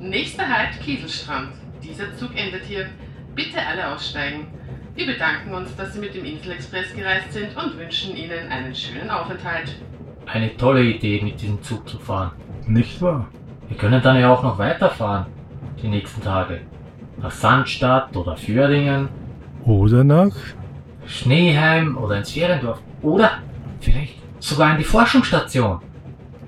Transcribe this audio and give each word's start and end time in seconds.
Nächster 0.00 0.48
Halt 0.48 0.80
Kieselstrand. 0.80 1.50
Dieser 1.82 2.16
Zug 2.16 2.30
endet 2.34 2.64
hier. 2.64 2.86
Bitte 3.34 3.58
alle 3.64 3.92
aussteigen. 3.92 4.46
Wir 4.94 5.06
bedanken 5.06 5.52
uns, 5.52 5.76
dass 5.76 5.92
Sie 5.92 6.00
mit 6.00 6.14
dem 6.14 6.24
Inselexpress 6.24 6.94
gereist 6.94 7.32
sind 7.32 7.54
und 7.54 7.78
wünschen 7.78 8.16
Ihnen 8.16 8.50
einen 8.50 8.74
schönen 8.74 9.10
Aufenthalt. 9.10 9.76
Eine 10.24 10.56
tolle 10.56 10.82
Idee, 10.84 11.20
mit 11.22 11.40
diesem 11.40 11.62
Zug 11.62 11.86
zu 11.86 11.98
fahren. 11.98 12.32
Nicht 12.66 13.00
wahr? 13.02 13.28
Wir 13.68 13.76
können 13.76 14.00
dann 14.02 14.18
ja 14.18 14.32
auch 14.32 14.42
noch 14.42 14.58
weiterfahren. 14.58 15.26
Die 15.82 15.88
nächsten 15.88 16.22
Tage. 16.22 16.62
Nach 17.18 17.30
Sandstadt 17.30 18.16
oder 18.16 18.36
Föhringen, 18.36 19.08
Oder 19.66 20.02
nach? 20.02 20.34
Schneeheim 21.06 21.98
oder 21.98 22.16
ins 22.16 22.30
Feriendorf. 22.30 22.80
Oder 23.02 23.32
vielleicht 23.80 24.14
sogar 24.38 24.72
in 24.72 24.78
die 24.78 24.84
Forschungsstation. 24.84 25.80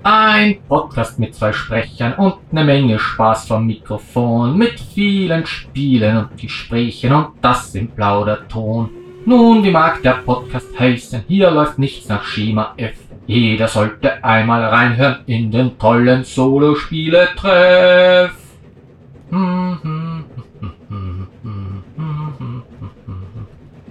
Ein 0.05 0.61
Podcast 0.67 1.17
mit 1.17 1.33
zwei 1.33 1.53
Sprechern 1.53 2.15
und 2.15 2.35
eine 2.51 2.65
Menge 2.65 2.99
Spaß 2.99 3.47
vom 3.47 3.65
Mikrofon, 3.65 4.57
mit 4.57 4.77
vielen 4.77 5.45
Spielen 5.45 6.17
und 6.17 6.37
Gesprächen 6.37 7.13
und 7.13 7.27
das 7.41 7.73
im 7.73 7.87
Plauderton. 7.87 8.89
Nun, 9.25 9.63
wie 9.63 9.71
mag 9.71 10.03
der 10.03 10.15
Podcast 10.25 10.77
heißen? 10.77 11.23
Hier 11.29 11.49
läuft 11.51 11.79
nichts 11.79 12.09
nach 12.09 12.25
Schema 12.25 12.73
F. 12.75 12.97
Jeder 13.27 13.69
sollte 13.69 14.21
einmal 14.21 14.65
reinhören 14.65 15.19
in 15.25 15.49
den 15.49 15.79
tollen 15.79 16.25
Solospiele-Treff. 16.25 18.35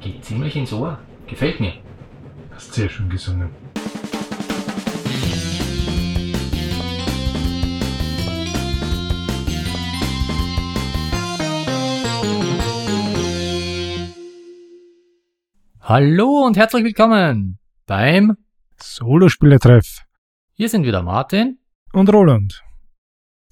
Geht 0.02 0.22
ziemlich 0.22 0.56
ins 0.56 0.74
Ohr. 0.74 0.98
Gefällt 1.26 1.58
mir. 1.58 1.72
Hast 2.54 2.74
sehr 2.74 2.90
schön 2.90 3.08
gesungen. 3.08 3.61
Hallo 15.94 16.46
und 16.46 16.56
herzlich 16.56 16.84
willkommen 16.84 17.58
beim 17.84 18.38
Solospielertreff 18.80 20.06
Hier 20.54 20.70
sind 20.70 20.86
wieder 20.86 21.02
Martin, 21.02 21.58
und 21.92 22.10
Roland. 22.10 22.62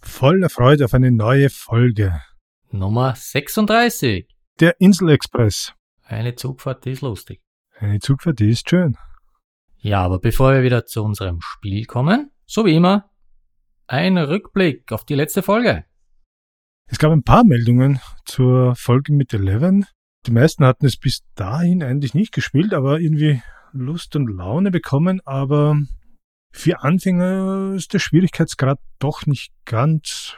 Voller 0.01 0.49
Freude 0.49 0.87
auf 0.87 0.95
eine 0.95 1.11
neue 1.11 1.51
Folge. 1.51 2.19
Nummer 2.71 3.15
36. 3.15 4.27
Der 4.59 4.81
Inselexpress. 4.81 5.75
Eine 6.03 6.35
Zugfahrt, 6.35 6.87
die 6.87 6.93
ist 6.93 7.03
lustig. 7.03 7.43
Eine 7.79 7.99
Zugfahrt, 7.99 8.39
die 8.39 8.49
ist 8.49 8.71
schön. 8.71 8.97
Ja, 9.77 10.01
aber 10.01 10.19
bevor 10.19 10.55
wir 10.55 10.63
wieder 10.63 10.87
zu 10.87 11.05
unserem 11.05 11.43
Spiel 11.43 11.85
kommen, 11.85 12.31
so 12.47 12.65
wie 12.65 12.75
immer, 12.75 13.11
ein 13.87 14.17
Rückblick 14.17 14.91
auf 14.93 15.05
die 15.05 15.15
letzte 15.15 15.43
Folge. 15.43 15.85
Es 16.87 16.99
gab 16.99 17.13
ein 17.13 17.23
paar 17.23 17.45
Meldungen 17.45 18.01
zur 18.25 18.77
Folge 18.77 19.13
mit 19.13 19.35
Eleven. 19.35 19.85
Die 20.27 20.33
meisten 20.33 20.65
hatten 20.65 20.87
es 20.87 20.97
bis 20.97 21.23
dahin 21.35 21.83
eigentlich 21.83 22.15
nicht 22.15 22.33
gespielt, 22.33 22.75
aber 22.75 23.01
irgendwie 23.01 23.43
Lust 23.73 24.17
und 24.17 24.29
Laune 24.29 24.71
bekommen. 24.71 25.21
Aber 25.25 25.81
für 26.53 26.83
Anfänger 26.83 27.75
ist 27.75 27.95
der 27.95 28.01
Schwierigkeitsgrad 28.01 28.79
doch 28.99 29.27
nicht 29.27 29.53
ganz, 29.65 30.37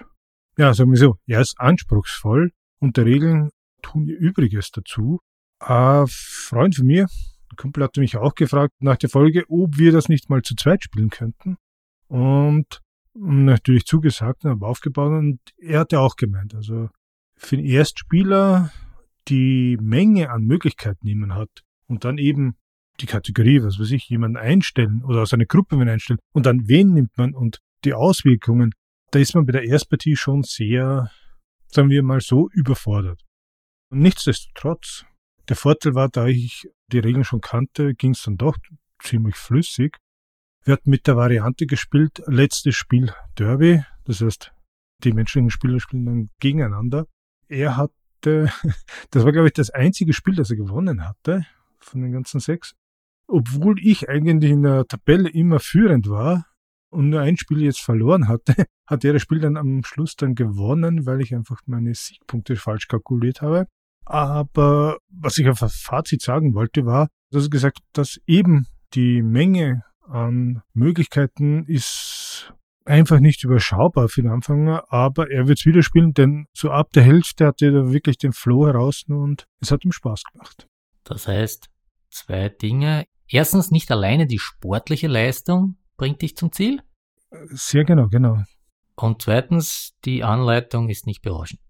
ja, 0.56 0.72
sagen 0.74 0.90
wir 0.90 0.98
so, 0.98 1.16
er 1.26 1.40
ist 1.40 1.58
anspruchsvoll 1.58 2.52
und 2.78 2.96
der 2.96 3.06
Regeln 3.06 3.50
tun 3.82 4.06
ihr 4.06 4.18
Übriges 4.18 4.70
dazu. 4.70 5.20
Ein 5.58 6.06
Freund 6.08 6.76
von 6.76 6.86
mir, 6.86 7.08
ein 7.50 7.56
Kumpel 7.56 7.82
hatte 7.82 8.00
mich 8.00 8.16
auch 8.16 8.34
gefragt 8.34 8.74
nach 8.80 8.96
der 8.96 9.10
Folge, 9.10 9.44
ob 9.48 9.78
wir 9.78 9.92
das 9.92 10.08
nicht 10.08 10.30
mal 10.30 10.42
zu 10.42 10.54
zweit 10.54 10.84
spielen 10.84 11.10
könnten. 11.10 11.56
Und 12.08 12.80
natürlich 13.14 13.84
zugesagt 13.84 14.44
und 14.44 14.50
habe 14.50 14.66
aufgebaut 14.66 15.12
und 15.12 15.40
er 15.58 15.80
hatte 15.80 16.00
auch 16.00 16.16
gemeint, 16.16 16.54
also 16.54 16.88
für 17.36 17.56
den 17.56 17.66
Erstspieler 17.66 18.70
die 19.28 19.78
Menge 19.80 20.30
an 20.30 20.42
Möglichkeiten, 20.44 21.06
die 21.06 21.14
man 21.14 21.34
hat 21.34 21.62
und 21.86 22.04
dann 22.04 22.18
eben 22.18 22.56
die 23.00 23.06
Kategorie, 23.06 23.62
was 23.62 23.78
weiß 23.78 23.90
ich, 23.92 24.08
jemanden 24.08 24.36
einstellen 24.36 25.02
oder 25.04 25.22
aus 25.22 25.32
einer 25.32 25.46
Gruppe 25.46 25.78
wen 25.78 25.88
einstellen 25.88 26.20
und 26.32 26.46
dann 26.46 26.68
wen 26.68 26.92
nimmt 26.92 27.16
man 27.16 27.34
und 27.34 27.60
die 27.84 27.94
Auswirkungen, 27.94 28.72
da 29.10 29.18
ist 29.18 29.34
man 29.34 29.46
bei 29.46 29.52
der 29.52 29.64
Erstpartie 29.64 30.16
schon 30.16 30.42
sehr, 30.42 31.10
sagen 31.68 31.90
wir 31.90 32.02
mal 32.02 32.20
so, 32.20 32.48
überfordert. 32.52 33.22
Und 33.90 34.00
nichtsdestotrotz, 34.00 35.04
der 35.48 35.56
Vorteil 35.56 35.94
war, 35.94 36.08
da 36.08 36.26
ich 36.26 36.68
die 36.88 36.98
Regeln 36.98 37.24
schon 37.24 37.40
kannte, 37.40 37.94
ging 37.94 38.12
es 38.12 38.22
dann 38.22 38.36
doch 38.36 38.56
ziemlich 39.02 39.36
flüssig. 39.36 39.98
Wir 40.64 40.74
hatten 40.74 40.90
mit 40.90 41.06
der 41.06 41.16
Variante 41.16 41.66
gespielt, 41.66 42.22
letztes 42.26 42.76
Spiel 42.76 43.12
Derby, 43.36 43.82
das 44.04 44.20
heißt, 44.20 44.52
die 45.02 45.12
menschlichen 45.12 45.50
Spieler 45.50 45.80
spielen 45.80 46.06
dann 46.06 46.30
gegeneinander. 46.38 47.06
Er 47.48 47.76
hatte, 48.22 48.52
das 49.10 49.24
war 49.24 49.32
glaube 49.32 49.48
ich 49.48 49.54
das 49.54 49.70
einzige 49.70 50.12
Spiel, 50.12 50.34
das 50.34 50.50
er 50.50 50.56
gewonnen 50.56 51.06
hatte, 51.06 51.44
von 51.78 52.02
den 52.02 52.12
ganzen 52.12 52.40
sechs. 52.40 52.74
Obwohl 53.26 53.76
ich 53.80 54.08
eigentlich 54.08 54.50
in 54.50 54.62
der 54.62 54.86
Tabelle 54.86 55.28
immer 55.30 55.60
führend 55.60 56.08
war 56.08 56.46
und 56.90 57.10
nur 57.10 57.20
ein 57.20 57.36
Spiel 57.36 57.62
jetzt 57.62 57.80
verloren 57.80 58.28
hatte, 58.28 58.54
hat 58.86 59.04
er 59.04 59.14
das 59.14 59.22
Spiel 59.22 59.40
dann 59.40 59.56
am 59.56 59.82
Schluss 59.84 60.16
dann 60.16 60.34
gewonnen, 60.34 61.06
weil 61.06 61.20
ich 61.20 61.34
einfach 61.34 61.60
meine 61.66 61.94
Siegpunkte 61.94 62.56
falsch 62.56 62.88
kalkuliert 62.88 63.42
habe. 63.42 63.66
Aber 64.04 64.98
was 65.08 65.38
ich 65.38 65.48
auf 65.48 65.58
Fazit 65.58 66.22
sagen 66.22 66.54
wollte, 66.54 66.84
war, 66.84 67.08
dass 67.30 67.48
gesagt 67.50 67.78
hat, 67.78 67.84
dass 67.92 68.20
eben 68.26 68.66
die 68.94 69.22
Menge 69.22 69.84
an 70.02 70.62
Möglichkeiten 70.74 71.64
ist 71.64 72.52
einfach 72.84 73.20
nicht 73.20 73.44
überschaubar 73.44 74.08
für 74.08 74.22
den 74.22 74.30
Anfänger, 74.30 74.84
aber 74.88 75.30
er 75.30 75.48
wird 75.48 75.58
es 75.58 75.66
wieder 75.66 75.82
spielen, 75.82 76.12
denn 76.12 76.46
so 76.52 76.70
ab 76.70 76.90
der 76.92 77.02
Hälfte 77.02 77.46
hatte 77.46 77.66
er 77.66 77.92
wirklich 77.92 78.18
den 78.18 78.32
Flow 78.32 78.66
heraus 78.66 79.04
und 79.08 79.46
es 79.60 79.70
hat 79.70 79.84
ihm 79.84 79.92
Spaß 79.92 80.22
gemacht. 80.32 80.66
Das 81.04 81.28
heißt, 81.28 81.68
zwei 82.10 82.48
Dinge. 82.48 83.06
Erstens, 83.28 83.70
nicht 83.70 83.90
alleine 83.90 84.26
die 84.26 84.38
sportliche 84.38 85.08
Leistung 85.08 85.76
bringt 85.96 86.22
dich 86.22 86.36
zum 86.36 86.52
Ziel. 86.52 86.82
Sehr 87.50 87.84
genau, 87.84 88.08
genau. 88.08 88.42
Und 88.94 89.22
zweitens, 89.22 89.94
die 90.04 90.22
Anleitung 90.22 90.88
ist 90.90 91.06
nicht 91.06 91.22
berauschend. 91.22 91.60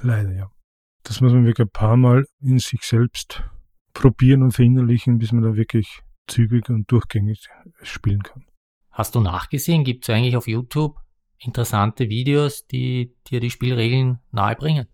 Leider, 0.00 0.32
ja. 0.32 0.50
Das 1.02 1.20
muss 1.20 1.32
man 1.32 1.44
wirklich 1.44 1.66
ein 1.66 1.72
paar 1.72 1.96
Mal 1.96 2.24
in 2.40 2.58
sich 2.58 2.82
selbst 2.82 3.42
probieren 3.94 4.42
und 4.42 4.52
verinnerlichen, 4.52 5.18
bis 5.18 5.32
man 5.32 5.42
da 5.42 5.56
wirklich 5.56 6.02
zügig 6.28 6.68
und 6.68 6.90
durchgängig 6.90 7.48
spielen 7.82 8.22
kann. 8.22 8.44
Hast 8.98 9.14
du 9.14 9.20
nachgesehen? 9.20 9.84
Gibt 9.84 10.08
es 10.08 10.12
eigentlich 10.12 10.36
auf 10.36 10.48
YouTube 10.48 10.98
interessante 11.38 12.08
Videos, 12.08 12.66
die 12.66 13.14
dir 13.28 13.38
die 13.38 13.50
Spielregeln 13.50 14.18
nahebringen? 14.32 14.88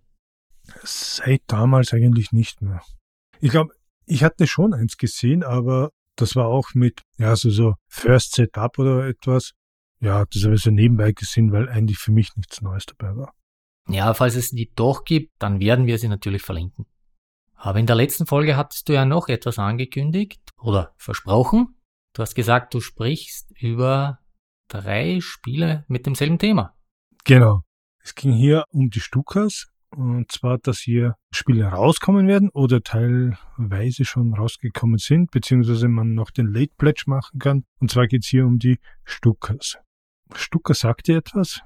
Seit 0.82 1.40
damals 1.46 1.94
eigentlich 1.94 2.30
nicht 2.30 2.60
mehr. 2.60 2.82
Ich 3.40 3.50
glaube, 3.50 3.72
ich 4.04 4.22
hatte 4.22 4.46
schon 4.46 4.74
eins 4.74 4.98
gesehen, 4.98 5.42
aber 5.42 5.90
das 6.16 6.36
war 6.36 6.48
auch 6.48 6.74
mit, 6.74 7.00
ja, 7.16 7.34
so, 7.34 7.48
so 7.48 7.76
First 7.88 8.34
Setup 8.34 8.78
oder 8.78 9.06
etwas. 9.06 9.52
Ja, 10.00 10.26
das 10.26 10.44
habe 10.44 10.56
ich 10.56 10.60
so 10.60 10.70
nebenbei 10.70 11.12
gesehen, 11.12 11.50
weil 11.50 11.70
eigentlich 11.70 11.96
für 11.96 12.12
mich 12.12 12.36
nichts 12.36 12.60
Neues 12.60 12.84
dabei 12.84 13.16
war. 13.16 13.32
Ja, 13.88 14.12
falls 14.12 14.34
es 14.34 14.50
die 14.50 14.70
doch 14.74 15.04
gibt, 15.04 15.32
dann 15.38 15.60
werden 15.60 15.86
wir 15.86 15.96
sie 15.96 16.08
natürlich 16.08 16.42
verlinken. 16.42 16.84
Aber 17.54 17.78
in 17.78 17.86
der 17.86 17.96
letzten 17.96 18.26
Folge 18.26 18.58
hattest 18.58 18.86
du 18.86 18.92
ja 18.92 19.06
noch 19.06 19.28
etwas 19.28 19.58
angekündigt 19.58 20.42
oder 20.60 20.92
versprochen. 20.98 21.74
Du 22.14 22.22
hast 22.22 22.36
gesagt, 22.36 22.72
du 22.74 22.80
sprichst 22.80 23.50
über 23.60 24.20
drei 24.68 25.18
Spiele 25.20 25.84
mit 25.88 26.06
demselben 26.06 26.38
Thema. 26.38 26.76
Genau. 27.24 27.62
Es 27.98 28.14
ging 28.14 28.32
hier 28.32 28.64
um 28.70 28.88
die 28.88 29.00
Stukas. 29.00 29.66
Und 29.90 30.30
zwar, 30.30 30.58
dass 30.58 30.78
hier 30.78 31.16
Spiele 31.32 31.66
rauskommen 31.66 32.28
werden 32.28 32.50
oder 32.50 32.82
teilweise 32.82 34.04
schon 34.04 34.32
rausgekommen 34.34 34.98
sind, 34.98 35.32
beziehungsweise 35.32 35.88
man 35.88 36.14
noch 36.14 36.30
den 36.30 36.46
Late 36.46 36.72
Pledge 36.78 37.04
machen 37.06 37.38
kann. 37.40 37.64
Und 37.80 37.90
zwar 37.90 38.06
geht 38.06 38.22
es 38.22 38.28
hier 38.28 38.46
um 38.46 38.58
die 38.58 38.78
Stukas. 39.04 39.78
Stuka 40.34 40.74
sagt 40.74 41.08
dir 41.08 41.18
etwas? 41.18 41.62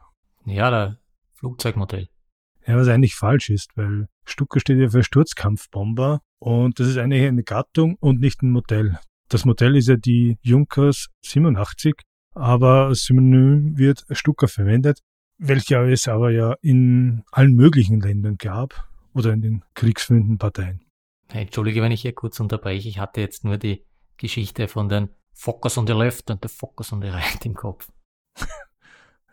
Ja, 0.46 0.70
der 0.70 0.98
Flugzeugmodell. 1.34 2.08
Ja, 2.66 2.76
was 2.76 2.88
eigentlich 2.88 3.14
falsch 3.14 3.50
ist, 3.50 3.76
weil 3.76 4.08
Stuka 4.24 4.60
steht 4.60 4.78
ja 4.78 4.88
für 4.88 5.02
Sturzkampfbomber 5.02 6.20
und 6.38 6.80
das 6.80 6.88
ist 6.88 6.98
eigentlich 6.98 7.26
eine 7.26 7.44
Gattung 7.44 7.96
und 8.00 8.20
nicht 8.20 8.42
ein 8.42 8.50
Modell. 8.50 8.98
Das 9.28 9.44
Modell 9.44 9.76
ist 9.76 9.88
ja 9.88 9.96
die 9.96 10.38
Junkers 10.40 11.08
87, 11.22 11.94
aber 12.34 12.94
Synonym 12.94 13.76
wird 13.76 14.06
Stuka 14.10 14.46
verwendet, 14.46 15.00
welche 15.36 15.76
es 15.90 16.08
aber 16.08 16.30
ja 16.30 16.54
in 16.62 17.24
allen 17.30 17.54
möglichen 17.54 18.00
Ländern 18.00 18.38
gab 18.38 18.88
oder 19.12 19.34
in 19.34 19.42
den 19.42 19.64
kriegsführenden 19.74 20.38
Parteien. 20.38 20.80
Hey, 21.30 21.42
Entschuldige, 21.42 21.82
wenn 21.82 21.92
ich 21.92 22.00
hier 22.00 22.14
kurz 22.14 22.40
unterbreche. 22.40 22.88
Ich 22.88 22.98
hatte 22.98 23.20
jetzt 23.20 23.44
nur 23.44 23.58
die 23.58 23.84
Geschichte 24.16 24.66
von 24.66 24.88
den 24.88 25.10
Focus 25.34 25.76
on 25.76 25.86
the 25.86 25.92
left 25.92 26.30
und 26.30 26.42
the 26.42 26.48
Focus 26.48 26.92
on 26.94 27.02
the 27.02 27.08
right 27.08 27.44
im 27.44 27.54
Kopf. 27.54 27.90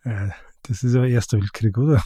Ja, 0.07 0.35
das 0.61 0.83
ist 0.83 0.93
aber 0.93 1.07
Erster 1.07 1.39
Weltkrieg, 1.39 1.75
oder? 1.79 1.99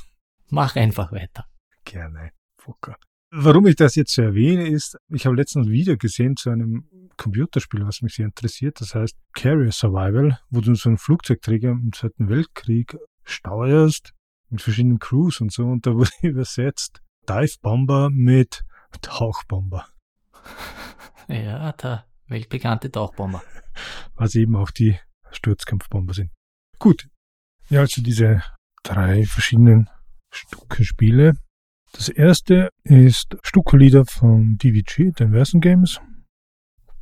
Mach 0.47 0.77
einfach 0.77 1.11
weiter. 1.11 1.45
Gerne, 1.83 2.31
Fokker. 2.57 2.95
Warum 3.31 3.67
ich 3.67 3.75
das 3.75 3.95
jetzt 3.95 4.13
so 4.13 4.21
erwähne, 4.21 4.69
ist, 4.69 4.97
ich 5.09 5.25
habe 5.25 5.35
letztens 5.35 5.67
ein 5.67 5.71
Video 5.73 5.97
gesehen 5.97 6.37
zu 6.37 6.49
einem 6.49 6.87
Computerspiel, 7.19 7.85
was 7.85 8.01
mich 8.01 8.15
sehr 8.15 8.25
interessiert. 8.25 8.81
Das 8.81 8.95
heißt 8.95 9.15
Carrier 9.33 9.71
Survival, 9.71 10.39
wo 10.49 10.61
du 10.61 10.73
so 10.73 10.89
einen 10.89 10.97
Flugzeugträger 10.97 11.69
im 11.69 11.91
Zweiten 11.93 12.29
Weltkrieg 12.29 12.97
steuerst. 13.23 14.13
mit 14.49 14.61
verschiedenen 14.61 14.97
Crews 14.97 15.41
und 15.41 15.51
so. 15.51 15.65
Und 15.65 15.85
da 15.85 15.93
wurde 15.93 16.09
übersetzt 16.21 17.01
Dive 17.27 17.57
Bomber 17.61 18.09
mit 18.09 18.63
Tauchbomber. 19.01 19.85
Ja, 21.27 21.71
der 21.73 22.05
weltbekannte 22.27 22.89
Tauchbomber. 22.89 23.43
Was 24.15 24.33
eben 24.33 24.55
auch 24.55 24.71
die 24.71 24.97
Sturzkampfbomber 25.29 26.13
sind. 26.13 26.31
Gut. 26.79 27.07
Ja, 27.69 27.81
also 27.81 28.01
diese 28.01 28.41
drei 28.81 29.25
verschiedenen 29.25 29.89
Stucke-Spiele. 30.31 31.37
Das 31.91 32.09
erste 32.09 32.69
ist 32.83 33.35
Stucco-Lieder 33.43 34.05
von 34.05 34.57
DVG, 34.57 35.11
den 35.11 35.31
Versen 35.31 35.59
Games. 35.59 35.99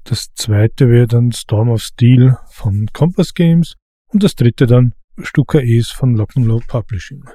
Das 0.09 0.33
zweite 0.35 0.87
wäre 0.87 1.05
dann 1.05 1.33
Storm 1.33 1.67
of 1.67 1.81
Steel 1.81 2.37
von 2.47 2.87
Compass 2.93 3.33
Games. 3.33 3.75
Und 4.07 4.23
das 4.23 4.35
dritte 4.35 4.65
dann 4.65 4.93
Stuka 5.21 5.59
Ace 5.59 5.91
von 5.91 6.15
Lock'n'Load 6.15 6.65
Publishing. 6.65 7.25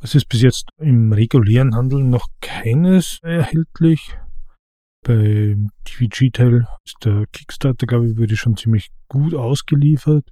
Es 0.00 0.14
ist 0.14 0.28
bis 0.28 0.42
jetzt 0.42 0.68
im 0.78 1.12
regulären 1.12 1.74
Handel 1.74 2.04
noch 2.04 2.28
keines 2.40 3.18
erhältlich. 3.22 4.16
Beim 5.04 5.70
DVG-Teil 5.88 6.68
ist 6.84 6.98
der 7.04 7.24
Kickstarter, 7.32 7.86
glaube 7.86 8.08
ich, 8.08 8.16
wurde 8.16 8.36
schon 8.36 8.56
ziemlich 8.56 8.90
gut 9.08 9.34
ausgeliefert. 9.34 10.30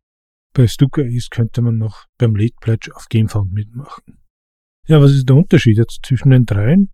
Bei 0.55 0.69
Stuka 0.69 1.03
Ace 1.03 1.31
könnte 1.31 1.63
man 1.63 1.79
noch 1.79 2.05
beim 2.17 2.37
Late 2.37 2.55
Pledge 2.61 2.95
auf 2.95 3.07
GameFound 3.09 3.53
mitmachen. 3.53 4.21
Ja, 4.87 5.01
was 5.01 5.11
ist 5.11 5.29
der 5.29 5.35
Unterschied 5.35 5.79
jetzt 5.79 6.07
zwischen 6.07 6.31
den 6.31 6.47
dreien? 6.47 6.93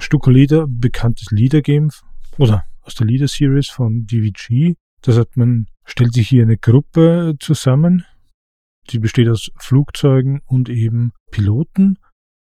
Stuka 0.00 0.30
Leader, 0.30 0.66
bekanntes 0.66 1.30
Leader-Game, 1.30 1.90
oder 2.38 2.64
aus 2.86 2.94
der 2.94 3.06
Leader-Series 3.06 3.68
von 3.68 4.06
DVG. 4.06 4.74
Das 5.02 5.18
hat 5.18 5.36
man, 5.36 5.66
stellt 5.84 6.14
sich 6.14 6.28
hier 6.28 6.42
eine 6.42 6.56
Gruppe 6.56 7.34
zusammen, 7.38 8.04
die 8.90 8.98
besteht 8.98 9.28
aus 9.28 9.50
Flugzeugen 9.58 10.40
und 10.46 10.68
eben 10.68 11.12
Piloten. 11.30 11.98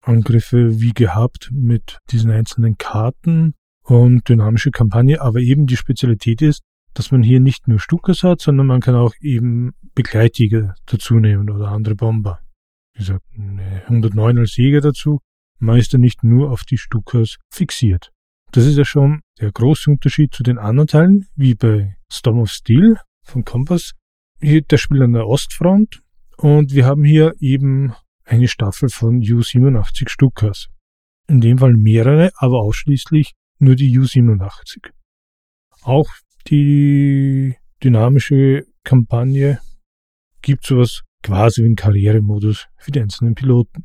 Angriffe 0.02 0.81
wie 0.81 0.92
gehabt 0.92 1.50
mit 1.52 1.98
diesen 2.10 2.31
einzelnen 2.31 2.78
Karten 2.78 3.54
und 3.82 4.26
dynamische 4.28 4.70
Kampagne, 4.70 5.20
aber 5.20 5.40
eben 5.40 5.66
die 5.66 5.76
Spezialität 5.76 6.40
ist, 6.40 6.62
dass 6.94 7.12
man 7.12 7.22
hier 7.22 7.40
nicht 7.40 7.69
nur 7.69 7.78
Stukas 7.78 8.22
hat, 8.22 8.40
sondern 8.40 8.66
man 8.66 8.81
kann 8.81 8.94
auch 8.94 9.14
eben 9.20 9.72
Begleitjäger 9.94 10.75
dazu 10.87 11.19
nehmen 11.19 11.50
oder 11.50 11.69
andere 11.69 11.96
Bomber. 11.96 12.40
Wie 12.94 13.00
gesagt, 13.00 13.25
109 13.37 14.38
als 14.38 14.56
Jäger 14.56 14.81
dazu. 14.81 15.20
Man 15.58 15.78
ist 15.78 15.92
ja 15.92 15.98
nicht 15.98 16.25
nur 16.25 16.50
auf 16.50 16.64
die 16.64 16.78
Stukas 16.78 17.37
fixiert. 17.52 18.10
Das 18.52 18.67
ist 18.67 18.76
ja 18.76 18.85
schon 18.85 19.20
der 19.41 19.52
große 19.52 19.91
Unterschied 19.91 20.35
zu 20.35 20.43
den 20.43 20.58
anderen 20.58 20.88
Teilen, 20.88 21.29
wie 21.37 21.55
bei 21.55 21.97
Storm 22.12 22.41
of 22.41 22.50
Steel 22.50 22.97
von 23.23 23.44
Compass. 23.44 23.93
Hier, 24.41 24.62
der 24.62 24.76
spielt 24.76 25.02
an 25.02 25.12
der 25.12 25.29
Ostfront 25.29 26.02
und 26.37 26.73
wir 26.73 26.85
haben 26.85 27.05
hier 27.05 27.35
eben 27.38 27.94
eine 28.25 28.49
Staffel 28.49 28.88
von 28.88 29.20
U87 29.20 30.08
Stukas. 30.08 30.67
In 31.29 31.41
dem 31.41 31.58
Fall 31.58 31.75
mehrere, 31.75 32.32
aber 32.37 32.61
ausschließlich 32.61 33.35
nur 33.61 33.76
die 33.76 33.97
U87. 33.97 34.91
Auch 35.82 36.08
die 36.49 37.55
dynamische 37.85 38.67
Kampagne 38.82 39.61
gibt 40.43 40.67
sowas 40.67 41.02
quasi 41.23 41.62
wie 41.62 41.67
einen 41.67 41.76
Karrieremodus 41.76 42.67
für 42.79 42.91
die 42.91 43.00
einzelnen 43.00 43.35
Piloten. 43.35 43.85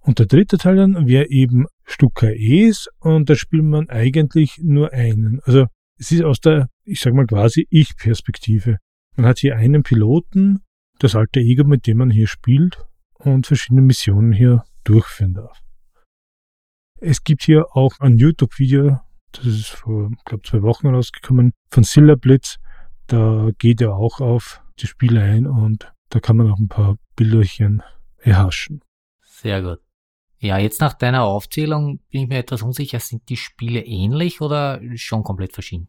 Und 0.00 0.18
der 0.18 0.26
dritte 0.26 0.58
Teil 0.58 0.76
dann 0.76 1.06
wäre 1.06 1.28
eben 1.28 1.66
Stuka 1.84 2.28
Es 2.28 2.88
und 2.98 3.28
da 3.28 3.34
spielt 3.34 3.64
man 3.64 3.88
eigentlich 3.88 4.58
nur 4.62 4.92
einen. 4.92 5.40
Also 5.44 5.66
es 5.98 6.10
ist 6.10 6.22
aus 6.22 6.40
der, 6.40 6.68
ich 6.84 7.00
sag 7.00 7.14
mal 7.14 7.26
quasi 7.26 7.66
Ich-Perspektive. 7.70 8.78
Man 9.16 9.26
hat 9.26 9.38
hier 9.38 9.56
einen 9.56 9.82
Piloten, 9.82 10.60
das 10.98 11.14
alte 11.14 11.40
Ego, 11.40 11.64
mit 11.64 11.86
dem 11.86 11.98
man 11.98 12.10
hier 12.10 12.26
spielt 12.26 12.84
und 13.14 13.46
verschiedene 13.46 13.82
Missionen 13.82 14.32
hier 14.32 14.64
durchführen 14.84 15.34
darf. 15.34 15.60
Es 17.00 17.22
gibt 17.22 17.42
hier 17.44 17.66
auch 17.76 18.00
ein 18.00 18.16
YouTube-Video, 18.16 19.00
das 19.32 19.46
ist 19.46 19.68
vor, 19.68 20.10
glaube 20.24 20.42
zwei 20.44 20.62
Wochen 20.62 20.88
rausgekommen, 20.88 21.52
von 21.70 21.84
Silla 21.84 22.14
Blitz. 22.14 22.56
Da 23.06 23.50
geht 23.58 23.80
er 23.80 23.94
auch 23.94 24.20
auf 24.20 24.62
die 24.78 24.86
Spiele 24.86 25.20
ein 25.20 25.46
und 25.46 25.92
da 26.08 26.20
kann 26.20 26.36
man 26.36 26.50
auch 26.50 26.58
ein 26.58 26.68
paar 26.68 26.96
Bilderchen 27.16 27.82
erhaschen. 28.18 28.80
Sehr 29.22 29.60
gut. 29.62 29.80
Ja, 30.44 30.58
jetzt 30.58 30.82
nach 30.82 30.92
deiner 30.92 31.22
Aufzählung 31.22 32.00
bin 32.10 32.24
ich 32.24 32.28
mir 32.28 32.36
etwas 32.36 32.60
unsicher, 32.60 33.00
sind 33.00 33.30
die 33.30 33.38
Spiele 33.38 33.80
ähnlich 33.80 34.42
oder 34.42 34.78
schon 34.94 35.22
komplett 35.22 35.54
verschieden? 35.54 35.88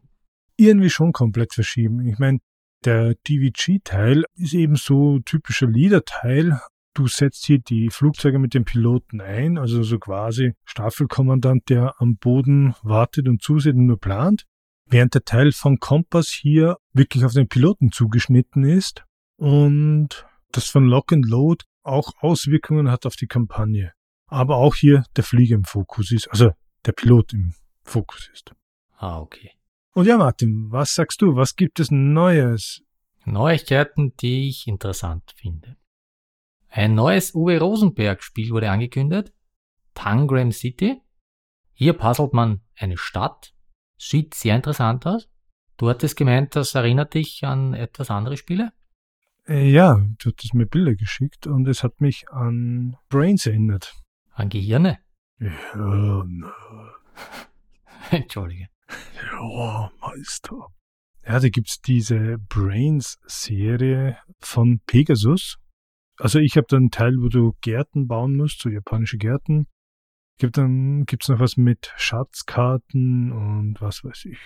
Irgendwie 0.56 0.90
schon 0.90 1.12
komplett 1.12 1.54
verschieden. 1.54 2.08
Ich 2.08 2.20
meine, 2.20 2.40
der 2.86 3.16
DVG-Teil 3.28 4.24
ist 4.36 4.54
eben 4.54 4.78
so 4.78 5.20
typischer 5.20 5.68
Leader-Teil. 5.68 6.58
Du 6.94 7.08
setzt 7.08 7.46
hier 7.46 7.60
die 7.60 7.90
Flugzeuge 7.90 8.40
mit 8.40 8.54
den 8.54 8.64
Piloten 8.64 9.20
ein, 9.20 9.58
also 9.58 9.84
so 9.84 10.00
quasi 10.00 10.54
Staffelkommandant, 10.64 11.68
der 11.68 11.96
am 11.98 12.16
Boden 12.16 12.76
wartet 12.82 13.28
und 13.28 13.42
zusieht 13.42 13.76
und 13.76 13.88
nur 13.88 14.00
plant. 14.00 14.46
Während 14.90 15.16
der 15.16 15.26
Teil 15.26 15.52
von 15.52 15.82
Kompass 15.82 16.30
hier 16.30 16.78
wirklich 16.94 17.26
auf 17.26 17.34
den 17.34 17.50
Piloten 17.50 17.92
zugeschnitten 17.92 18.64
ist 18.64 19.04
und 19.36 20.26
das 20.54 20.70
von 20.70 20.86
Lock 20.86 21.12
and 21.12 21.28
Load 21.28 21.66
auch 21.84 22.14
Auswirkungen 22.22 22.90
hat 22.90 23.06
auf 23.06 23.18
die 23.18 23.28
Kampagne 23.28 23.92
aber 24.28 24.58
auch 24.58 24.76
hier 24.76 25.04
der 25.16 25.24
Flieger 25.24 25.56
im 25.56 25.64
Fokus 25.64 26.12
ist, 26.12 26.28
also 26.30 26.52
der 26.86 26.92
Pilot 26.92 27.34
im 27.34 27.54
Fokus 27.84 28.30
ist. 28.34 28.54
Ah, 28.98 29.20
okay. 29.20 29.52
Und 29.94 30.08
ja, 30.08 30.18
Martin, 30.18 30.72
was 30.72 30.96
sagst 30.96 31.22
du? 31.22 31.36
Was 31.36 31.56
gibt 31.56 31.80
es 31.80 31.92
Neues? 31.92 32.82
Neuigkeiten, 33.26 34.16
die 34.18 34.50
ich 34.50 34.68
interessant 34.68 35.34
finde. 35.36 35.78
Ein 36.70 36.96
neues 36.96 37.34
Uwe 37.34 37.60
Rosenberg-Spiel 37.60 38.52
wurde 38.52 38.70
angekündigt. 38.70 39.32
Tangram 39.94 40.52
City. 40.52 41.02
Hier 41.74 41.94
puzzelt 41.94 42.34
man 42.34 42.62
eine 42.76 42.98
Stadt. 42.98 43.54
Sieht 43.98 44.34
sehr 44.34 44.56
interessant 44.56 45.06
aus. 45.08 45.30
Du 45.78 45.90
hattest 45.90 46.18
gemeint, 46.18 46.56
das 46.56 46.76
erinnert 46.76 47.14
dich 47.14 47.44
an 47.44 47.74
etwas 47.74 48.10
andere 48.10 48.38
Spiele? 48.38 48.72
Äh, 49.48 49.70
ja, 49.70 49.96
du 50.20 50.30
hattest 50.30 50.54
mir 50.54 50.66
Bilder 50.66 50.96
geschickt 50.96 51.48
und 51.48 51.68
es 51.68 51.84
hat 51.84 52.02
mich 52.02 52.30
an 52.30 52.98
Brains 53.10 53.46
erinnert. 53.46 53.94
An 54.36 54.50
Gehirne? 54.50 55.00
Ja, 55.40 56.26
Entschuldige. 58.12 58.68
Ja, 59.32 59.92
Meister. 60.02 60.68
Ja, 61.26 61.40
da 61.40 61.50
gibt's 61.50 61.80
diese 61.82 62.38
Brains-Serie 62.50 64.18
von 64.40 64.82
Pegasus. 64.86 65.58
Also 66.18 66.40
ich 66.40 66.58
habe 66.58 66.68
da 66.70 66.76
einen 66.76 66.92
Teil, 66.92 67.14
wo 67.20 67.30
du 67.30 67.54
Gärten 67.62 68.08
bauen 68.08 68.36
musst, 68.36 68.62
so 68.62 68.70
japanische 68.70 69.18
Gärten. 69.18 69.68
Gibt 70.38 70.58
dann 70.58 71.06
gibt's 71.06 71.30
noch 71.30 71.40
was 71.40 71.56
mit 71.56 71.94
Schatzkarten 71.96 73.32
und 73.32 73.82
was 73.82 74.04
weiß 74.04 74.26
ich. 74.26 74.38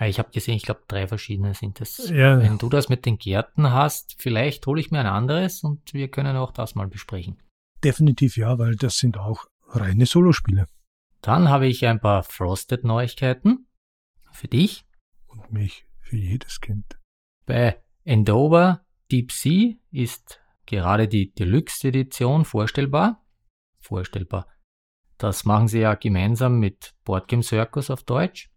Ich 0.00 0.18
habe 0.18 0.32
gesehen, 0.32 0.56
ich 0.56 0.64
glaube, 0.64 0.82
drei 0.88 1.06
verschiedene 1.06 1.54
sind 1.54 1.80
das. 1.80 2.10
Ja. 2.10 2.40
Wenn 2.40 2.58
du 2.58 2.68
das 2.68 2.88
mit 2.88 3.06
den 3.06 3.18
Gärten 3.18 3.70
hast, 3.70 4.16
vielleicht 4.18 4.66
hole 4.66 4.80
ich 4.80 4.90
mir 4.90 4.98
ein 4.98 5.06
anderes 5.06 5.62
und 5.62 5.94
wir 5.94 6.08
können 6.08 6.36
auch 6.36 6.50
das 6.50 6.74
mal 6.74 6.88
besprechen. 6.88 7.36
Definitiv 7.84 8.36
ja, 8.36 8.58
weil 8.58 8.76
das 8.76 8.98
sind 8.98 9.18
auch 9.18 9.46
reine 9.66 10.06
Solospiele. 10.06 10.66
Dann 11.20 11.48
habe 11.48 11.66
ich 11.66 11.86
ein 11.86 12.00
paar 12.00 12.22
Frosted-Neuigkeiten 12.22 13.68
für 14.32 14.48
dich. 14.48 14.84
Und 15.26 15.52
mich, 15.52 15.86
für 16.00 16.16
jedes 16.16 16.60
Kind. 16.60 16.98
Bei 17.46 17.82
Endover 18.04 18.84
Deep 19.10 19.32
Sea 19.32 19.74
ist 19.90 20.40
gerade 20.66 21.08
die 21.08 21.32
Deluxe-Edition 21.32 22.44
vorstellbar. 22.44 23.24
Vorstellbar. 23.78 24.48
Das 25.18 25.44
machen 25.44 25.68
sie 25.68 25.80
ja 25.80 25.94
gemeinsam 25.94 26.58
mit 26.58 26.94
Boardgame 27.04 27.42
Circus 27.42 27.90
auf 27.90 28.02
Deutsch. 28.02 28.50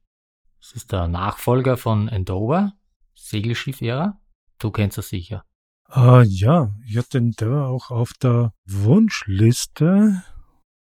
Das 0.59 0.73
ist 0.73 0.91
der 0.91 1.07
Nachfolger 1.07 1.77
von 1.77 2.07
Endover, 2.07 2.73
Segelschiff-Ära. 3.13 4.19
Du 4.57 4.71
kennst 4.71 4.97
das 4.97 5.09
sicher. 5.09 5.45
Ah, 5.89 6.23
ja, 6.27 6.73
ich 6.87 6.97
hatte 6.97 7.19
den 7.19 7.31
da 7.37 7.67
auch 7.67 7.91
auf 7.91 8.13
der 8.21 8.53
Wunschliste. 8.65 10.23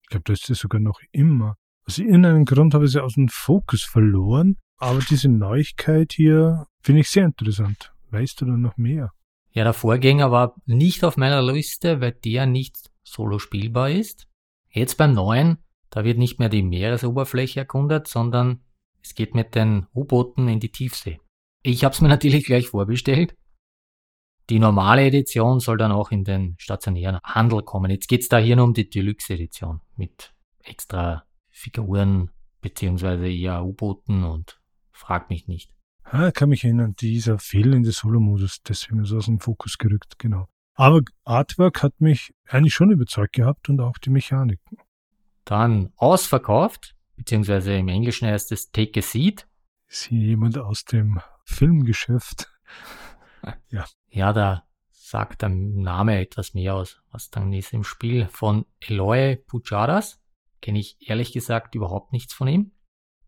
Ich 0.03 0.09
glaube, 0.09 0.25
da 0.25 0.33
ist 0.33 0.47
sie 0.47 0.55
sogar 0.55 0.81
noch 0.81 1.01
immer. 1.13 1.57
Aus 1.87 1.99
irgendeinem 1.99 2.45
Grund 2.45 2.75
habe 2.75 2.87
ich 2.87 2.93
sie 2.93 3.03
aus 3.03 3.15
dem 3.15 3.29
Fokus 3.29 3.85
verloren. 3.85 4.57
Aber 4.79 5.01
diese 5.01 5.29
Neuigkeit 5.29 6.13
hier 6.13 6.67
finde 6.83 7.01
ich 7.01 7.11
sehr 7.11 7.27
interessant. 7.27 7.93
Weißt 8.11 8.41
du 8.41 8.47
da 8.47 8.53
noch 8.53 8.77
mehr? 8.77 9.11
Ja, 9.51 9.65
der 9.65 9.73
Vorgänger 9.73 10.31
war 10.31 10.55
nicht 10.67 11.05
auf 11.05 11.17
meiner 11.17 11.43
Liste, 11.43 12.01
weil 12.01 12.13
der 12.13 12.47
nicht 12.47 12.91
solo 13.03 13.39
spielbar 13.39 13.91
ist. 13.91 14.29
Jetzt 14.71 14.97
beim 14.97 15.15
neuen, 15.15 15.59
da 15.91 16.05
wird 16.05 16.19
nicht 16.19 16.39
mehr 16.39 16.49
die 16.49 16.63
Meeresoberfläche 16.63 17.61
erkundet, 17.61 18.07
sondern 18.07 18.63
es 19.03 19.15
geht 19.15 19.35
mit 19.35 19.55
den 19.55 19.87
U-Booten 19.95 20.49
in 20.49 20.61
die 20.61 20.71
Tiefsee. 20.71 21.21
Ich 21.63 21.85
habe 21.85 21.95
es 21.95 22.01
mir 22.01 22.09
natürlich 22.09 22.45
gleich 22.45 22.69
vorbestellt 22.69 23.35
die 24.51 24.59
normale 24.59 25.07
Edition 25.07 25.61
soll 25.61 25.77
dann 25.77 25.93
auch 25.93 26.11
in 26.11 26.25
den 26.25 26.55
stationären 26.59 27.19
Handel 27.23 27.63
kommen. 27.63 27.91
Jetzt 27.91 28.09
geht's 28.09 28.29
da 28.29 28.39
hier 28.39 28.57
nur 28.57 28.67
um 28.67 28.75
die 28.75 28.89
Deluxe-Edition 28.89 29.81
mit 29.97 30.33
extra 30.63 31.25
Figuren 31.51 32.31
beziehungsweise 32.61 33.29
eher 33.29 33.65
U-Booten 33.65 34.25
und 34.25 34.61
frag 34.91 35.31
mich 35.31 35.47
nicht. 35.49 35.75
Ah, 36.05 36.31
kann 36.31 36.49
mich 36.49 36.65
erinnern, 36.65 36.97
dieser 36.97 37.39
fehlende 37.39 37.93
Solo-Modus, 37.93 38.63
deswegen 38.63 39.03
ist 39.03 39.13
aus 39.13 39.27
dem 39.27 39.41
Fokus 39.41 39.77
gerückt, 39.77 40.19
genau. 40.19 40.49
Aber 40.75 41.01
Artwork 41.25 41.83
hat 41.83 42.01
mich 42.01 42.33
eigentlich 42.47 42.73
schon 42.73 42.91
überzeugt 42.91 43.35
gehabt 43.35 43.69
und 43.69 43.81
auch 43.81 43.99
die 43.99 44.11
Mechaniken. 44.11 44.79
Dann 45.45 45.93
ausverkauft, 45.97 46.95
beziehungsweise 47.17 47.75
im 47.75 47.89
Englischen 47.89 48.29
heißt 48.29 48.53
es 48.53 48.71
Take 48.71 49.01
a 49.01 49.03
Seat. 49.03 49.47
Ist 49.89 50.05
hier 50.05 50.21
jemand 50.21 50.57
aus 50.57 50.85
dem 50.85 51.21
Filmgeschäft? 51.45 52.51
ja. 53.71 53.85
Ja, 54.11 54.33
da 54.33 54.65
sagt 54.91 55.43
der 55.43 55.49
Name 55.49 56.21
etwas 56.21 56.55
mehr 56.55 56.75
aus, 56.75 57.01
was 57.11 57.31
dann 57.31 57.53
ist 57.53 57.73
im 57.73 57.85
Spiel 57.85 58.27
von 58.29 58.67
Eloy 58.81 59.37
Pujadas. 59.37 60.21
Kenne 60.61 60.81
ich 60.81 60.97
ehrlich 61.01 61.33
gesagt 61.33 61.75
überhaupt 61.75 62.13
nichts 62.13 62.35
von 62.35 62.49
ihm. 62.49 62.73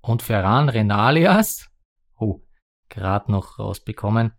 Und 0.00 0.22
Ferran 0.22 0.68
Renalias, 0.68 1.70
oh, 2.16 2.40
gerade 2.88 3.30
noch 3.30 3.58
rausbekommen. 3.58 4.32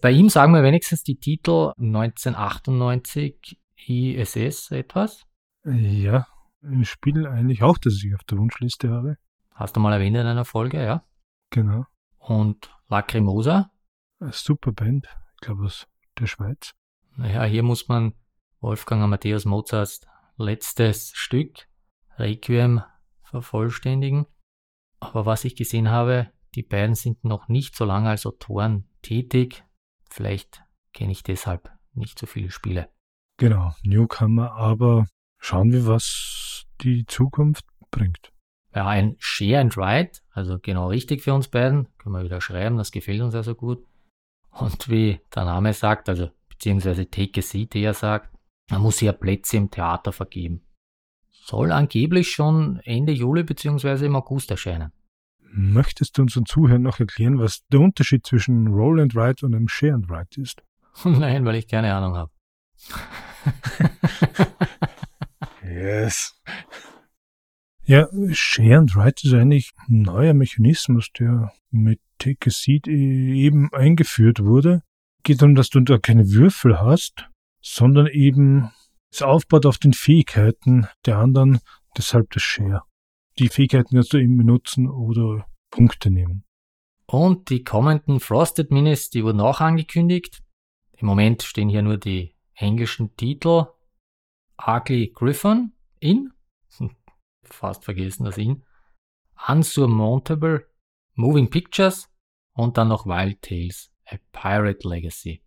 Bei 0.00 0.10
ihm 0.10 0.28
sagen 0.30 0.54
wir 0.54 0.62
wenigstens 0.62 1.02
die 1.02 1.18
Titel 1.18 1.72
1998 1.78 3.60
ISS 3.86 4.70
etwas. 4.70 5.26
Ja, 5.64 6.26
ein 6.62 6.84
Spiel 6.84 7.26
eigentlich 7.26 7.62
auch, 7.62 7.78
das 7.78 8.02
ich 8.02 8.14
auf 8.14 8.24
der 8.24 8.38
Wunschliste 8.38 8.90
habe. 8.90 9.16
Hast 9.54 9.76
du 9.76 9.80
mal 9.80 9.92
erwähnt 9.92 10.16
in 10.16 10.26
einer 10.26 10.44
Folge, 10.44 10.82
ja? 10.82 11.04
Genau. 11.50 11.84
Und 12.18 12.70
Lacrimosa? 12.88 13.70
Eine 14.20 14.32
super 14.32 14.72
Band, 14.72 15.06
glaube 15.40 15.64
aus 15.64 15.86
der 16.18 16.26
Schweiz. 16.26 16.72
Naja, 17.16 17.44
hier 17.44 17.62
muss 17.62 17.88
man 17.88 18.14
Wolfgang 18.60 19.02
Amadeus 19.02 19.44
Mozarts 19.44 20.00
letztes 20.36 21.12
Stück, 21.14 21.68
Requiem, 22.18 22.82
vervollständigen. 23.22 24.26
Aber 25.00 25.26
was 25.26 25.44
ich 25.44 25.56
gesehen 25.56 25.90
habe, 25.90 26.30
die 26.54 26.62
beiden 26.62 26.94
sind 26.94 27.24
noch 27.24 27.48
nicht 27.48 27.76
so 27.76 27.84
lange 27.84 28.10
als 28.10 28.26
Autoren 28.26 28.88
tätig. 29.02 29.64
Vielleicht 30.10 30.62
kenne 30.92 31.12
ich 31.12 31.22
deshalb 31.22 31.70
nicht 31.94 32.18
so 32.18 32.26
viele 32.26 32.50
Spiele. 32.50 32.88
Genau, 33.38 33.74
Newcomer, 33.82 34.52
aber 34.52 35.06
schauen 35.38 35.72
wir, 35.72 35.86
was 35.86 36.66
die 36.82 37.06
Zukunft 37.06 37.64
bringt. 37.90 38.32
Ja, 38.74 38.86
ein 38.86 39.16
Share 39.18 39.60
and 39.60 39.76
Write, 39.76 40.20
also 40.30 40.58
genau 40.58 40.88
richtig 40.88 41.22
für 41.22 41.34
uns 41.34 41.48
beiden, 41.48 41.88
können 41.98 42.14
wir 42.14 42.24
wieder 42.24 42.40
schreiben, 42.40 42.76
das 42.76 42.92
gefällt 42.92 43.20
uns 43.20 43.34
also 43.34 43.54
gut. 43.54 43.84
Und 44.50 44.88
wie 44.88 45.20
der 45.34 45.44
Name 45.44 45.72
sagt, 45.72 46.08
also 46.08 46.30
beziehungsweise 46.48 47.08
Take 47.08 47.40
a 47.40 47.42
Seat 47.42 47.74
eher 47.74 47.94
sagt, 47.94 48.34
man 48.70 48.82
muss 48.82 48.98
hier 48.98 49.12
Plätze 49.12 49.56
im 49.56 49.70
Theater 49.70 50.12
vergeben. 50.12 50.62
Soll 51.28 51.72
angeblich 51.72 52.30
schon 52.30 52.80
Ende 52.84 53.12
Juli 53.12 53.42
beziehungsweise 53.42 54.06
im 54.06 54.16
August 54.16 54.50
erscheinen. 54.50 54.92
Möchtest 55.52 56.16
du 56.16 56.22
unseren 56.22 56.46
Zuhörern 56.46 56.82
noch 56.82 57.00
erklären, 57.00 57.40
was 57.40 57.66
der 57.68 57.80
Unterschied 57.80 58.24
zwischen 58.24 58.68
Roll 58.68 59.00
and 59.00 59.16
Write 59.16 59.44
und 59.44 59.54
einem 59.54 59.66
Share 59.66 59.94
and 59.94 60.08
Write 60.08 60.40
ist? 60.40 60.62
Nein, 61.04 61.44
weil 61.44 61.56
ich 61.56 61.66
keine 61.66 61.92
Ahnung 61.92 62.16
habe. 62.16 62.30
yes. 65.64 66.40
Ja, 67.82 68.06
Share 68.30 68.78
and 68.78 68.94
Write 68.94 69.26
ist 69.26 69.34
eigentlich 69.34 69.72
ein 69.88 70.02
neuer 70.02 70.34
Mechanismus, 70.34 71.10
der 71.18 71.52
mit 71.70 72.00
Take 72.20 72.48
a 72.48 72.50
Seat 72.50 72.86
eben 72.86 73.72
eingeführt 73.72 74.44
wurde. 74.44 74.82
Geht 75.24 75.42
darum, 75.42 75.54
dass 75.54 75.70
du 75.70 75.80
da 75.80 75.98
keine 75.98 76.30
Würfel 76.30 76.80
hast, 76.80 77.28
sondern 77.60 78.06
eben 78.06 78.70
es 79.10 79.22
aufbaut 79.22 79.66
auf 79.66 79.78
den 79.78 79.92
Fähigkeiten 79.92 80.86
der 81.04 81.18
anderen, 81.18 81.60
deshalb 81.96 82.30
das 82.30 82.42
Share. 82.42 82.82
Die 83.38 83.48
Fähigkeiten 83.48 83.96
kannst 83.96 84.12
du 84.12 84.18
eben 84.18 84.36
benutzen 84.36 84.88
oder 84.88 85.46
Punkte 85.70 86.10
nehmen. 86.10 86.44
Und 87.06 87.50
die 87.50 87.64
kommenden 87.64 88.20
Frosted 88.20 88.70
Minis, 88.70 89.10
die 89.10 89.24
wurden 89.24 89.40
auch 89.40 89.60
angekündigt. 89.60 90.42
Im 90.96 91.06
Moment 91.06 91.42
stehen 91.42 91.68
hier 91.68 91.82
nur 91.82 91.96
die 91.96 92.36
englischen 92.54 93.16
Titel. 93.16 93.66
Ugly 94.64 95.12
Griffon 95.14 95.72
in, 95.98 96.32
fast 97.42 97.84
vergessen 97.84 98.24
das 98.24 98.38
in, 98.38 98.62
Unsurmountable, 99.48 100.66
Moving 101.14 101.50
Pictures 101.50 102.09
und 102.60 102.76
dann 102.76 102.88
noch 102.88 103.06
Wild 103.06 103.42
Tales, 103.42 103.90
A 104.06 104.16
Pirate 104.32 104.86
Legacy. 104.86 105.42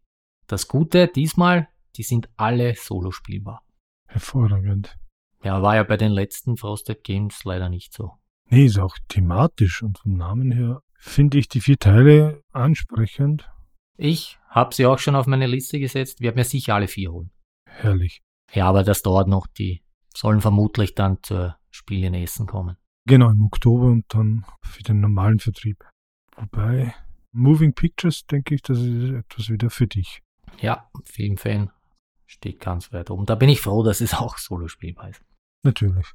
Das 0.47 0.67
Gute 0.67 1.07
diesmal, 1.07 1.67
die 1.95 2.03
sind 2.03 2.29
alle 2.37 2.75
solo 2.75 3.11
spielbar. 3.11 3.63
Hervorragend. 4.07 4.97
Ja, 5.43 5.61
war 5.61 5.75
ja 5.75 5.83
bei 5.83 5.97
den 5.97 6.11
letzten 6.11 6.57
Frosted 6.57 7.03
Games 7.03 7.43
leider 7.43 7.69
nicht 7.69 7.93
so. 7.93 8.13
Nee, 8.49 8.65
ist 8.65 8.79
auch 8.79 8.97
thematisch 9.07 9.83
und 9.83 9.99
vom 9.99 10.13
Namen 10.13 10.51
her 10.51 10.81
finde 10.95 11.37
ich 11.37 11.49
die 11.49 11.61
vier 11.61 11.77
Teile 11.77 12.41
ansprechend. 12.51 13.49
Ich 13.97 14.39
habe 14.49 14.73
sie 14.73 14.85
auch 14.85 14.99
schon 14.99 15.15
auf 15.15 15.27
meine 15.27 15.47
Liste 15.47 15.79
gesetzt, 15.79 16.21
werde 16.21 16.37
mir 16.37 16.45
sicher 16.45 16.75
alle 16.75 16.87
vier 16.87 17.11
holen. 17.11 17.31
Herrlich. 17.69 18.21
Ja, 18.53 18.67
aber 18.67 18.83
das 18.83 19.01
dauert 19.01 19.27
noch, 19.27 19.47
die 19.47 19.83
sollen 20.15 20.41
vermutlich 20.41 20.95
dann 20.95 21.17
zur 21.21 21.57
Spiel 21.69 22.03
in 22.03 22.13
Essen 22.13 22.47
kommen. 22.47 22.77
Genau, 23.05 23.29
im 23.29 23.41
Oktober 23.41 23.87
und 23.87 24.05
dann 24.09 24.45
für 24.63 24.83
den 24.83 25.01
normalen 25.01 25.39
Vertrieb. 25.39 25.83
Wobei, 26.35 26.93
Moving 27.31 27.73
Pictures, 27.73 28.25
denke 28.25 28.55
ich, 28.55 28.61
das 28.61 28.79
ist 28.79 29.11
etwas 29.11 29.49
wieder 29.49 29.69
für 29.69 29.87
dich. 29.87 30.21
Ja, 30.59 30.89
Filmfan 31.05 31.71
steht 32.25 32.59
ganz 32.59 32.91
weit 32.93 33.09
oben. 33.09 33.25
Da 33.25 33.35
bin 33.35 33.49
ich 33.49 33.61
froh, 33.61 33.83
dass 33.83 34.01
es 34.01 34.13
auch 34.13 34.37
solo 34.37 34.67
spielbar 34.67 35.09
ist. 35.09 35.21
Natürlich. 35.63 36.07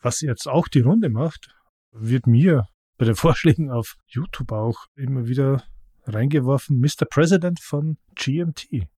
Was 0.00 0.20
jetzt 0.20 0.48
auch 0.48 0.68
die 0.68 0.80
Runde 0.80 1.10
macht, 1.10 1.54
wird 1.92 2.26
mir 2.26 2.66
bei 2.96 3.04
den 3.04 3.14
Vorschlägen 3.16 3.70
auf 3.70 3.96
YouTube 4.06 4.52
auch 4.52 4.86
immer 4.94 5.26
wieder 5.26 5.62
reingeworfen, 6.04 6.80
Mr. 6.80 7.06
President 7.08 7.60
von 7.60 7.98
GMT. 8.14 8.88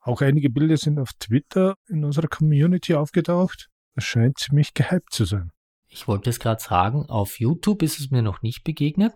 Auch 0.00 0.22
einige 0.22 0.50
Bilder 0.50 0.76
sind 0.76 0.98
auf 0.98 1.12
Twitter 1.18 1.74
in 1.88 2.04
unserer 2.04 2.28
Community 2.28 2.94
aufgetaucht. 2.94 3.68
Es 3.94 4.04
scheint 4.04 4.38
ziemlich 4.38 4.74
gehypt 4.74 5.12
zu 5.12 5.24
sein. 5.24 5.50
Ich 5.88 6.06
wollte 6.06 6.30
es 6.30 6.38
gerade 6.38 6.62
sagen, 6.62 7.06
auf 7.06 7.40
YouTube 7.40 7.82
ist 7.82 7.98
es 7.98 8.10
mir 8.10 8.22
noch 8.22 8.42
nicht 8.42 8.62
begegnet, 8.62 9.12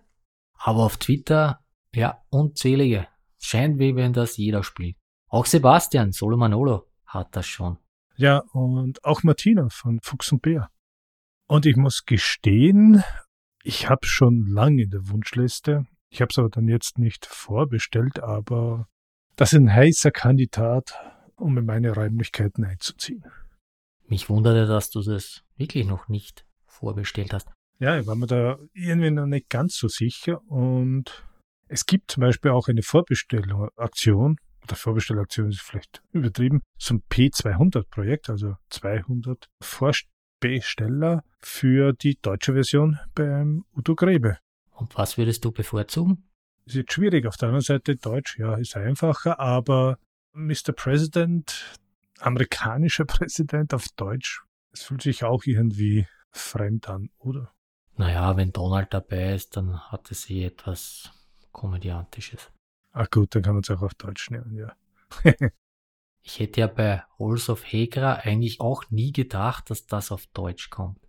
aber 0.57 0.83
auf 0.83 0.97
Twitter, 0.97 1.59
ja, 1.93 2.21
unzählige. 2.29 3.07
Scheint 3.37 3.79
wie 3.79 3.95
wenn 3.95 4.13
das 4.13 4.37
jeder 4.37 4.63
spielt. 4.63 4.97
Auch 5.27 5.45
Sebastian 5.45 6.11
Solo 6.11 6.37
Manolo 6.37 6.87
hat 7.05 7.35
das 7.35 7.45
schon. 7.45 7.77
Ja, 8.17 8.39
und 8.53 9.03
auch 9.03 9.23
Martina 9.23 9.67
von 9.69 9.99
Fuchs 10.01 10.31
und 10.31 10.41
Bär. 10.41 10.69
Und 11.47 11.65
ich 11.65 11.75
muss 11.75 12.05
gestehen, 12.05 13.03
ich 13.63 13.89
habe 13.89 14.05
schon 14.05 14.45
lange 14.47 14.83
in 14.83 14.89
der 14.89 15.09
Wunschliste. 15.09 15.85
Ich 16.09 16.21
habe 16.21 16.29
es 16.31 16.39
aber 16.39 16.49
dann 16.49 16.67
jetzt 16.67 16.97
nicht 16.97 17.25
vorbestellt, 17.25 18.21
aber 18.21 18.87
das 19.35 19.53
ist 19.53 19.59
ein 19.59 19.73
heißer 19.73 20.11
Kandidat, 20.11 20.95
um 21.35 21.57
in 21.57 21.65
meine 21.65 21.93
Räumlichkeiten 21.93 22.63
einzuziehen. 22.63 23.25
Mich 24.07 24.29
wunderte, 24.29 24.65
dass 24.65 24.91
du 24.91 25.01
das 25.01 25.43
wirklich 25.57 25.85
noch 25.85 26.07
nicht 26.07 26.45
vorbestellt 26.65 27.33
hast. 27.33 27.49
Ja, 27.79 27.99
ich 27.99 28.07
war 28.07 28.15
mir 28.15 28.27
da 28.27 28.57
irgendwie 28.73 29.11
noch 29.11 29.25
nicht 29.25 29.49
ganz 29.49 29.75
so 29.75 29.87
sicher 29.87 30.41
und 30.49 31.25
es 31.67 31.85
gibt 31.85 32.11
zum 32.11 32.21
Beispiel 32.21 32.51
auch 32.51 32.67
eine 32.67 32.83
Vorbestellaktion, 32.83 34.37
oder 34.63 34.75
Vorbestellaktion 34.75 35.49
ist 35.49 35.61
vielleicht 35.61 36.01
übertrieben, 36.11 36.61
zum 36.79 37.03
P200-Projekt, 37.11 38.29
also 38.29 38.55
200 38.69 39.47
Vorbesteller 39.61 41.23
für 41.39 41.93
die 41.93 42.17
deutsche 42.21 42.53
Version 42.53 42.97
beim 43.13 43.65
Udo 43.75 43.95
Grebe. 43.95 44.37
Und 44.71 44.95
was 44.95 45.17
würdest 45.17 45.43
du 45.43 45.51
bevorzugen? 45.51 46.29
Ist 46.65 46.75
jetzt 46.75 46.93
schwierig. 46.93 47.25
Auf 47.25 47.37
der 47.37 47.49
anderen 47.49 47.63
Seite 47.63 47.95
Deutsch, 47.95 48.37
ja, 48.39 48.55
ist 48.55 48.75
einfacher, 48.75 49.39
aber 49.39 49.97
Mr. 50.33 50.71
President, 50.75 51.77
amerikanischer 52.19 53.05
Präsident 53.05 53.73
auf 53.73 53.87
Deutsch, 53.95 54.43
es 54.71 54.83
fühlt 54.83 55.01
sich 55.01 55.23
auch 55.23 55.43
irgendwie 55.45 56.07
fremd 56.31 56.89
an, 56.89 57.09
oder? 57.19 57.51
Naja, 57.97 58.35
wenn 58.35 58.51
Donald 58.51 58.93
dabei 58.93 59.33
ist, 59.35 59.55
dann 59.55 59.79
hat 59.91 60.11
es 60.11 60.29
eh 60.29 60.45
etwas 60.45 61.11
Komödiantisches. 61.51 62.51
Ach 62.91 63.09
gut, 63.09 63.33
dann 63.33 63.43
kann 63.43 63.53
man 63.53 63.63
es 63.63 63.69
auch 63.69 63.81
auf 63.81 63.93
Deutsch 63.93 64.29
nehmen, 64.29 64.53
ja. 64.53 64.75
ich 66.21 66.39
hätte 66.39 66.61
ja 66.61 66.67
bei 66.67 67.03
Halls 67.17 67.49
of 67.49 67.63
Hegra 67.63 68.15
eigentlich 68.15 68.59
auch 68.59 68.89
nie 68.89 69.13
gedacht, 69.13 69.69
dass 69.69 69.85
das 69.85 70.11
auf 70.11 70.27
Deutsch 70.27 70.69
kommt. 70.69 70.99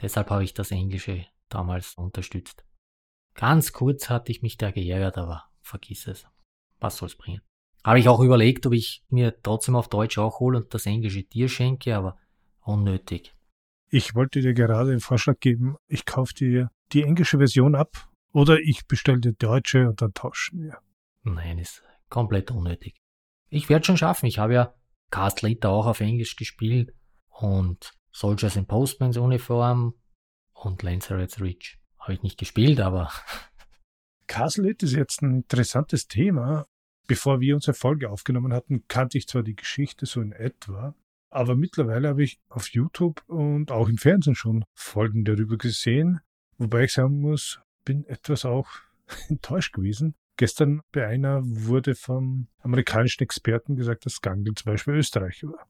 Deshalb 0.00 0.30
habe 0.30 0.42
ich 0.42 0.54
das 0.54 0.72
Englische 0.72 1.26
damals 1.48 1.94
unterstützt. 1.94 2.64
Ganz 3.34 3.72
kurz 3.72 4.10
hatte 4.10 4.32
ich 4.32 4.42
mich 4.42 4.56
da 4.56 4.70
geärgert, 4.70 5.18
aber 5.18 5.44
vergiss 5.60 6.06
es. 6.06 6.26
Was 6.80 6.96
soll's 6.96 7.16
bringen? 7.16 7.40
Habe 7.84 8.00
ich 8.00 8.08
auch 8.08 8.20
überlegt, 8.20 8.66
ob 8.66 8.72
ich 8.72 9.04
mir 9.08 9.40
trotzdem 9.42 9.76
auf 9.76 9.88
Deutsch 9.88 10.18
auch 10.18 10.40
hole 10.40 10.58
und 10.58 10.74
das 10.74 10.86
Englische 10.86 11.22
dir 11.22 11.48
schenke, 11.48 11.96
aber 11.96 12.18
unnötig. 12.60 13.34
Ich 13.94 14.14
wollte 14.14 14.40
dir 14.40 14.54
gerade 14.54 14.88
den 14.88 15.00
Vorschlag 15.00 15.38
geben, 15.38 15.76
ich 15.86 16.06
kaufe 16.06 16.32
dir 16.32 16.70
die 16.92 17.02
englische 17.02 17.36
Version 17.36 17.74
ab 17.74 18.08
oder 18.32 18.58
ich 18.58 18.86
bestelle 18.86 19.20
dir 19.20 19.34
deutsche 19.34 19.86
und 19.86 20.00
dann 20.00 20.14
tauschen 20.14 20.62
wir. 20.62 20.78
Nein, 21.24 21.58
ist 21.58 21.82
komplett 22.08 22.50
unnötig. 22.50 22.96
Ich 23.50 23.68
werde 23.68 23.84
schon 23.84 23.98
schaffen. 23.98 24.24
Ich 24.24 24.38
habe 24.38 24.54
ja 24.54 24.74
Cast 25.10 25.42
Later 25.42 25.68
auch 25.68 25.84
auf 25.84 26.00
Englisch 26.00 26.36
gespielt 26.36 26.94
und 27.28 27.92
Soldiers 28.12 28.56
in 28.56 28.64
Postmans 28.64 29.18
Uniform 29.18 29.92
und 30.54 30.82
Lanceret's 30.82 31.38
Reach. 31.42 31.78
Habe 31.98 32.14
ich 32.14 32.22
nicht 32.22 32.38
gespielt, 32.38 32.80
aber. 32.80 33.12
Castle 34.26 34.70
ist 34.70 34.92
jetzt 34.92 35.20
ein 35.20 35.34
interessantes 35.34 36.08
Thema. 36.08 36.64
Bevor 37.06 37.40
wir 37.40 37.56
unsere 37.56 37.74
Folge 37.74 38.08
aufgenommen 38.08 38.54
hatten, 38.54 38.86
kannte 38.88 39.18
ich 39.18 39.28
zwar 39.28 39.42
die 39.42 39.56
Geschichte 39.56 40.06
so 40.06 40.22
in 40.22 40.32
etwa, 40.32 40.94
aber 41.32 41.56
mittlerweile 41.56 42.08
habe 42.08 42.22
ich 42.22 42.40
auf 42.48 42.68
YouTube 42.68 43.22
und 43.26 43.70
auch 43.70 43.88
im 43.88 43.98
Fernsehen 43.98 44.34
schon 44.34 44.64
Folgen 44.74 45.24
darüber 45.24 45.56
gesehen, 45.56 46.20
wobei 46.58 46.84
ich 46.84 46.92
sagen 46.92 47.20
muss, 47.20 47.60
bin 47.84 48.04
etwas 48.04 48.44
auch 48.44 48.68
enttäuscht 49.28 49.72
gewesen. 49.72 50.14
Gestern 50.36 50.82
bei 50.92 51.06
einer 51.06 51.40
wurde 51.44 51.94
vom 51.94 52.48
amerikanischen 52.60 53.22
Experten 53.22 53.76
gesagt, 53.76 54.06
dass 54.06 54.20
Gangl 54.20 54.54
zum 54.54 54.72
Beispiel 54.72 54.94
Österreicher 54.94 55.48
war. 55.48 55.68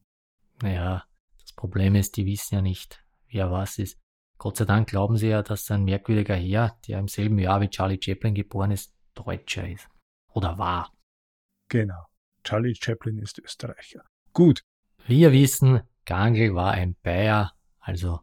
Naja, 0.61 1.03
das 1.41 1.53
Problem 1.53 1.95
ist, 1.95 2.17
die 2.17 2.25
wissen 2.25 2.55
ja 2.55 2.61
nicht, 2.61 3.03
wer 3.29 3.51
was 3.51 3.77
ist. 3.77 3.99
Gott 4.37 4.57
sei 4.57 4.65
Dank 4.65 4.89
glauben 4.89 5.17
sie 5.17 5.29
ja, 5.29 5.41
dass 5.43 5.69
ein 5.71 5.83
merkwürdiger 5.83 6.35
Herr, 6.35 6.77
der 6.87 6.99
im 6.99 7.07
selben 7.07 7.39
Jahr 7.39 7.61
wie 7.61 7.69
Charlie 7.69 7.99
Chaplin 8.01 8.33
geboren 8.33 8.71
ist, 8.71 8.93
Deutscher 9.13 9.69
ist. 9.69 9.87
Oder 10.33 10.57
war. 10.57 10.91
Genau. 11.69 12.05
Charlie 12.43 12.75
Chaplin 12.75 13.19
ist 13.19 13.39
Österreicher. 13.39 14.03
Gut. 14.33 14.63
Wir 15.05 15.31
wissen, 15.31 15.81
Gangl 16.05 16.55
war 16.55 16.71
ein 16.71 16.95
Bayer, 17.03 17.51
also, 17.79 18.21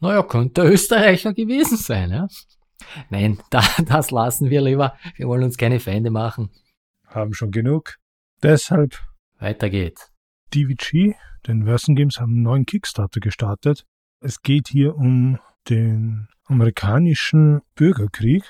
naja, 0.00 0.22
könnte 0.22 0.62
Österreicher 0.62 1.32
gewesen 1.32 1.76
sein, 1.76 2.10
ja. 2.10 2.26
Nein, 3.10 3.38
da, 3.50 3.62
das 3.86 4.10
lassen 4.10 4.50
wir 4.50 4.60
lieber. 4.62 4.96
Wir 5.16 5.28
wollen 5.28 5.44
uns 5.44 5.56
keine 5.56 5.80
Feinde 5.80 6.10
machen. 6.10 6.50
Haben 7.06 7.34
schon 7.34 7.50
genug. 7.50 7.96
Deshalb. 8.42 8.98
Weiter 9.38 9.70
geht's. 9.70 10.10
DVG, 10.54 11.14
den 11.46 11.64
Version 11.64 11.96
Games, 11.96 12.18
haben 12.18 12.32
einen 12.32 12.42
neuen 12.42 12.66
Kickstarter 12.66 13.20
gestartet. 13.20 13.84
Es 14.20 14.42
geht 14.42 14.68
hier 14.68 14.96
um 14.96 15.38
den 15.68 16.28
amerikanischen 16.44 17.60
Bürgerkrieg 17.74 18.44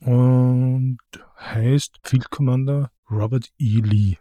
und 0.00 0.98
heißt 1.38 1.98
Field 2.02 2.30
Commander 2.30 2.90
Robert 3.10 3.48
E. 3.58 3.80
Lee. 3.80 4.18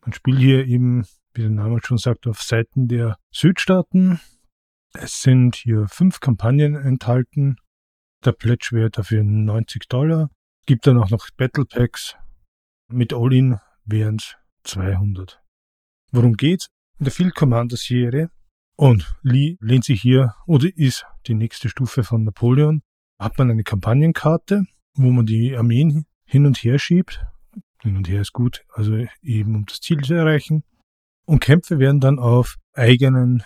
Man 0.00 0.12
spielt 0.12 0.38
hier 0.38 0.66
eben, 0.66 1.04
wie 1.34 1.42
der 1.42 1.50
Name 1.50 1.80
schon 1.82 1.98
sagt, 1.98 2.26
auf 2.26 2.42
Seiten 2.42 2.88
der 2.88 3.16
Südstaaten. 3.30 4.20
Es 4.94 5.22
sind 5.22 5.56
hier 5.56 5.86
fünf 5.88 6.20
Kampagnen 6.20 6.74
enthalten. 6.76 7.56
Der 8.24 8.32
Pledge 8.32 8.68
wäre 8.72 8.90
dafür 8.90 9.24
90 9.24 9.88
Dollar. 9.88 10.30
Gibt 10.66 10.86
dann 10.86 10.98
auch 10.98 11.10
noch 11.10 11.28
Battle 11.36 11.64
Packs. 11.64 12.14
Mit 12.88 13.12
All-In 13.12 13.58
wären 13.84 14.16
es 14.16 14.36
200. 14.64 15.40
Worum 16.12 16.34
geht's? 16.34 16.68
In 16.98 17.04
der 17.04 17.12
Field 17.12 17.34
Commander 17.34 17.76
Serie 17.76 18.30
und 18.76 19.16
Lee 19.22 19.56
lehnt 19.60 19.84
sich 19.84 20.00
hier 20.00 20.34
oder 20.46 20.68
ist 20.76 21.04
die 21.26 21.34
nächste 21.34 21.68
Stufe 21.68 22.04
von 22.04 22.24
Napoleon. 22.24 22.82
Hat 23.18 23.38
man 23.38 23.50
eine 23.50 23.64
Kampagnenkarte, 23.64 24.64
wo 24.94 25.10
man 25.10 25.26
die 25.26 25.56
Armeen 25.56 26.06
hin 26.24 26.46
und 26.46 26.58
her 26.58 26.78
schiebt. 26.78 27.24
Hin 27.80 27.96
und 27.96 28.08
her 28.08 28.20
ist 28.20 28.32
gut, 28.32 28.64
also 28.72 28.96
eben 29.22 29.56
um 29.56 29.66
das 29.66 29.80
Ziel 29.80 30.00
zu 30.02 30.14
erreichen. 30.14 30.64
Und 31.24 31.40
Kämpfe 31.40 31.78
werden 31.78 32.00
dann 32.00 32.18
auf 32.18 32.56
eigenen 32.74 33.42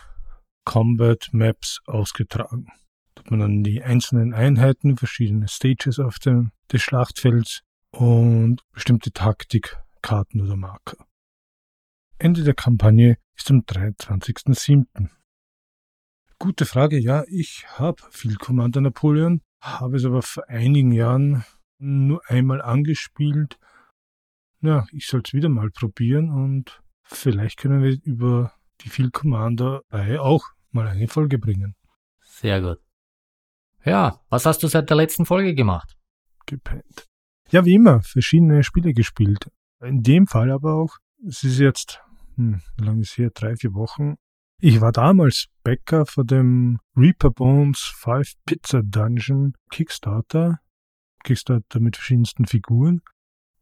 Combat 0.65 1.29
Maps 1.33 1.81
ausgetragen. 1.87 2.67
Da 3.15 3.23
hat 3.23 3.31
man 3.31 3.41
dann 3.41 3.63
die 3.63 3.83
einzelnen 3.83 4.35
Einheiten, 4.35 4.97
verschiedene 4.97 5.49
Stages 5.49 5.99
auf 5.99 6.19
dem, 6.19 6.53
des 6.73 6.83
Schlachtfelds 6.83 7.63
und 7.91 8.63
bestimmte 8.73 9.13
Taktikkarten 9.13 10.41
oder 10.41 10.57
Marker. 10.57 11.07
Ende 12.19 12.45
der 12.45 12.55
Kampagne 12.55 13.19
ist 13.37 13.51
am 13.51 13.61
23.07. 13.61 15.11
Gute 16.39 16.67
Frage. 16.67 16.99
Ja, 16.99 17.25
ich 17.29 17.67
habe 17.79 18.03
viel 18.11 18.37
Commander 18.37 18.81
Napoleon, 18.81 19.43
habe 19.61 19.97
es 19.97 20.05
aber 20.05 20.23
vor 20.23 20.49
einigen 20.49 20.93
Jahren 20.93 21.45
nur 21.79 22.23
einmal 22.27 22.61
angespielt. 22.61 23.59
Ja, 24.61 24.87
ich 24.93 25.07
soll 25.07 25.23
es 25.25 25.33
wieder 25.33 25.49
mal 25.49 25.71
probieren 25.71 26.31
und 26.31 26.83
vielleicht 27.07 27.59
können 27.59 27.83
wir 27.83 27.99
über 28.03 28.53
die 28.83 28.89
Field 28.89 29.13
Commander 29.13 29.83
Reihe 29.91 30.21
auch 30.23 30.45
mal 30.71 30.87
eine 30.87 31.09
Folge 31.09 31.39
bringen. 31.39 31.75
Sehr 32.21 32.61
gut. 32.61 32.79
Ja, 33.85 34.21
was 34.29 34.47
hast 34.47 34.63
du 34.63 34.69
seit 34.69 34.91
der 34.91 34.97
letzten 34.97 35.27
Folge 35.27 35.55
gemacht? 35.55 35.97
Gepennt. 36.47 37.07
Ja, 37.51 37.65
wie 37.65 37.75
immer, 37.75 38.03
verschiedene 38.03 38.63
Spiele 38.65 38.93
gespielt. 38.93 39.51
In 39.81 40.03
dem 40.03 40.27
Fall 40.27 40.51
aber 40.51 40.75
auch, 40.75 40.97
es 41.27 41.45
ist 41.45 41.59
jetzt 41.59 42.01
hm, 42.37 42.61
wie 42.77 42.85
lange 42.85 43.01
ist 43.01 43.17
her? 43.17 43.31
Drei, 43.35 43.57
vier 43.57 43.75
Wochen. 43.75 44.17
Ich 44.61 44.81
war 44.81 44.93
damals 44.93 45.47
Bäcker 45.63 46.07
vor 46.07 46.25
dem 46.25 46.79
Reaper 46.97 47.31
Bones 47.31 47.81
5 47.81 48.35
Pizza 48.45 48.83
Dungeon 48.83 49.55
Kickstarter. 49.71 50.61
Kickstarter 51.25 51.81
mit 51.81 51.97
verschiedensten 51.97 52.47
Figuren. 52.47 53.03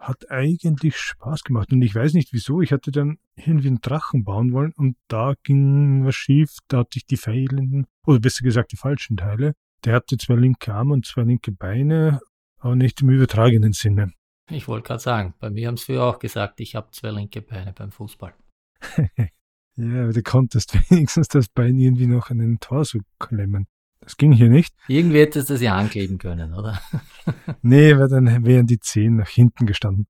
Hat 0.07 0.31
eigentlich 0.31 0.99
Spaß 0.99 1.45
gemacht. 1.45 1.73
Und 1.73 1.81
ich 1.81 1.95
weiß 1.95 2.13
nicht 2.13 2.35
wieso. 2.35 2.61
Ich 2.61 2.73
hatte 2.73 2.91
dann 2.91 3.19
irgendwie 3.37 3.69
einen 3.69 3.81
Drachen 3.81 4.23
bauen 4.23 4.53
wollen 4.53 4.73
und 4.77 4.97
da 5.09 5.33
ging 5.43 6.05
was 6.05 6.15
schief. 6.15 6.59
Da 6.69 6.79
hatte 6.79 6.99
ich 6.99 7.07
die 7.07 7.17
fehlenden, 7.17 7.87
oder 8.07 8.21
besser 8.21 8.43
gesagt 8.43 8.73
die 8.73 8.77
falschen 8.77 9.17
Teile. 9.17 9.55
Der 9.85 9.95
hatte 9.95 10.19
zwei 10.19 10.35
linke 10.35 10.75
Arme 10.75 10.93
und 10.93 11.07
zwei 11.07 11.23
linke 11.23 11.53
Beine, 11.53 12.21
aber 12.59 12.77
nicht 12.77 13.01
im 13.01 13.11
übertragenen 13.11 13.73
Sinne. 13.73 14.13
Ich 14.51 14.69
wollte 14.69 14.89
gerade 14.89 15.01
sagen, 15.01 15.35
bei 15.41 15.49
mir 15.49 15.69
haben 15.69 15.79
sie 15.79 15.87
früher 15.87 16.05
auch 16.05 16.19
gesagt, 16.19 16.61
ich 16.61 16.75
habe 16.75 16.91
zwei 16.91 17.11
linke 17.11 17.41
Beine 17.41 17.73
beim 17.73 17.91
Fußball. 17.91 18.35
ja, 19.77 20.03
aber 20.03 20.13
du 20.13 20.23
konntest 20.23 20.75
wenigstens 20.91 21.29
das 21.29 21.49
Bein 21.49 21.79
irgendwie 21.79 22.09
noch 22.09 22.29
an 22.29 22.39
den 22.39 22.61
Torso 22.61 23.01
klemmen. 23.19 23.67
Das 24.05 24.17
ging 24.17 24.33
hier 24.33 24.49
nicht. 24.49 24.75
Irgendwie 24.89 25.21
hättest 25.21 25.49
du 25.49 25.55
das 25.55 25.63
ja 25.63 25.75
ankleben 25.77 26.19
können, 26.19 26.55
oder? 26.55 26.81
nee, 27.63 27.97
weil 27.97 28.09
dann 28.09 28.45
wären 28.45 28.67
die 28.67 28.79
Zehen 28.79 29.17
nach 29.17 29.29
hinten 29.29 29.67
gestanden. 29.67 30.07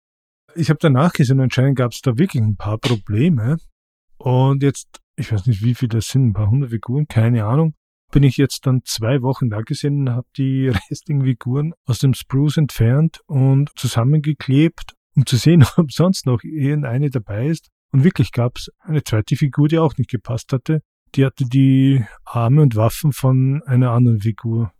Ich 0.56 0.68
habe 0.68 0.78
danach 0.80 1.12
gesehen, 1.12 1.40
anscheinend 1.40 1.76
gab 1.76 1.92
es 1.92 2.00
da 2.00 2.18
wirklich 2.18 2.42
ein 2.42 2.56
paar 2.56 2.78
Probleme. 2.78 3.56
Und 4.18 4.62
jetzt, 4.62 5.00
ich 5.16 5.32
weiß 5.32 5.46
nicht, 5.46 5.62
wie 5.62 5.74
viele 5.74 5.90
das 5.90 6.08
sind, 6.08 6.28
ein 6.28 6.32
paar 6.32 6.50
hundert 6.50 6.70
Figuren, 6.70 7.06
keine 7.06 7.44
Ahnung. 7.44 7.74
Bin 8.12 8.22
ich 8.22 8.36
jetzt 8.36 8.66
dann 8.66 8.82
zwei 8.84 9.22
Wochen 9.22 9.48
da 9.48 9.60
gesehen 9.62 10.00
und 10.00 10.10
habe 10.10 10.26
die 10.36 10.68
restlichen 10.90 11.24
Figuren 11.24 11.72
aus 11.86 11.98
dem 11.98 12.14
Spruce 12.14 12.56
entfernt 12.56 13.20
und 13.26 13.70
zusammengeklebt, 13.76 14.94
um 15.16 15.26
zu 15.26 15.36
sehen, 15.36 15.64
ob 15.76 15.92
sonst 15.92 16.26
noch 16.26 16.42
irgendeine 16.42 17.10
dabei 17.10 17.48
ist. 17.48 17.68
Und 17.92 18.02
wirklich 18.02 18.32
gab 18.32 18.56
es 18.56 18.70
eine 18.80 19.04
zweite 19.04 19.36
Figur, 19.36 19.68
die 19.68 19.78
auch 19.78 19.96
nicht 19.96 20.10
gepasst 20.10 20.52
hatte. 20.52 20.80
Die 21.14 21.24
hatte 21.24 21.44
die 21.44 22.04
Arme 22.24 22.62
und 22.62 22.74
Waffen 22.74 23.12
von 23.12 23.62
einer 23.66 23.92
anderen 23.92 24.20
Figur. 24.20 24.72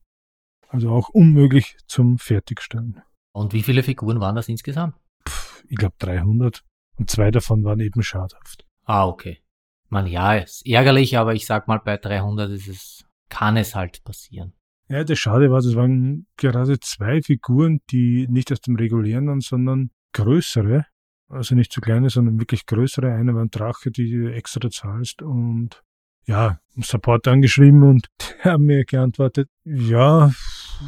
Also 0.68 0.90
auch 0.90 1.08
unmöglich 1.08 1.76
zum 1.86 2.18
Fertigstellen. 2.18 3.02
Und 3.32 3.52
wie 3.52 3.62
viele 3.62 3.84
Figuren 3.84 4.18
waren 4.20 4.34
das 4.34 4.48
insgesamt? 4.48 4.96
Puh, 5.24 5.64
ich 5.68 5.76
glaube 5.76 5.94
300. 5.98 6.64
Und 6.96 7.10
zwei 7.10 7.30
davon 7.30 7.62
waren 7.62 7.78
eben 7.78 8.02
schadhaft. 8.02 8.66
Ah, 8.84 9.06
okay. 9.06 9.42
Man, 9.88 10.08
ja, 10.08 10.34
ist 10.34 10.66
ärgerlich, 10.66 11.16
aber 11.16 11.34
ich 11.34 11.46
sag 11.46 11.68
mal, 11.68 11.78
bei 11.78 11.96
300 11.96 12.50
ist 12.50 12.68
es, 12.68 13.04
kann 13.28 13.56
es 13.56 13.76
halt 13.76 14.02
passieren. 14.02 14.54
Ja, 14.88 15.04
das 15.04 15.18
Schade 15.18 15.50
war, 15.50 15.62
das 15.62 15.76
waren 15.76 16.26
gerade 16.36 16.80
zwei 16.80 17.22
Figuren, 17.22 17.80
die 17.90 18.26
nicht 18.28 18.50
aus 18.50 18.60
dem 18.60 18.74
regulären 18.74 19.28
waren, 19.28 19.40
sondern 19.40 19.90
größere. 20.12 20.84
Also 21.28 21.54
nicht 21.54 21.72
zu 21.72 21.80
kleine, 21.80 22.10
sondern 22.10 22.40
wirklich 22.40 22.66
größere. 22.66 23.12
Eine 23.12 23.34
war 23.34 23.42
ein 23.42 23.50
Drache, 23.50 23.90
die 23.90 24.10
du 24.10 24.32
extra 24.32 24.68
zahlst 24.68 25.22
und 25.22 25.82
ja, 26.26 26.58
Support 26.76 27.28
angeschrieben 27.28 27.82
und 27.82 28.06
die 28.20 28.48
haben 28.48 28.64
mir 28.64 28.84
geantwortet, 28.84 29.48
ja, 29.64 30.32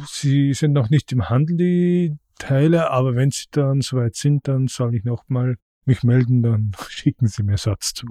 sie 0.07 0.53
sind 0.53 0.73
noch 0.73 0.89
nicht 0.89 1.11
im 1.11 1.29
Handel, 1.29 1.57
die 1.57 2.17
Teile, 2.37 2.91
aber 2.91 3.15
wenn 3.15 3.31
sie 3.31 3.45
dann 3.51 3.81
soweit 3.81 4.15
sind, 4.15 4.47
dann 4.47 4.67
soll 4.67 4.95
ich 4.95 5.03
nochmal 5.03 5.57
mich 5.85 6.03
melden, 6.03 6.43
dann 6.43 6.71
schicken 6.89 7.27
sie 7.27 7.43
mir 7.43 7.57
Satz 7.57 7.93
zu. 7.93 8.07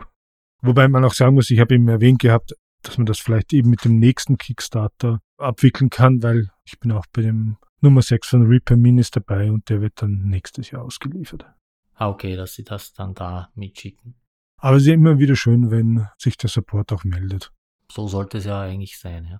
Wobei 0.62 0.88
man 0.88 1.04
auch 1.04 1.12
sagen 1.12 1.34
muss, 1.34 1.50
ich 1.50 1.60
habe 1.60 1.74
eben 1.74 1.88
erwähnt 1.88 2.20
gehabt, 2.20 2.54
dass 2.82 2.98
man 2.98 3.06
das 3.06 3.18
vielleicht 3.18 3.52
eben 3.52 3.70
mit 3.70 3.84
dem 3.84 3.96
nächsten 3.96 4.38
Kickstarter 4.38 5.20
abwickeln 5.38 5.90
kann, 5.90 6.22
weil 6.22 6.48
ich 6.64 6.78
bin 6.80 6.92
auch 6.92 7.06
bei 7.12 7.22
dem 7.22 7.56
Nummer 7.80 8.02
6 8.02 8.28
von 8.28 8.46
Reaper 8.46 8.76
Minis 8.76 9.10
dabei 9.10 9.50
und 9.50 9.68
der 9.68 9.80
wird 9.80 10.02
dann 10.02 10.24
nächstes 10.24 10.70
Jahr 10.70 10.82
ausgeliefert. 10.82 11.46
Ah, 11.94 12.08
okay, 12.08 12.36
dass 12.36 12.54
sie 12.54 12.64
das 12.64 12.92
dann 12.92 13.14
da 13.14 13.50
mitschicken. 13.54 14.14
Aber 14.59 14.77
es 14.77 14.85
ist 14.85 14.88
immer 14.88 15.19
wieder 15.19 15.37
schön, 15.37 15.71
wenn 15.71 16.07
sich 16.19 16.37
der 16.37 16.49
Support 16.49 16.92
auch 16.92 17.05
meldet. 17.05 17.53
So 17.90 18.09
sollte 18.09 18.38
es 18.38 18.45
ja 18.45 18.62
eigentlich 18.62 18.99
sein, 18.99 19.25
ja. 19.25 19.38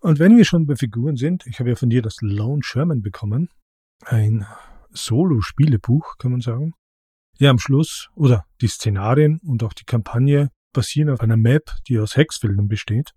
Und 0.00 0.18
wenn 0.18 0.36
wir 0.36 0.44
schon 0.44 0.66
bei 0.66 0.76
Figuren 0.76 1.16
sind, 1.16 1.46
ich 1.46 1.60
habe 1.60 1.70
ja 1.70 1.76
von 1.76 1.88
dir 1.88 2.02
das 2.02 2.16
Lone 2.20 2.62
Sherman 2.62 3.00
bekommen. 3.00 3.48
Ein 4.04 4.46
Solo-Spielebuch, 4.90 6.18
kann 6.18 6.32
man 6.32 6.40
sagen. 6.40 6.74
Ja, 7.38 7.50
am 7.50 7.58
Schluss, 7.58 8.08
oder 8.14 8.44
die 8.60 8.68
Szenarien 8.68 9.40
und 9.44 9.62
auch 9.62 9.72
die 9.72 9.84
Kampagne 9.84 10.50
basieren 10.72 11.08
auf 11.08 11.20
einer 11.20 11.36
Map, 11.36 11.70
die 11.88 11.98
aus 11.98 12.16
Hexfeldern 12.16 12.68
besteht. 12.68 13.12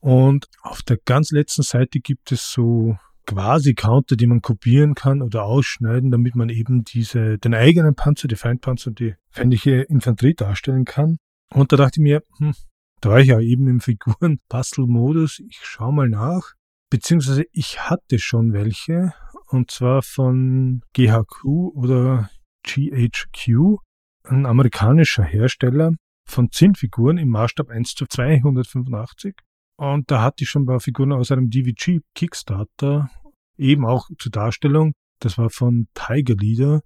Und 0.00 0.46
auf 0.62 0.82
der 0.82 0.98
ganz 1.04 1.30
letzten 1.30 1.62
Seite 1.62 2.00
gibt 2.00 2.32
es 2.32 2.50
so 2.50 2.98
quasi 3.26 3.74
Counter, 3.74 4.16
die 4.16 4.26
man 4.26 4.42
kopieren 4.42 4.94
kann 4.94 5.22
oder 5.22 5.44
ausschneiden, 5.44 6.10
damit 6.10 6.34
man 6.34 6.48
eben 6.48 6.84
diese, 6.84 7.38
den 7.38 7.54
eigenen 7.54 7.94
Panzer, 7.94 8.28
die 8.28 8.36
Feindpanzer, 8.36 8.90
die 8.90 9.14
feindliche 9.30 9.82
Infanterie 9.82 10.34
darstellen 10.34 10.84
kann. 10.84 11.18
Und 11.52 11.72
da 11.72 11.76
dachte 11.76 12.00
ich 12.00 12.02
mir, 12.02 12.22
hm, 12.38 12.54
da 13.00 13.10
war 13.10 13.20
ich 13.20 13.28
ja 13.28 13.40
eben 13.40 13.68
im 13.68 13.80
Figuren-Bastel-Modus, 13.80 15.40
ich 15.40 15.60
schau 15.62 15.92
mal 15.92 16.08
nach. 16.08 16.52
Beziehungsweise 16.90 17.44
ich 17.52 17.80
hatte 17.80 18.18
schon 18.18 18.52
welche, 18.52 19.12
und 19.48 19.70
zwar 19.70 20.02
von 20.02 20.82
GHQ 20.94 21.44
oder 21.74 22.30
GHQ. 22.64 23.78
ein 24.24 24.46
amerikanischer 24.46 25.24
Hersteller 25.24 25.92
von 26.24 26.50
Zinnfiguren 26.50 27.18
im 27.18 27.28
Maßstab 27.28 27.68
1 27.68 27.94
zu 27.94 28.06
285. 28.06 29.34
Und 29.82 30.12
da 30.12 30.22
hatte 30.22 30.44
ich 30.44 30.48
schon 30.48 30.62
ein 30.62 30.66
paar 30.66 30.78
Figuren 30.78 31.10
aus 31.10 31.32
einem 31.32 31.50
DVG 31.50 32.02
Kickstarter, 32.14 33.10
eben 33.58 33.84
auch 33.84 34.08
zur 34.16 34.30
Darstellung. 34.30 34.92
Das 35.18 35.38
war 35.38 35.50
von 35.50 35.88
Tiger 35.92 36.36
Leader. 36.36 36.82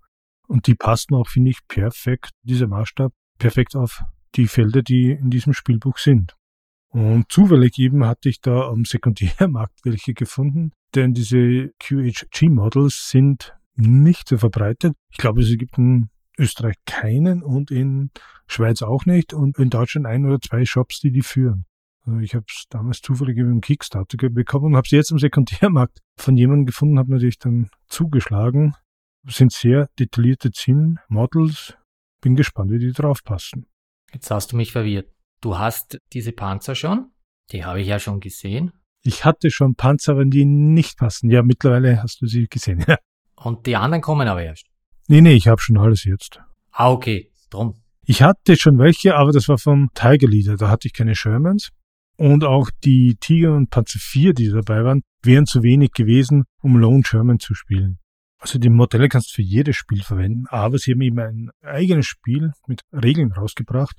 Und 0.48 0.66
die 0.66 0.76
passten 0.76 1.14
auch, 1.14 1.28
finde 1.28 1.50
ich, 1.50 1.58
perfekt, 1.68 2.30
dieser 2.42 2.68
Maßstab, 2.68 3.12
perfekt 3.38 3.76
auf 3.76 4.02
die 4.34 4.46
Felder, 4.46 4.80
die 4.80 5.10
in 5.10 5.28
diesem 5.28 5.52
Spielbuch 5.52 5.98
sind. 5.98 6.36
Und 6.88 7.30
zufällig 7.30 7.78
eben 7.78 8.06
hatte 8.06 8.30
ich 8.30 8.40
da 8.40 8.66
am 8.66 8.86
Sekundärmarkt 8.86 9.84
welche 9.84 10.14
gefunden, 10.14 10.72
denn 10.94 11.12
diese 11.12 11.72
QHG-Models 11.80 13.10
sind 13.10 13.54
nicht 13.74 14.26
so 14.26 14.38
verbreitet. 14.38 14.94
Ich 15.10 15.18
glaube, 15.18 15.42
es 15.42 15.54
gibt 15.58 15.76
in 15.76 16.08
Österreich 16.38 16.76
keinen 16.86 17.42
und 17.42 17.70
in 17.70 18.10
Schweiz 18.46 18.80
auch 18.80 19.04
nicht 19.04 19.34
und 19.34 19.58
in 19.58 19.68
Deutschland 19.68 20.06
ein 20.06 20.24
oder 20.24 20.40
zwei 20.40 20.64
Shops, 20.64 21.00
die 21.00 21.12
die 21.12 21.20
führen. 21.20 21.66
Also 22.06 22.20
ich 22.20 22.34
habe 22.34 22.44
es 22.48 22.64
damals 22.70 23.00
zufällig 23.00 23.36
über 23.36 23.50
einen 23.50 23.60
Kickstarter 23.60 24.16
bekommen 24.30 24.66
und 24.66 24.76
habe 24.76 24.88
sie 24.88 24.96
jetzt 24.96 25.10
am 25.10 25.18
Sekundärmarkt 25.18 26.00
von 26.16 26.36
jemandem 26.36 26.66
gefunden, 26.66 26.98
habe 26.98 27.10
natürlich 27.10 27.38
dann 27.38 27.70
zugeschlagen. 27.88 28.74
Das 29.24 29.36
sind 29.36 29.52
sehr 29.52 29.88
detaillierte 29.98 30.52
Zinn-Models. 30.52 31.74
Bin 32.20 32.36
gespannt, 32.36 32.70
wie 32.70 32.78
die 32.78 32.92
draufpassen. 32.92 33.66
Jetzt 34.12 34.30
hast 34.30 34.52
du 34.52 34.56
mich 34.56 34.70
verwirrt. 34.70 35.10
Du 35.40 35.58
hast 35.58 35.98
diese 36.12 36.32
Panzer 36.32 36.74
schon? 36.74 37.10
Die 37.50 37.64
habe 37.64 37.80
ich 37.80 37.88
ja 37.88 37.98
schon 37.98 38.20
gesehen. 38.20 38.72
Ich 39.02 39.24
hatte 39.24 39.50
schon 39.50 39.74
Panzer, 39.74 40.12
aber 40.12 40.24
die 40.24 40.44
nicht 40.44 40.98
passen. 40.98 41.30
Ja, 41.30 41.42
mittlerweile 41.42 42.02
hast 42.02 42.20
du 42.20 42.26
sie 42.26 42.46
gesehen. 42.48 42.84
Ja. 42.88 42.98
Und 43.36 43.66
die 43.66 43.76
anderen 43.76 44.00
kommen 44.00 44.26
aber 44.28 44.42
erst. 44.42 44.66
Nee, 45.08 45.20
nee, 45.20 45.34
ich 45.34 45.46
habe 45.46 45.60
schon 45.60 45.76
alles 45.76 46.04
jetzt. 46.04 46.40
Ah, 46.70 46.90
okay. 46.90 47.30
Drum. 47.50 47.74
Ich 48.06 48.22
hatte 48.22 48.56
schon 48.56 48.78
welche, 48.78 49.14
aber 49.14 49.30
das 49.30 49.48
war 49.48 49.58
vom 49.58 49.90
Tiger 49.94 50.26
Leader. 50.26 50.56
Da 50.56 50.70
hatte 50.70 50.88
ich 50.88 50.94
keine 50.94 51.14
Shermans. 51.14 51.70
Und 52.16 52.44
auch 52.44 52.70
die 52.84 53.16
Tiger 53.20 53.54
und 53.54 53.70
Panzer 53.70 53.98
4, 54.00 54.32
die 54.32 54.50
dabei 54.50 54.84
waren, 54.84 55.02
wären 55.22 55.46
zu 55.46 55.62
wenig 55.62 55.92
gewesen, 55.92 56.44
um 56.62 56.76
Lone 56.76 57.02
Sherman 57.04 57.38
zu 57.38 57.54
spielen. 57.54 57.98
Also 58.38 58.58
die 58.58 58.70
Modelle 58.70 59.08
kannst 59.08 59.30
du 59.30 59.34
für 59.36 59.42
jedes 59.42 59.76
Spiel 59.76 60.02
verwenden, 60.02 60.46
aber 60.48 60.78
sie 60.78 60.92
haben 60.92 61.00
eben 61.02 61.18
ein 61.18 61.50
eigenes 61.62 62.06
Spiel 62.06 62.52
mit 62.66 62.82
Regeln 62.92 63.32
rausgebracht. 63.32 63.96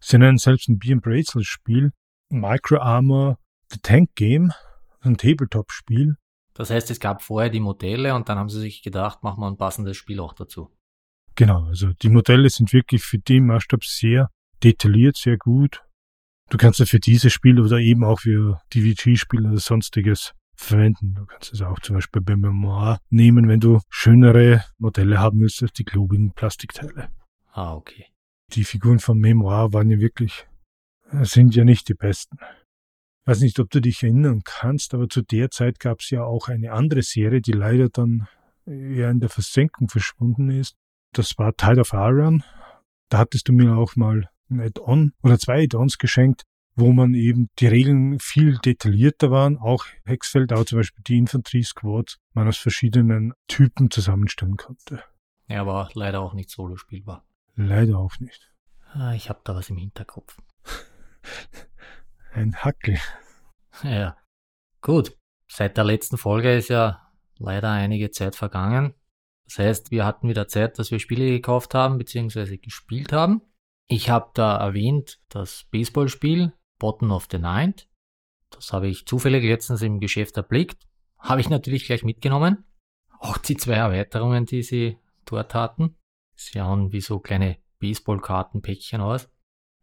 Sie 0.00 0.18
nennen 0.18 0.38
selbst 0.38 0.68
ein 0.68 0.78
Beer 0.78 0.96
Bracelet 0.96 1.46
Spiel, 1.46 1.92
Micro 2.28 2.78
Armor, 2.78 3.38
The 3.70 3.78
Tank 3.82 4.10
Game, 4.14 4.52
ein 5.00 5.16
Tabletop-Spiel. 5.16 6.16
Das 6.54 6.70
heißt, 6.70 6.90
es 6.90 7.00
gab 7.00 7.22
vorher 7.22 7.50
die 7.50 7.60
Modelle 7.60 8.14
und 8.14 8.28
dann 8.28 8.38
haben 8.38 8.48
sie 8.48 8.60
sich 8.60 8.82
gedacht, 8.82 9.22
machen 9.22 9.40
wir 9.40 9.48
ein 9.48 9.56
passendes 9.56 9.96
Spiel 9.96 10.20
auch 10.20 10.32
dazu. 10.32 10.70
Genau, 11.34 11.64
also 11.64 11.92
die 11.92 12.08
Modelle 12.08 12.48
sind 12.50 12.72
wirklich 12.72 13.02
für 13.02 13.18
den 13.18 13.46
Maßstab 13.46 13.84
sehr 13.84 14.28
detailliert, 14.62 15.16
sehr 15.16 15.36
gut. 15.36 15.82
Du 16.50 16.56
kannst 16.56 16.80
es 16.80 16.90
für 16.90 16.98
dieses 16.98 17.32
Spiel 17.32 17.60
oder 17.60 17.78
eben 17.78 18.02
auch 18.02 18.20
für 18.20 18.60
DVG-Spiele 18.74 19.48
oder 19.48 19.58
sonstiges 19.58 20.34
verwenden. 20.56 21.14
Du 21.14 21.24
kannst 21.24 21.52
es 21.52 21.62
auch 21.62 21.78
zum 21.78 21.94
Beispiel 21.94 22.22
bei 22.22 22.34
Memoir 22.34 22.98
nehmen, 23.08 23.48
wenn 23.48 23.60
du 23.60 23.80
schönere 23.88 24.64
Modelle 24.76 25.20
haben 25.20 25.40
willst 25.40 25.62
als 25.62 25.72
die 25.72 25.84
klobigen 25.84 26.32
Plastikteile. 26.32 27.08
Ah, 27.52 27.74
okay. 27.74 28.06
Die 28.52 28.64
Figuren 28.64 28.98
von 28.98 29.18
Memoir 29.18 29.72
waren 29.72 29.90
ja 29.90 30.00
wirklich, 30.00 30.48
sind 31.22 31.54
ja 31.54 31.64
nicht 31.64 31.88
die 31.88 31.94
besten. 31.94 32.38
Ich 32.40 33.26
weiß 33.28 33.40
nicht, 33.42 33.60
ob 33.60 33.70
du 33.70 33.80
dich 33.80 34.02
erinnern 34.02 34.42
kannst, 34.44 34.92
aber 34.92 35.08
zu 35.08 35.22
der 35.22 35.50
Zeit 35.50 35.78
gab 35.78 36.00
es 36.00 36.10
ja 36.10 36.24
auch 36.24 36.48
eine 36.48 36.72
andere 36.72 37.02
Serie, 37.02 37.40
die 37.40 37.52
leider 37.52 37.88
dann 37.90 38.26
eher 38.66 39.10
in 39.10 39.20
der 39.20 39.28
Versenkung 39.28 39.88
verschwunden 39.88 40.50
ist. 40.50 40.74
Das 41.12 41.38
war 41.38 41.54
Tide 41.54 41.80
of 41.80 41.92
Iron. 41.92 42.42
Da 43.08 43.18
hattest 43.18 43.48
du 43.48 43.52
mir 43.52 43.76
auch 43.76 43.94
mal 43.94 44.28
ein 44.50 44.60
Add-on 44.60 45.12
oder 45.22 45.38
zwei 45.38 45.64
Add-ons 45.64 45.98
geschenkt, 45.98 46.42
wo 46.74 46.92
man 46.92 47.14
eben 47.14 47.48
die 47.58 47.66
Regeln 47.66 48.18
viel 48.20 48.58
detaillierter 48.58 49.30
waren. 49.30 49.58
Auch 49.58 49.84
Hexfeld, 50.04 50.52
auch 50.52 50.64
zum 50.64 50.78
Beispiel 50.78 51.02
die 51.06 51.18
Infanterie-Squads, 51.18 52.18
man 52.32 52.48
aus 52.48 52.58
verschiedenen 52.58 53.34
Typen 53.48 53.90
zusammenstellen 53.90 54.56
konnte. 54.56 55.02
Ja, 55.48 55.62
aber 55.62 55.90
leider 55.94 56.20
auch 56.20 56.34
nicht 56.34 56.50
solo 56.50 56.76
spielbar. 56.76 57.24
Leider 57.56 57.98
auch 57.98 58.18
nicht. 58.20 58.50
Ah, 58.92 59.14
ich 59.14 59.28
habe 59.28 59.40
da 59.44 59.54
was 59.54 59.70
im 59.70 59.76
Hinterkopf. 59.76 60.36
Ein 62.32 62.54
Hackel. 62.56 62.98
Ja. 63.82 64.16
Gut. 64.80 65.16
Seit 65.48 65.76
der 65.76 65.84
letzten 65.84 66.16
Folge 66.16 66.54
ist 66.54 66.68
ja 66.68 67.10
leider 67.38 67.70
einige 67.70 68.10
Zeit 68.10 68.36
vergangen. 68.36 68.94
Das 69.44 69.58
heißt, 69.58 69.90
wir 69.90 70.04
hatten 70.04 70.28
wieder 70.28 70.46
Zeit, 70.46 70.78
dass 70.78 70.92
wir 70.92 71.00
Spiele 71.00 71.28
gekauft 71.28 71.74
haben 71.74 71.98
bzw. 71.98 72.58
gespielt 72.58 73.12
haben. 73.12 73.42
Ich 73.92 74.08
habe 74.08 74.30
da 74.34 74.56
erwähnt 74.56 75.20
das 75.30 75.66
Baseballspiel 75.72 76.52
Bottom 76.78 77.10
of 77.10 77.26
the 77.28 77.38
Ninth. 77.38 77.88
Das 78.50 78.72
habe 78.72 78.86
ich 78.86 79.04
zufällig 79.04 79.42
letztens 79.42 79.82
im 79.82 79.98
Geschäft 79.98 80.36
erblickt. 80.36 80.86
Habe 81.18 81.40
ich 81.40 81.50
natürlich 81.50 81.86
gleich 81.86 82.04
mitgenommen. 82.04 82.64
Auch 83.18 83.36
die 83.36 83.56
zwei 83.56 83.74
Erweiterungen, 83.74 84.46
die 84.46 84.62
sie 84.62 84.96
dort 85.24 85.54
hatten. 85.54 85.96
Sie 86.36 86.60
haben 86.60 86.92
wie 86.92 87.00
so 87.00 87.18
kleine 87.18 87.58
Baseballkartenpäckchen 87.80 89.00
aus. 89.00 89.28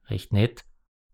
Recht 0.05 0.31
nett. 0.31 0.63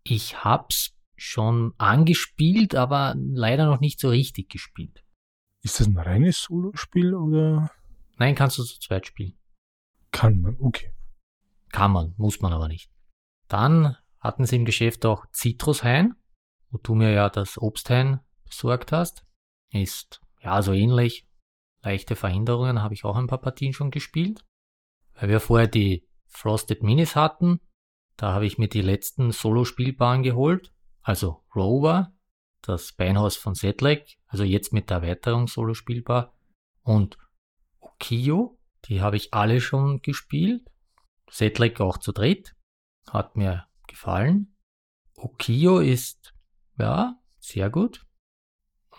Ich 0.04 0.44
hab's 0.44 0.96
schon 1.16 1.74
angespielt, 1.78 2.76
aber 2.76 3.16
leider 3.16 3.66
noch 3.66 3.80
nicht 3.80 3.98
so 3.98 4.08
richtig 4.08 4.50
gespielt. 4.50 5.04
Ist 5.62 5.80
das 5.80 5.88
ein 5.88 5.98
reines 5.98 6.42
Solospiel 6.42 7.12
oder? 7.14 7.72
Nein, 8.18 8.36
kannst 8.36 8.58
du 8.58 8.62
zu 8.62 8.78
zweit 8.78 9.08
spielen. 9.08 9.36
Kann 10.12 10.40
man, 10.40 10.56
okay. 10.60 10.93
Kann 11.74 11.90
man, 11.90 12.14
muss 12.18 12.40
man 12.40 12.52
aber 12.52 12.68
nicht. 12.68 12.88
Dann 13.48 13.96
hatten 14.20 14.46
sie 14.46 14.54
im 14.54 14.64
Geschäft 14.64 15.04
auch 15.04 15.26
Zitrushain, 15.32 16.14
wo 16.70 16.78
du 16.78 16.94
mir 16.94 17.10
ja 17.10 17.28
das 17.28 17.58
Obsthain 17.58 18.20
besorgt 18.44 18.92
hast. 18.92 19.26
Ist 19.72 20.20
ja 20.40 20.62
so 20.62 20.72
ähnlich. 20.72 21.26
Leichte 21.82 22.14
Verhinderungen 22.14 22.80
habe 22.80 22.94
ich 22.94 23.04
auch 23.04 23.16
ein 23.16 23.26
paar 23.26 23.40
Partien 23.40 23.72
schon 23.72 23.90
gespielt. 23.90 24.44
Weil 25.14 25.30
wir 25.30 25.40
vorher 25.40 25.66
die 25.66 26.06
Frosted 26.28 26.84
Minis 26.84 27.16
hatten, 27.16 27.58
da 28.16 28.32
habe 28.34 28.46
ich 28.46 28.56
mir 28.56 28.68
die 28.68 28.80
letzten 28.80 29.32
Solo-Spielbaren 29.32 30.22
geholt. 30.22 30.72
Also 31.02 31.42
Rover, 31.56 32.12
das 32.62 32.92
Beinhaus 32.92 33.34
von 33.34 33.56
Sedlec, 33.56 34.16
also 34.28 34.44
jetzt 34.44 34.72
mit 34.72 34.90
der 34.90 34.98
Erweiterung 34.98 35.48
Solo 35.48 35.74
spielbar. 35.74 36.34
Und 36.84 37.18
Okio, 37.80 38.60
die 38.84 39.02
habe 39.02 39.16
ich 39.16 39.34
alle 39.34 39.60
schon 39.60 40.02
gespielt. 40.02 40.70
Sedlec 41.30 41.80
auch 41.80 41.98
zu 41.98 42.12
dritt. 42.12 42.54
Hat 43.10 43.36
mir 43.36 43.66
gefallen. 43.86 44.56
Okio 45.16 45.78
ist, 45.78 46.34
ja, 46.78 47.16
sehr 47.38 47.70
gut. 47.70 48.04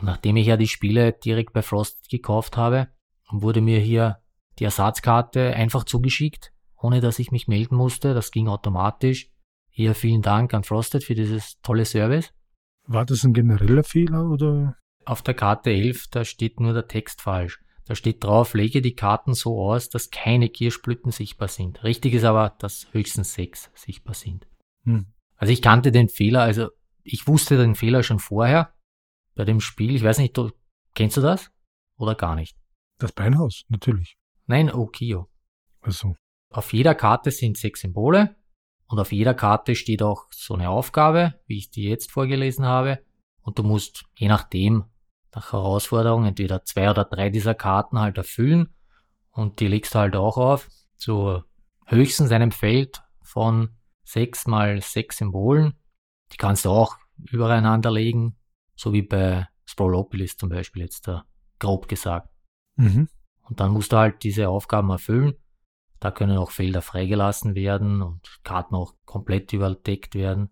Nachdem 0.01 0.37
ich 0.37 0.47
ja 0.47 0.57
die 0.57 0.67
Spiele 0.67 1.13
direkt 1.13 1.53
bei 1.53 1.61
Frost 1.61 2.09
gekauft 2.09 2.57
habe, 2.57 2.89
wurde 3.29 3.61
mir 3.61 3.79
hier 3.79 4.21
die 4.59 4.65
Ersatzkarte 4.65 5.53
einfach 5.55 5.83
zugeschickt, 5.83 6.53
ohne 6.77 7.01
dass 7.01 7.19
ich 7.19 7.31
mich 7.31 7.47
melden 7.47 7.75
musste. 7.75 8.13
Das 8.13 8.31
ging 8.31 8.47
automatisch. 8.47 9.31
Hier 9.69 9.95
vielen 9.95 10.21
Dank 10.21 10.53
an 10.53 10.63
Frosted 10.63 11.03
für 11.03 11.15
dieses 11.15 11.59
tolle 11.61 11.85
Service. 11.85 12.33
War 12.87 13.05
das 13.05 13.23
ein 13.23 13.33
genereller 13.33 13.83
Fehler 13.83 14.29
oder? 14.29 14.77
Auf 15.05 15.21
der 15.21 15.33
Karte 15.33 15.71
11, 15.71 16.07
da 16.11 16.25
steht 16.25 16.59
nur 16.59 16.73
der 16.73 16.87
Text 16.87 17.21
falsch. 17.21 17.59
Da 17.85 17.95
steht 17.95 18.23
drauf, 18.23 18.55
lege 18.55 18.81
die 18.81 18.95
Karten 18.95 19.33
so 19.35 19.61
aus, 19.61 19.89
dass 19.89 20.09
keine 20.09 20.49
Kirschblüten 20.49 21.11
sichtbar 21.11 21.47
sind. 21.47 21.83
Richtig 21.83 22.13
ist 22.13 22.23
aber, 22.23 22.55
dass 22.59 22.87
höchstens 22.91 23.33
sechs 23.33 23.69
sichtbar 23.75 24.15
sind. 24.15 24.47
Hm. 24.85 25.13
Also 25.35 25.53
ich 25.53 25.61
kannte 25.61 25.91
den 25.91 26.09
Fehler, 26.09 26.41
also 26.41 26.69
ich 27.03 27.27
wusste 27.27 27.57
den 27.57 27.75
Fehler 27.75 28.01
schon 28.01 28.19
vorher 28.19 28.73
bei 29.35 29.45
dem 29.45 29.59
Spiel. 29.59 29.95
Ich 29.95 30.03
weiß 30.03 30.17
nicht, 30.17 30.35
du, 30.35 30.51
kennst 30.95 31.17
du 31.17 31.21
das? 31.21 31.51
Oder 31.97 32.15
gar 32.15 32.35
nicht? 32.35 32.57
Das 32.97 33.11
Beinhaus, 33.11 33.65
natürlich. 33.67 34.17
Nein, 34.47 34.73
Okio. 34.73 35.29
Also. 35.81 36.15
Auf 36.49 36.73
jeder 36.73 36.95
Karte 36.95 37.31
sind 37.31 37.57
sechs 37.57 37.81
Symbole 37.81 38.35
und 38.87 38.97
auf 38.99 39.11
jeder 39.11 39.33
Karte 39.33 39.75
steht 39.75 40.01
auch 40.01 40.27
so 40.31 40.53
eine 40.53 40.69
Aufgabe, 40.69 41.39
wie 41.47 41.57
ich 41.57 41.69
die 41.69 41.83
jetzt 41.83 42.11
vorgelesen 42.11 42.65
habe. 42.65 43.03
Und 43.41 43.59
du 43.59 43.63
musst, 43.63 44.05
je 44.15 44.27
nachdem, 44.27 44.85
nach 45.35 45.51
Herausforderung 45.51 46.25
entweder 46.25 46.63
zwei 46.63 46.89
oder 46.89 47.03
drei 47.03 47.29
dieser 47.29 47.53
Karten 47.53 47.99
halt 47.99 48.17
erfüllen 48.17 48.73
und 49.31 49.59
die 49.59 49.67
legst 49.67 49.93
du 49.93 49.99
halt 49.99 50.15
auch 50.15 50.37
auf 50.37 50.69
zu 50.97 51.43
höchstens 51.85 52.31
einem 52.31 52.51
Feld 52.51 53.01
von 53.21 53.69
sechs 54.03 54.47
mal 54.47 54.81
sechs 54.81 55.17
Symbolen. 55.17 55.73
Die 56.31 56.37
kannst 56.37 56.65
du 56.65 56.69
auch 56.69 56.95
übereinander 57.17 57.91
legen, 57.91 58.37
so 58.75 58.93
wie 58.93 59.01
bei 59.01 59.47
Sprolopolis 59.65 60.37
zum 60.37 60.49
Beispiel 60.49 60.83
jetzt 60.83 61.07
da 61.07 61.25
grob 61.59 61.87
gesagt. 61.87 62.29
Mhm. 62.77 63.09
Und 63.41 63.59
dann 63.59 63.71
musst 63.71 63.91
du 63.91 63.97
halt 63.97 64.23
diese 64.23 64.49
Aufgaben 64.49 64.89
erfüllen. 64.89 65.33
Da 65.99 66.11
können 66.11 66.37
auch 66.37 66.51
Felder 66.51 66.81
freigelassen 66.81 67.55
werden 67.55 68.01
und 68.01 68.39
Karten 68.43 68.75
auch 68.75 68.93
komplett 69.05 69.53
überdeckt 69.53 70.15
werden. 70.15 70.49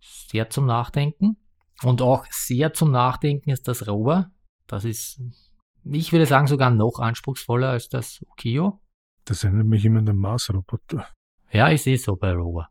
Sehr 0.00 0.50
zum 0.50 0.66
Nachdenken. 0.66 1.36
Und 1.84 2.00
auch 2.00 2.26
sehr 2.30 2.72
zum 2.72 2.90
Nachdenken 2.90 3.50
ist 3.50 3.68
das 3.68 3.86
Rover. 3.86 4.30
Das 4.66 4.84
ist, 4.84 5.20
ich 5.84 6.12
würde 6.12 6.26
sagen, 6.26 6.46
sogar 6.46 6.70
noch 6.70 6.98
anspruchsvoller 6.98 7.70
als 7.70 7.88
das 7.88 8.22
Ukio. 8.22 8.80
Das 9.24 9.44
erinnert 9.44 9.66
mich 9.66 9.84
immer 9.84 9.98
an 9.98 10.06
den 10.06 10.16
Mars-Roboter. 10.16 11.06
Ja, 11.50 11.70
ich 11.70 11.82
sehe 11.82 11.98
so 11.98 12.16
bei 12.16 12.32
Rover. 12.32 12.68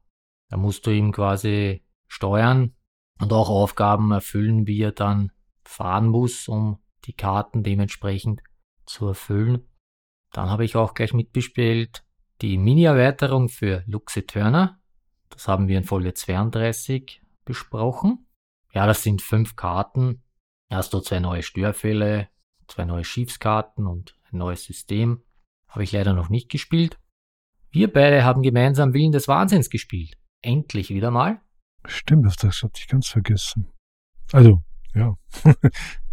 Da 0.49 0.57
musst 0.57 0.85
du 0.85 0.91
ihm 0.91 1.11
quasi 1.11 1.83
steuern 2.07 2.75
und 3.19 3.31
auch 3.31 3.49
Aufgaben 3.49 4.11
erfüllen, 4.11 4.67
wie 4.67 4.81
er 4.81 4.91
dann 4.91 5.31
fahren 5.63 6.07
muss, 6.07 6.47
um 6.47 6.79
die 7.05 7.13
Karten 7.13 7.63
dementsprechend 7.63 8.41
zu 8.85 9.07
erfüllen. 9.07 9.69
Dann 10.31 10.49
habe 10.49 10.65
ich 10.65 10.75
auch 10.75 10.93
gleich 10.93 11.13
mitbespielt 11.13 12.03
die 12.41 12.57
Mini-Erweiterung 12.57 13.47
für 13.47 13.83
Luxe 13.87 14.25
Turner. 14.25 14.79
Das 15.29 15.47
haben 15.47 15.67
wir 15.67 15.77
in 15.77 15.85
Folge 15.85 16.13
32 16.13 17.21
besprochen. 17.45 18.27
Ja, 18.73 18.87
das 18.87 19.03
sind 19.03 19.21
fünf 19.21 19.55
Karten. 19.55 20.23
Hast 20.71 20.93
du 20.93 20.99
zwei 20.99 21.19
neue 21.19 21.43
Störfälle, 21.43 22.29
zwei 22.67 22.85
neue 22.85 23.03
Schiefskarten 23.03 23.85
und 23.85 24.17
ein 24.31 24.37
neues 24.37 24.63
System. 24.63 25.23
Habe 25.67 25.83
ich 25.83 25.91
leider 25.91 26.13
noch 26.13 26.29
nicht 26.29 26.49
gespielt. 26.49 26.99
Wir 27.69 27.91
beide 27.91 28.23
haben 28.23 28.41
gemeinsam 28.41 28.93
Willen 28.93 29.11
des 29.11 29.27
Wahnsinns 29.27 29.69
gespielt. 29.69 30.17
Endlich 30.41 30.89
wieder 30.89 31.11
mal. 31.11 31.41
Stimmt, 31.85 32.27
auf 32.27 32.35
das 32.35 32.63
hatte 32.63 32.79
ich 32.79 32.87
ganz 32.87 33.07
vergessen. 33.07 33.71
Also, 34.31 34.61
ja. 34.93 35.15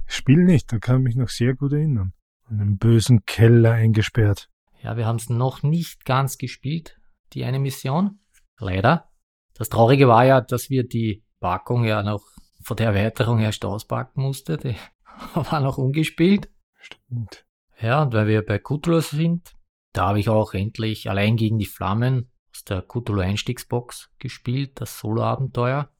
Spiel 0.07 0.45
nicht, 0.45 0.73
da 0.73 0.79
kann 0.79 0.99
ich 0.99 1.03
mich 1.03 1.17
noch 1.17 1.29
sehr 1.29 1.55
gut 1.55 1.73
erinnern. 1.73 2.13
In 2.51 2.61
einem 2.61 2.79
bösen 2.79 3.25
Keller 3.25 3.73
eingesperrt. 3.73 4.51
Ja, 4.83 4.97
wir 4.97 5.07
haben 5.07 5.17
es 5.17 5.29
noch 5.29 5.63
nicht 5.63 6.05
ganz 6.05 6.37
gespielt, 6.37 6.99
die 7.33 7.45
eine 7.45 7.59
Mission. 7.59 8.21
Leider. 8.59 9.11
Das 9.55 9.69
Traurige 9.69 10.09
war 10.09 10.25
ja, 10.25 10.41
dass 10.41 10.71
wir 10.71 10.87
die 10.87 11.23
Packung 11.39 11.85
ja 11.85 12.03
noch 12.03 12.30
von 12.61 12.77
der 12.77 12.89
Erweiterung 12.89 13.41
erst 13.41 13.65
auspacken 13.65 14.23
musste. 14.23 14.57
Die 14.57 14.77
war 15.35 15.61
noch 15.61 15.79
ungespielt. 15.79 16.51
Stimmt. 16.79 17.47
Ja, 17.81 18.03
und 18.03 18.13
weil 18.13 18.27
wir 18.27 18.45
bei 18.45 18.59
Cthulhu 18.59 19.01
sind, 19.01 19.57
da 19.93 20.09
habe 20.09 20.21
ich 20.21 20.29
auch 20.29 20.55
endlich 20.55 21.09
allein 21.09 21.37
gegen 21.37 21.59
die 21.59 21.67
Flammen 21.67 22.31
aus 22.53 22.65
der 22.65 22.83
Cthulhu 22.83 23.21
Einstiegsbox 23.21 24.11
gespielt, 24.19 24.81
das 24.81 24.99
Solo-Abenteuer, 24.99 25.91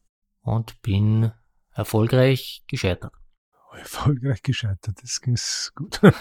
und 0.43 0.81
bin 0.83 1.33
erfolgreich 1.73 2.65
gescheitert. 2.67 3.13
Erfolgreich 3.73 4.43
gescheitert, 4.43 4.97
das 5.01 5.21
ging 5.21 5.39
gut. 5.75 6.01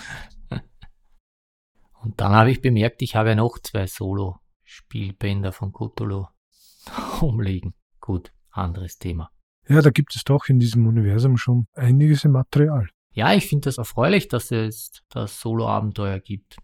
und 2.02 2.22
dann 2.22 2.32
habe 2.34 2.52
ich 2.52 2.62
bemerkt, 2.62 3.02
ich 3.02 3.16
habe 3.16 3.30
ja 3.30 3.36
noch 3.36 3.58
zwei 3.60 3.88
Solo-Spielbänder 3.88 5.52
von 5.52 5.74
Cthulhu 5.74 6.28
umliegen. 7.22 7.74
Gut, 8.00 8.32
anderes 8.52 8.98
Thema. 8.98 9.32
Ja, 9.70 9.82
da 9.82 9.92
gibt 9.92 10.16
es 10.16 10.24
doch 10.24 10.50
in 10.50 10.60
diesem 10.60 10.88
Universum 10.88 11.38
schon 11.38 11.68
einiges 11.74 12.26
im 12.26 12.32
Material. 12.32 12.90
Ja, 13.14 13.34
ich 13.34 13.46
finde 13.48 13.66
das 13.66 13.78
erfreulich, 13.78 14.28
dass 14.28 14.52
es 14.52 15.04
das 15.10 15.40
Solo-Abenteuer 15.40 16.20
gibt. 16.20 16.58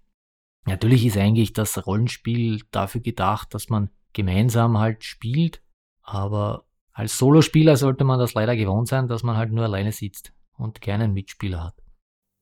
Natürlich 0.65 1.05
ist 1.05 1.17
eigentlich 1.17 1.53
das 1.53 1.85
Rollenspiel 1.85 2.63
dafür 2.71 3.01
gedacht, 3.01 3.53
dass 3.53 3.69
man 3.69 3.91
gemeinsam 4.13 4.79
halt 4.79 5.03
spielt, 5.03 5.61
aber 6.01 6.65
als 6.93 7.17
Solospieler 7.17 7.77
sollte 7.77 8.03
man 8.05 8.19
das 8.19 8.33
leider 8.33 8.55
gewohnt 8.55 8.87
sein, 8.87 9.07
dass 9.07 9.21
man 9.21 9.37
halt 9.37 9.51
nur 9.51 9.65
alleine 9.65 9.91
sitzt 9.91 10.33
und 10.57 10.81
keinen 10.81 11.13
Mitspieler 11.13 11.63
hat. 11.63 11.75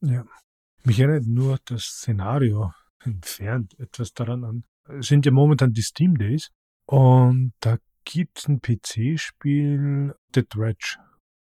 Ja, 0.01 0.23
mich 0.83 0.99
erinnert 0.99 1.25
nur 1.25 1.59
das 1.65 1.83
Szenario 1.83 2.71
entfernt 3.03 3.77
etwas 3.79 4.13
daran 4.13 4.43
an. 4.43 4.63
Es 4.87 5.07
sind 5.07 5.25
ja 5.25 5.31
momentan 5.31 5.73
die 5.73 5.81
Steam 5.81 6.17
Days 6.17 6.51
und 6.85 7.53
da 7.59 7.77
gibt 8.05 8.39
es 8.39 8.47
ein 8.47 8.61
PC-Spiel, 8.61 10.15
The 10.33 10.43
Dredge. 10.47 10.97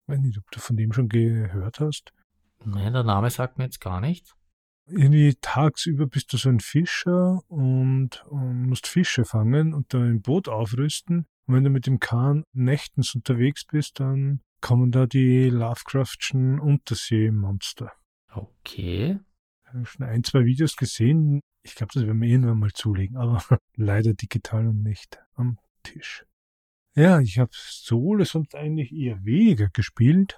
Ich 0.02 0.14
weiß 0.14 0.20
nicht, 0.20 0.38
ob 0.38 0.50
du 0.50 0.60
von 0.60 0.76
dem 0.76 0.92
schon 0.92 1.08
gehört 1.08 1.80
hast. 1.80 2.12
Nein, 2.64 2.92
der 2.92 3.04
Name 3.04 3.30
sagt 3.30 3.58
mir 3.58 3.64
jetzt 3.64 3.80
gar 3.80 4.00
nichts. 4.00 4.34
Irgendwie 4.86 5.36
tagsüber 5.40 6.06
bist 6.06 6.32
du 6.32 6.38
so 6.38 6.48
ein 6.48 6.60
Fischer 6.60 7.42
und, 7.48 8.24
und 8.26 8.68
musst 8.68 8.86
Fische 8.86 9.24
fangen 9.24 9.74
und 9.74 9.92
dann 9.92 10.02
ein 10.02 10.22
Boot 10.22 10.48
aufrüsten. 10.48 11.26
Und 11.46 11.54
wenn 11.54 11.64
du 11.64 11.70
mit 11.70 11.86
dem 11.86 12.00
Kahn 12.00 12.44
nächtens 12.52 13.14
unterwegs 13.14 13.64
bist, 13.66 14.00
dann 14.00 14.40
kommen 14.60 14.90
da 14.90 15.06
die 15.06 15.50
Lovecraftschen 15.50 16.58
Unterseemonster. 16.58 17.92
Okay. 18.32 19.18
Ich 19.62 19.68
habe 19.68 19.86
schon 19.86 20.06
ein, 20.06 20.24
zwei 20.24 20.44
Videos 20.44 20.76
gesehen. 20.76 21.40
Ich 21.62 21.74
glaube, 21.74 21.92
das 21.92 22.04
werden 22.04 22.20
wir 22.20 22.28
irgendwann 22.28 22.58
mal 22.58 22.72
zulegen, 22.72 23.16
aber 23.16 23.42
leider 23.76 24.14
digital 24.14 24.66
und 24.68 24.82
nicht 24.82 25.18
am 25.34 25.58
Tisch. 25.82 26.24
Ja, 26.98 27.20
ich 27.20 27.38
habe 27.38 27.50
Solo 27.52 28.24
sonst 28.24 28.56
eigentlich 28.56 28.92
eher 28.92 29.24
weniger 29.24 29.68
gespielt. 29.68 30.36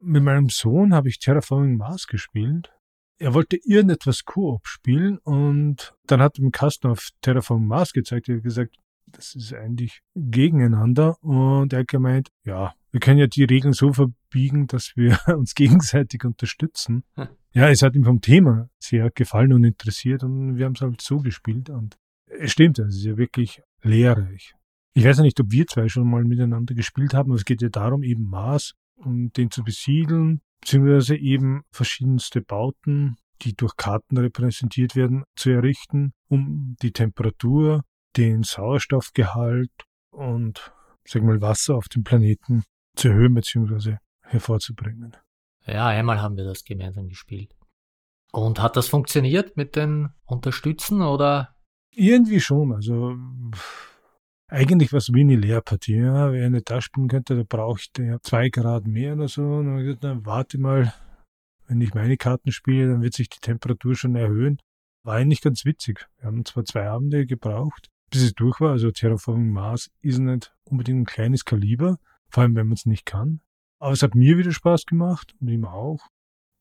Mit 0.00 0.22
meinem 0.22 0.50
Sohn 0.50 0.92
habe 0.92 1.08
ich 1.08 1.18
Terraforming 1.18 1.78
Mars 1.78 2.06
gespielt. 2.06 2.70
Er 3.18 3.32
wollte 3.32 3.56
irgendetwas 3.64 4.26
Koop 4.26 4.68
spielen 4.68 5.16
und 5.24 5.94
dann 6.06 6.20
hat 6.20 6.38
ihm 6.38 6.52
Kasten 6.52 6.88
auf 6.88 7.08
Terraforming 7.22 7.68
Mars 7.68 7.94
gezeigt. 7.94 8.28
Er 8.28 8.36
hat 8.36 8.42
gesagt, 8.42 8.76
das 9.06 9.34
ist 9.34 9.54
eigentlich 9.54 10.02
gegeneinander 10.14 11.16
und 11.22 11.72
er 11.72 11.78
hat 11.78 11.88
gemeint, 11.88 12.28
ja, 12.44 12.74
wir 12.90 13.00
können 13.00 13.18
ja 13.18 13.26
die 13.26 13.44
Regeln 13.44 13.72
so 13.72 13.94
verbiegen, 13.94 14.66
dass 14.66 14.92
wir 14.94 15.18
uns 15.38 15.54
gegenseitig 15.54 16.22
unterstützen. 16.22 17.04
Hm. 17.14 17.28
Ja, 17.54 17.70
es 17.70 17.80
hat 17.80 17.96
ihm 17.96 18.04
vom 18.04 18.20
Thema 18.20 18.68
sehr 18.78 19.10
gefallen 19.10 19.54
und 19.54 19.64
interessiert 19.64 20.22
und 20.22 20.58
wir 20.58 20.66
haben 20.66 20.74
es 20.74 20.82
halt 20.82 21.00
so 21.00 21.20
gespielt 21.20 21.70
und 21.70 21.96
es 22.26 22.52
stimmt, 22.52 22.78
es 22.78 22.94
ist 22.94 23.04
ja 23.04 23.16
wirklich 23.16 23.62
lehrreich. 23.82 24.54
Ich 24.98 25.04
weiß 25.04 25.18
ja 25.18 25.22
nicht, 25.22 25.38
ob 25.38 25.52
wir 25.52 25.64
zwei 25.68 25.86
schon 25.86 26.10
mal 26.10 26.24
miteinander 26.24 26.74
gespielt 26.74 27.14
haben, 27.14 27.30
aber 27.30 27.36
es 27.36 27.44
geht 27.44 27.62
ja 27.62 27.68
darum, 27.68 28.02
eben 28.02 28.24
Mars 28.24 28.74
um 28.96 29.30
den 29.30 29.48
zu 29.48 29.62
besiedeln, 29.62 30.40
beziehungsweise 30.60 31.14
eben 31.14 31.62
verschiedenste 31.70 32.40
Bauten, 32.40 33.14
die 33.42 33.54
durch 33.54 33.76
Karten 33.76 34.18
repräsentiert 34.18 34.96
werden, 34.96 35.22
zu 35.36 35.50
errichten, 35.50 36.14
um 36.26 36.74
die 36.82 36.90
Temperatur, 36.90 37.84
den 38.16 38.42
Sauerstoffgehalt 38.42 39.70
und 40.10 40.72
sag 41.06 41.22
mal 41.22 41.40
Wasser 41.40 41.76
auf 41.76 41.86
dem 41.86 42.02
Planeten 42.02 42.64
zu 42.96 43.10
erhöhen 43.10 43.34
bzw. 43.34 43.98
hervorzubringen. 44.22 45.16
Ja, 45.64 45.86
einmal 45.86 46.20
haben 46.20 46.36
wir 46.36 46.44
das 46.44 46.64
gemeinsam 46.64 47.06
gespielt. 47.06 47.54
Und 48.32 48.60
hat 48.60 48.76
das 48.76 48.88
funktioniert 48.88 49.56
mit 49.56 49.76
den 49.76 50.08
Unterstützen 50.24 51.02
oder? 51.02 51.54
Irgendwie 51.94 52.40
schon. 52.40 52.72
Also 52.72 53.16
eigentlich 54.48 54.92
war 54.92 54.98
es 54.98 55.12
wie 55.12 55.20
eine 55.20 55.36
Lehrpartie. 55.36 55.96
Ja, 55.96 56.32
wer 56.32 56.50
nicht 56.50 56.70
da 56.70 56.80
spielen 56.80 57.08
könnte, 57.08 57.36
da 57.36 57.44
braucht 57.46 57.98
er 57.98 58.20
zwei 58.22 58.48
Grad 58.48 58.86
mehr 58.86 59.14
oder 59.14 59.28
so. 59.28 59.42
Und 59.42 59.66
dann 59.66 59.78
gesagt, 59.78 60.02
na, 60.02 60.24
warte 60.24 60.58
mal, 60.58 60.92
wenn 61.66 61.80
ich 61.80 61.94
meine 61.94 62.16
Karten 62.16 62.50
spiele, 62.50 62.88
dann 62.88 63.02
wird 63.02 63.14
sich 63.14 63.28
die 63.28 63.40
Temperatur 63.40 63.94
schon 63.94 64.16
erhöhen. 64.16 64.58
War 65.04 65.16
eigentlich 65.16 65.42
ganz 65.42 65.64
witzig. 65.64 66.08
Wir 66.18 66.26
haben 66.26 66.44
zwar 66.44 66.64
zwei 66.64 66.88
Abende 66.88 67.26
gebraucht, 67.26 67.88
bis 68.10 68.22
es 68.22 68.34
durch 68.34 68.60
war. 68.60 68.70
Also 68.70 68.90
Terraforming 68.90 69.50
Mars 69.50 69.90
ist 70.00 70.18
nicht 70.18 70.54
unbedingt 70.64 71.00
ein 71.00 71.06
kleines 71.06 71.44
Kaliber, 71.44 71.98
vor 72.30 72.42
allem 72.42 72.56
wenn 72.56 72.66
man 72.66 72.74
es 72.74 72.86
nicht 72.86 73.04
kann. 73.04 73.40
Aber 73.78 73.92
es 73.92 74.02
hat 74.02 74.14
mir 74.14 74.38
wieder 74.38 74.52
Spaß 74.52 74.86
gemacht 74.86 75.34
und 75.40 75.48
ihm 75.48 75.66
auch. 75.66 76.00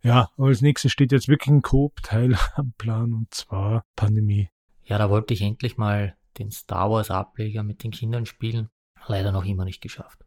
Ja, 0.03 0.29
aber 0.37 0.47
als 0.47 0.61
nächstes 0.61 0.91
steht 0.91 1.11
jetzt 1.11 1.29
wirklich 1.29 1.51
ein 1.53 1.61
Coop-Teil 1.61 2.35
am 2.55 2.73
Plan 2.77 3.13
und 3.13 3.33
zwar 3.33 3.85
Pandemie. 3.95 4.49
Ja, 4.83 4.97
da 4.97 5.09
wollte 5.09 5.33
ich 5.33 5.41
endlich 5.41 5.77
mal 5.77 6.16
den 6.39 6.51
Star 6.51 6.89
Wars 6.89 7.11
Ableger 7.11 7.63
mit 7.63 7.83
den 7.83 7.91
Kindern 7.91 8.25
spielen. 8.25 8.69
Leider 9.07 9.31
noch 9.31 9.45
immer 9.45 9.65
nicht 9.65 9.81
geschafft. 9.81 10.23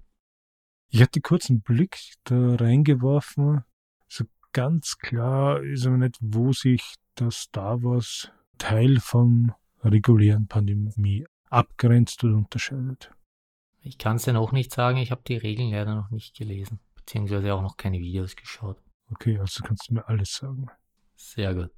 Ich 0.89 1.03
hatte 1.03 1.21
kurz 1.21 1.51
einen 1.51 1.63
Blick 1.63 1.99
da 2.25 2.57
reingeworfen. 2.57 3.63
So 4.09 4.25
ganz 4.53 4.99
klar 4.99 5.63
ist 5.63 5.87
aber 5.87 5.99
nicht, 5.99 6.17
wo 6.21 6.53
sich 6.53 6.95
das 7.15 7.37
Star 7.37 7.83
Wars 7.83 8.31
Teil 8.59 8.99
vom 9.01 9.55
regulären 9.83 10.47
Pandemie 10.47 11.27
abgrenzt 11.49 12.23
oder 12.25 12.37
unterscheidet. 12.37 13.13
Ich 13.83 13.99
kann 13.99 14.17
es 14.17 14.27
ja 14.27 14.33
noch 14.33 14.53
nicht 14.53 14.75
sagen, 14.75 14.99
ich 14.99 15.11
habe 15.11 15.23
die 15.27 15.37
Regeln 15.37 15.71
leider 15.71 15.95
noch 15.95 16.11
nicht 16.11 16.37
gelesen, 16.37 16.81
beziehungsweise 16.95 17.55
auch 17.55 17.63
noch 17.63 17.77
keine 17.77 17.99
Videos 17.99 18.37
geschaut. 18.37 18.77
Okay, 19.11 19.39
also 19.39 19.63
kannst 19.65 19.89
du 19.89 19.95
mir 19.95 20.09
alles 20.09 20.35
sagen. 20.35 20.67
Sehr 21.17 21.55
gut. 21.55 21.71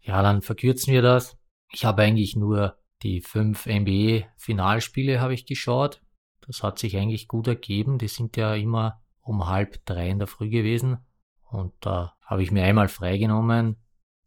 Ja, 0.00 0.22
dann 0.22 0.40
verkürzen 0.40 0.92
wir 0.92 1.02
das. 1.02 1.36
Ich 1.72 1.84
habe 1.84 2.02
eigentlich 2.02 2.36
nur 2.36 2.78
die 3.02 3.20
fünf 3.20 3.66
NBA-Finalspiele 3.66 5.20
habe 5.20 5.34
ich 5.34 5.46
geschaut. 5.46 6.02
Das 6.46 6.62
hat 6.62 6.78
sich 6.78 6.96
eigentlich 6.96 7.28
gut 7.28 7.46
ergeben. 7.46 7.98
Die 7.98 8.08
sind 8.08 8.36
ja 8.36 8.54
immer 8.54 9.02
um 9.20 9.46
halb 9.46 9.84
drei 9.84 10.08
in 10.08 10.18
der 10.18 10.28
Früh 10.28 10.48
gewesen. 10.48 10.98
Und 11.42 11.74
da 11.80 12.16
habe 12.22 12.42
ich 12.42 12.50
mir 12.50 12.64
einmal 12.64 12.88
freigenommen. 12.88 13.76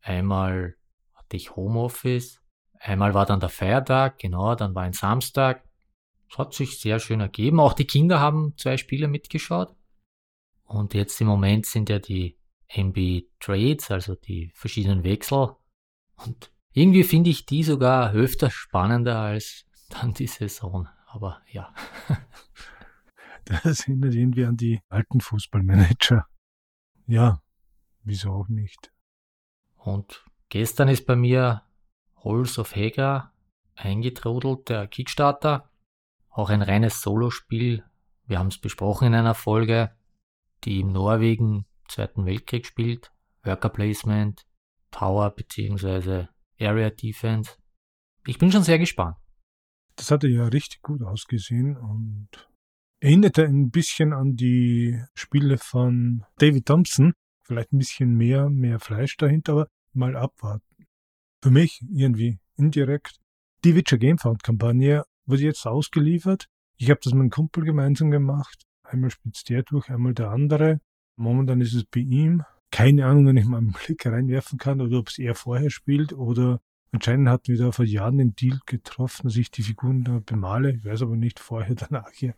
Einmal 0.01 0.75
hatte 1.13 1.37
ich 1.37 1.55
Homeoffice. 1.55 2.41
Einmal 2.79 3.13
war 3.13 3.25
dann 3.25 3.39
der 3.39 3.49
Feiertag, 3.49 4.19
genau, 4.19 4.55
dann 4.55 4.73
war 4.73 4.83
ein 4.83 4.93
Samstag. 4.93 5.65
Es 6.29 6.37
hat 6.37 6.53
sich 6.53 6.79
sehr 6.79 6.99
schön 6.99 7.19
ergeben. 7.19 7.59
Auch 7.59 7.73
die 7.73 7.87
Kinder 7.87 8.19
haben 8.19 8.53
zwei 8.57 8.77
Spiele 8.77 9.07
mitgeschaut. 9.07 9.75
Und 10.63 10.93
jetzt 10.93 11.19
im 11.19 11.27
Moment 11.27 11.65
sind 11.65 11.89
ja 11.89 11.99
die 11.99 12.37
NBA 12.73 13.27
Trades, 13.39 13.91
also 13.91 14.15
die 14.15 14.51
verschiedenen 14.53 15.03
Wechsel. 15.03 15.55
Und 16.15 16.51
irgendwie 16.73 17.03
finde 17.03 17.29
ich 17.29 17.45
die 17.45 17.63
sogar 17.63 18.13
öfter 18.13 18.49
spannender 18.49 19.19
als 19.19 19.65
dann 19.89 20.13
die 20.13 20.27
Saison. 20.27 20.87
Aber 21.07 21.41
ja. 21.51 21.73
das 23.45 23.81
erinnert 23.81 24.13
irgendwie 24.13 24.45
an 24.45 24.57
die 24.57 24.81
alten 24.89 25.21
Fußballmanager. 25.21 26.27
Ja, 27.07 27.41
wieso 28.03 28.31
auch 28.31 28.47
nicht. 28.47 28.91
Und 29.77 30.23
gestern 30.49 30.89
ist 30.89 31.05
bei 31.05 31.15
mir 31.15 31.63
Halls 32.23 32.59
of 32.59 32.75
Hagar 32.75 33.33
eingetrudelt, 33.75 34.69
der 34.69 34.87
Kickstarter. 34.87 35.71
Auch 36.29 36.49
ein 36.49 36.61
reines 36.61 37.01
Solospiel. 37.01 37.83
Wir 38.25 38.37
haben 38.37 38.47
es 38.47 38.59
besprochen 38.59 39.07
in 39.07 39.15
einer 39.15 39.33
Folge, 39.33 39.95
die 40.63 40.81
im 40.81 40.91
Norwegen 40.91 41.65
Zweiten 41.87 42.25
Weltkrieg 42.25 42.67
spielt. 42.67 43.11
Worker 43.43 43.69
Placement, 43.69 44.45
Tower 44.91 45.31
bzw. 45.31 46.27
Area 46.59 46.89
Defense. 46.89 47.51
Ich 48.25 48.37
bin 48.37 48.51
schon 48.51 48.63
sehr 48.63 48.79
gespannt. 48.79 49.17
Das 49.95 50.11
hatte 50.11 50.27
ja 50.27 50.45
richtig 50.47 50.81
gut 50.81 51.01
ausgesehen 51.01 51.77
und 51.77 52.29
erinnerte 53.01 53.43
ein 53.43 53.69
bisschen 53.69 54.13
an 54.13 54.35
die 54.35 55.01
Spiele 55.13 55.57
von 55.57 56.25
David 56.37 56.65
Thompson. 56.65 57.13
Vielleicht 57.43 57.73
ein 57.73 57.79
bisschen 57.79 58.15
mehr, 58.15 58.49
mehr 58.49 58.79
Fleisch 58.79 59.17
dahinter, 59.17 59.53
aber 59.53 59.67
mal 59.93 60.15
abwarten. 60.15 60.85
Für 61.41 61.51
mich 61.51 61.81
irgendwie 61.89 62.39
indirekt. 62.55 63.19
Die 63.63 63.75
Witcher 63.75 63.97
Gamefound 63.97 64.43
Kampagne 64.43 65.03
wurde 65.25 65.43
jetzt 65.43 65.65
ausgeliefert. 65.65 66.47
Ich 66.77 66.89
habe 66.89 66.99
das 67.03 67.13
mit 67.13 67.21
einem 67.21 67.29
Kumpel 67.29 67.63
gemeinsam 67.65 68.11
gemacht. 68.11 68.65
Einmal 68.83 69.09
spitzt 69.09 69.49
der 69.49 69.63
durch, 69.63 69.89
einmal 69.89 70.13
der 70.13 70.31
andere. 70.31 70.79
Momentan 71.17 71.61
ist 71.61 71.73
es 71.73 71.85
bei 71.85 72.01
ihm. 72.01 72.43
Keine 72.71 73.05
Ahnung, 73.05 73.27
wenn 73.27 73.37
ich 73.37 73.45
mal 73.45 73.57
einen 73.57 73.71
Blick 73.71 74.05
reinwerfen 74.05 74.59
kann 74.59 74.81
oder 74.81 74.99
ob 74.99 75.09
es 75.09 75.17
er 75.17 75.35
vorher 75.35 75.69
spielt 75.69 76.13
oder 76.13 76.61
anscheinend 76.91 77.29
hatten 77.29 77.47
wir 77.47 77.57
da 77.57 77.71
vor 77.71 77.85
Jahren 77.85 78.17
den 78.17 78.35
Deal 78.35 78.59
getroffen, 78.65 79.27
dass 79.27 79.35
ich 79.35 79.51
die 79.51 79.63
Figuren 79.63 80.03
da 80.03 80.19
bemale. 80.23 80.75
Ich 80.75 80.85
weiß 80.85 81.01
aber 81.01 81.15
nicht 81.15 81.39
vorher, 81.39 81.75
danach 81.89 82.11
hier. 82.11 82.35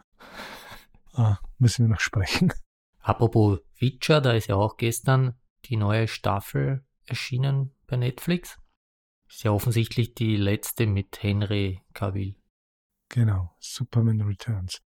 Ah, 1.13 1.37
müssen 1.57 1.85
wir 1.85 1.89
noch 1.89 1.99
sprechen. 1.99 2.53
Apropos 2.99 3.59
Witcher, 3.79 4.21
da 4.21 4.31
ist 4.33 4.47
ja 4.47 4.55
auch 4.55 4.77
gestern 4.77 5.33
die 5.65 5.75
neue 5.75 6.07
Staffel 6.07 6.85
erschienen 7.05 7.71
bei 7.87 7.97
Netflix. 7.97 8.57
Ist 9.27 9.43
ja 9.43 9.51
offensichtlich 9.51 10.13
die 10.13 10.37
letzte 10.37 10.87
mit 10.87 11.21
Henry 11.23 11.81
Cavill. 11.93 12.35
Genau, 13.09 13.55
Superman 13.59 14.21
Returns. 14.21 14.81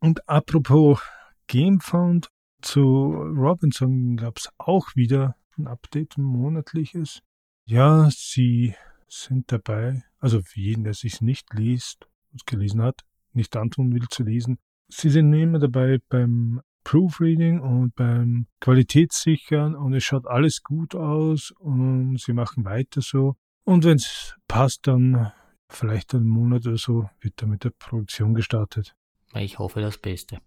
Und 0.00 0.28
apropos 0.28 1.00
Gamefound, 1.46 2.30
zu 2.62 3.12
Robinson 3.12 4.16
gab 4.16 4.38
es 4.38 4.48
auch 4.58 4.94
wieder 4.94 5.36
ein 5.58 5.66
Update, 5.66 6.18
ein 6.18 6.22
monatliches. 6.22 7.22
Ja, 7.66 8.08
sie 8.10 8.74
sind 9.08 9.50
dabei, 9.52 10.02
also 10.18 10.40
für 10.42 10.60
jeden, 10.60 10.84
der 10.84 10.94
sich 10.94 11.20
nicht 11.20 11.52
liest, 11.54 12.08
gelesen 12.46 12.82
hat, 12.82 13.04
nicht 13.32 13.56
antun 13.56 13.92
will 13.92 14.06
zu 14.08 14.22
lesen. 14.22 14.58
Sie 14.88 15.10
sind 15.10 15.32
immer 15.32 15.58
dabei 15.58 15.98
beim 16.08 16.60
Proofreading 16.84 17.60
und 17.60 17.94
beim 17.96 18.46
Qualitätssichern 18.60 19.74
und 19.74 19.94
es 19.94 20.04
schaut 20.04 20.26
alles 20.26 20.62
gut 20.62 20.94
aus 20.94 21.50
und 21.58 22.20
sie 22.20 22.32
machen 22.32 22.64
weiter 22.64 23.00
so. 23.00 23.34
Und 23.64 23.84
wenn 23.84 23.96
es 23.96 24.36
passt, 24.46 24.86
dann 24.86 25.32
vielleicht 25.68 26.14
einen 26.14 26.28
Monat 26.28 26.66
oder 26.66 26.76
so 26.76 27.10
wird 27.20 27.42
da 27.42 27.46
mit 27.46 27.64
der 27.64 27.70
Produktion 27.70 28.34
gestartet. 28.34 28.94
Ich 29.34 29.58
hoffe 29.58 29.80
das 29.80 29.98
Beste. 29.98 30.38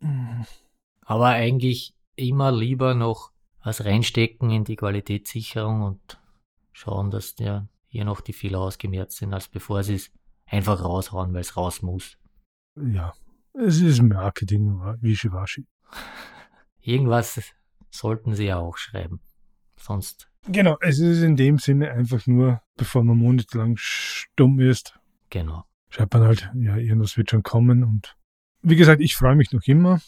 Mhm. 0.00 0.46
Aber 1.04 1.28
eigentlich 1.28 1.94
immer 2.16 2.52
lieber 2.52 2.94
noch 2.94 3.32
was 3.62 3.84
reinstecken 3.84 4.50
in 4.50 4.64
die 4.64 4.76
Qualitätssicherung 4.76 5.82
und 5.82 6.20
schauen, 6.72 7.10
dass 7.10 7.34
der 7.34 7.68
hier 7.86 8.04
noch 8.04 8.20
die 8.20 8.32
Fehler 8.32 8.60
ausgemerzt 8.60 9.18
sind, 9.18 9.34
als 9.34 9.48
bevor 9.48 9.82
sie 9.82 9.94
es 9.94 10.10
einfach 10.46 10.82
raushauen, 10.82 11.32
weil 11.32 11.40
es 11.40 11.56
raus 11.56 11.82
muss. 11.82 12.16
Ja, 12.76 13.12
es 13.54 13.80
ist 13.80 14.02
Marketing, 14.02 14.80
wischiwaschi. 15.00 15.66
Irgendwas 16.80 17.40
sollten 17.90 18.34
sie 18.34 18.46
ja 18.46 18.58
auch 18.58 18.76
schreiben. 18.76 19.20
Sonst. 19.76 20.28
Genau, 20.48 20.76
es 20.80 20.98
ist 20.98 21.22
in 21.22 21.36
dem 21.36 21.58
Sinne 21.58 21.92
einfach 21.92 22.26
nur, 22.26 22.62
bevor 22.76 23.04
man 23.04 23.18
monatelang 23.18 23.76
stumm 23.76 24.58
ist. 24.58 24.98
Genau. 25.30 25.64
Schreibt 25.90 26.14
man 26.14 26.22
halt, 26.22 26.50
ja, 26.54 26.76
irgendwas 26.76 27.16
wird 27.16 27.30
schon 27.30 27.42
kommen. 27.42 27.84
Und 27.84 28.16
wie 28.62 28.76
gesagt, 28.76 29.00
ich 29.00 29.14
freue 29.14 29.36
mich 29.36 29.52
noch 29.52 29.62
immer. 29.66 30.00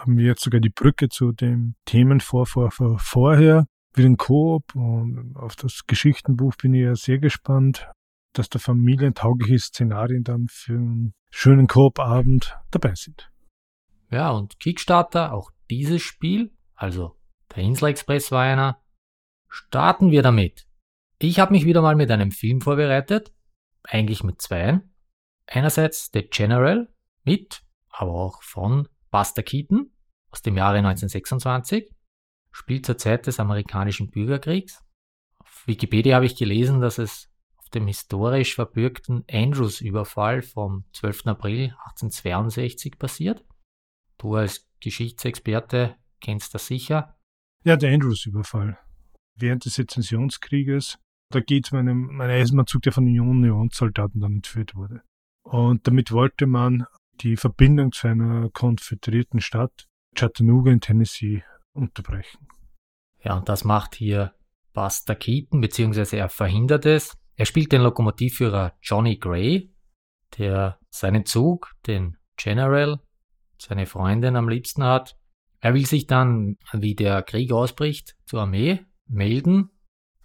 Haben 0.00 0.18
wir 0.18 0.26
jetzt 0.26 0.42
sogar 0.42 0.60
die 0.60 0.70
Brücke 0.70 1.08
zu 1.08 1.32
dem 1.32 1.74
Themenvorvorher 1.84 2.98
vorher. 2.98 3.66
Wie 3.94 4.02
den 4.02 4.16
Koop 4.16 4.74
und 4.74 5.36
auf 5.36 5.54
das 5.54 5.82
Geschichtenbuch 5.86 6.56
bin 6.56 6.72
ich 6.72 6.82
ja 6.82 6.94
sehr 6.94 7.18
gespannt, 7.18 7.90
dass 8.32 8.48
da 8.48 8.58
familientaugliche 8.58 9.58
Szenarien 9.58 10.24
dann 10.24 10.46
für 10.48 10.72
einen 10.72 11.14
schönen 11.30 11.66
Koop-Abend 11.66 12.56
dabei 12.70 12.94
sind. 12.94 13.30
Ja, 14.10 14.30
und 14.30 14.58
Kickstarter, 14.60 15.32
auch 15.32 15.50
dieses 15.70 16.02
Spiel, 16.02 16.52
also 16.74 17.18
der 17.54 17.64
Insel 17.64 17.88
Express 17.88 18.32
war 18.32 18.42
einer, 18.42 18.82
starten 19.48 20.10
wir 20.10 20.22
damit. 20.22 20.66
Ich 21.18 21.38
habe 21.38 21.52
mich 21.52 21.66
wieder 21.66 21.82
mal 21.82 21.94
mit 21.94 22.10
einem 22.10 22.30
Film 22.30 22.60
vorbereitet, 22.60 23.32
eigentlich 23.82 24.24
mit 24.24 24.40
zweien. 24.40 24.94
Einerseits 25.46 26.10
The 26.12 26.22
General 26.22 26.88
mit, 27.24 27.62
aber 27.90 28.12
auch 28.12 28.42
von 28.42 28.88
Buster 29.12 29.42
Keaton 29.42 29.92
aus 30.30 30.42
dem 30.42 30.56
Jahre 30.56 30.78
1926 30.78 31.94
spielt 32.50 32.86
zur 32.86 32.98
Zeit 32.98 33.26
des 33.26 33.38
amerikanischen 33.38 34.10
Bürgerkriegs. 34.10 34.82
Auf 35.38 35.66
Wikipedia 35.66 36.16
habe 36.16 36.26
ich 36.26 36.34
gelesen, 36.34 36.80
dass 36.80 36.98
es 36.98 37.30
auf 37.58 37.68
dem 37.70 37.86
historisch 37.86 38.54
verbürgten 38.54 39.24
Andrews-Überfall 39.30 40.42
vom 40.42 40.86
12. 40.94 41.26
April 41.26 41.74
1862 41.84 42.98
passiert. 42.98 43.44
Du 44.18 44.34
als 44.34 44.68
Geschichtsexperte 44.80 45.96
kennst 46.20 46.54
das 46.54 46.66
sicher. 46.66 47.16
Ja, 47.64 47.76
der 47.76 47.92
Andrews-Überfall. 47.92 48.78
Während 49.38 49.64
des 49.64 49.74
Sezessionskrieges, 49.74 50.98
da 51.30 51.40
geht 51.40 51.66
es 51.66 51.72
um 51.72 51.78
einen, 51.78 52.20
einen 52.20 52.30
Eisenbahnzug, 52.30 52.82
der 52.82 52.92
von 52.92 53.04
den 53.04 53.20
Unionssoldaten 53.20 54.20
dann 54.20 54.36
entführt 54.36 54.74
wurde. 54.74 55.02
Und 55.42 55.86
damit 55.86 56.12
wollte 56.12 56.46
man 56.46 56.86
die 57.22 57.36
Verbindung 57.36 57.92
zu 57.92 58.08
einer 58.08 58.50
konföderierten 58.50 59.40
Stadt, 59.40 59.88
Chattanooga 60.14 60.70
in 60.70 60.80
Tennessee, 60.80 61.44
unterbrechen. 61.72 62.46
Ja, 63.24 63.36
und 63.36 63.48
das 63.48 63.64
macht 63.64 63.94
hier 63.94 64.34
Buster 64.72 65.14
Keaton, 65.14 65.60
beziehungsweise 65.60 66.16
er 66.16 66.28
verhindert 66.28 66.86
es. 66.86 67.16
Er 67.36 67.46
spielt 67.46 67.72
den 67.72 67.82
Lokomotivführer 67.82 68.74
Johnny 68.82 69.16
Gray, 69.16 69.72
der 70.38 70.78
seinen 70.90 71.24
Zug, 71.24 71.72
den 71.86 72.16
General, 72.36 73.00
seine 73.58 73.86
Freundin 73.86 74.36
am 74.36 74.48
liebsten 74.48 74.82
hat. 74.82 75.16
Er 75.60 75.74
will 75.74 75.86
sich 75.86 76.06
dann, 76.06 76.56
wie 76.72 76.94
der 76.94 77.22
Krieg 77.22 77.52
ausbricht, 77.52 78.16
zur 78.26 78.42
Armee 78.42 78.80
melden, 79.06 79.70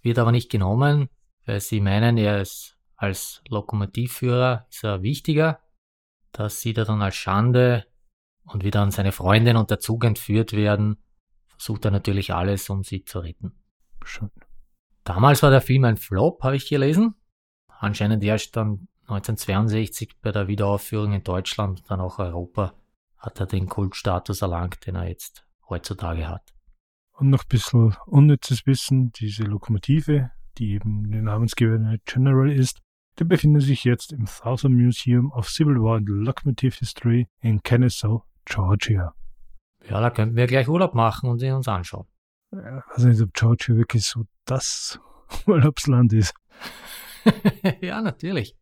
wird 0.02 0.18
aber 0.18 0.32
nicht 0.32 0.50
genommen, 0.50 1.08
weil 1.46 1.60
sie 1.60 1.80
meinen, 1.80 2.18
er 2.18 2.40
ist 2.40 2.76
als 2.96 3.42
Lokomotivführer 3.48 4.66
ist 4.70 4.82
er 4.82 5.02
wichtiger. 5.02 5.60
Das 6.32 6.60
sieht 6.60 6.78
er 6.78 6.84
dann 6.84 7.02
als 7.02 7.16
Schande 7.16 7.86
und 8.44 8.64
wie 8.64 8.70
dann 8.70 8.90
seine 8.90 9.12
Freundin 9.12 9.56
und 9.56 9.70
der 9.70 9.78
Zug 9.78 10.04
entführt 10.04 10.52
werden, 10.52 11.02
versucht 11.46 11.84
er 11.84 11.90
natürlich 11.90 12.32
alles, 12.32 12.68
um 12.70 12.82
sie 12.82 13.04
zu 13.04 13.20
retten. 13.20 13.52
Schön. 14.04 14.30
Damals 15.04 15.42
war 15.42 15.50
der 15.50 15.60
Film 15.60 15.84
ein 15.84 15.96
Flop, 15.96 16.42
habe 16.42 16.56
ich 16.56 16.68
gelesen. 16.68 17.14
Anscheinend 17.68 18.22
erst 18.24 18.56
dann 18.56 18.88
1962 19.02 20.20
bei 20.20 20.32
der 20.32 20.48
Wiederaufführung 20.48 21.14
in 21.14 21.24
Deutschland 21.24 21.80
und 21.80 21.90
dann 21.90 22.00
auch 22.00 22.18
Europa 22.18 22.74
hat 23.16 23.40
er 23.40 23.46
den 23.46 23.68
Kultstatus 23.68 24.42
erlangt, 24.42 24.86
den 24.86 24.96
er 24.96 25.08
jetzt 25.08 25.46
heutzutage 25.68 26.28
hat. 26.28 26.54
Und 27.12 27.30
noch 27.30 27.44
ein 27.44 27.48
bisschen 27.48 27.96
unnützes 28.06 28.66
Wissen, 28.66 29.10
diese 29.12 29.42
Lokomotive, 29.44 30.30
die 30.58 30.72
eben 30.72 31.10
der 31.10 31.22
Namensgeber 31.22 31.96
General 32.04 32.50
ist, 32.50 32.80
die 33.18 33.24
befindet 33.24 33.62
sich 33.62 33.84
jetzt 33.84 34.12
im 34.12 34.26
Southern 34.26 34.74
Museum 34.74 35.32
of 35.32 35.48
Civil 35.48 35.80
War 35.82 35.96
and 35.96 36.08
Locomotive 36.08 36.76
History 36.76 37.28
in 37.40 37.62
Kennesaw, 37.62 38.22
Georgia. 38.44 39.14
Ja, 39.88 40.00
da 40.00 40.10
könnten 40.10 40.36
wir 40.36 40.46
gleich 40.46 40.68
Urlaub 40.68 40.94
machen 40.94 41.28
und 41.28 41.38
sie 41.38 41.50
uns 41.50 41.66
anschauen. 41.66 42.06
Ja, 42.52 42.78
ich 42.78 42.84
weiß 42.96 43.04
nicht, 43.04 43.20
ob 43.20 43.32
Georgia 43.32 43.76
wirklich 43.76 44.04
so 44.04 44.24
das 44.44 45.00
Urlaubsland 45.46 46.12
ist. 46.12 46.32
ja, 47.80 48.00
natürlich. 48.00 48.56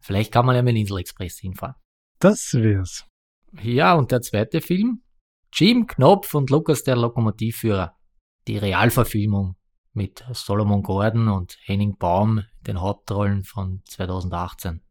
Vielleicht 0.00 0.32
kann 0.32 0.44
man 0.44 0.56
ja 0.56 0.62
mit 0.62 0.74
dem 0.74 0.80
Inselexpress 0.80 1.38
hinfahren. 1.38 1.76
Das 2.18 2.52
wär's. 2.52 3.06
Ja, 3.62 3.94
und 3.94 4.10
der 4.10 4.20
zweite 4.20 4.60
Film? 4.60 5.02
Jim 5.52 5.86
Knopf 5.86 6.34
und 6.34 6.50
Lukas 6.50 6.82
der 6.82 6.96
Lokomotivführer. 6.96 7.96
Die 8.46 8.58
Realverfilmung 8.58 9.56
mit 9.94 10.24
Solomon 10.32 10.82
Gordon 10.82 11.28
und 11.28 11.56
Henning 11.62 11.96
Baum 11.96 12.38
in 12.38 12.64
den 12.66 12.80
Hauptrollen 12.80 13.44
von 13.44 13.82
2018. 13.86 14.82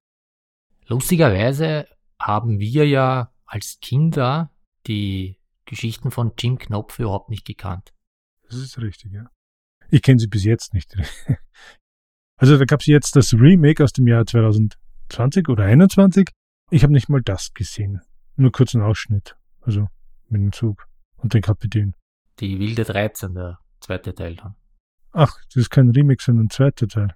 Lustigerweise 0.88 1.88
haben 2.20 2.60
wir 2.60 2.88
ja 2.88 3.32
als 3.46 3.80
Kinder 3.82 4.52
die 4.88 5.38
Geschichten 5.66 6.12
von 6.12 6.34
Jim 6.38 6.58
Knopf 6.58 7.00
überhaupt 7.00 7.30
nicht 7.30 7.46
gekannt. 7.46 7.94
Das 8.48 8.56
ist 8.58 8.80
richtig, 8.80 9.14
ja. 9.14 9.30
Ich 9.90 10.02
kenne 10.02 10.20
sie 10.20 10.28
bis 10.28 10.44
jetzt 10.44 10.74
nicht. 10.74 10.96
Also 12.38 12.58
da 12.58 12.66
gab 12.66 12.82
es 12.82 12.88
jetzt 12.88 13.16
das 13.16 13.34
Remake 13.34 13.82
aus 13.82 13.94
dem 13.94 14.06
Jahr 14.06 14.26
2020 14.26 15.48
oder 15.48 15.64
2021. 15.64 16.30
Ich 16.72 16.84
habe 16.84 16.92
nicht 16.92 17.08
mal 17.08 17.22
das 17.22 17.54
gesehen. 17.54 18.02
Nur 18.36 18.52
kurz 18.52 18.76
einen 18.76 18.84
Ausschnitt. 18.84 19.38
Also 19.62 19.88
mit 20.28 20.42
dem 20.42 20.52
Zug 20.52 20.88
und 21.16 21.34
den 21.34 21.42
Kapitän. 21.42 21.96
Die 22.40 22.60
wilde 22.60 22.84
13, 22.84 23.36
der 23.36 23.60
zweite 23.80 24.14
Teil 24.14 24.36
dann. 24.36 24.56
Ach, 25.14 25.34
das 25.48 25.56
ist 25.56 25.70
kein 25.70 25.90
Remake, 25.90 26.22
sondern 26.22 26.46
ein 26.46 26.50
zweiter 26.50 26.88
Teil. 26.88 27.16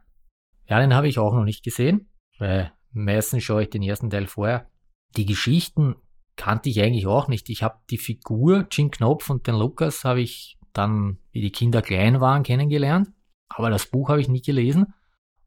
Ja, 0.68 0.80
den 0.80 0.94
habe 0.94 1.08
ich 1.08 1.20
auch 1.20 1.34
noch 1.34 1.44
nicht 1.44 1.64
gesehen, 1.64 2.10
weil 2.40 2.72
Meistens 2.98 3.44
schaue 3.44 3.64
ich 3.64 3.70
den 3.70 3.84
ersten 3.84 4.10
Teil 4.10 4.26
vorher. 4.26 4.70
Die 5.16 5.26
Geschichten 5.26 5.96
kannte 6.36 6.70
ich 6.70 6.82
eigentlich 6.82 7.06
auch 7.06 7.28
nicht. 7.28 7.50
Ich 7.50 7.62
habe 7.62 7.80
die 7.90 7.98
Figur, 7.98 8.68
Jim 8.72 8.90
Knopf 8.90 9.30
und 9.30 9.46
den 9.46 9.56
Lukas, 9.56 10.04
habe 10.04 10.22
ich 10.22 10.58
dann, 10.74 11.20
wie 11.32 11.42
die 11.42 11.52
Kinder 11.52 11.82
klein 11.82 12.20
waren, 12.20 12.44
kennengelernt. 12.44 13.10
Aber 13.50 13.70
das 13.70 13.86
Buch 13.86 14.10
habe 14.10 14.20
ich 14.20 14.30
nie 14.30 14.42
gelesen. 14.42 14.94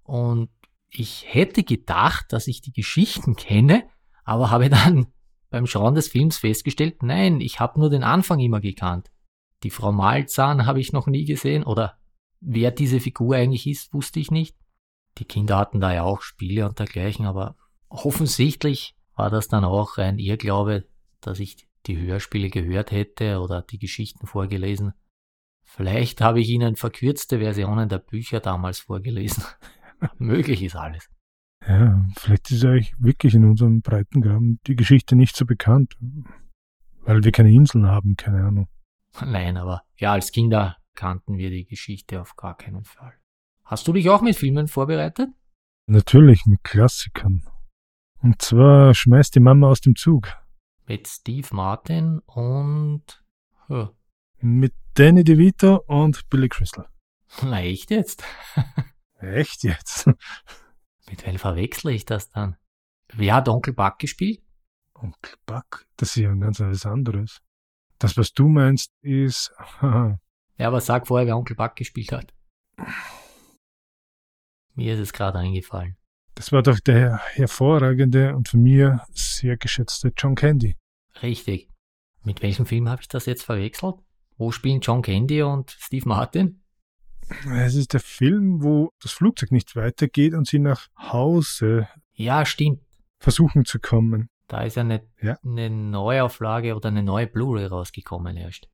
Und 0.05 0.49
ich 0.91 1.25
hätte 1.29 1.65
gedacht, 1.65 2.33
dass 2.33 2.47
ich 2.47 2.63
die 2.63 2.73
Geschichten 2.73 3.35
kenne, 3.35 3.85
aber 4.25 4.51
habe 4.51 4.69
dann 4.71 5.09
beim 5.51 5.67
Schauen 5.67 5.95
des 5.97 6.09
Films 6.09 6.39
festgestellt, 6.39 7.03
nein, 7.03 7.41
ich 7.41 7.59
habe 7.59 7.81
nur 7.81 7.91
den 7.91 8.05
Anfang 8.05 8.39
immer 8.39 8.61
gekannt. 8.61 9.11
Die 9.65 9.71
Frau 9.71 9.91
Malzahn 9.91 10.67
habe 10.67 10.81
ich 10.81 10.93
noch 10.93 11.09
nie 11.09 11.25
gesehen 11.25 11.65
oder 11.65 11.99
wer 12.41 12.71
diese 12.71 13.01
Figur 13.01 13.37
eigentlich 13.37 13.67
ist, 13.67 13.93
wusste 13.93 14.21
ich 14.21 14.31
nicht. 14.31 14.57
Die 15.19 15.25
Kinder 15.25 15.59
hatten 15.59 15.81
da 15.81 15.93
ja 15.93 16.03
auch 16.03 16.23
Spiele 16.23 16.67
und 16.67 16.79
dergleichen, 16.79 17.27
aber 17.27 17.57
offensichtlich 17.89 18.97
war 19.17 19.31
das 19.31 19.49
dann 19.49 19.65
auch 19.65 19.99
ein 19.99 20.19
Irrglaube, 20.19 20.87
dass 21.21 21.41
ich 21.41 21.69
die 21.87 21.99
Hörspiele 21.99 22.51
gehört 22.51 22.91
hätte 22.91 23.41
oder 23.41 23.63
die 23.63 23.79
Geschichten 23.79 24.27
vorgelesen. 24.27 24.93
Vielleicht 25.65 26.21
habe 26.21 26.41
ich 26.41 26.49
Ihnen 26.49 26.77
verkürzte 26.77 27.39
Versionen 27.39 27.89
der 27.89 27.99
Bücher 27.99 28.41
damals 28.41 28.81
vorgelesen. 28.81 29.45
Möglich 30.19 30.63
ist 30.63 30.77
alles. 30.77 31.09
Ja, 31.67 32.05
vielleicht 32.17 32.51
ist 32.51 32.65
euch 32.65 32.95
wirklich 32.99 33.35
in 33.35 33.45
unserem 33.45 33.83
Breitengraben 33.83 34.59
die 34.67 34.77
Geschichte 34.77 35.15
nicht 35.15 35.37
so 35.37 35.45
bekannt. 35.45 35.97
Weil 37.03 37.23
wir 37.23 37.33
keine 37.33 37.53
Inseln 37.53 37.87
haben, 37.87 38.17
keine 38.17 38.45
Ahnung. 38.45 38.69
Nein, 39.25 39.57
aber 39.57 39.83
ja, 39.97 40.13
als 40.13 40.33
Kinder 40.33 40.77
kannten 40.95 41.39
wir 41.39 41.51
die 41.51 41.65
Geschichte 41.65 42.21
auf 42.21 42.37
gar 42.37 42.57
keinen 42.57 42.85
Fall. 42.85 43.15
Hast 43.65 43.87
du 43.87 43.93
dich 43.93 44.09
auch 44.09 44.23
mit 44.23 44.37
Filmen 44.37 44.69
vorbereitet? 44.69 45.29
Natürlich, 45.87 46.45
mit 46.47 46.63
Klassikern. 46.65 47.43
Und 48.23 48.43
zwar 48.43 48.95
schmeißt 48.95 49.35
die 49.35 49.41
Mama 49.41 49.69
aus 49.69 49.81
dem 49.81 49.97
Zug. 49.97 50.29
Mit 50.87 51.09
Steve 51.09 51.49
Martin 51.53 52.21
und. 52.27 53.25
Ja. 53.69 53.93
Mit 54.41 54.75
Danny 54.95 55.25
DeVito 55.25 55.85
und 55.87 56.29
Billy 56.29 56.49
Crystal. 56.49 56.89
Na, 57.43 57.61
echt 57.63 57.91
jetzt? 57.91 58.25
Echt 59.21 59.65
jetzt? 59.65 60.07
Mit 61.09 61.27
wem 61.27 61.39
verwechsle 61.39 61.93
ich 61.93 62.07
das 62.07 62.31
dann? 62.31 62.57
Wer 63.13 63.35
hat 63.35 63.49
Onkel 63.49 63.75
Buck 63.75 63.99
gespielt? 63.99 64.43
Onkel 64.95 65.37
Buck? 65.45 65.87
Das 65.97 66.11
ist 66.11 66.17
ja 66.17 66.31
ein 66.31 66.41
ganz 66.41 66.59
was 66.59 66.87
anderes. 66.87 67.43
Das, 67.99 68.17
was 68.17 68.33
du 68.33 68.49
meinst, 68.49 68.93
ist. 69.03 69.53
ja, 70.61 70.67
aber 70.67 70.83
sag 70.83 71.07
vorher, 71.07 71.27
wer 71.27 71.39
Onkel 71.39 71.57
Buck 71.57 71.75
gespielt 71.75 72.13
hat. 72.13 72.35
Mir 74.75 74.93
ist 74.93 75.01
es 75.01 75.13
gerade 75.15 75.39
eingefallen. 75.39 75.97
Das 76.35 76.53
war 76.53 76.63
doch 76.63 76.79
der 76.81 77.19
hervorragende 77.33 78.37
und 78.37 78.51
von 78.51 78.63
mir 78.63 79.03
sehr 79.13 79.57
geschätzte 79.57 80.13
John 80.15 80.35
Candy. 80.35 80.77
Richtig. 81.23 81.71
Mit 82.25 82.43
welchem 82.43 82.67
Film 82.67 82.91
habe 82.91 83.01
ich 83.01 83.09
das 83.09 83.25
jetzt 83.25 83.43
verwechselt? 83.43 83.97
Wo 84.37 84.53
spielen 84.53 84.81
John 84.81 85.01
Candy 85.01 85.43
und 85.43 85.71
Steve 85.71 86.07
Martin? 86.07 86.63
Es 87.51 87.75
ist 87.75 87.95
der 87.95 88.01
Film, 88.01 88.63
wo 88.63 88.91
das 89.01 89.13
Flugzeug 89.13 89.53
nicht 89.53 89.77
weitergeht 89.77 90.35
und 90.35 90.47
sie 90.47 90.59
nach 90.59 90.89
Hause. 90.99 91.89
Ja, 92.13 92.45
stimmt. 92.45 92.83
Versuchen 93.19 93.65
zu 93.65 93.81
kommen. 93.81 94.29
Da 94.47 94.63
ist 94.63 94.77
ja 94.77 94.83
eine, 94.83 95.09
ja. 95.23 95.39
eine 95.43 95.71
Neuauflage 95.71 96.75
oder 96.77 96.89
eine 96.89 97.03
neue 97.03 97.29
Blu-ray 97.29 97.67
rausgekommen 97.67 98.37
erst. 98.37 98.69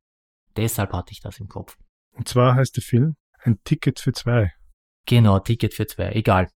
Deshalb 0.57 0.91
hatte 0.93 1.11
ich 1.11 1.21
das 1.21 1.39
im 1.39 1.47
Kopf. 1.47 1.77
Und 2.11 2.27
zwar 2.27 2.55
heißt 2.55 2.75
der 2.75 2.83
Film 2.83 3.15
Ein 3.39 3.59
Ticket 3.63 3.99
für 3.99 4.11
zwei. 4.11 4.51
Genau, 5.05 5.39
Ticket 5.39 5.73
für 5.73 5.87
zwei, 5.87 6.11
egal. 6.11 6.49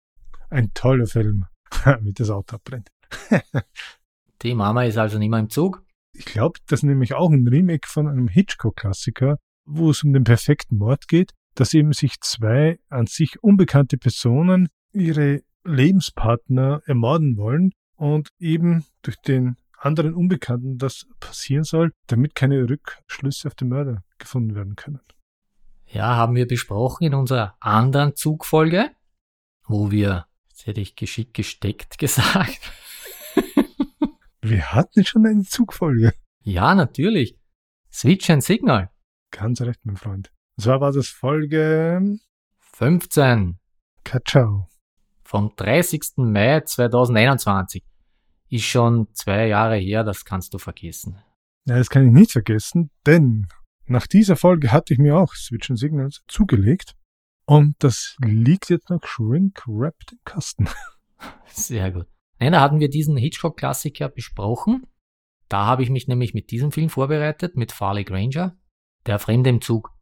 Ein 0.48 0.72
toller 0.74 1.06
Film, 1.06 1.46
wie 2.00 2.12
das 2.12 2.30
Auto 2.30 2.56
abbrennt. 2.56 2.88
Die 4.42 4.54
Mama 4.54 4.84
ist 4.84 4.96
also 4.96 5.18
nicht 5.18 5.28
mehr 5.28 5.38
im 5.38 5.50
Zug. 5.50 5.84
Ich 6.14 6.24
glaube, 6.24 6.58
das 6.66 6.80
ist 6.80 6.84
nämlich 6.84 7.14
auch 7.14 7.30
ein 7.30 7.46
Remake 7.46 7.86
von 7.86 8.08
einem 8.08 8.26
Hitchcock-Klassiker, 8.26 9.38
wo 9.64 9.90
es 9.90 10.02
um 10.02 10.12
den 10.12 10.24
perfekten 10.24 10.78
Mord 10.78 11.06
geht 11.06 11.32
dass 11.54 11.74
eben 11.74 11.92
sich 11.92 12.20
zwei 12.20 12.78
an 12.88 13.06
sich 13.06 13.42
unbekannte 13.42 13.98
Personen 13.98 14.68
ihre 14.92 15.42
Lebenspartner 15.64 16.82
ermorden 16.86 17.36
wollen 17.36 17.72
und 17.96 18.30
eben 18.38 18.84
durch 19.02 19.16
den 19.20 19.56
anderen 19.80 20.14
Unbekannten 20.14 20.78
das 20.78 21.06
passieren 21.18 21.64
soll, 21.64 21.92
damit 22.06 22.34
keine 22.34 22.68
Rückschlüsse 22.68 23.48
auf 23.48 23.54
den 23.54 23.68
Mörder 23.68 24.04
gefunden 24.18 24.54
werden 24.54 24.76
können. 24.76 25.00
Ja, 25.86 26.16
haben 26.16 26.36
wir 26.36 26.46
besprochen 26.46 27.04
in 27.04 27.14
unserer 27.14 27.56
anderen 27.58 28.14
Zugfolge, 28.14 28.90
wo 29.66 29.90
wir, 29.90 30.26
jetzt 30.48 30.66
hätte 30.66 30.80
ich 30.80 30.94
geschickt 30.94 31.34
gesteckt 31.34 31.98
gesagt. 31.98 32.60
wir 34.40 34.72
hatten 34.72 35.04
schon 35.04 35.26
eine 35.26 35.42
Zugfolge. 35.42 36.12
Ja, 36.42 36.74
natürlich. 36.74 37.36
Switch 37.90 38.30
and 38.30 38.44
Signal. 38.44 38.90
Ganz 39.30 39.60
recht, 39.62 39.80
mein 39.84 39.96
Freund. 39.96 40.30
Und 40.56 40.62
zwar 40.62 40.80
war 40.80 40.92
das 40.92 41.08
Folge 41.08 42.18
15. 42.58 43.58
Kachau. 44.04 44.68
Vom 45.24 45.52
30. 45.56 46.02
Mai 46.16 46.60
2021. 46.60 47.84
Ist 48.50 48.64
schon 48.64 49.08
zwei 49.14 49.46
Jahre 49.46 49.76
her, 49.76 50.04
das 50.04 50.24
kannst 50.24 50.52
du 50.52 50.58
vergessen. 50.58 51.18
Ja, 51.66 51.78
das 51.78 51.88
kann 51.88 52.06
ich 52.06 52.12
nicht 52.12 52.32
vergessen, 52.32 52.90
denn 53.06 53.46
nach 53.86 54.06
dieser 54.06 54.36
Folge 54.36 54.72
hatte 54.72 54.92
ich 54.92 54.98
mir 54.98 55.16
auch 55.16 55.34
Switch 55.34 55.70
and 55.70 55.78
Signals 55.78 56.22
zugelegt. 56.28 56.96
Und 57.46 57.74
das 57.78 58.16
liegt 58.20 58.70
jetzt 58.70 58.90
noch 58.90 59.04
shrink-wrapped 59.04 60.12
im 60.12 60.18
Kasten. 60.24 60.68
Sehr 61.46 61.90
gut. 61.90 62.06
Nein, 62.38 62.52
da 62.52 62.60
hatten 62.60 62.80
wir 62.80 62.88
diesen 62.88 63.16
Hitchcock-Klassiker 63.16 64.08
besprochen. 64.08 64.86
Da 65.48 65.66
habe 65.66 65.82
ich 65.82 65.90
mich 65.90 66.06
nämlich 66.06 66.34
mit 66.34 66.50
diesem 66.50 66.70
Film 66.70 66.90
vorbereitet, 66.90 67.56
mit 67.56 67.72
Farley 67.72 68.04
Granger, 68.04 68.56
Der 69.06 69.18
Fremde 69.18 69.50
im 69.50 69.60
Zug 69.60 69.92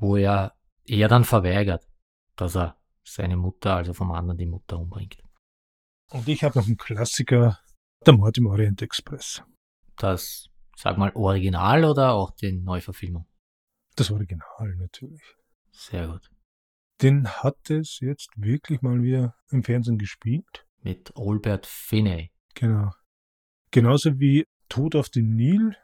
wo 0.00 0.16
er 0.16 0.56
er 0.86 1.08
dann 1.08 1.24
verweigert, 1.24 1.86
dass 2.36 2.56
er 2.56 2.76
seine 3.04 3.36
Mutter, 3.36 3.76
also 3.76 3.92
vom 3.92 4.10
anderen 4.10 4.38
die 4.38 4.46
Mutter 4.46 4.78
umbringt. 4.78 5.22
Und 6.10 6.26
ich 6.26 6.42
habe 6.42 6.58
noch 6.58 6.66
einen 6.66 6.76
Klassiker, 6.76 7.60
Der 8.06 8.14
Mord 8.14 8.38
im 8.38 8.46
Orient 8.46 8.80
Express. 8.82 9.42
Das, 9.96 10.48
sag 10.76 10.96
mal, 10.96 11.12
Original 11.14 11.84
oder 11.84 12.12
auch 12.12 12.30
die 12.30 12.52
Neuverfilmung? 12.52 13.26
Das 13.96 14.10
Original 14.10 14.76
natürlich. 14.76 15.22
Sehr 15.70 16.08
gut. 16.08 16.30
Den 17.02 17.28
hat 17.28 17.70
es 17.70 18.00
jetzt 18.00 18.30
wirklich 18.36 18.82
mal 18.82 19.02
wieder 19.02 19.36
im 19.50 19.62
Fernsehen 19.62 19.98
gespielt. 19.98 20.66
Mit 20.82 21.12
Albert 21.16 21.66
Finney. 21.66 22.30
Genau. 22.54 22.90
Genauso 23.70 24.18
wie 24.18 24.46
Tod 24.68 24.96
auf 24.96 25.10
dem 25.10 25.34
Nil 25.34 25.76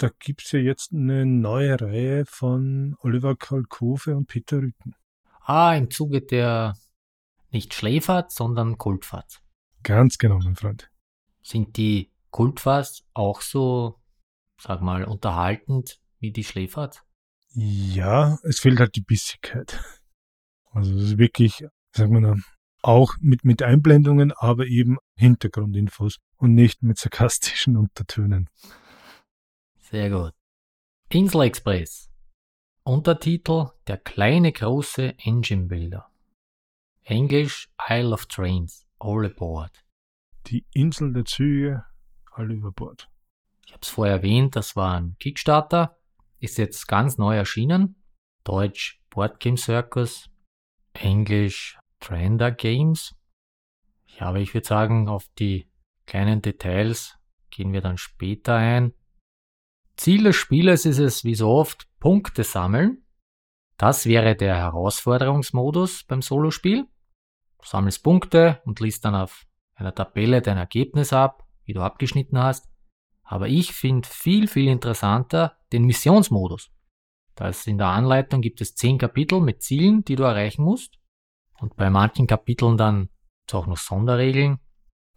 da 0.00 0.08
gibt 0.18 0.46
es 0.46 0.52
ja 0.52 0.58
jetzt 0.58 0.94
eine 0.94 1.26
neue 1.26 1.78
Reihe 1.78 2.24
von 2.24 2.96
Oliver 3.00 3.36
Kalkofe 3.36 4.16
und 4.16 4.28
Peter 4.28 4.56
Rütten. 4.56 4.94
Ah, 5.42 5.74
im 5.74 5.90
Zuge 5.90 6.22
der 6.22 6.74
nicht 7.50 7.74
Schläfert, 7.74 8.32
sondern 8.32 8.78
Kultfahrt. 8.78 9.42
Ganz 9.82 10.16
genau, 10.16 10.38
mein 10.38 10.56
Freund. 10.56 10.89
Sind 11.50 11.76
die 11.78 12.12
Kultfahrts 12.30 13.04
auch 13.12 13.40
so, 13.40 13.98
sag 14.56 14.82
mal, 14.82 15.02
unterhaltend 15.02 16.00
wie 16.20 16.30
die 16.30 16.44
Schläfert? 16.44 17.02
Ja, 17.54 18.38
es 18.44 18.60
fehlt 18.60 18.78
halt 18.78 18.94
die 18.94 19.00
Bissigkeit. 19.00 19.82
Also 20.70 20.94
es 20.94 21.02
ist 21.02 21.18
wirklich, 21.18 21.64
sagen 21.90 22.12
wir 22.12 22.20
mal, 22.20 22.40
auch 22.82 23.14
mit, 23.20 23.44
mit 23.44 23.64
Einblendungen, 23.64 24.30
aber 24.30 24.68
eben 24.68 24.98
Hintergrundinfos 25.16 26.18
und 26.36 26.54
nicht 26.54 26.84
mit 26.84 26.98
sarkastischen 26.98 27.76
Untertönen. 27.76 28.48
Sehr 29.80 30.08
gut. 30.08 30.34
Insel 31.08 31.40
Express. 31.42 32.12
Untertitel 32.84 33.70
Der 33.88 33.96
kleine 33.96 34.52
große 34.52 35.18
Engine 35.18 35.66
Builder. 35.66 36.12
Englisch 37.02 37.68
Isle 37.88 38.12
of 38.12 38.26
Trains. 38.26 38.86
All 39.00 39.26
aboard. 39.26 39.72
Die 40.46 40.66
Insel 40.72 41.12
der 41.12 41.24
Züge, 41.24 41.84
alle 42.32 42.54
über 42.54 42.72
Bord. 42.72 43.10
Ich 43.66 43.72
habe 43.72 43.82
es 43.82 43.88
vorher 43.88 44.16
erwähnt, 44.16 44.56
das 44.56 44.74
war 44.74 44.96
ein 44.96 45.16
Kickstarter. 45.18 45.96
Ist 46.38 46.58
jetzt 46.58 46.88
ganz 46.88 47.18
neu 47.18 47.36
erschienen. 47.36 48.02
Deutsch 48.44 49.00
Board 49.10 49.38
Game 49.40 49.56
Circus. 49.56 50.30
Englisch 50.94 51.78
Trender 52.00 52.50
Games. 52.50 53.14
Ja, 54.18 54.26
aber 54.26 54.38
ich 54.38 54.54
würde 54.54 54.66
sagen, 54.66 55.08
auf 55.08 55.28
die 55.38 55.70
kleinen 56.06 56.42
Details 56.42 57.18
gehen 57.50 57.72
wir 57.72 57.80
dann 57.80 57.98
später 57.98 58.56
ein. 58.56 58.94
Ziel 59.96 60.24
des 60.24 60.36
Spieles 60.36 60.86
ist 60.86 60.98
es, 60.98 61.24
wie 61.24 61.34
so 61.34 61.50
oft, 61.50 61.86
Punkte 62.00 62.42
sammeln. 62.42 63.04
Das 63.76 64.06
wäre 64.06 64.34
der 64.34 64.56
Herausforderungsmodus 64.56 66.04
beim 66.04 66.22
Solospiel. 66.22 66.86
Du 67.58 67.66
sammelst 67.66 68.02
Punkte 68.02 68.60
und 68.64 68.80
liest 68.80 69.04
dann 69.04 69.14
auf 69.14 69.46
einer 69.80 69.94
Tabelle 69.94 70.42
dein 70.42 70.58
Ergebnis 70.58 71.12
ab, 71.12 71.46
wie 71.64 71.72
du 71.72 71.80
abgeschnitten 71.80 72.38
hast. 72.38 72.68
Aber 73.22 73.48
ich 73.48 73.72
finde 73.72 74.06
viel, 74.08 74.48
viel 74.48 74.68
interessanter 74.68 75.56
den 75.72 75.84
Missionsmodus. 75.84 76.70
Da 77.34 77.48
ist 77.48 77.66
in 77.66 77.78
der 77.78 77.86
Anleitung 77.88 78.42
gibt 78.42 78.60
es 78.60 78.74
zehn 78.74 78.98
Kapitel 78.98 79.40
mit 79.40 79.62
Zielen, 79.62 80.04
die 80.04 80.16
du 80.16 80.24
erreichen 80.24 80.62
musst. 80.62 80.98
Und 81.58 81.76
bei 81.76 81.90
manchen 81.90 82.26
Kapiteln 82.26 82.76
dann 82.76 83.08
auch 83.52 83.66
noch 83.66 83.76
Sonderregeln. 83.76 84.60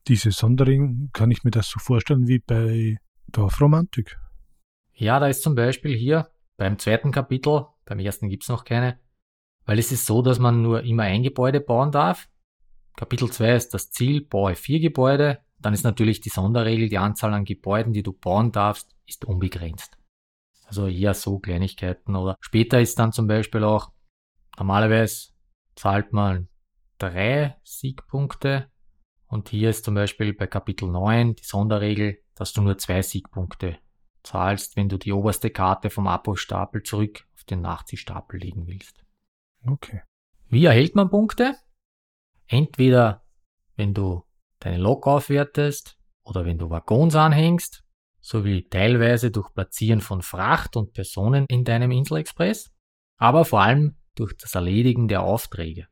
diese 0.07 0.31
Sonderregeln, 0.31 1.11
kann 1.13 1.31
ich 1.31 1.43
mir 1.43 1.51
das 1.51 1.69
so 1.69 1.79
vorstellen 1.79 2.27
wie 2.27 2.39
bei 2.39 2.97
Dorfromantik? 3.27 4.17
Ja, 4.93 5.19
da 5.19 5.27
ist 5.27 5.43
zum 5.43 5.55
Beispiel 5.55 5.95
hier 5.95 6.29
beim 6.57 6.79
zweiten 6.79 7.11
Kapitel, 7.11 7.67
beim 7.85 7.99
ersten 7.99 8.29
gibt's 8.29 8.49
noch 8.49 8.65
keine, 8.65 8.99
weil 9.65 9.79
es 9.79 9.91
ist 9.91 10.05
so, 10.05 10.21
dass 10.21 10.39
man 10.39 10.61
nur 10.61 10.83
immer 10.83 11.03
ein 11.03 11.23
Gebäude 11.23 11.61
bauen 11.61 11.91
darf. 11.91 12.27
Kapitel 12.95 13.31
2 13.31 13.55
ist 13.55 13.73
das 13.73 13.91
Ziel, 13.91 14.21
baue 14.21 14.55
vier 14.55 14.79
Gebäude. 14.79 15.39
Dann 15.59 15.73
ist 15.73 15.83
natürlich 15.83 16.21
die 16.21 16.29
Sonderregel, 16.29 16.89
die 16.89 16.97
Anzahl 16.97 17.33
an 17.33 17.45
Gebäuden, 17.45 17.93
die 17.93 18.03
du 18.03 18.13
bauen 18.13 18.51
darfst, 18.51 18.95
ist 19.07 19.25
unbegrenzt. 19.25 19.97
Also 20.65 20.87
eher 20.87 21.13
so 21.13 21.39
Kleinigkeiten. 21.39 22.15
Oder 22.15 22.35
später 22.39 22.79
ist 22.81 22.99
dann 22.99 23.11
zum 23.11 23.27
Beispiel 23.27 23.63
auch, 23.63 23.91
normalerweise 24.57 25.29
zahlt 25.75 26.13
man 26.13 26.49
drei 26.97 27.55
Siegpunkte. 27.63 28.69
Und 29.27 29.49
hier 29.49 29.69
ist 29.69 29.85
zum 29.85 29.95
Beispiel 29.95 30.33
bei 30.33 30.47
Kapitel 30.47 30.89
9 30.89 31.35
die 31.35 31.43
Sonderregel, 31.43 32.19
dass 32.35 32.53
du 32.53 32.61
nur 32.61 32.77
zwei 32.77 33.01
Siegpunkte 33.01 33.77
zahlst, 34.23 34.75
wenn 34.75 34.89
du 34.89 34.97
die 34.97 35.11
oberste 35.11 35.49
Karte 35.49 35.89
vom 35.89 36.07
Abbruchstapel 36.07 36.83
zurück 36.83 37.25
auf 37.35 37.43
den 37.43 37.61
Nachziehstapel 37.61 38.39
legen 38.39 38.67
willst. 38.67 39.03
Okay. 39.65 40.01
Wie 40.47 40.65
erhält 40.65 40.95
man 40.95 41.09
Punkte? 41.09 41.55
Entweder 42.47 43.23
wenn 43.75 43.93
du 43.93 44.23
deine 44.59 44.77
Lok 44.77 45.07
aufwertest 45.07 45.97
oder 46.23 46.45
wenn 46.45 46.57
du 46.57 46.69
Waggons 46.69 47.15
anhängst, 47.15 47.83
sowie 48.21 48.67
teilweise 48.69 49.31
durch 49.31 49.53
Platzieren 49.53 50.01
von 50.01 50.21
Fracht 50.21 50.77
und 50.77 50.93
Personen 50.93 51.45
in 51.49 51.65
deinem 51.65 51.91
Inselexpress, 51.91 52.71
aber 53.17 53.43
vor 53.43 53.61
allem 53.61 53.97
durch 54.15 54.35
das 54.37 54.55
Erledigen 54.55 55.07
der 55.07 55.23
Aufträge. 55.23 55.87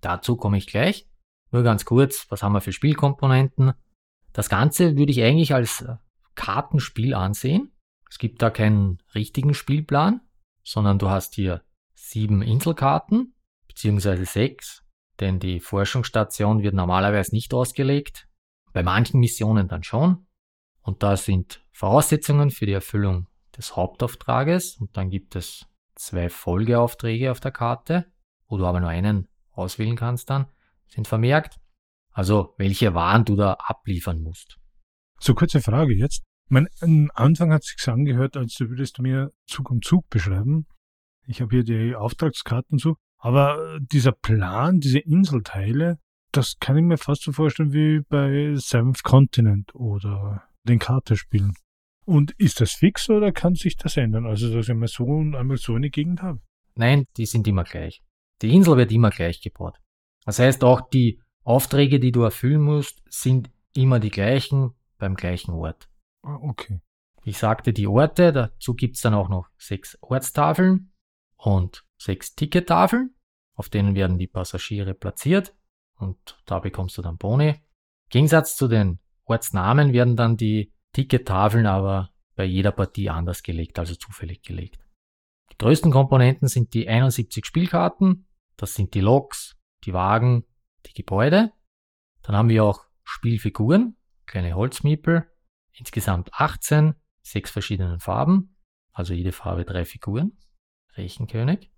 Dazu 0.00 0.36
komme 0.36 0.58
ich 0.58 0.66
gleich. 0.66 1.08
Nur 1.52 1.62
ganz 1.62 1.84
kurz, 1.84 2.26
was 2.30 2.42
haben 2.42 2.52
wir 2.52 2.60
für 2.60 2.72
Spielkomponenten? 2.72 3.72
Das 4.32 4.48
Ganze 4.48 4.96
würde 4.96 5.10
ich 5.10 5.22
eigentlich 5.22 5.54
als 5.54 5.84
Kartenspiel 6.34 7.14
ansehen. 7.14 7.72
Es 8.08 8.18
gibt 8.18 8.42
da 8.42 8.50
keinen 8.50 8.98
richtigen 9.14 9.54
Spielplan, 9.54 10.20
sondern 10.62 10.98
du 10.98 11.10
hast 11.10 11.34
hier 11.34 11.62
sieben 11.94 12.42
Inselkarten, 12.42 13.34
beziehungsweise 13.68 14.24
sechs, 14.24 14.79
denn 15.20 15.38
die 15.38 15.60
Forschungsstation 15.60 16.62
wird 16.62 16.74
normalerweise 16.74 17.34
nicht 17.34 17.52
ausgelegt, 17.54 18.28
bei 18.72 18.82
manchen 18.82 19.20
Missionen 19.20 19.68
dann 19.68 19.82
schon. 19.82 20.26
Und 20.82 21.02
da 21.02 21.16
sind 21.16 21.64
Voraussetzungen 21.72 22.50
für 22.50 22.66
die 22.66 22.72
Erfüllung 22.72 23.26
des 23.56 23.76
Hauptauftrages 23.76 24.76
und 24.76 24.96
dann 24.96 25.10
gibt 25.10 25.36
es 25.36 25.66
zwei 25.94 26.28
Folgeaufträge 26.28 27.30
auf 27.30 27.40
der 27.40 27.52
Karte, 27.52 28.06
wo 28.48 28.56
du 28.56 28.66
aber 28.66 28.80
nur 28.80 28.88
einen 28.88 29.28
auswählen 29.52 29.96
kannst 29.96 30.30
dann, 30.30 30.46
sind 30.88 31.06
vermerkt. 31.06 31.58
Also 32.12 32.54
welche 32.56 32.94
Waren 32.94 33.24
du 33.24 33.36
da 33.36 33.54
abliefern 33.54 34.22
musst. 34.22 34.58
So 35.20 35.34
kurze 35.34 35.60
Frage 35.60 35.94
jetzt. 35.94 36.22
Mein, 36.48 36.66
am 36.80 37.10
Anfang 37.14 37.52
hat 37.52 37.62
es 37.62 37.68
sich 37.76 37.88
angehört, 37.88 38.36
als 38.36 38.58
würdest 38.58 38.98
du 38.98 39.02
mir 39.02 39.30
Zug 39.46 39.70
um 39.70 39.82
Zug 39.82 40.08
beschreiben. 40.10 40.66
Ich 41.26 41.40
habe 41.40 41.54
hier 41.54 41.64
die 41.64 41.94
Auftragskarten 41.94 42.78
so. 42.78 42.96
Aber 43.20 43.78
dieser 43.80 44.12
Plan, 44.12 44.80
diese 44.80 44.98
Inselteile, 44.98 45.98
das 46.32 46.58
kann 46.58 46.76
ich 46.76 46.82
mir 46.82 46.96
fast 46.96 47.22
so 47.22 47.32
vorstellen 47.32 47.72
wie 47.72 48.00
bei 48.00 48.54
Seventh 48.56 49.02
Continent 49.02 49.74
oder 49.74 50.44
den 50.64 50.78
Kartenspielen. 50.78 51.54
Und 52.06 52.32
ist 52.32 52.60
das 52.60 52.72
fix 52.72 53.10
oder 53.10 53.30
kann 53.30 53.54
sich 53.54 53.76
das 53.76 53.96
ändern? 53.96 54.26
Also, 54.26 54.52
dass 54.52 54.68
ich 54.68 54.74
mal 54.74 54.88
so 54.88 55.04
und 55.04 55.36
einmal 55.36 55.58
so 55.58 55.74
eine 55.74 55.90
Gegend 55.90 56.22
habe? 56.22 56.40
Nein, 56.74 57.04
die 57.16 57.26
sind 57.26 57.46
immer 57.46 57.64
gleich. 57.64 58.02
Die 58.42 58.54
Insel 58.54 58.76
wird 58.76 58.90
immer 58.90 59.10
gleich 59.10 59.42
gebaut. 59.42 59.76
Das 60.24 60.38
heißt, 60.38 60.64
auch 60.64 60.88
die 60.88 61.20
Aufträge, 61.44 62.00
die 62.00 62.12
du 62.12 62.22
erfüllen 62.22 62.62
musst, 62.62 63.02
sind 63.08 63.50
immer 63.74 64.00
die 64.00 64.10
gleichen 64.10 64.70
beim 64.98 65.14
gleichen 65.14 65.52
Ort. 65.52 65.88
Ah, 66.22 66.38
okay. 66.40 66.80
Ich 67.24 67.38
sagte 67.38 67.72
die 67.72 67.86
Orte, 67.86 68.32
dazu 68.32 68.74
gibt's 68.74 69.02
dann 69.02 69.14
auch 69.14 69.28
noch 69.28 69.48
sechs 69.58 69.98
Ortstafeln 70.00 70.92
und 71.36 71.84
sechs 72.00 72.34
Tickettafeln, 72.34 73.14
auf 73.54 73.68
denen 73.68 73.94
werden 73.94 74.18
die 74.18 74.26
Passagiere 74.26 74.94
platziert 74.94 75.54
und 75.96 76.42
da 76.46 76.58
bekommst 76.58 76.96
du 76.96 77.02
dann 77.02 77.18
Boni. 77.18 77.48
Im 77.50 77.60
Gegensatz 78.08 78.56
zu 78.56 78.68
den 78.68 79.00
Ortsnamen 79.24 79.92
werden 79.92 80.16
dann 80.16 80.36
die 80.36 80.72
Tickettafeln 80.92 81.66
aber 81.66 82.10
bei 82.34 82.44
jeder 82.44 82.72
Partie 82.72 83.10
anders 83.10 83.42
gelegt, 83.42 83.78
also 83.78 83.94
zufällig 83.94 84.42
gelegt. 84.42 84.78
Die 85.52 85.58
größten 85.58 85.92
Komponenten 85.92 86.48
sind 86.48 86.72
die 86.72 86.88
71 86.88 87.44
Spielkarten, 87.44 88.26
das 88.56 88.74
sind 88.74 88.94
die 88.94 89.00
Loks, 89.00 89.58
die 89.84 89.92
Wagen, 89.92 90.44
die 90.86 90.94
Gebäude. 90.94 91.52
Dann 92.22 92.34
haben 92.34 92.48
wir 92.48 92.64
auch 92.64 92.86
Spielfiguren, 93.04 93.96
kleine 94.26 94.54
Holzmiepel, 94.54 95.30
insgesamt 95.72 96.32
18, 96.32 96.94
sechs 97.22 97.50
verschiedenen 97.50 98.00
Farben, 98.00 98.56
also 98.92 99.12
jede 99.12 99.32
Farbe 99.32 99.64
drei 99.64 99.84
Figuren. 99.84 100.38
Rechenkönig. 100.96 101.70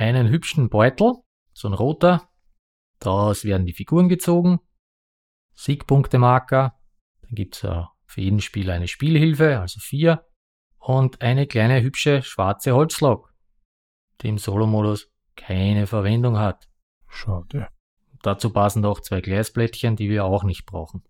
Einen 0.00 0.28
hübschen 0.28 0.68
Beutel, 0.68 1.14
so 1.52 1.66
ein 1.66 1.74
roter, 1.74 2.30
daraus 3.00 3.44
werden 3.44 3.66
die 3.66 3.72
Figuren 3.72 4.08
gezogen. 4.08 4.60
Siegpunktemarker, 5.54 6.78
dann 7.22 7.30
gibt's 7.32 7.62
ja 7.62 7.90
für 8.06 8.20
jeden 8.20 8.40
Spieler 8.40 8.74
eine 8.74 8.86
Spielhilfe, 8.86 9.58
also 9.58 9.80
vier. 9.80 10.24
Und 10.78 11.20
eine 11.20 11.48
kleine 11.48 11.82
hübsche 11.82 12.22
schwarze 12.22 12.76
Holzlok, 12.76 13.34
die 14.22 14.28
im 14.28 14.38
Solo-Modus 14.38 15.10
keine 15.34 15.88
Verwendung 15.88 16.38
hat. 16.38 16.68
Schade. 17.08 17.66
Dazu 18.22 18.52
passen 18.52 18.84
auch 18.84 19.00
zwei 19.00 19.20
Gleisblättchen, 19.20 19.96
die 19.96 20.08
wir 20.10 20.24
auch 20.24 20.44
nicht 20.44 20.64
brauchen. 20.64 21.02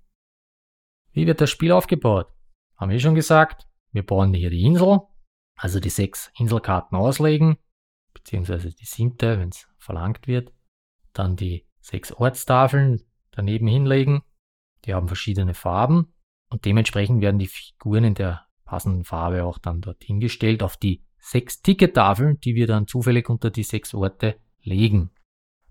Wie 1.13 1.27
wird 1.27 1.43
das 1.43 1.51
Spiel 1.51 1.73
aufgebaut? 1.73 2.33
Haben 2.79 2.91
wir 2.91 3.01
schon 3.01 3.15
gesagt, 3.15 3.69
wir 3.93 4.07
bauen 4.07 4.33
hier 4.33 4.49
die 4.49 4.63
Insel, 4.63 5.01
also 5.57 5.79
die 5.79 5.91
sechs 5.91 6.33
Inselkarten 6.39 6.97
auslegen, 6.97 7.59
beziehungsweise 8.19 8.71
die 8.71 8.85
siebte, 8.85 9.39
wenn 9.39 9.49
es 9.49 9.69
verlangt 9.79 10.27
wird. 10.27 10.53
Dann 11.13 11.37
die 11.37 11.67
sechs 11.81 12.13
Ortstafeln 12.13 13.03
daneben 13.31 13.67
hinlegen. 13.67 14.23
Die 14.85 14.95
haben 14.95 15.09
verschiedene 15.09 15.55
Farben 15.55 16.13
und 16.51 16.65
dementsprechend 16.65 17.21
werden 17.21 17.39
die 17.39 17.47
Figuren 17.47 18.05
in 18.05 18.15
der 18.15 18.47
passenden 18.65 19.05
Farbe 19.05 19.45
auch 19.45 19.59
dann 19.59 19.81
dorthin 19.81 20.21
gestellt 20.21 20.63
auf 20.63 20.77
die 20.77 21.03
sechs 21.19 21.63
Tickettafeln, 21.63 22.39
die 22.41 22.55
wir 22.55 22.67
dann 22.67 22.87
zufällig 22.87 23.29
unter 23.29 23.51
die 23.51 23.63
sechs 23.63 23.95
Orte 23.95 24.37
legen. 24.63 25.11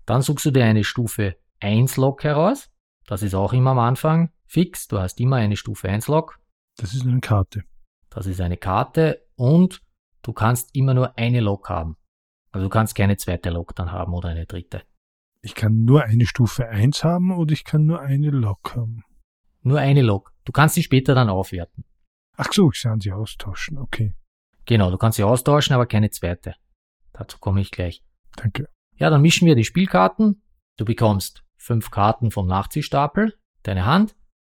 Dann 0.04 0.22
suchst 0.22 0.46
du 0.46 0.50
dir 0.50 0.64
eine 0.64 0.84
Stufe 0.84 1.36
1 1.60 1.96
Lok 1.96 2.24
heraus. 2.24 2.70
Das 3.06 3.22
ist 3.22 3.34
auch 3.34 3.52
immer 3.52 3.70
am 3.70 3.78
Anfang 3.78 4.32
fix. 4.46 4.88
Du 4.88 4.98
hast 4.98 5.20
immer 5.20 5.36
eine 5.36 5.56
Stufe 5.56 5.88
1 5.88 6.08
Lok. 6.08 6.38
Das 6.76 6.94
ist 6.94 7.06
eine 7.06 7.20
Karte. 7.20 7.64
Das 8.10 8.26
ist 8.26 8.40
eine 8.40 8.56
Karte 8.56 9.26
und 9.36 9.82
du 10.22 10.32
kannst 10.32 10.74
immer 10.74 10.94
nur 10.94 11.16
eine 11.18 11.40
Lok 11.40 11.68
haben. 11.68 11.96
Also 12.50 12.66
du 12.66 12.70
kannst 12.70 12.94
keine 12.94 13.16
zweite 13.16 13.50
Lok 13.50 13.74
dann 13.74 13.92
haben 13.92 14.14
oder 14.14 14.30
eine 14.30 14.46
dritte. 14.46 14.82
Ich 15.42 15.54
kann 15.54 15.84
nur 15.84 16.04
eine 16.04 16.26
Stufe 16.26 16.68
1 16.68 17.04
haben 17.04 17.36
oder 17.36 17.52
ich 17.52 17.64
kann 17.64 17.86
nur 17.86 18.00
eine 18.00 18.30
Lok 18.30 18.74
haben. 18.74 19.04
Nur 19.62 19.78
eine 19.78 20.02
Lok. 20.02 20.32
Du 20.44 20.52
kannst 20.52 20.74
sie 20.74 20.82
später 20.82 21.14
dann 21.14 21.28
aufwerten. 21.28 21.84
Ach 22.36 22.52
so, 22.52 22.70
ich 22.72 22.82
kann 22.82 23.00
sie 23.00 23.12
austauschen, 23.12 23.78
okay. 23.78 24.14
Genau, 24.64 24.90
du 24.90 24.98
kannst 24.98 25.16
sie 25.16 25.24
austauschen, 25.24 25.74
aber 25.74 25.86
keine 25.86 26.10
zweite. 26.10 26.54
Dazu 27.12 27.38
komme 27.38 27.60
ich 27.60 27.70
gleich. 27.70 28.04
Danke. 28.36 28.68
Ja, 28.96 29.10
dann 29.10 29.22
mischen 29.22 29.46
wir 29.46 29.54
die 29.54 29.64
Spielkarten. 29.64 30.42
Du 30.76 30.84
bekommst 30.84 31.44
fünf 31.56 31.90
Karten 31.90 32.30
vom 32.30 32.46
Nachziehstapel, 32.46 33.38
deine 33.62 33.86
Hand. 33.86 34.16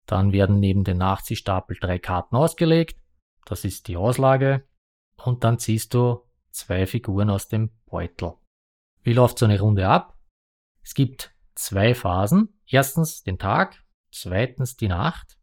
Dann 0.07 0.33
werden 0.33 0.59
neben 0.59 0.85
den 0.85 0.99
Nachziehstapel 0.99 1.77
drei 1.81 1.99
Karten 1.99 2.37
ausgelegt. 2.37 3.01
Das 3.45 3.65
ist 3.65 3.89
die 3.89 3.97
Auslage. 3.97 4.67
Und 5.17 5.45
dann 5.45 5.59
ziehst 5.59 5.95
du 5.95 6.28
zwei 6.51 6.87
Figuren 6.87 7.31
aus 7.31 7.49
dem 7.49 7.71
Beutel. 7.87 8.35
Wie 9.03 9.13
läuft 9.13 9.39
so 9.39 9.47
eine 9.47 9.61
Runde 9.61 9.89
ab? 9.89 10.19
Es 10.83 10.95
gibt 10.95 11.35
zwei 11.55 11.95
Phasen. 11.95 12.61
Erstens 12.67 13.23
den 13.23 13.39
Tag, 13.39 13.83
zweitens 14.13 14.77
die 14.77 14.89
Nacht. 14.89 15.39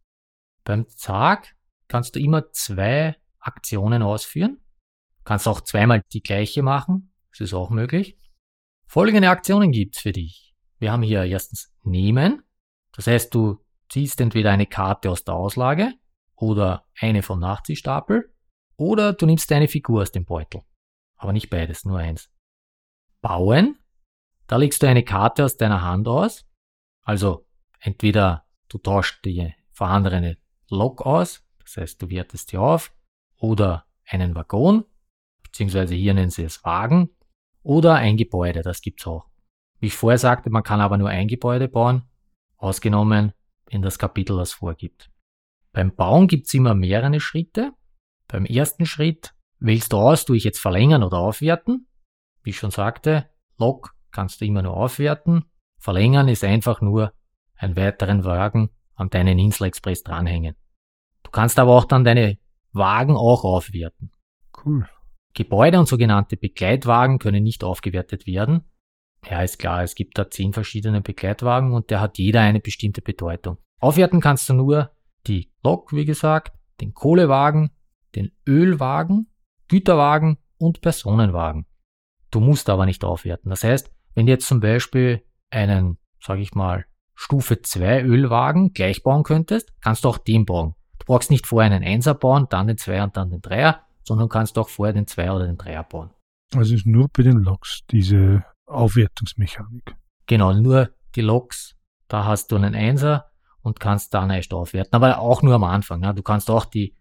Beim 0.63 0.87
Tag 0.99 1.55
kannst 1.87 2.15
du 2.15 2.19
immer 2.19 2.51
zwei 2.51 3.15
Aktionen 3.39 4.01
ausführen. 4.01 4.61
Kannst 5.23 5.47
auch 5.47 5.61
zweimal 5.61 6.03
die 6.13 6.21
gleiche 6.21 6.63
machen. 6.63 7.13
Das 7.31 7.41
ist 7.41 7.53
auch 7.53 7.69
möglich. 7.69 8.17
Folgende 8.87 9.29
Aktionen 9.29 9.71
gibt's 9.71 9.99
für 9.99 10.11
dich. 10.11 10.55
Wir 10.77 10.91
haben 10.91 11.03
hier 11.03 11.23
erstens 11.23 11.73
nehmen. 11.83 12.43
Das 12.91 13.07
heißt, 13.07 13.33
du 13.33 13.63
ziehst 13.89 14.21
entweder 14.21 14.51
eine 14.51 14.65
Karte 14.65 15.09
aus 15.09 15.23
der 15.23 15.35
Auslage 15.35 15.93
oder 16.35 16.85
eine 16.99 17.23
vom 17.23 17.39
Nachziehstapel 17.39 18.33
oder 18.77 19.13
du 19.13 19.25
nimmst 19.25 19.51
eine 19.51 19.67
Figur 19.67 20.01
aus 20.01 20.11
dem 20.11 20.25
Beutel. 20.25 20.61
Aber 21.25 21.33
nicht 21.33 21.49
beides, 21.49 21.85
nur 21.85 21.97
eins. 21.97 22.31
Bauen. 23.19 23.79
Da 24.45 24.57
legst 24.57 24.83
du 24.83 24.87
eine 24.87 25.01
Karte 25.01 25.43
aus 25.43 25.57
deiner 25.57 25.81
Hand 25.81 26.07
aus. 26.07 26.45
Also 27.01 27.47
entweder 27.79 28.45
du 28.69 28.77
tauschst 28.77 29.25
die 29.25 29.51
vorhandene 29.71 30.37
Lok 30.69 31.01
aus, 31.01 31.43
das 31.63 31.77
heißt 31.77 31.99
du 31.99 32.11
wertest 32.11 32.51
sie 32.51 32.59
auf, 32.59 32.93
oder 33.37 33.87
einen 34.05 34.35
Waggon, 34.35 34.85
beziehungsweise 35.41 35.95
hier 35.95 36.13
nennen 36.13 36.29
sie 36.29 36.43
es 36.43 36.63
Wagen, 36.63 37.09
oder 37.63 37.95
ein 37.95 38.17
Gebäude, 38.17 38.61
das 38.61 38.81
gibt's 38.81 39.07
auch. 39.07 39.25
Wie 39.79 39.87
ich 39.87 39.95
vorher 39.95 40.19
sagte, 40.19 40.51
man 40.51 40.61
kann 40.61 40.79
aber 40.79 40.99
nur 40.99 41.09
ein 41.09 41.27
Gebäude 41.27 41.67
bauen, 41.67 42.03
ausgenommen, 42.57 43.33
wenn 43.65 43.81
das 43.81 43.97
Kapitel 43.97 44.37
das 44.37 44.53
vorgibt. 44.53 45.09
Beim 45.71 45.95
Bauen 45.95 46.27
gibt's 46.27 46.53
immer 46.53 46.75
mehrere 46.75 47.19
Schritte. 47.19 47.73
Beim 48.27 48.45
ersten 48.45 48.85
Schritt 48.85 49.34
wählst 49.59 49.93
du 49.93 49.97
aus, 49.97 50.25
tue 50.25 50.37
ich 50.37 50.43
jetzt 50.43 50.59
verlängern 50.59 51.03
oder 51.03 51.17
aufwerten. 51.17 51.87
Wie 52.43 52.51
ich 52.51 52.57
schon 52.57 52.71
sagte, 52.71 53.29
Lok 53.57 53.95
kannst 54.11 54.41
du 54.41 54.45
immer 54.45 54.61
nur 54.61 54.75
aufwerten. 54.75 55.45
Verlängern 55.79 56.27
ist 56.27 56.43
einfach 56.43 56.81
nur 56.81 57.13
einen 57.55 57.75
weiteren 57.75 58.23
Wagen 58.23 58.69
an 58.95 59.09
deinen 59.09 59.39
Insel 59.39 59.67
Express 59.67 60.03
dranhängen. 60.03 60.55
Du 61.23 61.31
kannst 61.31 61.59
aber 61.59 61.75
auch 61.75 61.85
dann 61.85 62.03
deine 62.03 62.37
Wagen 62.71 63.15
auch 63.15 63.43
aufwerten. 63.43 64.11
Cool. 64.65 64.87
Gebäude 65.33 65.79
und 65.79 65.87
sogenannte 65.87 66.37
Begleitwagen 66.37 67.19
können 67.19 67.43
nicht 67.43 67.63
aufgewertet 67.63 68.25
werden. 68.25 68.63
Ja, 69.29 69.41
ist 69.41 69.59
klar, 69.59 69.83
es 69.83 69.95
gibt 69.95 70.17
da 70.17 70.29
zehn 70.29 70.53
verschiedene 70.53 71.01
Begleitwagen 71.01 71.73
und 71.73 71.89
der 71.89 71.99
hat 71.99 72.17
jeder 72.17 72.41
eine 72.41 72.59
bestimmte 72.59 73.01
Bedeutung. 73.01 73.57
Aufwerten 73.79 74.21
kannst 74.21 74.47
du 74.49 74.53
nur 74.53 74.91
die 75.27 75.51
Lok, 75.63 75.93
wie 75.93 76.05
gesagt, 76.05 76.53
den 76.79 76.93
Kohlewagen, 76.93 77.71
den 78.15 78.31
Ölwagen, 78.47 79.27
Güterwagen 79.67 80.37
und 80.57 80.81
Personenwagen. 80.81 81.65
Du 82.31 82.39
musst 82.39 82.69
aber 82.69 82.85
nicht 82.85 83.03
aufwerten. 83.03 83.49
Das 83.49 83.63
heißt, 83.63 83.91
wenn 84.13 84.25
du 84.25 84.31
jetzt 84.31 84.47
zum 84.47 84.59
Beispiel 84.59 85.23
einen, 85.49 85.97
sag 86.21 86.39
ich 86.39 86.53
mal, 86.53 86.85
Stufe 87.13 87.61
2 87.61 88.03
Ölwagen 88.03 88.73
gleich 88.73 89.03
bauen 89.03 89.23
könntest, 89.23 89.71
kannst 89.81 90.03
du 90.03 90.09
auch 90.09 90.17
den 90.17 90.45
bauen. 90.45 90.75
Du 90.99 91.05
brauchst 91.05 91.31
nicht 91.31 91.47
vorher 91.47 91.71
einen 91.71 91.83
Einser 91.83 92.13
bauen, 92.13 92.47
dann 92.49 92.67
den 92.67 92.77
Zweier 92.77 93.05
und 93.05 93.15
dann 93.15 93.29
den 93.29 93.41
Dreier, 93.41 93.81
sondern 94.03 94.29
kannst 94.29 94.57
auch 94.57 94.69
vorher 94.69 94.93
den 94.93 95.07
Zweier 95.07 95.35
oder 95.35 95.47
den 95.47 95.57
Dreier 95.57 95.83
bauen. 95.83 96.11
Also 96.53 96.75
ist 96.75 96.85
nur 96.85 97.07
bei 97.09 97.23
den 97.23 97.37
Loks 97.37 97.81
diese 97.89 98.43
Aufwertungsmechanik. 98.65 99.95
Genau, 100.27 100.53
nur 100.53 100.89
die 101.15 101.21
Loks, 101.21 101.75
da 102.07 102.25
hast 102.25 102.51
du 102.51 102.55
einen 102.55 102.75
Einser 102.75 103.31
und 103.61 103.79
kannst 103.79 104.13
dann 104.13 104.29
erst 104.29 104.53
aufwerten. 104.53 104.93
Aber 104.93 105.19
auch 105.19 105.41
nur 105.41 105.55
am 105.55 105.63
Anfang. 105.63 106.03
Ja. 106.03 106.13
Du 106.13 106.21
kannst 106.21 106.49
auch 106.49 106.65
die, 106.65 106.95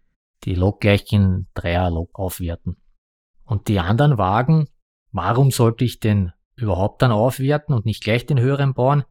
die 0.45 0.55
Lok 0.55 0.81
gleich 0.81 1.11
in 1.11 1.47
Dreier-Lok 1.53 2.17
aufwerten. 2.17 2.77
Und 3.43 3.67
die 3.67 3.79
anderen 3.79 4.17
Wagen, 4.17 4.67
warum 5.11 5.51
sollte 5.51 5.85
ich 5.85 5.99
den 5.99 6.31
überhaupt 6.55 7.01
dann 7.01 7.11
aufwerten 7.11 7.75
und 7.75 7.85
nicht 7.85 8.03
gleich 8.03 8.25
den 8.25 8.39
höheren 8.39 8.73
bauen? 8.73 9.03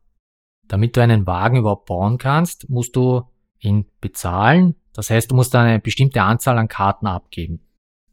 Damit 0.66 0.96
du 0.96 1.02
einen 1.02 1.26
Wagen 1.26 1.58
überhaupt 1.58 1.86
bauen 1.86 2.18
kannst, 2.18 2.70
musst 2.70 2.96
du 2.96 3.22
ihn 3.58 3.86
bezahlen. 4.00 4.76
Das 4.92 5.10
heißt, 5.10 5.30
du 5.30 5.34
musst 5.34 5.54
dann 5.54 5.66
eine 5.66 5.80
bestimmte 5.80 6.22
Anzahl 6.22 6.58
an 6.58 6.68
Karten 6.68 7.06
abgeben. 7.06 7.60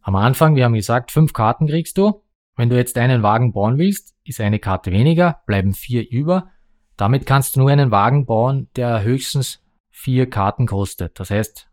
Am 0.01 0.15
Anfang, 0.15 0.55
wir 0.55 0.65
haben 0.65 0.74
gesagt, 0.74 1.11
fünf 1.11 1.34
Karten 1.34 1.67
kriegst 1.67 1.97
du. 1.97 2.24
Wenn 2.55 2.69
du 2.69 2.76
jetzt 2.76 2.97
einen 2.97 3.24
Wagen 3.24 3.53
bauen 3.53 3.78
willst, 3.78 4.15
ist 4.24 4.41
eine 4.41 4.59
Karte 4.59 4.91
weniger, 4.91 5.41
bleiben 5.45 5.74
vier 5.74 6.09
über. 6.09 6.49
Damit 6.97 7.26
kannst 7.26 7.55
du 7.55 7.61
nur 7.61 7.69
einen 7.69 7.91
Wagen 7.91 8.26
bauen, 8.26 8.69
der 8.76 9.03
höchstens 9.03 9.63
vier 9.89 10.30
Karten 10.30 10.67
kostet. 10.67 11.19
Das 11.19 11.30
heißt, 11.30 11.70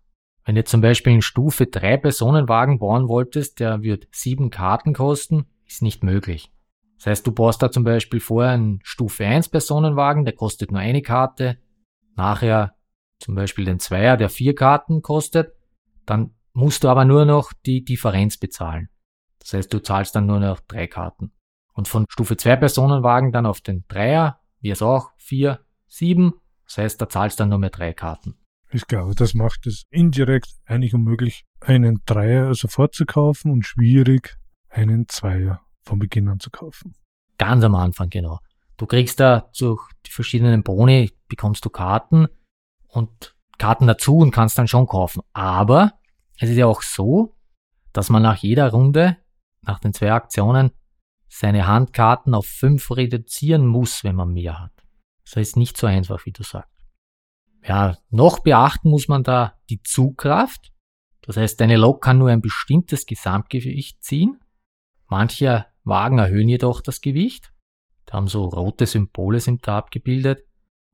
wenn 0.49 0.55
du 0.55 0.65
zum 0.65 0.81
Beispiel 0.81 1.13
einen 1.13 1.21
Stufe 1.21 1.67
3 1.67 1.99
Personenwagen 1.99 2.79
bauen 2.79 3.07
wolltest, 3.07 3.61
der 3.61 3.83
wird 3.83 4.09
sieben 4.13 4.49
Karten 4.49 4.95
kosten, 4.95 5.45
ist 5.67 5.83
nicht 5.83 6.03
möglich. 6.03 6.51
Das 6.97 7.09
heißt, 7.09 7.27
du 7.27 7.33
baust 7.33 7.61
da 7.61 7.71
zum 7.71 7.85
Beispiel 7.85 8.19
vorher 8.19 8.53
einen 8.53 8.81
Stufe 8.83 9.27
1 9.27 9.51
Personenwagen, 9.51 10.25
der 10.25 10.33
kostet 10.35 10.73
nur 10.73 10.81
eine 10.81 11.03
Karte. 11.03 11.59
Nachher 12.17 12.75
zum 13.19 13.35
Beispiel 13.35 13.67
den 13.67 13.79
Zweier, 13.79 14.17
der 14.17 14.31
vier 14.31 14.55
Karten 14.55 15.03
kostet. 15.03 15.53
Dann 16.07 16.31
musst 16.55 16.83
du 16.83 16.89
aber 16.89 17.05
nur 17.05 17.27
noch 17.27 17.53
die 17.67 17.85
Differenz 17.85 18.39
bezahlen. 18.39 18.89
Das 19.41 19.53
heißt, 19.53 19.71
du 19.71 19.83
zahlst 19.83 20.17
dann 20.17 20.25
nur 20.25 20.41
noch 20.41 20.61
drei 20.61 20.87
Karten. 20.87 21.31
Und 21.75 21.89
von 21.89 22.07
Stufe 22.09 22.39
2 22.39 22.57
Personenwagen 22.57 23.33
dann 23.33 23.45
auf 23.45 23.61
den 23.61 23.85
Dreier, 23.87 24.41
wie 24.61 24.71
es 24.71 24.81
auch, 24.81 25.11
vier, 25.19 25.61
sieben. 25.89 26.41
Das 26.65 26.79
heißt, 26.79 27.03
da 27.03 27.07
zahlst 27.07 27.39
dann 27.39 27.51
nur 27.51 27.59
mehr 27.59 27.69
drei 27.69 27.93
Karten. 27.93 28.39
Ich 28.71 28.87
glaube, 28.87 29.15
das 29.15 29.33
macht 29.33 29.67
es 29.67 29.85
indirekt 29.91 30.51
eigentlich 30.67 30.95
unmöglich, 30.95 31.45
einen 31.61 32.03
Dreier 32.05 32.55
sofort 32.55 32.95
zu 32.95 33.07
kaufen 33.07 33.51
und 33.51 33.65
schwierig, 33.65 34.37
einen 34.69 35.09
Zweier 35.09 35.63
von 35.83 35.99
Beginn 35.99 36.29
an 36.29 36.39
zu 36.39 36.51
kaufen. 36.51 36.95
Ganz 37.39 37.65
am 37.65 37.75
Anfang, 37.75 38.11
genau. 38.11 38.41
Du 38.77 38.87
kriegst 38.87 39.21
da 39.21 39.51
durch 39.59 39.81
die 40.07 40.11
verschiedenen 40.11 40.63
Boni, 40.63 41.11
bekommst 41.29 41.65
du 41.65 41.71
Karten 41.71 42.29
und 42.89 43.35
Karten 43.57 43.87
dazu 43.87 44.19
und 44.19 44.33
kannst 44.33 44.59
dann 44.59 44.69
schon 44.69 44.87
kaufen. 44.87 45.23
Aber 45.33 45.95
es 46.39 46.51
ist 46.51 46.57
ja 46.57 46.67
auch 46.67 46.83
so, 46.83 47.35
dass 47.93 48.11
man 48.11 48.23
nach 48.23 48.37
jeder 48.37 48.71
Runde, 48.71 49.17
nach 49.63 49.81
den 49.81 49.95
zwei 49.95 50.13
Aktionen, 50.13 50.73
seine 51.29 51.67
Handkarten 51.67 52.35
auf 52.35 52.47
fünf 52.47 52.91
reduzieren 52.91 53.67
muss, 53.67 54.05
wenn 54.05 54.15
man 54.15 54.33
mehr 54.33 54.61
hat. 54.61 54.73
Das 55.25 55.37
ist 55.37 55.57
nicht 55.57 55.77
so 55.77 55.87
einfach, 55.87 56.25
wie 56.27 56.33
du 56.33 56.43
sagst. 56.43 56.78
Ja, 57.63 57.99
noch 58.11 58.41
beachten 58.41 58.91
muss 58.91 59.09
man 59.09 59.25
da 59.25 59.55
die 59.69 59.83
Zugkraft. 59.83 60.73
Das 61.23 61.37
heißt, 61.37 61.61
deine 61.61 61.77
Lok 61.77 62.03
kann 62.03 62.19
nur 62.19 62.31
ein 62.31 62.41
bestimmtes 62.41 63.05
Gesamtgewicht 63.05 64.03
ziehen. 64.03 64.41
Manche 65.07 65.67
Wagen 65.85 66.19
erhöhen 66.19 66.49
jedoch 66.49 66.81
das 66.81 67.01
Gewicht. 67.01 67.53
Da 68.07 68.15
haben 68.15 68.29
so 68.29 68.45
rote 68.45 68.87
Symbole 68.87 69.41
sind 69.41 69.67
da 69.67 69.79
abgebildet. 69.79 70.47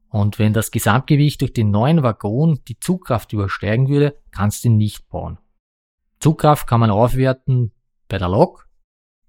Und 0.09 0.39
wenn 0.39 0.53
das 0.53 0.71
Gesamtgewicht 0.71 1.41
durch 1.41 1.53
den 1.53 1.71
neuen 1.71 2.03
Waggon 2.03 2.61
die 2.69 2.79
Zugkraft 2.79 3.33
übersteigen 3.33 3.89
würde, 3.89 4.21
kannst 4.31 4.65
du 4.65 4.69
ihn 4.69 4.77
nicht 4.77 5.09
bauen. 5.09 5.39
Zugkraft 6.21 6.67
kann 6.67 6.81
man 6.81 6.91
aufwerten 6.91 7.73
bei 8.09 8.19
der 8.19 8.29
Lok. 8.29 8.69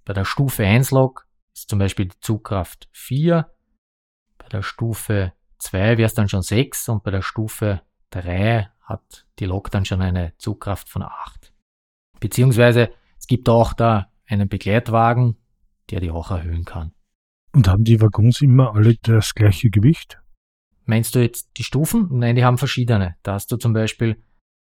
Bei 0.06 0.14
der 0.14 0.26
Stufe 0.26 0.64
1 0.64 0.92
Lok 0.92 1.28
ist 1.54 1.70
zum 1.70 1.80
Beispiel 1.80 2.08
die 2.08 2.20
Zugkraft 2.20 2.88
4. 2.94 3.52
Bei 4.38 4.48
der 4.50 4.62
Stufe 4.62 5.34
2 5.66 5.97
wäre 5.97 6.03
es 6.03 6.13
dann 6.13 6.30
schon 6.30 6.43
6 6.43 6.89
und 6.89 7.03
bei 7.03 7.11
der 7.11 7.24
Stufe 7.24 7.82
3 8.11 8.70
hat 8.82 9.26
die 9.39 9.45
Lok 9.45 9.72
dann 9.72 9.84
schon 9.84 10.01
eine 10.01 10.34
Zugkraft 10.38 10.89
von 10.89 11.01
8. 11.01 11.53
Beziehungsweise 12.20 12.91
es 13.18 13.26
gibt 13.26 13.49
auch 13.49 13.74
da 13.74 14.11
einen 14.28 14.47
Begleitwagen, 14.47 15.38
der 15.89 16.01
die 16.01 16.11
auch 16.11 16.30
erhöhen 16.30 16.66
kann. 16.66 16.91
Und 17.51 17.68
haben 17.68 17.84
die 17.84 17.99
Waggons 17.99 18.41
immer 18.41 18.76
alle 18.76 18.95
das 19.01 19.34
gleiche 19.34 19.70
Gewicht? 19.70 20.22
Meinst 20.84 21.16
du 21.16 21.20
jetzt 21.20 21.49
die 21.57 21.63
Stufen? 21.63 22.09
Nein, 22.11 22.36
die 22.36 22.45
haben 22.45 22.59
verschiedene. 22.59 23.16
Da 23.24 23.34
hast 23.34 23.51
du 23.51 23.57
zum 23.57 23.74
Beispiel 23.74 24.22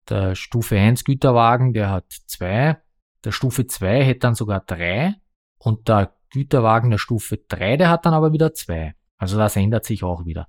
der 0.08 0.34
Stufe 0.34 0.78
1 0.78 1.04
Güterwagen, 1.04 1.72
der 1.72 1.90
hat 1.90 2.12
2. 2.26 2.76
Der 3.24 3.32
Stufe 3.32 3.66
2 3.66 4.04
hätte 4.04 4.20
dann 4.20 4.34
sogar 4.34 4.60
3. 4.60 5.14
Und 5.58 5.88
der 5.88 6.14
Güterwagen 6.30 6.90
der 6.90 6.98
Stufe 6.98 7.38
3, 7.48 7.78
der 7.78 7.88
hat 7.88 8.04
dann 8.04 8.12
aber 8.12 8.32
wieder 8.32 8.52
2. 8.52 8.94
Also 9.16 9.38
das 9.38 9.56
ändert 9.56 9.86
sich 9.86 10.02
auch 10.02 10.26
wieder. 10.26 10.48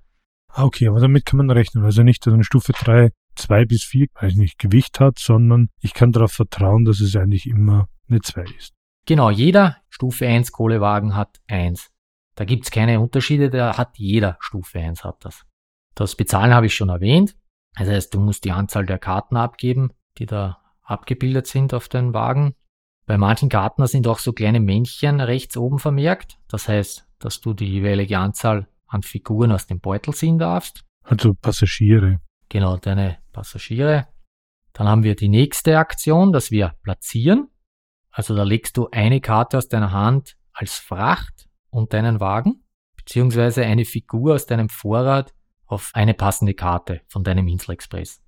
Ah, 0.52 0.64
okay, 0.64 0.88
aber 0.88 1.00
damit 1.00 1.24
kann 1.26 1.38
man 1.38 1.50
rechnen. 1.50 1.84
Also 1.84 2.02
nicht, 2.02 2.26
dass 2.26 2.34
eine 2.34 2.44
Stufe 2.44 2.72
3 2.72 3.10
2 3.34 3.64
bis 3.64 3.84
4, 3.84 4.08
weiß 4.20 4.34
nicht, 4.34 4.58
Gewicht 4.58 5.00
hat, 5.00 5.18
sondern 5.18 5.68
ich 5.80 5.94
kann 5.94 6.12
darauf 6.12 6.32
vertrauen, 6.32 6.84
dass 6.84 7.00
es 7.00 7.16
eigentlich 7.16 7.46
immer 7.46 7.88
eine 8.08 8.20
2 8.20 8.42
ist. 8.58 8.74
Genau, 9.06 9.30
jeder 9.30 9.78
Stufe 9.88 10.26
1 10.26 10.52
Kohlewagen 10.52 11.16
hat 11.16 11.40
1. 11.48 11.90
Da 12.34 12.44
gibt's 12.44 12.70
keine 12.70 13.00
Unterschiede, 13.00 13.50
da 13.50 13.76
hat 13.76 13.98
jeder 13.98 14.36
Stufe 14.40 14.78
1 14.78 15.04
hat 15.04 15.24
das. 15.24 15.44
Das 15.94 16.14
Bezahlen 16.14 16.54
habe 16.54 16.66
ich 16.66 16.74
schon 16.74 16.88
erwähnt. 16.88 17.36
Das 17.76 17.88
heißt, 17.88 18.14
du 18.14 18.20
musst 18.20 18.44
die 18.44 18.52
Anzahl 18.52 18.86
der 18.86 18.98
Karten 18.98 19.36
abgeben, 19.36 19.92
die 20.18 20.26
da 20.26 20.58
abgebildet 20.82 21.46
sind 21.46 21.74
auf 21.74 21.88
den 21.88 22.14
Wagen. 22.14 22.54
Bei 23.06 23.18
manchen 23.18 23.48
Karten 23.48 23.86
sind 23.86 24.06
auch 24.06 24.18
so 24.18 24.32
kleine 24.32 24.60
Männchen 24.60 25.20
rechts 25.20 25.56
oben 25.56 25.78
vermerkt. 25.78 26.38
Das 26.48 26.68
heißt, 26.68 27.06
dass 27.18 27.40
du 27.40 27.54
die 27.54 27.66
jeweilige 27.66 28.18
Anzahl 28.18 28.68
an 28.92 29.02
Figuren 29.02 29.52
aus 29.52 29.66
dem 29.66 29.80
Beutel 29.80 30.14
ziehen 30.14 30.38
darfst. 30.38 30.84
Also 31.02 31.34
Passagiere. 31.34 32.20
Genau, 32.48 32.76
deine 32.76 33.18
Passagiere. 33.32 34.08
Dann 34.72 34.88
haben 34.88 35.02
wir 35.02 35.16
die 35.16 35.28
nächste 35.28 35.78
Aktion, 35.78 36.32
dass 36.32 36.50
wir 36.50 36.74
platzieren. 36.82 37.48
Also 38.10 38.36
da 38.36 38.42
legst 38.42 38.76
du 38.76 38.88
eine 38.90 39.20
Karte 39.20 39.58
aus 39.58 39.68
deiner 39.68 39.92
Hand 39.92 40.36
als 40.52 40.76
Fracht 40.76 41.48
und 41.70 41.92
deinen 41.94 42.20
Wagen, 42.20 42.64
beziehungsweise 42.96 43.64
eine 43.64 43.84
Figur 43.84 44.34
aus 44.34 44.46
deinem 44.46 44.68
Vorrat 44.68 45.34
auf 45.66 45.90
eine 45.94 46.12
passende 46.12 46.54
Karte 46.54 47.00
von 47.08 47.24
deinem 47.24 47.48
Inselexpress. 47.48 48.22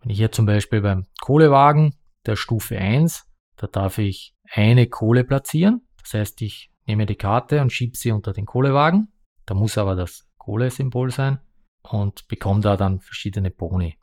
Wenn 0.00 0.10
ich 0.10 0.18
hier 0.18 0.32
zum 0.32 0.46
Beispiel 0.46 0.80
beim 0.80 1.06
Kohlewagen 1.20 1.94
der 2.24 2.36
Stufe 2.36 2.78
1, 2.78 3.26
da 3.56 3.66
darf 3.66 3.98
ich 3.98 4.34
eine 4.50 4.86
Kohle 4.86 5.24
platzieren. 5.24 5.86
Das 6.02 6.14
heißt, 6.14 6.40
ich 6.40 6.70
nehme 6.86 7.04
die 7.04 7.16
Karte 7.16 7.60
und 7.60 7.72
schiebe 7.72 7.96
sie 7.96 8.12
unter 8.12 8.32
den 8.32 8.46
Kohlewagen. 8.46 9.12
Da 9.48 9.54
muss 9.54 9.78
aber 9.78 9.96
das 9.96 10.28
Kohle-Symbol 10.36 11.10
sein 11.10 11.40
und 11.80 12.28
bekomme 12.28 12.60
da 12.60 12.76
dann 12.76 13.00
verschiedene 13.00 13.50
Boni. 13.50 13.96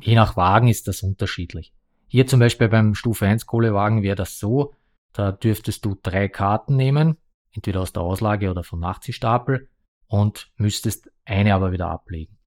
Je 0.00 0.14
nach 0.14 0.36
Wagen 0.36 0.68
ist 0.68 0.86
das 0.86 1.02
unterschiedlich. 1.02 1.74
Hier 2.06 2.28
zum 2.28 2.38
Beispiel 2.38 2.68
beim 2.68 2.94
Stufe 2.94 3.26
1 3.26 3.46
Kohlewagen 3.46 4.04
wäre 4.04 4.14
das 4.14 4.38
so, 4.38 4.76
da 5.12 5.32
dürftest 5.32 5.84
du 5.84 5.98
drei 6.00 6.28
Karten 6.28 6.76
nehmen, 6.76 7.16
entweder 7.50 7.80
aus 7.80 7.92
der 7.92 8.04
Auslage 8.04 8.52
oder 8.52 8.62
vom 8.62 8.78
Nachziehstapel 8.78 9.68
und 10.06 10.52
müsstest 10.54 11.10
eine 11.24 11.56
aber 11.56 11.72
wieder 11.72 11.88
ablegen. 11.88 12.38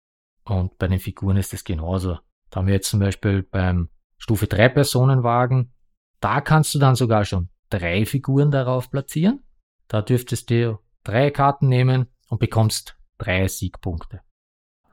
Und 0.45 0.77
bei 0.77 0.87
den 0.87 0.99
Figuren 0.99 1.35
ist 1.35 1.53
es 1.53 1.65
genauso. 1.65 2.17
Da 2.49 2.59
haben 2.59 2.67
wir 2.67 2.75
jetzt 2.75 2.89
zum 2.89 3.01
Beispiel 3.01 3.43
beim 3.43 3.89
Stufe 4.17 4.47
3 4.47 4.69
Personenwagen, 4.69 5.73
da 6.21 6.39
kannst 6.39 6.73
du 6.75 6.79
dann 6.79 6.95
sogar 6.95 7.25
schon 7.25 7.49
drei 7.69 8.05
Figuren 8.05 8.51
darauf 8.51 8.89
platzieren. 8.89 9.43
Da 9.89 10.01
dürftest 10.01 10.49
du 10.49 10.79
drei 11.03 11.29
Karten 11.29 11.67
nehmen 11.67 12.07
und 12.31 12.39
bekommst 12.39 12.97
drei 13.17 13.47
Siegpunkte. 13.47 14.21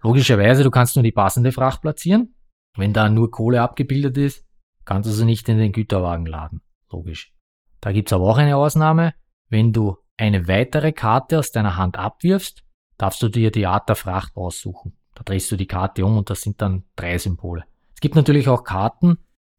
Logischerweise, 0.03 0.65
du 0.65 0.71
kannst 0.71 0.97
nur 0.97 1.05
die 1.05 1.13
passende 1.13 1.53
Fracht 1.53 1.81
platzieren. 1.81 2.35
Wenn 2.77 2.93
da 2.93 3.09
nur 3.09 3.31
Kohle 3.31 3.63
abgebildet 3.63 4.19
ist, 4.19 4.45
kannst 4.85 5.09
du 5.09 5.13
sie 5.13 5.25
nicht 5.25 5.49
in 5.49 5.59
den 5.59 5.73
Güterwagen 5.73 6.27
laden. 6.27 6.61
Logisch. 6.91 7.33
Da 7.81 7.93
gibt's 7.93 8.13
aber 8.13 8.25
auch 8.25 8.39
eine 8.39 8.57
Ausnahme. 8.57 9.15
Wenn 9.49 9.73
du 9.73 9.97
eine 10.17 10.49
weitere 10.49 10.93
Karte 10.93 11.39
aus 11.39 11.53
deiner 11.53 11.77
Hand 11.77 11.97
abwirfst, 11.97 12.65
darfst 12.97 13.23
du 13.23 13.29
dir 13.29 13.53
die 13.53 13.67
Art 13.67 13.89
der 13.89 13.97
Fracht 13.97 14.37
aussuchen. 14.37 14.97
Da 15.15 15.23
drehst 15.23 15.51
du 15.53 15.57
die 15.57 15.67
Karte 15.67 16.05
um 16.05 16.19
und 16.19 16.31
das 16.31 16.43
sind 16.43 16.61
dann 16.61 16.85
drei 16.97 17.19
Symbole. 17.19 17.65
Es 17.95 18.01
gibt 18.01 18.17
natürlich 18.17 18.49
auch 18.49 18.65
Karten, 18.65 19.19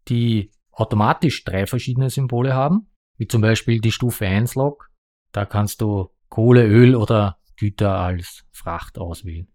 die 0.10 0.52
automatisch 0.72 1.46
drei 1.46 1.66
verschiedene 1.66 2.10
Symbole 2.10 2.54
haben, 2.54 2.88
wie 3.18 3.28
zum 3.28 3.42
Beispiel 3.42 3.80
die 3.80 3.92
Stufe 3.92 4.28
1 4.28 4.56
Log. 4.56 4.90
Da 5.32 5.46
kannst 5.46 5.82
du 5.82 6.10
Kohle, 6.28 6.66
Öl 6.66 6.96
oder 6.96 7.39
Güter 7.60 7.98
als 7.98 8.46
Fracht 8.52 8.98
auswählen. 8.98 9.48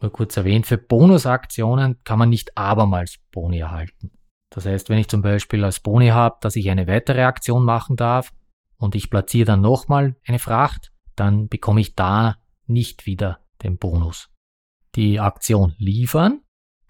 Nur 0.00 0.12
kurz 0.12 0.36
erwähnt, 0.36 0.66
für 0.66 0.78
Bonusaktionen 0.78 2.02
kann 2.04 2.18
man 2.18 2.30
nicht 2.30 2.56
abermals 2.56 3.18
Boni 3.32 3.58
erhalten. 3.58 4.12
Das 4.50 4.66
heißt, 4.66 4.88
wenn 4.88 4.98
ich 4.98 5.08
zum 5.08 5.22
Beispiel 5.22 5.64
als 5.64 5.80
Boni 5.80 6.08
habe, 6.08 6.36
dass 6.40 6.56
ich 6.56 6.70
eine 6.70 6.86
weitere 6.86 7.22
Aktion 7.22 7.64
machen 7.64 7.96
darf 7.96 8.32
und 8.76 8.94
ich 8.94 9.10
platziere 9.10 9.46
dann 9.46 9.60
nochmal 9.60 10.16
eine 10.26 10.38
Fracht, 10.38 10.92
dann 11.16 11.48
bekomme 11.48 11.80
ich 11.80 11.94
da 11.94 12.36
nicht 12.66 13.06
wieder 13.06 13.40
den 13.62 13.78
Bonus. 13.78 14.30
Die 14.96 15.20
Aktion 15.20 15.74
liefern, 15.78 16.42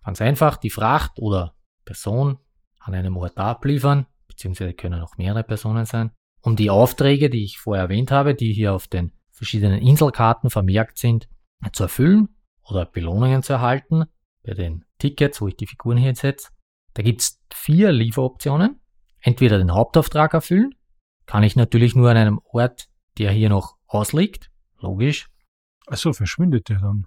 ganz 0.03 0.21
einfach 0.21 0.57
die 0.57 0.71
Fracht 0.71 1.19
oder 1.19 1.55
Person 1.85 2.39
an 2.79 2.95
einem 2.95 3.17
Ort 3.17 3.39
abliefern, 3.39 4.07
beziehungsweise 4.27 4.73
können 4.73 5.03
auch 5.03 5.17
mehrere 5.19 5.45
Personen 5.45 5.85
sein, 5.85 6.13
um 6.41 6.57
die 6.57 6.71
Aufträge, 6.71 7.29
die 7.29 7.45
ich 7.45 7.59
vorher 7.59 7.85
erwähnt 7.85 8.11
habe, 8.11 8.35
die 8.35 8.53
hier 8.53 8.73
auf 8.73 8.89
den 8.89 9.13
verschiedenen 9.41 9.81
Inselkarten 9.81 10.51
vermerkt 10.51 10.99
sind, 10.99 11.27
zu 11.73 11.85
erfüllen 11.85 12.29
oder 12.63 12.85
Belohnungen 12.85 13.43
zu 13.43 13.55
erhalten 13.55 14.05
bei 14.45 14.53
den 14.53 14.85
Tickets, 14.99 15.41
wo 15.41 15.49
ich 15.49 15.57
die 15.57 15.67
Figuren 15.67 15.97
hier 15.97 16.15
setze. 16.15 16.51
Da 16.93 17.03
gibt's 17.03 17.43
vier 17.51 17.91
Lieferoptionen. 17.91 18.81
Entweder 19.23 19.57
den 19.57 19.73
Hauptauftrag 19.73 20.35
erfüllen, 20.35 20.75
kann 21.25 21.43
ich 21.43 21.57
natürlich 21.57 21.95
nur 21.95 22.11
an 22.11 22.19
einem 22.19 22.41
Ort, 22.45 22.91
der 23.17 23.31
hier 23.31 23.49
noch 23.49 23.79
ausliegt, 23.87 24.51
logisch. 24.79 25.31
Also 25.87 26.13
verschwindet 26.13 26.69
der 26.69 26.81
dann. 26.81 27.07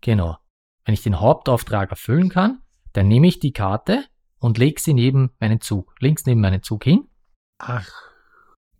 Genau. 0.00 0.38
Wenn 0.86 0.94
ich 0.94 1.02
den 1.02 1.20
Hauptauftrag 1.20 1.90
erfüllen 1.90 2.30
kann, 2.30 2.62
dann 2.94 3.08
nehme 3.08 3.26
ich 3.26 3.40
die 3.40 3.52
Karte 3.52 4.06
und 4.38 4.56
lege 4.56 4.80
sie 4.80 4.94
neben 4.94 5.32
meinen 5.38 5.60
Zug, 5.60 5.94
links 6.00 6.24
neben 6.24 6.40
meinen 6.40 6.62
Zug 6.62 6.84
hin. 6.84 7.08
Ach, 7.58 7.90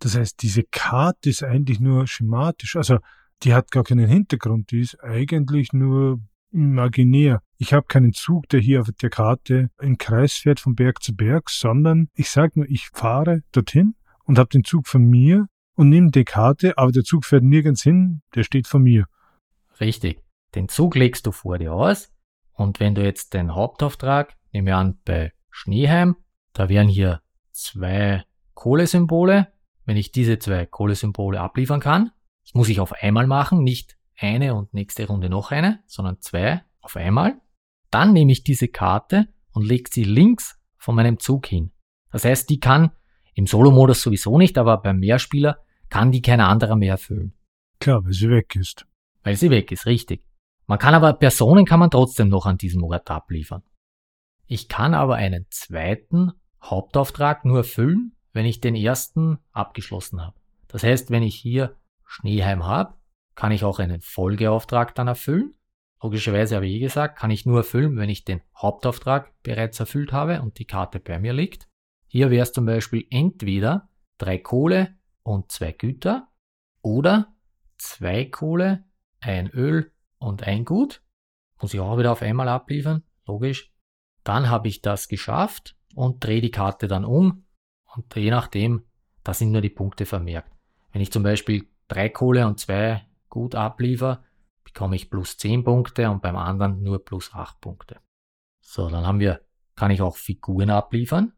das 0.04 0.16
heißt, 0.16 0.42
diese 0.42 0.64
Karte 0.64 1.30
ist 1.30 1.42
eigentlich 1.42 1.80
nur 1.80 2.06
schematisch. 2.06 2.76
Also 2.76 2.98
die 3.42 3.54
hat 3.54 3.70
gar 3.70 3.84
keinen 3.84 4.06
Hintergrund, 4.06 4.70
die 4.70 4.80
ist 4.80 5.02
eigentlich 5.02 5.72
nur 5.72 6.20
imaginär. 6.50 7.40
Ich 7.56 7.72
habe 7.72 7.86
keinen 7.86 8.12
Zug, 8.12 8.46
der 8.50 8.60
hier 8.60 8.82
auf 8.82 8.88
der 9.00 9.08
Karte 9.08 9.70
im 9.80 9.96
Kreis 9.96 10.34
fährt 10.34 10.60
von 10.60 10.74
Berg 10.74 11.02
zu 11.02 11.16
Berg, 11.16 11.48
sondern 11.48 12.08
ich 12.14 12.28
sage 12.28 12.52
nur, 12.56 12.68
ich 12.68 12.90
fahre 12.92 13.40
dorthin 13.52 13.94
und 14.24 14.38
habe 14.38 14.50
den 14.50 14.62
Zug 14.62 14.88
von 14.88 15.04
mir 15.04 15.46
und 15.74 15.88
nehme 15.88 16.10
die 16.10 16.24
Karte, 16.24 16.76
aber 16.76 16.92
der 16.92 17.04
Zug 17.04 17.24
fährt 17.24 17.42
nirgends 17.42 17.82
hin, 17.82 18.20
der 18.34 18.44
steht 18.44 18.66
vor 18.66 18.80
mir. 18.80 19.06
Richtig. 19.80 20.22
Den 20.54 20.68
Zug 20.68 20.96
legst 20.96 21.26
du 21.26 21.32
vor 21.32 21.56
dir 21.56 21.72
aus 21.72 22.12
und 22.52 22.78
wenn 22.78 22.94
du 22.94 23.02
jetzt 23.02 23.32
den 23.32 23.54
Hauptauftrag, 23.54 24.34
nehmen 24.52 24.66
wir 24.66 24.76
an 24.76 24.98
bei 25.06 25.32
Schneeheim, 25.50 26.16
da 26.52 26.68
wären 26.68 26.88
hier 26.88 27.22
zwei 27.52 28.22
Kohlesymbole. 28.52 29.53
Wenn 29.84 29.96
ich 29.96 30.12
diese 30.12 30.38
zwei 30.38 30.66
Kohlesymbole 30.66 31.40
abliefern 31.40 31.80
kann, 31.80 32.10
das 32.44 32.54
muss 32.54 32.68
ich 32.68 32.80
auf 32.80 32.92
einmal 32.92 33.26
machen, 33.26 33.62
nicht 33.62 33.96
eine 34.18 34.54
und 34.54 34.72
nächste 34.72 35.06
Runde 35.06 35.28
noch 35.28 35.50
eine, 35.50 35.82
sondern 35.86 36.20
zwei 36.20 36.62
auf 36.80 36.96
einmal. 36.96 37.40
Dann 37.90 38.12
nehme 38.12 38.32
ich 38.32 38.44
diese 38.44 38.68
Karte 38.68 39.28
und 39.52 39.64
lege 39.64 39.90
sie 39.92 40.04
links 40.04 40.58
von 40.76 40.94
meinem 40.94 41.18
Zug 41.18 41.46
hin. 41.46 41.72
Das 42.10 42.24
heißt, 42.24 42.48
die 42.50 42.60
kann 42.60 42.92
im 43.34 43.46
Solo-Modus 43.46 44.02
sowieso 44.02 44.38
nicht, 44.38 44.58
aber 44.58 44.78
beim 44.78 44.98
Mehrspieler 44.98 45.58
kann 45.88 46.12
die 46.12 46.22
kein 46.22 46.40
anderer 46.40 46.76
mehr 46.76 46.92
erfüllen. 46.92 47.34
Klar, 47.80 48.04
weil 48.04 48.12
sie 48.12 48.30
weg 48.30 48.54
ist. 48.56 48.86
Weil 49.22 49.36
sie 49.36 49.50
weg 49.50 49.72
ist, 49.72 49.86
richtig. 49.86 50.24
Man 50.66 50.78
kann 50.78 50.94
aber 50.94 51.12
Personen 51.14 51.66
kann 51.66 51.80
man 51.80 51.90
trotzdem 51.90 52.28
noch 52.28 52.46
an 52.46 52.58
diesem 52.58 52.82
Ort 52.84 53.10
abliefern. 53.10 53.62
Ich 54.46 54.68
kann 54.68 54.94
aber 54.94 55.16
einen 55.16 55.46
zweiten 55.50 56.32
Hauptauftrag 56.62 57.44
nur 57.44 57.58
erfüllen, 57.58 58.16
wenn 58.34 58.44
ich 58.44 58.60
den 58.60 58.74
ersten 58.74 59.38
abgeschlossen 59.52 60.20
habe. 60.20 60.36
Das 60.68 60.82
heißt, 60.82 61.10
wenn 61.10 61.22
ich 61.22 61.36
hier 61.36 61.76
Schneeheim 62.04 62.64
habe, 62.64 62.94
kann 63.34 63.52
ich 63.52 63.64
auch 63.64 63.78
einen 63.78 64.02
Folgeauftrag 64.02 64.94
dann 64.94 65.08
erfüllen. 65.08 65.54
Logischerweise 66.02 66.56
habe 66.56 66.66
ich 66.66 66.74
eh 66.74 66.80
gesagt, 66.80 67.18
kann 67.18 67.30
ich 67.30 67.46
nur 67.46 67.58
erfüllen, 67.58 67.96
wenn 67.96 68.10
ich 68.10 68.24
den 68.24 68.42
Hauptauftrag 68.54 69.32
bereits 69.42 69.80
erfüllt 69.80 70.12
habe 70.12 70.42
und 70.42 70.58
die 70.58 70.66
Karte 70.66 71.00
bei 71.00 71.18
mir 71.18 71.32
liegt. 71.32 71.68
Hier 72.08 72.30
wäre 72.30 72.42
es 72.42 72.52
zum 72.52 72.66
Beispiel 72.66 73.06
entweder 73.10 73.88
drei 74.18 74.38
Kohle 74.38 74.94
und 75.22 75.50
zwei 75.50 75.72
Güter 75.72 76.28
oder 76.82 77.34
zwei 77.78 78.26
Kohle, 78.26 78.84
ein 79.20 79.48
Öl 79.48 79.92
und 80.18 80.42
ein 80.42 80.64
Gut. 80.64 81.02
Muss 81.62 81.72
ich 81.72 81.80
auch 81.80 81.98
wieder 81.98 82.12
auf 82.12 82.20
einmal 82.20 82.48
abliefern, 82.48 83.04
logisch. 83.26 83.72
Dann 84.24 84.50
habe 84.50 84.68
ich 84.68 84.82
das 84.82 85.08
geschafft 85.08 85.76
und 85.94 86.22
drehe 86.22 86.40
die 86.40 86.50
Karte 86.50 86.88
dann 86.88 87.04
um 87.04 87.43
und 87.96 88.14
je 88.14 88.30
nachdem, 88.30 88.84
da 89.22 89.34
sind 89.34 89.52
nur 89.52 89.60
die 89.60 89.70
Punkte 89.70 90.06
vermerkt. 90.06 90.52
Wenn 90.92 91.02
ich 91.02 91.12
zum 91.12 91.22
Beispiel 91.22 91.68
drei 91.88 92.08
Kohle 92.08 92.46
und 92.46 92.60
zwei 92.60 93.06
gut 93.28 93.54
abliefer, 93.54 94.24
bekomme 94.62 94.96
ich 94.96 95.10
plus 95.10 95.36
10 95.38 95.64
Punkte 95.64 96.10
und 96.10 96.22
beim 96.22 96.36
anderen 96.36 96.82
nur 96.82 97.04
plus 97.04 97.32
8 97.32 97.60
Punkte. 97.60 98.00
So, 98.60 98.88
dann 98.88 99.06
haben 99.06 99.20
wir, 99.20 99.40
kann 99.76 99.90
ich 99.90 100.02
auch 100.02 100.16
Figuren 100.16 100.70
abliefern. 100.70 101.32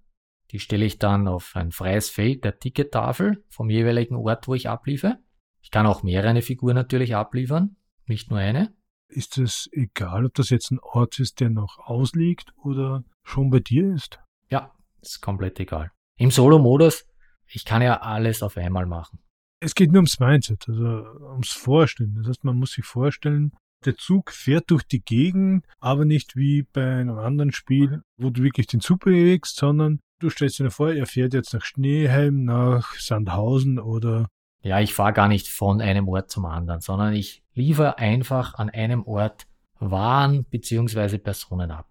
Die 0.52 0.60
stelle 0.60 0.84
ich 0.84 0.98
dann 0.98 1.26
auf 1.26 1.56
ein 1.56 1.72
freies 1.72 2.08
Feld 2.08 2.44
der 2.44 2.58
Tickettafel 2.58 3.44
vom 3.48 3.68
jeweiligen 3.68 4.16
Ort, 4.16 4.46
wo 4.46 4.54
ich 4.54 4.68
abliefe. 4.68 5.18
Ich 5.60 5.70
kann 5.70 5.86
auch 5.86 6.02
mehrere 6.02 6.40
Figuren 6.42 6.76
natürlich 6.76 7.16
abliefern, 7.16 7.76
nicht 8.06 8.30
nur 8.30 8.38
eine. 8.38 8.72
Ist 9.08 9.38
es 9.38 9.68
egal, 9.72 10.26
ob 10.26 10.34
das 10.34 10.50
jetzt 10.50 10.70
ein 10.70 10.78
Ort 10.80 11.18
ist, 11.18 11.40
der 11.40 11.50
noch 11.50 11.78
ausliegt 11.78 12.52
oder 12.62 13.04
schon 13.22 13.50
bei 13.50 13.60
dir 13.60 13.92
ist? 13.92 14.20
Ja, 14.48 14.72
ist 15.00 15.20
komplett 15.20 15.58
egal. 15.58 15.90
Im 16.18 16.30
Solo-Modus, 16.30 17.06
ich 17.46 17.64
kann 17.64 17.82
ja 17.82 18.00
alles 18.00 18.42
auf 18.42 18.56
einmal 18.56 18.86
machen 18.86 19.18
es 19.60 19.74
geht 19.74 19.90
nur 19.90 20.00
ums 20.00 20.20
Mindset, 20.20 20.68
also 20.68 21.04
ums 21.30 21.52
Vorstellen. 21.52 22.14
Das 22.16 22.28
heißt, 22.28 22.44
man 22.44 22.56
muss 22.56 22.72
sich 22.72 22.84
vorstellen, 22.84 23.52
der 23.84 23.96
Zug 23.96 24.30
fährt 24.30 24.70
durch 24.70 24.84
die 24.84 25.02
Gegend, 25.02 25.66
aber 25.80 26.04
nicht 26.04 26.36
wie 26.36 26.62
bei 26.62 27.00
einem 27.00 27.18
anderen 27.18 27.52
Spiel, 27.52 28.02
wo 28.16 28.30
du 28.30 28.42
wirklich 28.42 28.66
den 28.66 28.80
Zug 28.80 29.00
bewegst, 29.00 29.56
sondern 29.56 30.00
du 30.18 30.30
stellst 30.30 30.58
dir 30.58 30.70
vor, 30.70 30.92
er 30.92 31.06
fährt 31.06 31.34
jetzt 31.34 31.52
nach 31.52 31.64
Schneeheim, 31.64 32.44
nach 32.44 32.94
Sandhausen 32.94 33.78
oder. 33.78 34.28
Ja, 34.62 34.80
ich 34.80 34.94
fahre 34.94 35.12
gar 35.12 35.28
nicht 35.28 35.48
von 35.48 35.80
einem 35.80 36.08
Ort 36.08 36.30
zum 36.30 36.44
anderen, 36.46 36.80
sondern 36.80 37.14
ich 37.14 37.42
liefere 37.54 37.98
einfach 37.98 38.54
an 38.54 38.70
einem 38.70 39.04
Ort 39.04 39.46
Waren 39.78 40.44
bzw. 40.44 41.18
Personen 41.18 41.70
ab. 41.70 41.88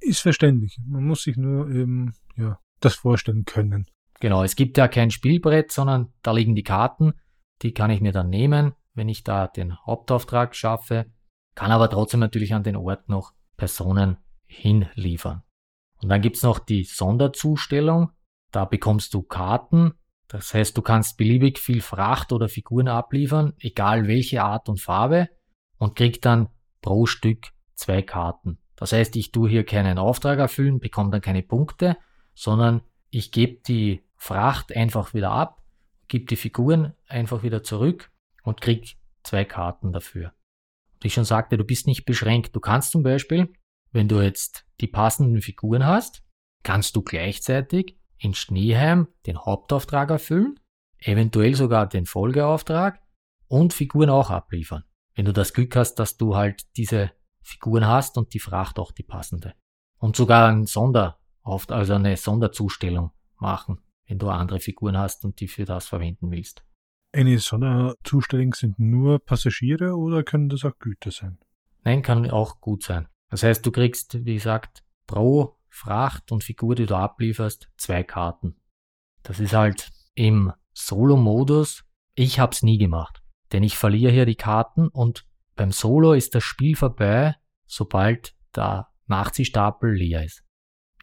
Ist 0.00 0.20
verständlich. 0.20 0.78
Man 0.86 1.04
muss 1.04 1.22
sich 1.22 1.36
nur 1.36 1.70
eben, 1.70 2.14
ja, 2.36 2.58
das 2.80 2.94
vorstellen 2.94 3.44
können. 3.44 3.86
Genau, 4.20 4.42
es 4.42 4.56
gibt 4.56 4.76
ja 4.76 4.88
kein 4.88 5.10
Spielbrett, 5.10 5.70
sondern 5.70 6.12
da 6.22 6.32
liegen 6.32 6.54
die 6.54 6.62
Karten. 6.64 7.14
Die 7.62 7.72
kann 7.72 7.90
ich 7.90 8.00
mir 8.00 8.12
dann 8.12 8.28
nehmen, 8.28 8.74
wenn 8.94 9.08
ich 9.08 9.24
da 9.24 9.46
den 9.46 9.78
Hauptauftrag 9.86 10.54
schaffe. 10.54 11.06
Kann 11.54 11.70
aber 11.70 11.88
trotzdem 11.90 12.20
natürlich 12.20 12.54
an 12.54 12.62
den 12.62 12.76
Ort 12.76 13.08
noch 13.08 13.32
Personen 13.56 14.18
hinliefern. 14.46 15.42
Und 16.02 16.08
dann 16.08 16.20
gibt's 16.20 16.42
noch 16.42 16.58
die 16.58 16.84
Sonderzustellung. 16.84 18.10
Da 18.50 18.64
bekommst 18.64 19.14
du 19.14 19.22
Karten. 19.22 19.94
Das 20.28 20.52
heißt, 20.52 20.76
du 20.76 20.82
kannst 20.82 21.16
beliebig 21.16 21.58
viel 21.58 21.80
Fracht 21.80 22.32
oder 22.32 22.48
Figuren 22.48 22.88
abliefern, 22.88 23.54
egal 23.58 24.06
welche 24.08 24.42
Art 24.42 24.68
und 24.68 24.80
Farbe, 24.80 25.28
und 25.78 25.96
krieg 25.96 26.20
dann 26.20 26.48
pro 26.82 27.06
Stück 27.06 27.48
zwei 27.74 28.02
Karten. 28.02 28.58
Das 28.76 28.92
heißt, 28.92 29.16
ich 29.16 29.32
tue 29.32 29.48
hier 29.48 29.64
keinen 29.64 29.98
Auftrag 29.98 30.38
erfüllen, 30.38 30.80
bekomme 30.80 31.10
dann 31.10 31.20
keine 31.20 31.42
Punkte, 31.42 31.96
sondern 32.38 32.82
ich 33.10 33.32
gebe 33.32 33.60
die 33.66 34.04
Fracht 34.14 34.74
einfach 34.74 35.12
wieder 35.12 35.32
ab, 35.32 35.64
gib 36.06 36.28
die 36.28 36.36
Figuren 36.36 36.94
einfach 37.08 37.42
wieder 37.42 37.64
zurück 37.64 38.12
und 38.44 38.60
krieg 38.60 38.96
zwei 39.24 39.44
Karten 39.44 39.92
dafür. 39.92 40.32
Und 40.94 41.04
ich 41.04 41.14
schon 41.14 41.24
sagte, 41.24 41.58
du 41.58 41.64
bist 41.64 41.88
nicht 41.88 42.04
beschränkt. 42.04 42.54
Du 42.54 42.60
kannst 42.60 42.92
zum 42.92 43.02
Beispiel, 43.02 43.52
wenn 43.90 44.06
du 44.06 44.20
jetzt 44.20 44.66
die 44.80 44.86
passenden 44.86 45.42
Figuren 45.42 45.84
hast, 45.84 46.22
kannst 46.62 46.94
du 46.94 47.02
gleichzeitig 47.02 47.98
in 48.18 48.34
Schneeheim 48.34 49.08
den 49.26 49.38
Hauptauftrag 49.38 50.10
erfüllen, 50.10 50.60
eventuell 50.98 51.56
sogar 51.56 51.88
den 51.88 52.06
Folgeauftrag 52.06 53.02
und 53.48 53.72
Figuren 53.72 54.10
auch 54.10 54.30
abliefern. 54.30 54.84
Wenn 55.16 55.24
du 55.24 55.32
das 55.32 55.52
Glück 55.52 55.74
hast, 55.74 55.96
dass 55.96 56.16
du 56.16 56.36
halt 56.36 56.76
diese 56.76 57.10
Figuren 57.42 57.86
hast 57.86 58.16
und 58.16 58.32
die 58.32 58.40
Fracht 58.40 58.78
auch 58.78 58.92
die 58.92 59.02
passende. 59.02 59.54
Und 59.98 60.14
sogar 60.14 60.48
ein 60.48 60.66
Sonder, 60.66 61.17
also 61.48 61.94
eine 61.94 62.16
Sonderzustellung 62.16 63.10
machen 63.38 63.78
wenn 64.08 64.18
du 64.18 64.28
andere 64.28 64.58
Figuren 64.58 64.96
hast 64.98 65.24
und 65.24 65.38
die 65.40 65.48
für 65.48 65.64
das 65.64 65.86
verwenden 65.86 66.30
willst. 66.30 66.64
Eine 67.12 67.38
Sonderzustellung 67.38 68.54
sind 68.54 68.78
nur 68.78 69.18
Passagiere 69.18 69.96
oder 69.96 70.22
können 70.22 70.48
das 70.48 70.64
auch 70.64 70.78
Güter 70.78 71.10
sein? 71.10 71.38
Nein, 71.84 72.02
kann 72.02 72.28
auch 72.30 72.60
gut 72.60 72.82
sein. 72.82 73.08
Das 73.30 73.42
heißt, 73.42 73.64
du 73.64 73.70
kriegst, 73.70 74.24
wie 74.24 74.34
gesagt, 74.34 74.82
pro 75.06 75.56
Fracht 75.68 76.32
und 76.32 76.42
Figur, 76.42 76.74
die 76.74 76.86
du 76.86 76.96
ablieferst, 76.96 77.70
zwei 77.76 78.02
Karten. 78.02 78.56
Das 79.22 79.40
ist 79.40 79.52
halt 79.52 79.90
im 80.14 80.52
Solo-Modus. 80.72 81.84
Ich 82.14 82.40
hab's 82.40 82.62
nie 82.62 82.78
gemacht. 82.78 83.22
Denn 83.52 83.62
ich 83.62 83.76
verliere 83.76 84.12
hier 84.12 84.26
die 84.26 84.34
Karten 84.34 84.88
und 84.88 85.26
beim 85.54 85.72
Solo 85.72 86.12
ist 86.12 86.34
das 86.34 86.44
Spiel 86.44 86.76
vorbei, 86.76 87.34
sobald 87.66 88.34
der 88.54 88.88
Nachziehstapel 89.06 89.94
leer 89.94 90.24
ist. 90.24 90.44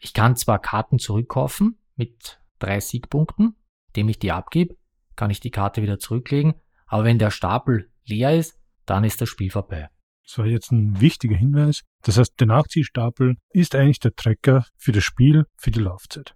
Ich 0.05 0.13
kann 0.13 0.35
zwar 0.35 0.59
Karten 0.59 0.99
zurückkaufen 0.99 1.79
mit 1.95 2.39
drei 2.59 2.79
Siegpunkten, 2.79 3.55
indem 3.87 4.09
ich 4.09 4.19
die 4.19 4.31
abgebe, 4.31 4.75
kann 5.15 5.31
ich 5.31 5.39
die 5.39 5.49
Karte 5.49 5.81
wieder 5.81 5.97
zurücklegen, 5.97 6.53
aber 6.85 7.05
wenn 7.05 7.17
der 7.17 7.31
Stapel 7.31 7.91
leer 8.05 8.37
ist, 8.37 8.55
dann 8.85 9.03
ist 9.03 9.19
das 9.19 9.29
Spiel 9.29 9.49
vorbei. 9.49 9.89
Das 10.23 10.37
war 10.37 10.45
jetzt 10.45 10.71
ein 10.71 11.01
wichtiger 11.01 11.35
Hinweis. 11.35 11.81
Das 12.03 12.19
heißt, 12.19 12.39
der 12.39 12.45
Nachziehstapel 12.45 13.37
ist 13.49 13.73
eigentlich 13.73 13.99
der 13.99 14.13
Trecker 14.13 14.67
für 14.77 14.91
das 14.91 15.03
Spiel, 15.03 15.45
für 15.57 15.71
die 15.71 15.79
Laufzeit. 15.79 16.35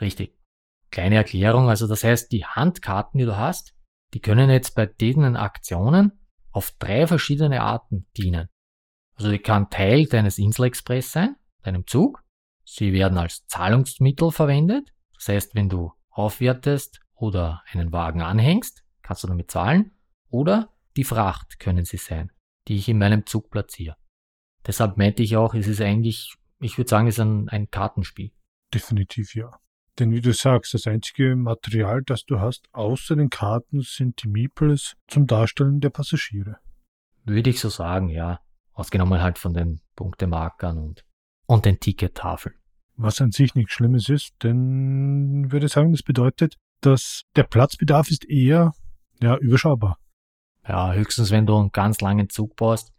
Richtig. 0.00 0.34
Kleine 0.90 1.16
Erklärung, 1.16 1.68
also 1.68 1.86
das 1.86 2.02
heißt, 2.02 2.32
die 2.32 2.46
Handkarten, 2.46 3.18
die 3.18 3.26
du 3.26 3.36
hast, 3.36 3.74
die 4.14 4.20
können 4.20 4.48
jetzt 4.48 4.74
bei 4.74 4.86
diesen 4.86 5.36
Aktionen 5.36 6.12
auf 6.52 6.70
drei 6.78 7.06
verschiedene 7.06 7.60
Arten 7.60 8.06
dienen. 8.16 8.48
Also 9.16 9.30
die 9.30 9.40
kann 9.40 9.68
Teil 9.68 10.06
deines 10.06 10.38
Inselexpress 10.38 11.12
sein, 11.12 11.36
deinem 11.60 11.86
Zug. 11.86 12.24
Sie 12.72 12.92
werden 12.92 13.18
als 13.18 13.44
Zahlungsmittel 13.48 14.30
verwendet. 14.30 14.92
Das 15.14 15.26
heißt, 15.26 15.54
wenn 15.56 15.68
du 15.68 15.92
aufwertest 16.08 17.00
oder 17.16 17.64
einen 17.72 17.92
Wagen 17.92 18.22
anhängst, 18.22 18.84
kannst 19.02 19.24
du 19.24 19.26
damit 19.26 19.50
zahlen. 19.50 19.90
Oder 20.28 20.72
die 20.96 21.02
Fracht 21.02 21.58
können 21.58 21.84
sie 21.84 21.96
sein, 21.96 22.30
die 22.68 22.76
ich 22.76 22.88
in 22.88 22.98
meinem 22.98 23.26
Zug 23.26 23.50
platziere. 23.50 23.96
Deshalb 24.64 24.98
meinte 24.98 25.24
ich 25.24 25.36
auch, 25.36 25.54
es 25.54 25.66
ist 25.66 25.80
eigentlich, 25.80 26.36
ich 26.60 26.78
würde 26.78 26.88
sagen, 26.88 27.08
es 27.08 27.16
ist 27.16 27.24
ein, 27.24 27.48
ein 27.48 27.70
Kartenspiel. 27.72 28.30
Definitiv 28.72 29.34
ja. 29.34 29.50
Denn 29.98 30.12
wie 30.12 30.20
du 30.20 30.32
sagst, 30.32 30.72
das 30.72 30.86
einzige 30.86 31.34
Material, 31.34 32.02
das 32.04 32.24
du 32.24 32.38
hast, 32.38 32.68
außer 32.70 33.16
den 33.16 33.30
Karten, 33.30 33.80
sind 33.80 34.22
die 34.22 34.28
Meeples 34.28 34.96
zum 35.08 35.26
Darstellen 35.26 35.80
der 35.80 35.90
Passagiere. 35.90 36.58
Würde 37.24 37.50
ich 37.50 37.58
so 37.58 37.68
sagen, 37.68 38.10
ja. 38.10 38.40
Ausgenommen 38.74 39.20
halt 39.20 39.38
von 39.38 39.54
den 39.54 39.80
Punktemarkern 39.96 40.78
und, 40.78 41.04
und 41.46 41.64
den 41.64 41.80
Tickettafeln. 41.80 42.59
Was 43.02 43.22
an 43.22 43.32
sich 43.32 43.54
nichts 43.54 43.72
Schlimmes 43.72 44.10
ist, 44.10 44.34
denn 44.42 45.44
ich 45.46 45.52
würde 45.52 45.68
sagen, 45.68 45.92
das 45.92 46.02
bedeutet, 46.02 46.58
dass 46.82 47.22
der 47.34 47.44
Platzbedarf 47.44 48.10
ist 48.10 48.28
eher 48.28 48.74
ja, 49.22 49.38
überschaubar. 49.38 49.98
Ja, 50.68 50.92
höchstens 50.92 51.30
wenn 51.30 51.46
du 51.46 51.56
einen 51.56 51.72
ganz 51.72 52.02
langen 52.02 52.28
Zug 52.28 52.56
baust. 52.56 52.92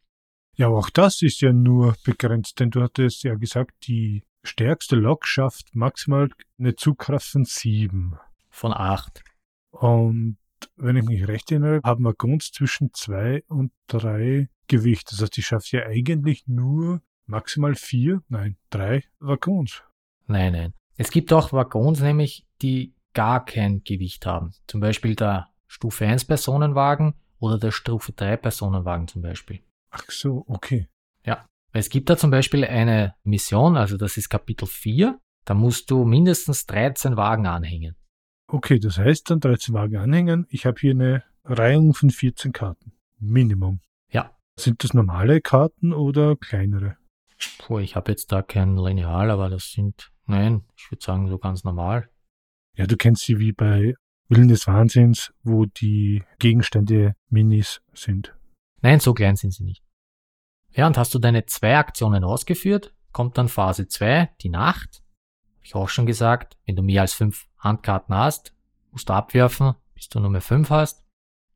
Ja, 0.55 0.67
aber 0.67 0.79
auch 0.79 0.89
das 0.89 1.21
ist 1.21 1.41
ja 1.41 1.53
nur 1.53 1.95
begrenzt, 2.03 2.59
denn 2.59 2.71
du 2.71 2.81
hattest 2.81 3.23
ja 3.23 3.35
gesagt, 3.35 3.87
die 3.87 4.23
stärkste 4.43 4.95
Lok 4.95 5.27
schafft 5.27 5.75
maximal 5.75 6.29
eine 6.57 6.75
Zugkraft 6.75 7.27
von 7.27 7.45
sieben. 7.45 8.17
Von 8.49 8.73
acht. 8.73 9.23
Und 9.69 10.37
wenn 10.77 10.97
ich 10.97 11.05
mich 11.05 11.27
recht 11.27 11.51
erinnere, 11.51 11.79
haben 11.83 12.05
Waggons 12.05 12.51
zwischen 12.51 12.91
zwei 12.93 13.43
und 13.49 13.71
drei 13.85 14.49
Gewicht. 14.67 15.11
Das 15.11 15.21
heißt, 15.21 15.37
ich 15.37 15.45
schaffe 15.45 15.77
ja 15.77 15.85
eigentlich 15.85 16.47
nur 16.47 17.01
maximal 17.27 17.75
vier, 17.75 18.23
nein, 18.29 18.57
drei 18.71 19.03
Waggons. 19.19 19.83
Nein, 20.27 20.53
nein. 20.53 20.73
Es 20.97 21.11
gibt 21.11 21.33
auch 21.33 21.51
Waggons 21.51 21.99
nämlich, 22.01 22.45
die 22.61 22.93
gar 23.13 23.43
kein 23.43 23.83
Gewicht 23.83 24.25
haben. 24.25 24.53
Zum 24.67 24.79
Beispiel 24.79 25.15
der 25.15 25.49
Stufe 25.67 26.05
1 26.05 26.25
Personenwagen 26.25 27.15
oder 27.39 27.57
der 27.57 27.71
Stufe 27.71 28.11
3 28.13 28.37
Personenwagen 28.37 29.07
zum 29.07 29.21
Beispiel. 29.21 29.61
Ach 29.89 30.09
so, 30.09 30.45
okay. 30.47 30.87
Ja. 31.25 31.45
Es 31.73 31.89
gibt 31.89 32.09
da 32.09 32.17
zum 32.17 32.31
Beispiel 32.31 32.65
eine 32.65 33.15
Mission, 33.23 33.77
also 33.77 33.97
das 33.97 34.17
ist 34.17 34.29
Kapitel 34.29 34.67
4, 34.67 35.19
da 35.45 35.53
musst 35.53 35.89
du 35.89 36.05
mindestens 36.05 36.65
13 36.65 37.17
Wagen 37.17 37.47
anhängen. 37.47 37.95
Okay, 38.47 38.79
das 38.79 38.97
heißt 38.97 39.29
dann 39.29 39.39
13 39.39 39.73
Wagen 39.73 39.97
anhängen. 39.97 40.45
Ich 40.49 40.65
habe 40.65 40.79
hier 40.79 40.91
eine 40.91 41.23
Reihung 41.45 41.93
von 41.93 42.09
14 42.09 42.51
Karten. 42.51 42.91
Minimum. 43.19 43.79
Ja. 44.11 44.35
Sind 44.59 44.83
das 44.83 44.93
normale 44.93 45.41
Karten 45.41 45.93
oder 45.93 46.35
kleinere? 46.35 46.97
Puh, 47.57 47.79
ich 47.79 47.95
habe 47.95 48.11
jetzt 48.11 48.31
da 48.31 48.41
kein 48.41 48.77
Lineal, 48.77 49.31
aber 49.31 49.49
das 49.49 49.71
sind, 49.71 50.11
nein, 50.25 50.63
ich 50.75 50.91
würde 50.91 51.03
sagen 51.03 51.27
so 51.27 51.37
ganz 51.37 51.63
normal. 51.63 52.09
Ja, 52.75 52.87
du 52.87 52.97
kennst 52.97 53.23
sie 53.23 53.39
wie 53.39 53.51
bei 53.51 53.95
Willen 54.29 54.47
des 54.47 54.67
Wahnsinns, 54.67 55.33
wo 55.43 55.65
die 55.65 56.23
Gegenstände 56.39 57.15
Minis 57.29 57.81
sind. 57.93 58.33
Nein, 58.81 58.99
so 58.99 59.13
klein 59.13 59.35
sind 59.35 59.53
sie 59.53 59.63
nicht. 59.63 59.83
Ja, 60.71 60.87
und 60.87 60.97
hast 60.97 61.13
du 61.13 61.19
deine 61.19 61.45
zwei 61.45 61.77
Aktionen 61.77 62.23
ausgeführt, 62.23 62.93
kommt 63.11 63.37
dann 63.37 63.49
Phase 63.49 63.87
2, 63.87 64.31
die 64.41 64.49
Nacht. 64.49 65.03
Hab 65.57 65.65
ich 65.65 65.75
auch 65.75 65.89
schon 65.89 66.05
gesagt, 66.05 66.57
wenn 66.65 66.75
du 66.75 66.81
mehr 66.81 67.01
als 67.01 67.13
fünf 67.13 67.47
Handkarten 67.57 68.15
hast, 68.15 68.55
musst 68.91 69.09
du 69.09 69.13
abwerfen, 69.13 69.75
bis 69.93 70.07
du 70.07 70.19
nur 70.19 70.29
mehr 70.29 70.41
fünf 70.41 70.69
hast. 70.69 71.03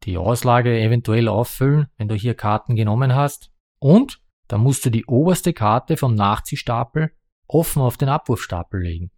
Die 0.04 0.18
Auslage 0.18 0.78
eventuell 0.80 1.30
auffüllen, 1.30 1.88
wenn 1.98 2.10
du 2.10 2.16
hier 2.16 2.36
Karten 2.36 2.76
genommen 2.76 3.16
hast. 3.16 3.52
Und 3.80 4.22
dann 4.48 4.62
musst 4.62 4.86
du 4.86 4.90
die 4.90 5.06
oberste 5.06 5.54
Karte 5.54 5.98
vom 5.98 6.16
Nachziehstapel 6.16 7.12
offen 7.48 7.82
auf 7.82 7.98
den 7.98 8.10
Abwurfstapel 8.10 8.82
legen. 8.82 9.12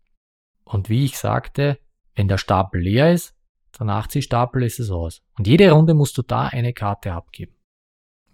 Und 0.63 0.89
wie 0.89 1.05
ich 1.05 1.17
sagte, 1.17 1.79
wenn 2.15 2.27
der 2.27 2.37
Stapel 2.37 2.81
leer 2.81 3.13
ist, 3.13 3.35
der 3.77 3.85
Nachziehstapel 3.85 4.63
ist 4.63 4.79
es 4.79 4.89
aus. 4.89 5.21
Und 5.37 5.47
jede 5.47 5.71
Runde 5.71 5.93
musst 5.93 6.17
du 6.17 6.21
da 6.21 6.47
eine 6.47 6.73
Karte 6.73 7.13
abgeben. 7.13 7.55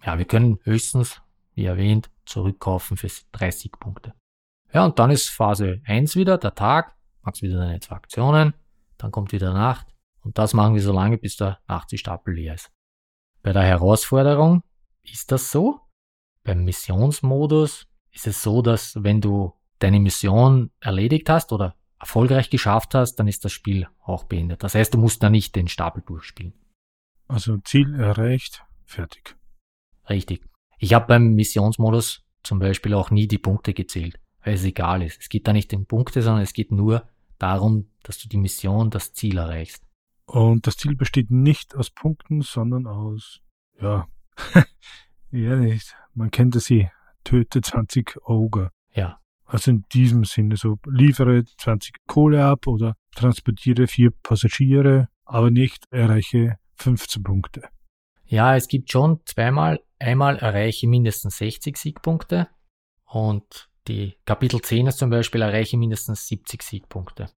Ja, 0.04 0.18
wir 0.18 0.24
können 0.24 0.58
höchstens 0.64 1.20
wie 1.54 1.66
erwähnt, 1.66 2.10
zurückkaufen 2.26 2.96
für 2.96 3.08
30 3.32 3.72
Punkte. 3.72 4.14
Ja, 4.72 4.84
und 4.84 4.98
dann 4.98 5.10
ist 5.10 5.28
Phase 5.28 5.80
1 5.86 6.16
wieder, 6.16 6.36
der 6.38 6.54
Tag, 6.54 6.96
machst 7.22 7.42
wieder 7.42 7.58
deine 7.58 7.80
zwei 7.80 7.96
Aktionen, 7.96 8.54
dann 8.98 9.12
kommt 9.12 9.32
wieder 9.32 9.52
Nacht 9.52 9.86
und 10.22 10.38
das 10.38 10.52
machen 10.52 10.74
wir 10.74 10.82
so 10.82 10.92
lange, 10.92 11.18
bis 11.18 11.36
der 11.36 11.60
Nachziehstapel 11.68 12.34
leer 12.34 12.54
ist. 12.54 12.72
Bei 13.42 13.52
der 13.52 13.62
Herausforderung 13.62 14.62
ist 15.02 15.30
das 15.30 15.50
so. 15.50 15.80
Beim 16.44 16.64
Missionsmodus 16.64 17.86
ist 18.12 18.26
es 18.26 18.42
so, 18.42 18.62
dass 18.62 19.02
wenn 19.02 19.20
du 19.20 19.54
deine 19.78 19.98
Mission 19.98 20.70
erledigt 20.80 21.28
hast 21.28 21.52
oder 21.52 21.74
erfolgreich 21.98 22.50
geschafft 22.50 22.94
hast, 22.94 23.16
dann 23.16 23.28
ist 23.28 23.44
das 23.44 23.52
Spiel 23.52 23.88
auch 24.02 24.24
beendet. 24.24 24.62
Das 24.62 24.74
heißt, 24.74 24.92
du 24.92 24.98
musst 24.98 25.22
da 25.22 25.30
nicht 25.30 25.56
den 25.56 25.68
Stapel 25.68 26.02
durchspielen. 26.06 26.52
Also 27.26 27.56
Ziel 27.58 27.94
erreicht, 27.94 28.62
fertig. 28.84 29.36
Richtig. 30.08 30.46
Ich 30.78 30.92
habe 30.92 31.06
beim 31.06 31.34
Missionsmodus 31.34 32.22
zum 32.42 32.58
Beispiel 32.58 32.92
auch 32.92 33.10
nie 33.10 33.26
die 33.26 33.38
Punkte 33.38 33.72
gezählt, 33.72 34.20
weil 34.42 34.54
es 34.54 34.64
egal 34.64 35.02
ist. 35.02 35.18
Es 35.20 35.30
geht 35.30 35.48
da 35.48 35.54
nicht 35.54 35.72
um 35.72 35.86
Punkte, 35.86 36.20
sondern 36.20 36.42
es 36.42 36.52
geht 36.52 36.70
nur 36.70 37.08
darum, 37.38 37.88
dass 38.02 38.18
du 38.18 38.28
die 38.28 38.36
Mission, 38.36 38.90
das 38.90 39.14
Ziel 39.14 39.38
erreichst. 39.38 39.82
Und 40.26 40.66
das 40.66 40.76
Ziel 40.76 40.94
besteht 40.94 41.30
nicht 41.30 41.74
aus 41.74 41.90
Punkten, 41.90 42.42
sondern 42.42 42.86
aus, 42.86 43.40
ja, 43.80 44.06
ja 45.34 45.56
nicht. 45.56 45.96
Man 46.14 46.30
kennt 46.30 46.56
es 46.56 46.70
eh. 46.70 46.90
Töte 47.24 47.60
20 47.60 48.16
Ogre. 48.26 48.70
Ja. 48.92 49.18
Also 49.44 49.70
in 49.70 49.84
diesem 49.92 50.24
Sinne 50.24 50.56
so, 50.56 50.78
liefere 50.86 51.44
20 51.44 51.94
Kohle 52.06 52.44
ab 52.44 52.66
oder 52.66 52.96
transportiere 53.14 53.86
vier 53.86 54.10
Passagiere, 54.22 55.08
aber 55.24 55.50
nicht 55.50 55.86
erreiche 55.90 56.58
15 56.76 57.22
Punkte. 57.22 57.62
Ja, 58.24 58.56
es 58.56 58.68
gibt 58.68 58.90
schon 58.90 59.20
zweimal 59.26 59.80
Einmal 60.04 60.36
erreiche 60.36 60.86
mindestens 60.86 61.38
60 61.38 61.78
Siegpunkte 61.78 62.48
und 63.06 63.70
die 63.88 64.18
Kapitel 64.26 64.60
10 64.60 64.88
ist 64.88 64.98
zum 64.98 65.08
Beispiel 65.08 65.40
erreiche 65.40 65.78
mindestens 65.78 66.26
70 66.28 66.62
Siegpunkte. 66.62 67.30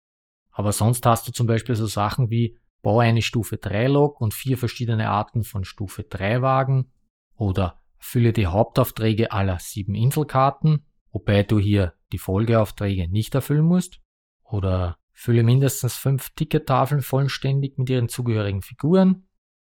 Aber 0.51 0.73
sonst 0.73 1.05
hast 1.05 1.27
du 1.27 1.31
zum 1.31 1.47
Beispiel 1.47 1.75
so 1.75 1.85
Sachen 1.85 2.29
wie 2.29 2.57
baue 2.81 3.03
eine 3.03 3.21
Stufe 3.21 3.55
3 3.55 3.87
Lok 3.87 4.19
und 4.19 4.33
vier 4.33 4.57
verschiedene 4.57 5.09
Arten 5.09 5.43
von 5.43 5.63
Stufe 5.63 6.03
3 6.03 6.41
Wagen 6.41 6.91
oder 7.37 7.79
fülle 7.99 8.33
die 8.33 8.47
Hauptaufträge 8.47 9.31
aller 9.31 9.59
sieben 9.59 9.95
Inselkarten, 9.95 10.85
wobei 11.11 11.43
du 11.43 11.59
hier 11.59 11.93
die 12.11 12.19
Folgeaufträge 12.19 13.09
nicht 13.09 13.35
erfüllen 13.35 13.65
musst 13.65 13.99
oder 14.43 14.97
fülle 15.13 15.43
mindestens 15.43 15.95
fünf 15.95 16.29
Tickettafeln 16.31 17.01
vollständig 17.01 17.77
mit 17.77 17.89
ihren 17.89 18.09
zugehörigen 18.09 18.61
Figuren 18.61 19.27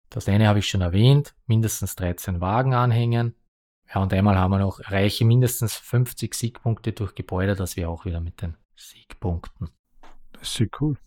das 0.10 0.30
eine 0.30 0.48
habe 0.48 0.60
ich 0.60 0.68
schon 0.68 0.82
erwähnt, 0.82 1.36
mindestens 1.48 1.96
13 1.96 2.40
Wagen 2.40 2.74
anhängen. 2.74 3.36
Ja, 3.94 4.02
und 4.02 4.14
einmal 4.14 4.38
haben 4.38 4.52
wir 4.52 4.60
noch, 4.60 4.80
erreiche 4.80 5.26
mindestens 5.26 5.76
50 5.76 6.34
Siegpunkte 6.34 6.94
durch 6.94 7.16
Gebäude, 7.16 7.56
das 7.56 7.78
wäre 7.78 7.90
auch 7.90 8.06
wieder 8.06 8.20
mit 8.20 8.42
den 8.42 8.56
Siegpunkten. 8.76 9.70
Das 10.34 10.44
ist 10.44 10.54
sehr 10.56 10.68
cool. 10.80 10.98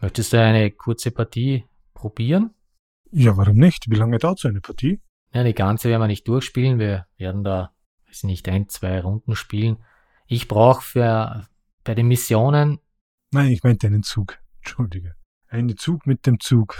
Möchtest 0.00 0.32
du 0.32 0.40
eine 0.40 0.70
kurze 0.70 1.10
Partie 1.10 1.64
probieren? 1.92 2.54
Ja, 3.10 3.36
warum 3.36 3.56
nicht? 3.56 3.90
Wie 3.90 3.96
lange 3.96 4.18
dauert 4.18 4.38
so 4.38 4.48
eine 4.48 4.60
Partie? 4.60 5.00
Ja, 5.32 5.44
die 5.44 5.54
ganze 5.54 5.88
werden 5.88 6.02
wir 6.02 6.08
nicht 6.08 6.26
durchspielen. 6.26 6.78
Wir 6.78 7.06
werden 7.16 7.44
da, 7.44 7.72
weiß 8.08 8.24
nicht, 8.24 8.48
ein, 8.48 8.68
zwei 8.68 9.00
Runden 9.00 9.36
spielen. 9.36 9.78
Ich 10.26 10.48
brauche 10.48 10.82
für, 10.82 11.48
bei 11.84 11.94
den 11.94 12.08
Missionen. 12.08 12.78
Nein, 13.32 13.50
ich 13.50 13.62
meinte 13.62 13.86
einen 13.86 14.02
Zug. 14.02 14.38
Entschuldige. 14.58 15.14
Einen 15.48 15.76
Zug 15.76 16.06
mit 16.06 16.26
dem 16.26 16.40
Zug. 16.40 16.76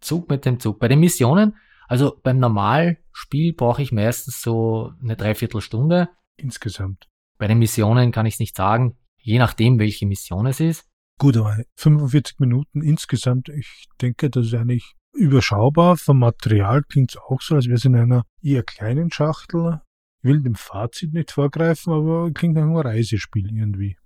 Zug 0.00 0.28
mit 0.28 0.44
dem 0.44 0.60
Zug. 0.60 0.78
Bei 0.78 0.88
den 0.88 1.00
Missionen 1.00 1.56
Also 1.88 2.18
beim 2.22 2.38
Normalspiel 2.38 3.54
brauche 3.54 3.82
ich 3.82 3.92
meistens 3.92 4.42
so 4.42 4.92
eine 5.02 5.16
Dreiviertelstunde. 5.16 6.08
Insgesamt. 6.36 7.08
Bei 7.38 7.46
den 7.46 7.58
Missionen 7.58 8.12
kann 8.12 8.26
ich 8.26 8.34
es 8.34 8.40
nicht 8.40 8.56
sagen, 8.56 8.96
je 9.18 9.38
nachdem, 9.38 9.78
welche 9.78 10.06
Mission 10.06 10.46
es 10.46 10.60
ist. 10.60 10.88
Gut, 11.18 11.36
aber 11.36 11.64
45 11.76 12.38
Minuten 12.40 12.82
insgesamt, 12.82 13.48
ich 13.48 13.88
denke, 14.00 14.28
das 14.28 14.46
ist 14.46 14.54
eigentlich 14.54 14.94
überschaubar. 15.16 15.96
Vom 15.96 16.18
Material 16.18 16.82
klingt 16.82 17.12
es 17.12 17.16
auch 17.16 17.40
so, 17.40 17.56
als 17.56 17.66
wäre 17.66 17.76
es 17.76 17.84
in 17.84 17.96
einer 17.96 18.24
eher 18.42 18.62
kleinen 18.62 19.10
Schachtel. 19.10 19.80
Ich 20.18 20.24
will 20.28 20.42
dem 20.42 20.54
Fazit 20.54 21.12
nicht 21.12 21.32
vorgreifen, 21.32 21.92
aber 21.92 22.30
klingt 22.32 22.54
nach 22.54 22.62
einem 22.62 22.76
Reisespiel 22.76 23.52
irgendwie. 23.52 23.96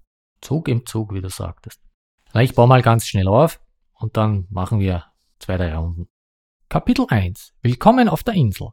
Zug 0.41 0.69
im 0.69 0.87
Zug, 0.87 1.13
wie 1.13 1.21
du 1.21 1.29
sagtest. 1.29 1.81
Na, 2.33 2.43
ich 2.43 2.55
baue 2.55 2.69
mal 2.69 2.83
ganz 2.83 3.07
schnell 3.07 3.29
auf 3.29 3.61
und 3.93 4.17
dann 4.17 4.47
machen 4.51 4.81
wir 4.81 5.05
zwei, 5.39 5.57
drei 5.57 5.75
Runden. 5.77 6.09
Kapitel 6.69 7.07
1. 7.09 7.53
Willkommen 7.63 8.09
auf 8.09 8.23
der 8.23 8.35
Insel. 8.35 8.69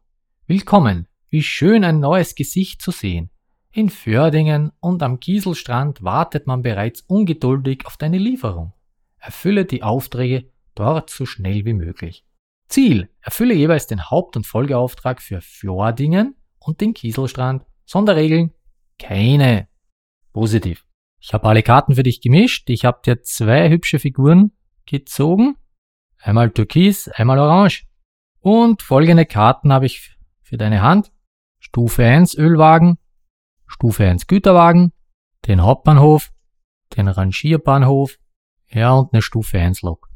Willkommen. 0.46 1.08
Wie 1.30 1.42
schön 1.42 1.84
ein 1.84 2.00
neues 2.00 2.36
Gesicht 2.36 2.82
zu 2.82 2.92
sehen. 2.92 3.32
In 3.72 3.90
Fördingen 3.90 4.72
und 4.80 5.04
am 5.04 5.20
Kieselstrand 5.20 6.04
wartet 6.04 6.48
man 6.48 6.62
bereits 6.62 7.02
ungeduldig 7.02 7.86
auf 7.86 7.98
deine 7.98 8.18
Lieferung. 8.18 8.74
Erfülle 9.18 9.66
die 9.66 9.84
Aufträge 9.84 10.52
dort 10.76 11.10
so 11.10 11.26
schnell 11.26 11.66
wie 11.66 11.74
möglich. 11.74 12.27
Ziel. 12.68 13.10
Erfülle 13.22 13.54
jeweils 13.54 13.88
den 13.88 14.10
Haupt- 14.10 14.36
und 14.36 14.46
Folgeauftrag 14.46 15.22
für 15.22 15.42
Fjordingen 15.42 16.36
und 16.60 16.82
den 16.82 16.94
Kieselstrand. 16.94 17.66
Sonderregeln? 17.86 18.54
Keine. 19.00 19.68
Positiv. 20.34 20.86
Ich 21.20 21.34
habe 21.34 21.48
alle 21.48 21.64
Karten 21.64 21.96
für 21.96 22.04
dich 22.04 22.22
gemischt. 22.22 22.70
Ich 22.70 22.86
habe 22.86 23.02
dir 23.06 23.22
zwei 23.22 23.70
hübsche 23.70 24.00
Figuren 24.00 24.52
gezogen. 24.86 25.56
Einmal 26.20 26.52
Türkis, 26.52 27.08
einmal 27.08 27.40
Orange. 27.40 27.88
Und 28.40 28.82
folgende 28.82 29.26
Karten 29.26 29.74
habe 29.74 29.86
ich 29.86 30.18
für 30.42 30.58
deine 30.58 30.82
Hand. 30.82 31.12
Stufe 31.60 32.06
1 32.06 32.38
Ölwagen, 32.38 32.98
Stufe 33.66 34.08
1 34.08 34.28
Güterwagen, 34.28 34.94
den 35.48 35.62
Hauptbahnhof, 35.62 36.32
den 36.96 37.08
Rangierbahnhof, 37.08 38.18
ja 38.70 38.94
und 38.94 39.12
eine 39.12 39.22
Stufe 39.22 39.60
1 39.60 39.82
Lok. 39.82 40.10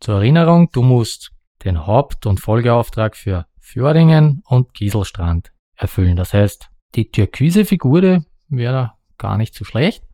Zur 0.00 0.16
Erinnerung, 0.16 0.70
du 0.72 0.82
musst 0.82 1.32
den 1.64 1.86
Haupt- 1.86 2.26
und 2.26 2.40
Folgeauftrag 2.40 3.16
für 3.16 3.46
Fördingen 3.60 4.42
und 4.46 4.74
Gieselstrand 4.74 5.52
erfüllen. 5.76 6.16
Das 6.16 6.32
heißt, 6.32 6.70
die 6.94 7.10
türkise 7.10 7.64
Figur 7.64 8.24
wäre 8.48 8.92
gar 9.18 9.36
nicht 9.36 9.54
so 9.54 9.64
schlecht. 9.64 10.04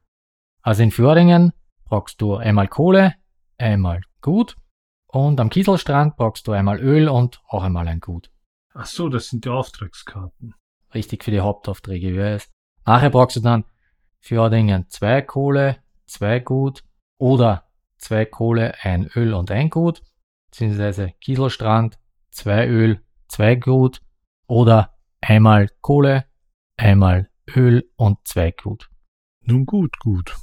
Also 0.63 0.83
in 0.83 0.91
Fördingen 0.91 1.53
brauchst 1.85 2.21
du 2.21 2.37
einmal 2.37 2.69
Kohle, 2.69 3.15
einmal 3.59 4.01
Gut 4.21 4.57
und 5.07 5.39
am 5.39 5.51
Kieselstrand 5.51 6.17
brauchst 6.17 6.49
du 6.49 6.53
einmal 6.53 6.81
Öl 6.81 7.09
und 7.09 7.41
auch 7.47 7.63
einmal 7.63 7.87
ein 7.87 8.01
Gut. 8.01 8.31
Ach 8.73 8.87
so, 8.87 9.09
das 9.09 9.29
sind 9.29 9.45
die 9.45 9.51
Auftragskarten. 9.51 10.55
Richtig 10.95 11.23
für 11.23 11.31
die 11.31 11.41
Hauptaufträge, 11.41 12.15
wie 12.15 12.23
heißt. 12.23 12.51
Nachher 12.87 13.11
brauchst 13.11 13.37
du 13.37 13.41
dann 13.41 13.65
für 14.19 14.51
Dingen 14.51 14.89
zwei 14.89 15.23
Kohle, 15.23 15.77
zwei 16.07 16.41
Gut 16.41 16.83
oder 17.19 17.71
zwei 17.99 18.25
Kohle, 18.25 18.75
ein 18.83 19.07
Öl 19.15 19.35
und 19.35 19.51
ein 19.51 19.71
Gut, 19.71 20.03
beziehungsweise 20.55 21.13
Kieselstrand, 21.21 21.99
zwei 22.31 22.69
Öl, 22.69 23.01
zwei 23.27 23.57
Gut 23.57 24.01
oder 24.47 24.95
einmal 25.21 25.69
Kohle, 25.81 26.27
einmal 26.77 27.29
Öl 27.57 27.91
und 27.97 28.19
zwei 28.25 28.53
Gut. 28.53 28.89
Nun 29.43 29.67
gut, 29.67 29.99
gut. 29.99 30.37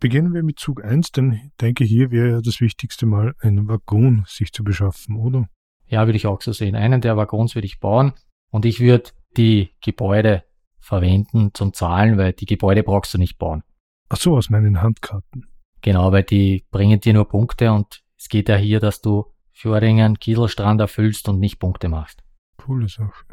Beginnen 0.00 0.32
wir 0.32 0.42
mit 0.42 0.58
Zug 0.58 0.82
1, 0.82 1.12
denn 1.12 1.32
ich 1.32 1.56
denke, 1.60 1.84
hier 1.84 2.10
wäre 2.10 2.30
ja 2.30 2.40
das 2.40 2.62
Wichtigste 2.62 3.04
mal 3.04 3.34
einen 3.40 3.68
Waggon 3.68 4.24
sich 4.26 4.52
zu 4.52 4.64
beschaffen, 4.64 5.16
oder? 5.16 5.48
Ja, 5.86 6.06
würde 6.06 6.16
ich 6.16 6.26
auch 6.26 6.40
so 6.40 6.52
sehen. 6.52 6.74
Einen 6.74 7.02
der 7.02 7.18
Waggons 7.18 7.54
würde 7.54 7.66
ich 7.66 7.78
bauen 7.78 8.14
und 8.50 8.64
ich 8.64 8.80
würde 8.80 9.10
die 9.36 9.74
Gebäude 9.82 10.44
verwenden 10.78 11.50
zum 11.52 11.74
Zahlen, 11.74 12.16
weil 12.16 12.32
die 12.32 12.46
Gebäude 12.46 12.82
brauchst 12.82 13.12
du 13.12 13.18
nicht 13.18 13.36
bauen. 13.36 13.62
Ach 14.08 14.16
so, 14.16 14.34
aus 14.34 14.48
meinen 14.48 14.80
Handkarten. 14.80 15.46
Genau, 15.82 16.10
weil 16.10 16.22
die 16.22 16.64
bringen 16.70 17.00
dir 17.00 17.12
nur 17.12 17.28
Punkte 17.28 17.70
und 17.70 18.02
es 18.16 18.28
geht 18.28 18.48
ja 18.48 18.56
hier, 18.56 18.80
dass 18.80 19.02
du 19.02 19.32
Föhringen 19.62 20.18
Kieselstrand 20.18 20.80
erfüllst 20.80 21.28
und 21.28 21.38
nicht 21.38 21.60
Punkte 21.60 21.88
machst. 21.88 22.24
Coole 22.56 22.88
Sache. 22.88 23.24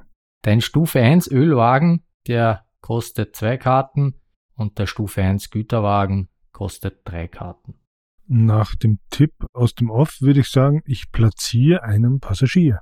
Dein 0.43 0.61
Stufe 0.61 0.99
1 0.99 1.32
Ölwagen, 1.32 2.03
der 2.27 2.67
kostet 2.82 3.36
zwei 3.36 3.57
Karten 3.57 4.13
und 4.53 4.77
der 4.77 4.86
Stufe 4.86 5.23
1 5.23 5.49
Güterwagen 5.49 6.30
kostet 6.51 6.99
drei 7.03 7.27
Karten. 7.27 7.80
Nach 8.27 8.75
dem 8.75 8.99
Tipp 9.09 9.34
aus 9.53 9.73
dem 9.73 9.89
Off 9.89 10.21
würde 10.21 10.41
ich 10.41 10.49
sagen, 10.49 10.84
ich 10.86 11.11
platziere 11.11 11.82
einen 11.82 12.19
Passagier. 12.19 12.82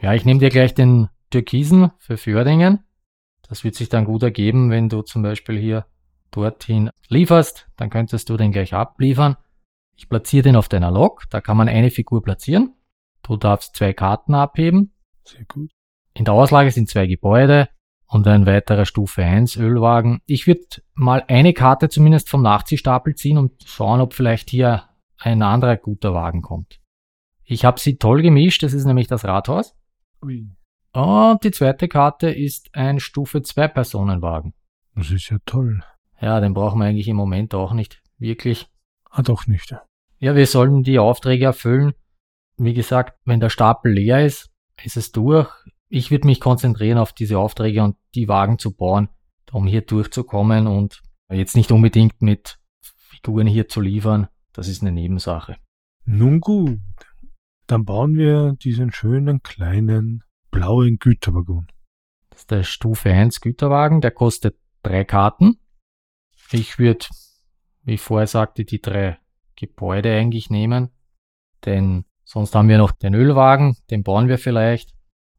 Ja, 0.00 0.14
ich 0.14 0.24
nehme 0.24 0.40
dir 0.40 0.48
gleich 0.48 0.72
den 0.72 1.10
Türkisen 1.28 1.90
für 1.98 2.16
Föhringen. 2.16 2.84
Das 3.46 3.64
wird 3.64 3.74
sich 3.74 3.90
dann 3.90 4.06
gut 4.06 4.22
ergeben, 4.22 4.70
wenn 4.70 4.88
du 4.88 5.02
zum 5.02 5.20
Beispiel 5.20 5.58
hier 5.58 5.84
dorthin 6.30 6.88
lieferst, 7.08 7.68
dann 7.76 7.90
könntest 7.90 8.30
du 8.30 8.38
den 8.38 8.50
gleich 8.50 8.72
abliefern. 8.72 9.36
Ich 9.94 10.08
platziere 10.08 10.44
den 10.44 10.56
auf 10.56 10.70
deiner 10.70 10.90
Lok, 10.90 11.24
da 11.28 11.42
kann 11.42 11.58
man 11.58 11.68
eine 11.68 11.90
Figur 11.90 12.22
platzieren. 12.22 12.72
Du 13.28 13.36
darfst 13.36 13.76
zwei 13.76 13.92
Karten 13.92 14.34
abheben. 14.34 14.94
Sehr 15.24 15.44
gut. 15.44 15.70
In 16.14 16.24
der 16.24 16.32
Auslage 16.32 16.70
sind 16.70 16.88
zwei 16.88 17.06
Gebäude 17.06 17.68
und 18.06 18.26
ein 18.26 18.46
weiterer 18.46 18.86
Stufe 18.86 19.22
1 19.22 19.56
Ölwagen. 19.56 20.22
Ich 20.24 20.46
würde 20.46 20.64
mal 20.94 21.22
eine 21.28 21.52
Karte 21.52 21.90
zumindest 21.90 22.30
vom 22.30 22.40
Nachziehstapel 22.40 23.14
ziehen 23.14 23.36
und 23.36 23.62
schauen, 23.64 24.00
ob 24.00 24.14
vielleicht 24.14 24.48
hier 24.48 24.84
ein 25.18 25.42
anderer 25.42 25.76
guter 25.76 26.14
Wagen 26.14 26.40
kommt. 26.40 26.80
Ich 27.44 27.66
habe 27.66 27.78
sie 27.78 27.98
toll 27.98 28.22
gemischt, 28.22 28.62
das 28.62 28.72
ist 28.72 28.86
nämlich 28.86 29.08
das 29.08 29.26
Rathaus. 29.26 29.76
Ui. 30.22 30.50
Und 30.92 31.44
die 31.44 31.50
zweite 31.50 31.86
Karte 31.86 32.30
ist 32.30 32.74
ein 32.74 32.98
Stufe 32.98 33.42
2 33.42 33.68
Personenwagen. 33.68 34.54
Das 34.94 35.10
ist 35.10 35.28
ja 35.28 35.36
toll. 35.44 35.82
Ja, 36.18 36.40
den 36.40 36.54
brauchen 36.54 36.80
wir 36.80 36.86
eigentlich 36.86 37.08
im 37.08 37.16
Moment 37.16 37.54
auch 37.54 37.74
nicht 37.74 38.02
wirklich. 38.16 38.68
Ah, 39.10 39.22
doch 39.22 39.46
nicht. 39.46 39.76
Ja, 40.18 40.34
wir 40.34 40.46
sollen 40.46 40.82
die 40.82 40.98
Aufträge 40.98 41.44
erfüllen. 41.44 41.92
Wie 42.58 42.74
gesagt, 42.74 43.18
wenn 43.24 43.40
der 43.40 43.50
Stapel 43.50 43.92
leer 43.92 44.26
ist, 44.26 44.50
ist 44.82 44.96
es 44.96 45.12
durch. 45.12 45.48
Ich 45.88 46.10
würde 46.10 46.26
mich 46.26 46.40
konzentrieren 46.40 46.98
auf 46.98 47.12
diese 47.12 47.38
Aufträge 47.38 47.82
und 47.82 47.96
die 48.14 48.28
Wagen 48.28 48.58
zu 48.58 48.74
bauen, 48.74 49.08
um 49.52 49.66
hier 49.66 49.82
durchzukommen 49.82 50.66
und 50.66 51.02
jetzt 51.30 51.56
nicht 51.56 51.72
unbedingt 51.72 52.20
mit 52.20 52.58
Figuren 52.82 53.46
hier 53.46 53.68
zu 53.68 53.80
liefern. 53.80 54.28
Das 54.52 54.68
ist 54.68 54.82
eine 54.82 54.92
Nebensache. 54.92 55.56
Nun 56.04 56.40
gut. 56.40 56.80
Dann 57.66 57.84
bauen 57.84 58.16
wir 58.16 58.54
diesen 58.54 58.92
schönen 58.92 59.42
kleinen 59.42 60.24
blauen 60.50 60.98
Güterwaggon. 60.98 61.68
Das 62.30 62.40
ist 62.40 62.50
der 62.50 62.62
Stufe 62.62 63.10
1 63.10 63.40
Güterwagen, 63.40 64.00
der 64.00 64.10
kostet 64.10 64.58
drei 64.82 65.04
Karten. 65.04 65.58
Ich 66.50 66.78
würde, 66.78 67.06
wie 67.82 67.94
ich 67.94 68.00
vorher 68.00 68.26
sagte, 68.26 68.64
die 68.64 68.80
drei 68.80 69.18
Gebäude 69.54 70.14
eigentlich 70.14 70.50
nehmen, 70.50 70.90
denn 71.64 72.04
sonst 72.28 72.54
haben 72.54 72.68
wir 72.68 72.78
noch 72.78 72.92
den 72.92 73.14
Ölwagen, 73.14 73.76
den 73.90 74.02
bauen 74.02 74.28
wir 74.28 74.38
vielleicht. 74.38 74.92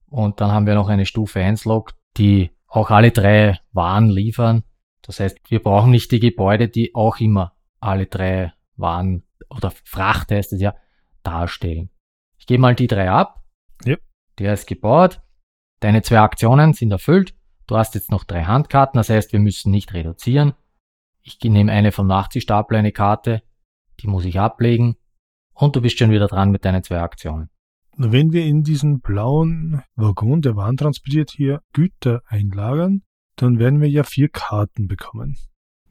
Und 0.07 0.41
dann 0.41 0.51
haben 0.51 0.65
wir 0.65 0.73
noch 0.73 0.89
eine 0.89 1.05
Stufe 1.05 1.39
1 1.39 1.65
Lok, 1.65 1.93
die 2.17 2.51
auch 2.67 2.89
alle 2.89 3.11
drei 3.11 3.59
Waren 3.71 4.09
liefern. 4.09 4.63
Das 5.03 5.19
heißt, 5.19 5.39
wir 5.49 5.61
brauchen 5.61 5.91
nicht 5.91 6.11
die 6.11 6.19
Gebäude, 6.19 6.67
die 6.67 6.95
auch 6.95 7.19
immer 7.19 7.53
alle 7.79 8.07
drei 8.07 8.53
Waren 8.75 9.23
oder 9.49 9.71
Fracht 9.83 10.31
heißt 10.31 10.53
es 10.53 10.61
ja, 10.61 10.75
darstellen. 11.21 11.89
Ich 12.37 12.47
gebe 12.47 12.61
mal 12.61 12.75
die 12.75 12.87
drei 12.87 13.09
ab. 13.09 13.43
Ja. 13.85 13.95
Der 14.39 14.53
ist 14.53 14.67
gebaut. 14.67 15.21
Deine 15.79 16.01
zwei 16.01 16.19
Aktionen 16.19 16.73
sind 16.73 16.91
erfüllt. 16.91 17.35
Du 17.67 17.77
hast 17.77 17.93
jetzt 17.93 18.09
noch 18.09 18.23
drei 18.23 18.43
Handkarten, 18.43 18.97
das 18.97 19.09
heißt, 19.09 19.31
wir 19.31 19.39
müssen 19.39 19.69
nicht 19.71 19.93
reduzieren. 19.93 20.53
Ich 21.21 21.39
nehme 21.43 21.71
eine 21.71 21.91
vom 21.91 22.07
Nachziehstapel, 22.07 22.77
eine 22.77 22.91
Karte, 22.91 23.43
die 23.99 24.07
muss 24.07 24.25
ich 24.25 24.39
ablegen 24.39 24.97
und 25.59 25.75
du 25.75 25.81
bist 25.81 25.99
schon 25.99 26.11
wieder 26.11 26.27
dran 26.27 26.51
mit 26.51 26.65
deinen 26.65 26.83
zwei 26.83 27.01
Aktionen. 27.01 27.49
Wenn 27.97 28.31
wir 28.31 28.45
in 28.45 28.63
diesen 28.63 29.01
blauen 29.01 29.83
Waggon, 29.95 30.41
der 30.41 30.55
Waren 30.55 30.77
transportiert, 30.77 31.31
hier 31.31 31.61
Güter 31.73 32.21
einlagern, 32.27 33.01
dann 33.35 33.59
werden 33.59 33.81
wir 33.81 33.89
ja 33.89 34.03
vier 34.03 34.29
Karten 34.29 34.87
bekommen. 34.87 35.37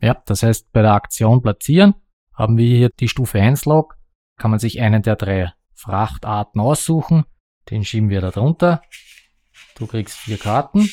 Ja, 0.01 0.23
das 0.25 0.43
heißt, 0.43 0.73
bei 0.73 0.81
der 0.81 0.95
Aktion 0.95 1.43
platzieren 1.43 1.95
haben 2.33 2.57
wir 2.57 2.67
hier 2.67 2.91
die 2.99 3.09
Stufe 3.09 3.41
1 3.41 3.67
Log, 3.67 3.97
kann 4.39 4.51
man 4.51 4.61
sich 4.61 4.81
einen 4.81 5.03
der 5.03 5.17
drei 5.17 5.53
Frachtarten 5.75 6.61
aussuchen, 6.61 7.25
den 7.71 7.85
schieben 7.85 8.09
wir 8.09 8.23
da 8.23 8.31
drunter. 8.31 8.81
Du 9.77 9.87
kriegst 9.87 10.17
vier 10.17 10.39
Karten. 10.39 10.89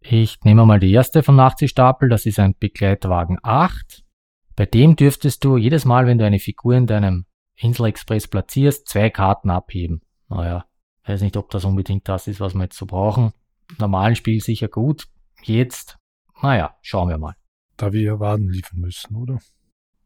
Ich 0.00 0.40
nehme 0.42 0.66
mal 0.66 0.80
die 0.80 0.92
erste 0.92 1.22
vom 1.22 1.36
Nachziehstapel, 1.36 2.08
das 2.08 2.26
ist 2.26 2.38
ein 2.38 2.56
Begleitwagen 2.58 3.38
8. 3.42 4.02
Bei 4.56 4.66
dem 4.66 4.96
dürftest 4.96 5.44
du 5.44 5.56
jedes 5.56 5.84
Mal, 5.84 6.06
wenn 6.06 6.18
du 6.18 6.24
eine 6.24 6.40
Figur 6.40 6.74
in 6.74 6.86
deinem 6.86 7.27
Insel 7.58 7.86
Express 7.86 8.28
platzierst, 8.28 8.88
zwei 8.88 9.10
Karten 9.10 9.50
abheben. 9.50 10.02
Naja, 10.28 10.64
weiß 11.04 11.22
nicht, 11.22 11.36
ob 11.36 11.50
das 11.50 11.64
unbedingt 11.64 12.08
das 12.08 12.28
ist, 12.28 12.40
was 12.40 12.54
wir 12.54 12.64
jetzt 12.64 12.78
so 12.78 12.86
brauchen. 12.86 13.32
Im 13.70 13.76
normalen 13.80 14.14
Spiel 14.14 14.40
sicher 14.40 14.68
gut. 14.68 15.08
Jetzt, 15.42 15.98
naja, 16.40 16.76
schauen 16.82 17.08
wir 17.08 17.18
mal. 17.18 17.34
Da 17.76 17.92
wir 17.92 18.02
ja 18.02 18.20
Waren 18.20 18.48
liefern 18.48 18.80
müssen, 18.80 19.16
oder? 19.16 19.38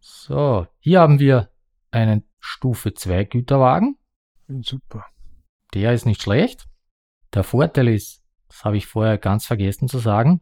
So, 0.00 0.66
hier 0.80 1.00
haben 1.00 1.18
wir 1.18 1.50
einen 1.90 2.24
Stufe 2.38 2.94
2 2.94 3.24
Güterwagen. 3.24 3.96
Super. 4.48 5.07
Der 5.74 5.92
ist 5.92 6.07
nicht 6.07 6.22
schlecht. 6.22 6.66
Der 7.34 7.44
Vorteil 7.44 7.88
ist, 7.88 8.22
das 8.48 8.64
habe 8.64 8.76
ich 8.76 8.86
vorher 8.86 9.16
ganz 9.16 9.46
vergessen 9.46 9.88
zu 9.88 9.98
sagen, 9.98 10.40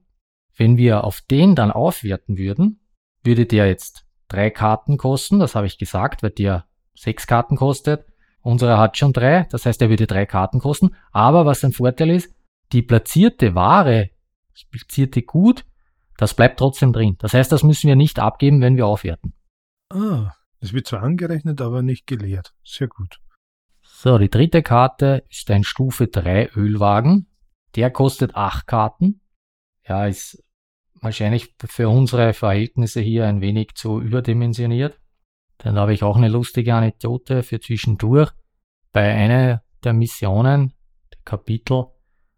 wenn 0.57 0.77
wir 0.77 1.05
auf 1.05 1.21
den 1.21 1.55
dann 1.55 1.71
aufwerten 1.71 2.37
würden, 2.37 2.81
würde 3.23 3.47
der 3.47 3.67
jetzt 3.67 4.07
drei 4.29 4.51
Karten 4.51 4.97
kosten, 4.97 5.39
das 5.39 5.55
habe 5.55 5.67
ich 5.67 5.79
gesagt, 5.79 6.23
weil 6.23 6.31
der 6.31 6.67
sechs 7.01 7.27
Karten 7.27 7.57
kostet. 7.57 8.05
Unserer 8.43 8.79
hat 8.79 8.97
schon 8.97 9.13
drei, 9.13 9.47
das 9.51 9.67
heißt, 9.67 9.83
er 9.83 9.91
würde 9.91 10.07
drei 10.07 10.27
Karten 10.27 10.61
kosten. 10.61 10.95
Aber 11.13 11.47
was 11.47 11.65
ein 11.65 11.73
Vorteil 11.73 12.11
ist, 12.11 12.35
die 12.73 12.83
platzierte 12.83 13.55
Ware, 13.55 14.11
das 14.53 14.65
platzierte 14.65 15.23
Gut, 15.23 15.65
das 16.17 16.35
bleibt 16.35 16.59
trotzdem 16.59 16.93
drin. 16.93 17.17
Das 17.19 17.35
heißt, 17.35 17.51
das 17.51 17.63
müssen 17.63 17.89
wir 17.89 17.97
nicht 17.97 18.19
abgeben, 18.19 18.61
wenn 18.61 18.77
wir 18.77 18.87
aufwerten. 18.87 19.35
Ah, 19.91 20.33
das 20.61 20.73
wird 20.73 20.87
zwar 20.87 21.03
angerechnet, 21.03 21.61
aber 21.61 21.83
nicht 21.83 22.07
geleert. 22.07 22.55
Sehr 22.65 22.89
gut. 22.89 23.19
So, 23.83 24.19
die 24.19 24.31
dritte 24.31 24.63
Karte 24.63 25.25
ist 25.29 25.51
ein 25.51 25.65
Stufe 25.65 26.07
3 26.07 26.51
Ölwagen. 26.57 27.27
Der 27.77 27.91
kostet 27.91 28.35
acht 28.35 28.67
Karten. 28.67 29.21
Ja, 29.87 30.07
ist 30.07 30.43
wahrscheinlich 31.01 31.55
für 31.67 31.89
unsere 31.89 32.35
Verhältnisse 32.35 33.01
hier 33.01 33.27
ein 33.27 33.41
wenig 33.41 33.75
zu 33.75 34.01
überdimensioniert. 34.01 34.99
Dann 35.63 35.79
habe 35.79 35.93
ich 35.93 36.03
auch 36.03 36.17
eine 36.17 36.29
lustige 36.29 36.75
Anekdote 36.75 37.43
für 37.43 37.61
zwischendurch. 37.61 38.31
Bei 38.93 39.15
einer 39.15 39.63
der 39.85 39.93
Missionen, 39.93 40.75
der 41.13 41.21
Kapitel, 41.25 41.87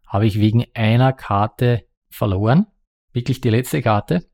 habe 0.06 0.26
ich 0.26 0.38
wegen 0.38 0.66
einer 0.74 1.12
Karte 1.12 1.86
verloren. 2.10 2.66
Wirklich 3.12 3.40
die 3.40 3.50
letzte 3.50 3.80
Karte. 3.80 4.28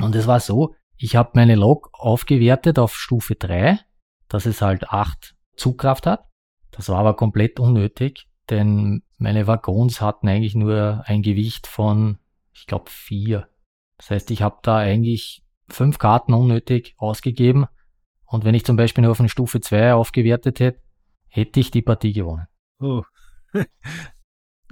Und 0.00 0.14
es 0.14 0.26
war 0.26 0.40
so, 0.40 0.74
ich 0.96 1.16
habe 1.16 1.30
meine 1.34 1.54
Lok 1.54 1.90
aufgewertet 1.92 2.78
auf 2.78 2.96
Stufe 2.96 3.34
3, 3.36 3.78
dass 4.28 4.46
es 4.46 4.60
halt 4.60 4.90
8 4.90 5.36
Zugkraft 5.56 6.06
hat. 6.06 6.28
Das 6.70 6.88
war 6.88 6.98
aber 6.98 7.14
komplett 7.14 7.60
unnötig, 7.60 8.28
denn 8.50 9.02
meine 9.16 9.46
Waggons 9.46 10.00
hatten 10.00 10.28
eigentlich 10.28 10.56
nur 10.56 11.04
ein 11.06 11.22
Gewicht 11.22 11.66
von, 11.66 12.18
ich 12.52 12.66
glaube, 12.66 12.90
4. 12.90 13.48
Das 13.96 14.10
heißt, 14.10 14.30
ich 14.32 14.42
habe 14.42 14.58
da 14.62 14.78
eigentlich 14.78 15.44
fünf 15.68 15.98
Karten 15.98 16.34
unnötig 16.34 16.94
ausgegeben. 16.98 17.66
Und 18.34 18.44
wenn 18.44 18.56
ich 18.56 18.64
zum 18.64 18.74
Beispiel 18.74 19.02
nur 19.02 19.12
auf 19.12 19.20
eine 19.20 19.28
Stufe 19.28 19.60
2 19.60 19.94
aufgewertet 19.94 20.58
hätte, 20.58 20.80
hätte 21.28 21.60
ich 21.60 21.70
die 21.70 21.82
Partie 21.82 22.12
gewonnen. 22.12 22.48
Oh. 22.80 23.04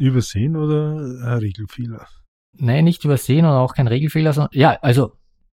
Übersehen 0.00 0.56
oder 0.56 0.96
ein 0.96 1.38
Regelfehler? 1.38 2.08
Nein, 2.54 2.84
nicht 2.84 3.04
übersehen 3.04 3.46
und 3.46 3.52
auch 3.52 3.74
kein 3.74 3.86
Regelfehler, 3.86 4.32
sondern 4.32 4.50
ja, 4.52 4.76
also 4.82 5.12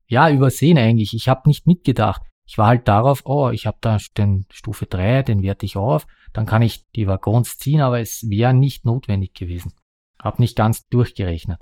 ja, 0.06 0.30
übersehen 0.30 0.78
eigentlich. 0.78 1.14
Ich 1.14 1.30
habe 1.30 1.48
nicht 1.48 1.66
mitgedacht. 1.66 2.22
Ich 2.46 2.58
war 2.58 2.68
halt 2.68 2.90
darauf, 2.90 3.22
oh, 3.24 3.52
ich 3.52 3.68
habe 3.68 3.78
da 3.80 3.98
den 4.18 4.48
Stufe 4.52 4.86
3, 4.86 5.24
den 5.24 5.42
werte 5.42 5.66
ich 5.66 5.78
auf, 5.78 6.06
dann 6.34 6.46
kann 6.46 6.62
ich 6.62 6.86
die 6.98 7.08
Waggons 7.08 7.58
ziehen, 7.58 7.80
aber 7.80 8.02
es 8.02 8.30
wäre 8.30 8.54
nicht 8.54 8.84
notwendig 8.84 9.34
gewesen. 9.34 9.72
Hab 10.20 10.40
nicht 10.40 10.58
ganz 10.58 10.86
durchgerechnet. 10.90 11.62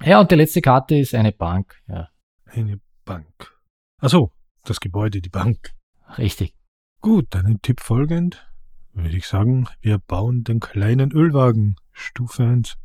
Ja, 0.00 0.20
und 0.20 0.30
die 0.30 0.36
letzte 0.36 0.62
Karte 0.62 0.94
ist 0.94 1.12
eine 1.12 1.32
Bank. 1.32 1.74
Ja. 1.88 2.08
Eine 2.44 2.80
Bank. 3.04 3.52
Achso, 3.98 4.30
das 4.64 4.80
Gebäude, 4.80 5.20
die 5.20 5.28
Bank. 5.28 5.72
Richtig. 6.18 6.54
Gut, 7.00 7.34
deinem 7.34 7.60
Tipp 7.62 7.80
folgend 7.80 8.46
würde 8.94 9.16
ich 9.16 9.26
sagen, 9.26 9.68
wir 9.80 9.98
bauen 9.98 10.44
den 10.44 10.60
kleinen 10.60 11.12
Ölwagen, 11.12 11.76
Stufe 11.92 12.44
1. 12.44 12.76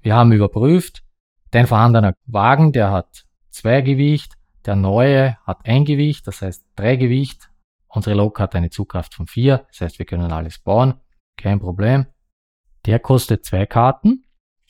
Wir 0.00 0.14
haben 0.14 0.32
überprüft, 0.32 1.02
dein 1.50 1.66
vorhandener 1.66 2.14
Wagen, 2.26 2.72
der 2.72 2.90
hat 2.90 3.26
zwei 3.50 3.82
Gewicht, 3.82 4.34
der 4.64 4.76
neue 4.76 5.36
hat 5.44 5.66
ein 5.66 5.84
Gewicht, 5.84 6.26
das 6.26 6.42
heißt 6.42 6.64
drei 6.74 6.96
Gewicht. 6.96 7.50
Unsere 7.88 8.16
Lok 8.16 8.40
hat 8.40 8.54
eine 8.54 8.70
Zugkraft 8.70 9.14
von 9.14 9.26
vier, 9.26 9.66
das 9.68 9.80
heißt 9.80 9.98
wir 9.98 10.06
können 10.06 10.32
alles 10.32 10.58
bauen, 10.58 10.94
kein 11.36 11.60
Problem. 11.60 12.06
Der 12.84 12.98
kostet 12.98 13.44
zwei 13.44 13.66
Karten, 13.66 14.24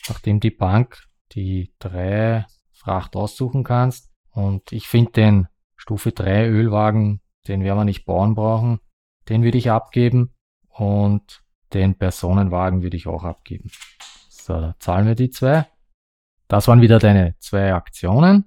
nachdem 0.09 0.41
die 0.41 0.51
Bank 0.51 1.07
die 1.33 1.73
drei 1.79 2.47
Fracht 2.73 3.17
aussuchen 3.17 3.65
kannst. 3.65 4.11
Und 4.31 4.73
ich 4.73 4.89
finde 4.89 5.13
den 5.13 5.49
Stufe 5.87 6.11
3 6.11 6.49
Ölwagen, 6.49 7.21
den 7.47 7.63
werden 7.63 7.79
wir 7.79 7.85
nicht 7.85 8.07
bauen 8.07 8.35
brauchen. 8.35 8.81
Den 9.29 9.45
würde 9.45 9.57
ich 9.57 9.71
abgeben. 9.71 10.35
Und 10.69 11.45
den 11.73 11.97
Personenwagen 11.97 12.83
würde 12.83 12.97
ich 12.97 13.07
auch 13.07 13.23
abgeben. 13.23 13.71
So, 14.29 14.55
da 14.55 14.75
zahlen 14.81 15.07
wir 15.07 15.15
die 15.15 15.31
zwei. 15.31 15.69
Das 16.49 16.67
waren 16.67 16.81
wieder 16.81 16.99
deine 16.99 17.37
zwei 17.39 17.73
Aktionen. 17.73 18.47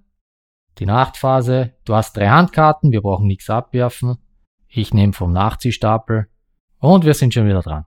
Die 0.80 0.86
Nachtphase. 0.86 1.76
Du 1.86 1.96
hast 1.96 2.18
drei 2.18 2.28
Handkarten, 2.28 2.92
wir 2.92 3.02
brauchen 3.02 3.28
nichts 3.28 3.50
abwerfen. 3.50 4.18
Ich 4.68 4.94
nehme 4.94 5.14
vom 5.14 5.32
Nachziehstapel. 5.32 6.28
Und 6.80 7.06
wir 7.06 7.14
sind 7.14 7.34
schon 7.34 7.48
wieder 7.48 7.62
dran. 7.62 7.86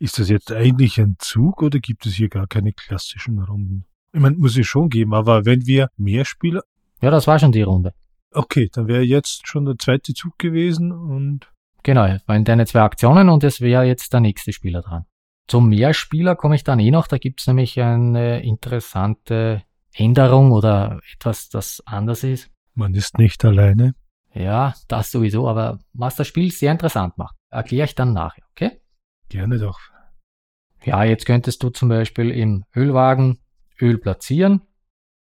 Ist 0.00 0.18
das 0.18 0.28
jetzt 0.28 0.50
eigentlich 0.50 0.98
ein 0.98 1.14
Zug 1.20 1.62
oder 1.62 1.78
gibt 1.78 2.04
es 2.04 2.14
hier 2.14 2.28
gar 2.28 2.48
keine 2.48 2.72
klassischen 2.72 3.38
Runden? 3.38 3.84
Ich 4.12 4.20
meine, 4.20 4.36
muss 4.36 4.58
es 4.58 4.66
schon 4.66 4.88
geben, 4.88 5.14
aber 5.14 5.44
wenn 5.44 5.66
wir 5.66 5.88
mehr 5.96 6.24
Spieler. 6.24 6.62
Ja, 7.00 7.12
das 7.12 7.28
war 7.28 7.38
schon 7.38 7.52
die 7.52 7.62
Runde. 7.62 7.94
Okay, 8.34 8.68
dann 8.72 8.88
wäre 8.88 9.02
jetzt 9.02 9.46
schon 9.46 9.64
der 9.64 9.78
zweite 9.78 10.14
Zug 10.14 10.38
gewesen 10.38 10.92
und. 10.92 11.50
Genau, 11.82 12.04
es 12.04 12.26
waren 12.28 12.44
deine 12.44 12.66
zwei 12.66 12.82
Aktionen 12.82 13.28
und 13.28 13.44
es 13.44 13.60
wäre 13.60 13.84
jetzt 13.84 14.12
der 14.12 14.20
nächste 14.20 14.52
Spieler 14.52 14.82
dran. 14.82 15.06
Zum 15.46 15.70
Mehrspieler 15.70 16.36
komme 16.36 16.56
ich 16.56 16.64
dann 16.64 16.78
eh 16.78 16.90
noch, 16.90 17.06
da 17.06 17.16
gibt 17.16 17.40
es 17.40 17.46
nämlich 17.46 17.80
eine 17.80 18.42
interessante 18.42 19.62
Änderung 19.94 20.52
oder 20.52 21.00
etwas, 21.14 21.48
das 21.48 21.82
anders 21.86 22.22
ist. 22.22 22.50
Man 22.74 22.94
ist 22.94 23.16
nicht 23.16 23.42
alleine. 23.44 23.94
Ja, 24.34 24.74
das 24.88 25.10
sowieso, 25.10 25.48
aber 25.48 25.78
was 25.94 26.16
das 26.16 26.26
Spiel 26.26 26.52
sehr 26.52 26.72
interessant 26.72 27.16
macht, 27.16 27.36
erkläre 27.50 27.86
ich 27.86 27.94
dann 27.94 28.12
nachher, 28.12 28.44
okay? 28.50 28.82
Gerne 29.30 29.58
doch. 29.58 29.80
Ja, 30.84 31.02
jetzt 31.04 31.24
könntest 31.24 31.62
du 31.62 31.70
zum 31.70 31.88
Beispiel 31.88 32.30
im 32.30 32.64
Ölwagen 32.76 33.38
Öl 33.80 33.98
platzieren. 33.98 34.62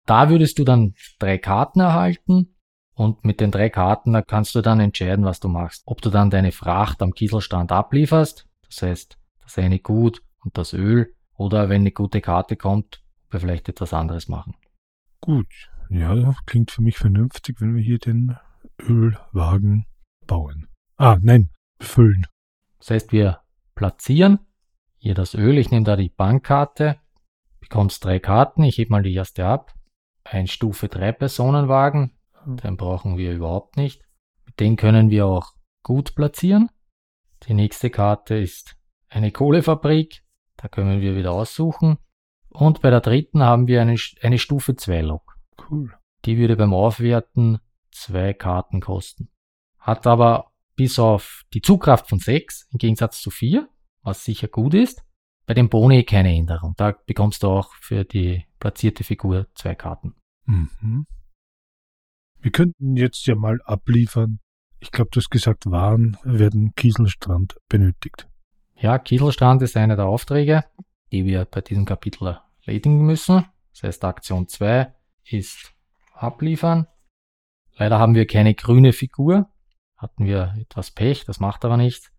Da 0.07 0.29
würdest 0.29 0.57
du 0.57 0.63
dann 0.63 0.95
drei 1.19 1.37
Karten 1.37 1.79
erhalten 1.79 2.54
und 2.95 3.23
mit 3.23 3.39
den 3.39 3.51
drei 3.51 3.69
Karten 3.69 4.21
kannst 4.25 4.55
du 4.55 4.61
dann 4.61 4.79
entscheiden, 4.79 5.25
was 5.25 5.39
du 5.39 5.47
machst. 5.47 5.83
Ob 5.85 6.01
du 6.01 6.09
dann 6.09 6.29
deine 6.29 6.51
Fracht 6.51 7.01
am 7.01 7.13
Kieselstand 7.13 7.71
ablieferst, 7.71 8.47
das 8.67 8.81
heißt 8.81 9.17
das 9.43 9.57
eine 9.57 9.79
Gut 9.79 10.21
und 10.43 10.57
das 10.57 10.73
Öl, 10.73 11.13
oder 11.37 11.69
wenn 11.69 11.81
eine 11.81 11.91
gute 11.91 12.21
Karte 12.21 12.55
kommt, 12.55 13.03
wir 13.29 13.39
vielleicht 13.39 13.69
etwas 13.69 13.93
anderes 13.93 14.27
machen. 14.27 14.55
Gut, 15.21 15.47
ja, 15.89 16.33
klingt 16.45 16.71
für 16.71 16.81
mich 16.81 16.97
vernünftig, 16.97 17.59
wenn 17.59 17.75
wir 17.75 17.83
hier 17.83 17.99
den 17.99 18.37
Ölwagen 18.79 19.85
bauen. 20.25 20.67
Ah, 20.97 21.17
nein, 21.21 21.49
befüllen. 21.77 22.25
Das 22.79 22.91
heißt, 22.91 23.11
wir 23.11 23.41
platzieren 23.75 24.39
hier 24.97 25.13
das 25.13 25.33
Öl. 25.33 25.57
Ich 25.57 25.71
nehme 25.71 25.85
da 25.85 25.95
die 25.95 26.09
Bankkarte 26.09 26.99
bekommst 27.59 28.05
drei 28.05 28.19
Karten. 28.19 28.63
Ich 28.63 28.77
hebe 28.77 28.91
mal 28.91 29.03
die 29.03 29.13
erste 29.13 29.45
ab. 29.45 29.73
Ein 30.23 30.47
Stufe 30.47 30.87
3 30.87 31.11
Personenwagen. 31.11 32.14
Hm. 32.45 32.57
Den 32.57 32.77
brauchen 32.77 33.17
wir 33.17 33.33
überhaupt 33.33 33.77
nicht. 33.77 34.01
Mit 34.45 34.59
dem 34.59 34.75
können 34.75 35.09
wir 35.09 35.25
auch 35.25 35.53
gut 35.83 36.15
platzieren. 36.15 36.69
Die 37.43 37.53
nächste 37.53 37.89
Karte 37.89 38.35
ist 38.35 38.75
eine 39.09 39.31
Kohlefabrik. 39.31 40.23
Da 40.57 40.67
können 40.67 41.01
wir 41.01 41.15
wieder 41.15 41.31
aussuchen. 41.31 41.97
Und 42.49 42.81
bei 42.81 42.89
der 42.89 43.01
dritten 43.01 43.43
haben 43.43 43.67
wir 43.67 43.81
eine, 43.81 43.97
eine 44.21 44.39
Stufe 44.39 44.75
2 44.75 45.01
Lok. 45.01 45.37
Cool. 45.69 45.93
Die 46.23 46.37
würde 46.37 46.55
beim 46.55 46.73
Aufwerten 46.73 47.59
zwei 47.91 48.33
Karten 48.33 48.79
kosten. 48.79 49.29
Hat 49.77 50.07
aber 50.07 50.51
bis 50.75 50.99
auf 50.99 51.43
die 51.53 51.61
Zugkraft 51.61 52.07
von 52.09 52.19
6 52.19 52.69
im 52.71 52.77
Gegensatz 52.77 53.21
zu 53.21 53.29
4, 53.29 53.67
was 54.01 54.23
sicher 54.23 54.47
gut 54.47 54.73
ist. 54.73 55.03
Bei 55.45 55.53
dem 55.53 55.69
Boni 55.69 56.03
keine 56.03 56.35
Änderung. 56.35 56.73
Da 56.77 56.95
bekommst 57.05 57.43
du 57.43 57.49
auch 57.49 57.73
für 57.75 58.03
die 58.03 58.45
platzierte 58.59 59.03
Figur 59.03 59.47
zwei 59.53 59.75
Karten. 59.75 60.15
Mhm. 60.45 61.05
Wir 62.45 62.51
könnten 62.51 62.95
jetzt 62.95 63.25
ja 63.25 63.33
mal 63.33 63.59
abliefern. 63.63 64.37
Ich 64.79 64.91
glaube, 64.91 65.09
du 65.11 65.19
hast 65.19 65.31
gesagt, 65.31 65.65
Waren 65.65 66.15
werden 66.23 66.75
Kieselstrand 66.75 67.57
benötigt. 67.69 68.27
Ja, 68.75 68.99
Kieselstrand 68.99 69.63
ist 69.63 69.75
einer 69.75 69.95
der 69.95 70.05
Aufträge, 70.05 70.63
die 71.11 71.25
wir 71.25 71.45
bei 71.45 71.61
diesem 71.61 71.85
Kapitel 71.85 72.37
erledigen 72.61 73.03
müssen. 73.03 73.45
Das 73.71 73.81
heißt, 73.81 74.05
Aktion 74.05 74.47
2 74.47 74.93
ist 75.23 75.73
abliefern. 76.13 76.85
Leider 77.77 77.97
haben 77.97 78.13
wir 78.13 78.27
keine 78.27 78.53
grüne 78.53 78.93
Figur. 78.93 79.49
Hatten 79.97 80.25
wir 80.25 80.53
etwas 80.59 80.91
Pech, 80.91 81.25
das 81.25 81.39
macht 81.39 81.65
aber 81.65 81.77
nichts. 81.77 82.11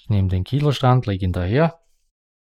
Ich 0.00 0.08
nehme 0.08 0.26
den 0.26 0.42
Kieselstrand, 0.42 1.06
lege 1.06 1.26
ihn 1.26 1.32
daher. 1.32 1.78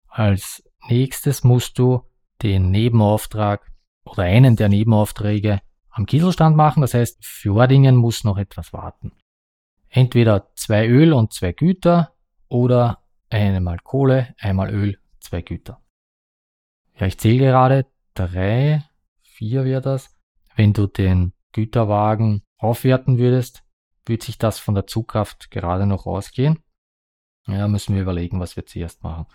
Als 0.07 0.63
nächstes 0.89 1.43
musst 1.43 1.77
du 1.77 2.09
den 2.41 2.71
Nebenauftrag 2.71 3.69
oder 4.05 4.23
einen 4.23 4.55
der 4.55 4.69
Nebenaufträge 4.69 5.61
am 5.95 6.07
Kieselstand 6.07 6.57
machen. 6.57 6.81
Das 6.81 6.93
heißt, 6.93 7.25
Fjordingen 7.25 7.97
muss 7.97 8.25
noch 8.25 8.37
etwas 8.37 8.73
warten. 8.73 9.13
Entweder 9.89 10.53
zwei 10.57 10.89
Öl 10.89 11.13
und 11.13 11.33
zwei 11.33 11.53
Güter 11.53 12.13
oder 12.49 13.05
einmal 13.31 13.79
Kohle, 13.79 14.35
einmal 14.39 14.71
Öl, 14.71 14.99
zwei 15.21 15.41
Güter. 15.41 15.81
Ja, 16.99 17.07
ich 17.07 17.19
zähle 17.19 17.47
gerade 17.47 17.87
drei, 18.15 18.85
vier 19.23 19.65
wäre 19.65 19.81
das. 19.81 20.17
Wenn 20.57 20.73
du 20.73 20.87
den 20.87 21.33
Güterwagen 21.53 22.43
aufwerten 22.59 23.19
würdest, 23.19 23.65
würde 24.05 24.25
sich 24.25 24.39
das 24.39 24.59
von 24.59 24.75
der 24.75 24.87
Zugkraft 24.87 25.51
gerade 25.51 25.87
noch 25.87 26.07
ausgehen. 26.07 26.59
Ja, 27.47 27.69
müssen 27.69 27.95
wir 27.95 28.03
überlegen, 28.03 28.41
was 28.41 28.57
wir 28.57 28.67
zuerst 28.67 29.03
machen. 29.03 29.27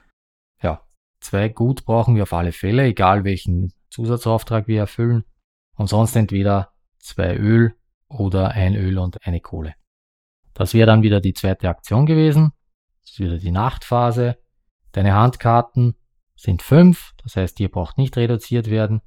Ja, 0.61 0.85
zwei 1.21 1.47
Gut 1.47 1.85
brauchen 1.85 2.15
wir 2.15 2.23
auf 2.23 2.33
alle 2.33 2.51
Fälle, 2.51 2.83
egal 2.83 3.23
welchen 3.23 3.73
Zusatzauftrag 3.89 4.67
wir 4.67 4.79
erfüllen. 4.79 5.23
Und 5.79 5.87
sonst 5.87 6.13
entweder 6.17 6.73
zwei 6.97 7.37
Öl 7.37 7.73
oder 8.09 8.49
ein 8.49 8.75
Öl 8.75 8.99
und 8.99 9.25
eine 9.25 9.39
Kohle. 9.39 9.75
Das 10.53 10.73
wäre 10.73 10.87
dann 10.87 11.03
wieder 11.03 11.21
die 11.21 11.31
zweite 11.31 11.69
Aktion 11.69 12.05
gewesen. 12.05 12.51
Das 13.01 13.11
ist 13.11 13.19
wieder 13.19 13.37
die 13.37 13.51
Nachtphase. 13.51 14.37
Deine 14.91 15.13
Handkarten 15.13 15.95
sind 16.35 16.63
fünf, 16.63 17.13
das 17.23 17.37
heißt, 17.37 17.59
hier 17.59 17.71
braucht 17.71 17.97
nicht 17.97 18.17
reduziert 18.17 18.69
werden. 18.69 18.99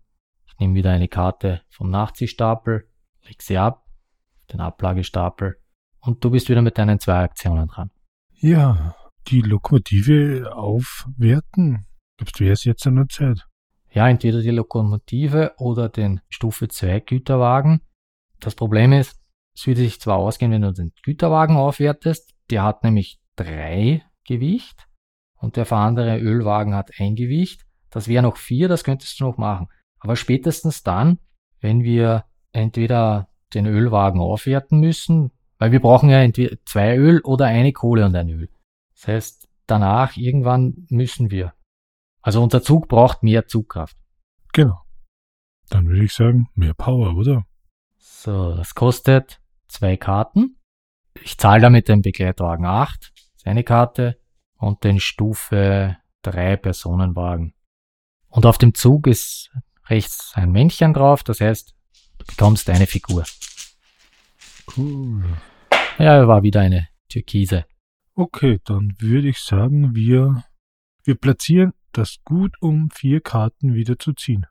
Ich 0.46 0.58
nehme 0.60 0.74
wieder 0.74 0.92
eine 0.92 1.08
Karte 1.08 1.60
vom 1.68 1.90
Nachziehstapel, 1.90 2.88
leg 3.20 3.42
sie 3.42 3.58
ab, 3.58 3.84
den 4.50 4.60
Ablagestapel 4.60 5.60
und 6.00 6.24
du 6.24 6.30
bist 6.30 6.48
wieder 6.48 6.62
mit 6.62 6.78
deinen 6.78 6.98
zwei 7.00 7.18
Aktionen 7.18 7.68
dran. 7.68 7.90
Ja, 8.30 8.96
die 9.28 9.42
Lokomotive 9.42 10.50
aufwerten. 10.54 11.86
Gibst 12.16 12.40
du 12.40 12.44
erst 12.44 12.64
jetzt 12.64 12.86
eine 12.86 13.08
Zeit? 13.08 13.46
Ja, 13.94 14.08
entweder 14.08 14.40
die 14.40 14.50
Lokomotive 14.50 15.52
oder 15.58 15.88
den 15.90 16.20
Stufe 16.30 16.68
2 16.68 17.00
Güterwagen. 17.00 17.82
Das 18.40 18.54
Problem 18.54 18.92
ist, 18.92 19.20
es 19.54 19.66
würde 19.66 19.80
sich 19.80 20.00
zwar 20.00 20.16
ausgehen, 20.16 20.50
wenn 20.50 20.62
du 20.62 20.72
den 20.72 20.92
Güterwagen 21.02 21.56
aufwertest, 21.56 22.34
der 22.50 22.62
hat 22.62 22.84
nämlich 22.84 23.20
drei 23.36 24.02
Gewicht 24.26 24.88
und 25.36 25.56
der 25.56 25.70
andere 25.72 26.18
Ölwagen 26.18 26.74
hat 26.74 26.92
ein 26.98 27.16
Gewicht. 27.16 27.66
Das 27.90 28.08
wäre 28.08 28.22
noch 28.22 28.38
vier, 28.38 28.68
das 28.68 28.84
könntest 28.84 29.20
du 29.20 29.24
noch 29.24 29.36
machen. 29.36 29.68
Aber 29.98 30.16
spätestens 30.16 30.82
dann, 30.82 31.18
wenn 31.60 31.82
wir 31.82 32.24
entweder 32.52 33.28
den 33.52 33.66
Ölwagen 33.66 34.20
aufwerten 34.20 34.80
müssen, 34.80 35.32
weil 35.58 35.70
wir 35.70 35.80
brauchen 35.80 36.08
ja 36.08 36.22
entweder 36.22 36.56
zwei 36.64 36.96
Öl 36.96 37.20
oder 37.20 37.44
eine 37.46 37.72
Kohle 37.72 38.06
und 38.06 38.16
ein 38.16 38.30
Öl. 38.30 38.48
Das 38.94 39.08
heißt, 39.08 39.48
danach 39.66 40.16
irgendwann 40.16 40.86
müssen 40.88 41.30
wir. 41.30 41.52
Also 42.22 42.42
unser 42.42 42.62
Zug 42.62 42.88
braucht 42.88 43.22
mehr 43.22 43.46
Zugkraft. 43.46 43.96
Genau. 44.52 44.80
Dann 45.68 45.88
würde 45.88 46.04
ich 46.04 46.12
sagen, 46.12 46.48
mehr 46.54 46.74
Power, 46.74 47.16
oder? 47.16 47.44
So, 47.98 48.54
das 48.54 48.74
kostet 48.74 49.40
zwei 49.66 49.96
Karten. 49.96 50.58
Ich 51.20 51.36
zahle 51.38 51.62
damit 51.62 51.88
den 51.88 52.02
Begleitwagen 52.02 52.64
8, 52.64 53.12
seine 53.36 53.64
Karte, 53.64 54.18
und 54.56 54.84
den 54.84 55.00
Stufe 55.00 55.96
3 56.22 56.56
Personenwagen. 56.56 57.54
Und 58.28 58.46
auf 58.46 58.58
dem 58.58 58.74
Zug 58.74 59.08
ist 59.08 59.50
rechts 59.86 60.32
ein 60.34 60.52
Männchen 60.52 60.94
drauf, 60.94 61.24
das 61.24 61.40
heißt, 61.40 61.74
du 62.18 62.24
bekommst 62.26 62.70
eine 62.70 62.86
Figur. 62.86 63.24
Cool. 64.76 65.24
Ja, 65.98 66.26
war 66.28 66.42
wieder 66.42 66.60
eine 66.60 66.88
Türkise. 67.08 67.66
Okay, 68.14 68.60
dann 68.64 68.94
würde 68.98 69.28
ich 69.28 69.38
sagen, 69.38 69.94
wir, 69.94 70.44
wir 71.02 71.14
platzieren 71.16 71.72
das 71.92 72.18
Gut, 72.24 72.56
um 72.60 72.90
vier 72.90 73.20
Karten 73.20 73.74
wieder 73.74 73.98
zu 73.98 74.12
ziehen. 74.12 74.46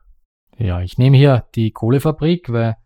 Ja, 0.58 0.80
ich 0.80 0.98
nehme 0.98 1.16
hier 1.16 1.46
die 1.54 1.70
Kohlefabrik, 1.70 2.52
weil 2.52 2.76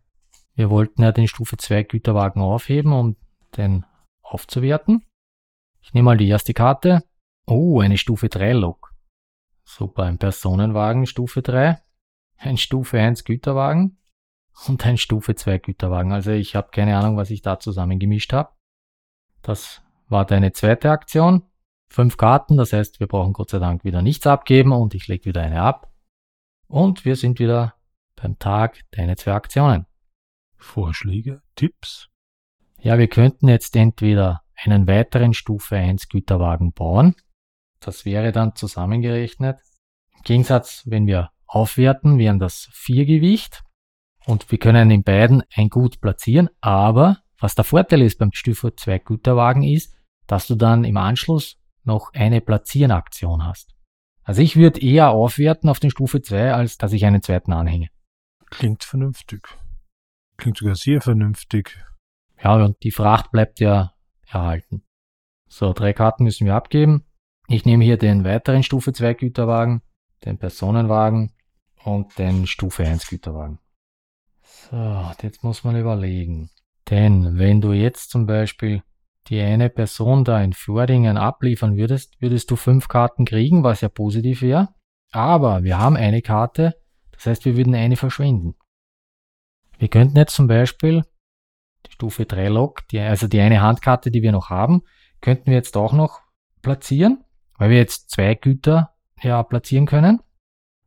wir 0.55 0.69
wollten 0.69 1.03
ja 1.03 1.11
den 1.11 1.27
Stufe 1.27 1.57
2 1.57 1.83
Güterwagen 1.83 2.41
aufheben, 2.41 2.93
um 2.93 3.15
den 3.55 3.85
aufzuwerten. 4.21 5.05
Ich 5.81 5.93
nehme 5.93 6.05
mal 6.05 6.17
die 6.17 6.27
erste 6.27 6.53
Karte. 6.53 7.03
Oh, 7.45 7.79
eine 7.79 7.97
Stufe 7.97 8.29
3 8.29 8.53
Lok. 8.53 8.93
Super, 9.63 10.03
ein 10.03 10.17
Personenwagen 10.17 11.05
Stufe 11.05 11.41
3, 11.41 11.81
ein 12.37 12.57
Stufe 12.57 12.99
1 12.99 13.25
Güterwagen 13.25 13.97
und 14.67 14.85
ein 14.85 14.97
Stufe 14.97 15.35
2 15.35 15.59
Güterwagen. 15.59 16.11
Also 16.11 16.31
ich 16.31 16.55
habe 16.55 16.69
keine 16.71 16.97
Ahnung, 16.97 17.17
was 17.17 17.29
ich 17.29 17.41
da 17.41 17.59
zusammengemischt 17.59 18.33
habe. 18.33 18.53
Das 19.41 19.81
war 20.09 20.25
deine 20.25 20.53
zweite 20.53 20.89
Aktion. 20.89 21.43
Fünf 21.89 22.17
Karten, 22.17 22.57
das 22.57 22.73
heißt, 22.73 22.99
wir 22.99 23.07
brauchen 23.07 23.33
Gott 23.33 23.49
sei 23.49 23.59
Dank 23.59 23.83
wieder 23.83 24.01
nichts 24.01 24.27
abgeben 24.27 24.71
und 24.71 24.93
ich 24.93 25.07
lege 25.07 25.25
wieder 25.25 25.41
eine 25.41 25.61
ab. 25.61 25.91
Und 26.67 27.05
wir 27.05 27.15
sind 27.15 27.39
wieder 27.39 27.75
beim 28.15 28.37
Tag 28.39 28.83
deine 28.91 29.15
zwei 29.15 29.33
Aktionen. 29.33 29.85
Vorschläge, 30.57 31.41
Tipps? 31.55 32.09
Ja, 32.79 32.97
wir 32.97 33.07
könnten 33.07 33.47
jetzt 33.47 33.75
entweder 33.75 34.41
einen 34.55 34.87
weiteren 34.87 35.33
Stufe 35.33 35.75
1 35.77 36.09
Güterwagen 36.09 36.73
bauen. 36.73 37.15
Das 37.79 38.05
wäre 38.05 38.31
dann 38.31 38.55
zusammengerechnet. 38.55 39.59
Im 40.15 40.23
Gegensatz, 40.23 40.83
wenn 40.85 41.05
wir 41.07 41.31
aufwerten, 41.45 42.17
wären 42.17 42.39
das 42.39 42.69
vier 42.73 43.05
Gewicht. 43.05 43.63
Und 44.25 44.51
wir 44.51 44.57
können 44.57 44.91
in 44.91 45.03
beiden 45.03 45.43
ein 45.55 45.69
Gut 45.69 46.01
platzieren. 46.01 46.49
Aber 46.59 47.19
was 47.39 47.55
der 47.55 47.63
Vorteil 47.63 48.01
ist 48.01 48.17
beim 48.17 48.31
Stufe 48.33 48.75
2 48.75 48.99
Güterwagen 48.99 49.63
ist, 49.63 49.95
dass 50.25 50.47
du 50.47 50.55
dann 50.55 50.83
im 50.83 50.97
Anschluss 50.97 51.57
noch 51.87 52.13
eine 52.13 52.41
Platzierenaktion 52.41 53.45
hast. 53.45 53.73
Also 54.23 54.41
ich 54.41 54.57
würde 54.57 54.81
eher 54.81 55.09
aufwerten 55.09 55.69
auf 55.69 55.79
den 55.79 55.89
Stufe 55.89 56.21
2, 56.21 56.53
als 56.53 56.77
dass 56.77 56.93
ich 56.93 57.05
einen 57.05 57.21
zweiten 57.21 57.53
anhänge. 57.53 57.89
Klingt 58.49 58.83
vernünftig. 58.83 59.47
Klingt 60.37 60.57
sogar 60.57 60.75
sehr 60.75 61.01
vernünftig. 61.01 61.83
Ja, 62.41 62.55
und 62.55 62.83
die 62.83 62.91
Fracht 62.91 63.31
bleibt 63.31 63.59
ja 63.59 63.93
erhalten. 64.27 64.83
So, 65.49 65.73
drei 65.73 65.93
Karten 65.93 66.25
müssen 66.25 66.45
wir 66.45 66.55
abgeben. 66.55 67.05
Ich 67.47 67.65
nehme 67.65 67.85
hier 67.85 67.97
den 67.97 68.25
weiteren 68.25 68.63
Stufe 68.63 68.91
2 68.91 69.13
Güterwagen, 69.13 69.81
den 70.25 70.37
Personenwagen 70.37 71.33
und 71.83 72.17
den 72.17 72.45
Stufe 72.45 72.83
1 72.83 73.07
Güterwagen. 73.07 73.59
So, 74.41 75.11
jetzt 75.21 75.43
muss 75.43 75.63
man 75.63 75.77
überlegen. 75.77 76.49
Denn 76.89 77.37
wenn 77.37 77.61
du 77.61 77.71
jetzt 77.71 78.09
zum 78.09 78.25
Beispiel 78.25 78.83
die 79.29 79.41
eine 79.41 79.69
Person 79.69 80.23
da 80.23 80.41
in 80.41 80.53
Vordingen 80.53 81.17
abliefern 81.17 81.75
würdest, 81.75 82.21
würdest 82.21 82.49
du 82.49 82.55
fünf 82.55 82.87
Karten 82.87 83.25
kriegen, 83.25 83.63
was 83.63 83.81
ja 83.81 83.89
positiv 83.89 84.41
wäre. 84.41 84.69
Aber 85.11 85.63
wir 85.63 85.77
haben 85.77 85.95
eine 85.95 86.21
Karte, 86.21 86.75
das 87.11 87.25
heißt, 87.25 87.45
wir 87.45 87.57
würden 87.57 87.75
eine 87.75 87.95
verschwenden. 87.95 88.55
Wir 89.77 89.89
könnten 89.89 90.17
jetzt 90.17 90.35
zum 90.35 90.47
Beispiel 90.47 91.03
die 91.85 91.91
Stufe 91.91 92.25
3 92.25 92.47
Log, 92.49 92.87
die, 92.89 92.99
also 92.99 93.27
die 93.27 93.39
eine 93.39 93.61
Handkarte, 93.61 94.11
die 94.11 94.21
wir 94.21 94.31
noch 94.31 94.49
haben, 94.49 94.81
könnten 95.21 95.47
wir 95.47 95.53
jetzt 95.53 95.77
auch 95.77 95.93
noch 95.93 96.21
platzieren, 96.61 97.23
weil 97.57 97.69
wir 97.69 97.77
jetzt 97.77 98.09
zwei 98.09 98.35
Güter 98.35 98.93
ja 99.21 99.41
platzieren 99.43 99.85
können. 99.85 100.21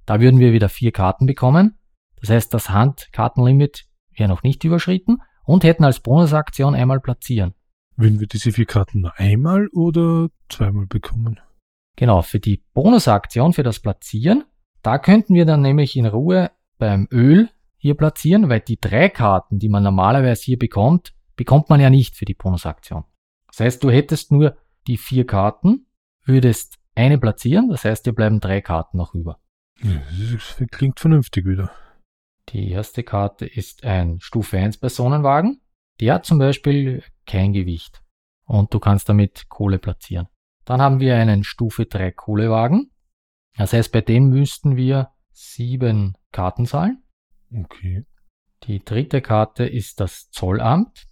Da 0.07 0.21
würden 0.21 0.41
wir 0.41 0.53
wieder 0.53 0.69
vier 0.69 0.93
Karten 0.93 1.27
bekommen. 1.27 1.79
Das 2.21 2.31
heißt, 2.31 2.53
das 2.53 2.71
Handkartenlimit 2.71 3.87
wäre 4.17 4.29
noch 4.29 4.43
nicht 4.43 4.65
überschritten 4.65 5.19
und 5.45 5.65
hätten 5.65 5.85
als 5.85 6.01
Bonusaktion 6.01 6.75
einmal 6.75 7.01
platzieren. 7.01 7.55
Würden 8.01 8.19
wir 8.19 8.29
diese 8.29 8.51
vier 8.51 8.65
Karten 8.65 9.03
nur 9.03 9.19
einmal 9.19 9.69
oder 9.75 10.31
zweimal 10.49 10.87
bekommen? 10.87 11.39
Genau, 11.97 12.23
für 12.23 12.41
die 12.41 12.65
Bonusaktion, 12.73 13.53
für 13.53 13.63
das 13.63 13.81
Platzieren, 13.81 14.45
da 14.81 14.99
könnten 14.99 15.35
wir 15.35 15.45
dann 15.45 15.61
nämlich 15.61 15.97
in 15.97 16.07
Ruhe 16.07 16.51
beim 16.79 17.09
Öl 17.13 17.51
hier 17.77 17.95
platzieren, 17.95 18.49
weil 18.49 18.61
die 18.61 18.81
drei 18.81 19.11
Karten, 19.11 19.59
die 19.59 19.69
man 19.69 19.83
normalerweise 19.83 20.43
hier 20.45 20.59
bekommt, 20.59 21.13
bekommt 21.37 21.69
man 21.69 21.79
ja 21.79 21.91
nicht 21.91 22.17
für 22.17 22.25
die 22.25 22.33
Bonusaktion. 22.33 23.05
Das 23.49 23.61
heißt, 23.61 23.85
du 23.85 23.91
hättest 23.91 24.33
nur 24.33 24.57
die 24.87 24.97
vier 24.97 25.27
Karten, 25.27 25.85
würdest 26.25 26.79
eine 26.95 27.19
platzieren, 27.19 27.69
das 27.69 27.85
heißt, 27.85 28.07
dir 28.07 28.15
bleiben 28.15 28.41
drei 28.41 28.63
Karten 28.63 28.97
noch 28.97 29.15
über. 29.15 29.41
Das 29.83 30.67
klingt 30.71 31.01
vernünftig 31.01 31.45
wieder. 31.45 31.71
Die 32.49 32.71
erste 32.71 33.03
Karte 33.03 33.45
ist 33.45 33.85
ein 33.85 34.21
Stufe 34.21 34.57
1 34.57 34.79
Personenwagen. 34.79 35.60
Der 36.01 36.15
hat 36.15 36.27
zum 36.27 36.39
Beispiel 36.39 37.05
kein 37.27 37.53
Gewicht 37.53 38.03
und 38.47 38.73
du 38.73 38.81
kannst 38.81 39.09
damit 39.09 39.49
Kohle 39.49 39.79
platzieren. 39.79 40.29
Dann 40.65 40.81
haben 40.81 41.01
wir 41.01 41.17
einen 41.17 41.45
Stufe 41.45 41.87
3 41.87 42.13
Kohlewagen. 42.13 42.91
Das 43.57 43.73
heißt, 43.73 43.93
bei 43.93 44.01
dem 44.01 44.29
müssten 44.31 44.77
wir 44.77 45.11
sieben 45.33 46.17
Karten 46.33 46.67
zahlen. 46.67 47.03
Okay. 47.55 48.07
Die 48.65 48.83
dritte 48.85 49.21
Karte 49.21 49.65
ist 49.65 50.01
das 50.01 50.31
Zollamt. 50.31 51.07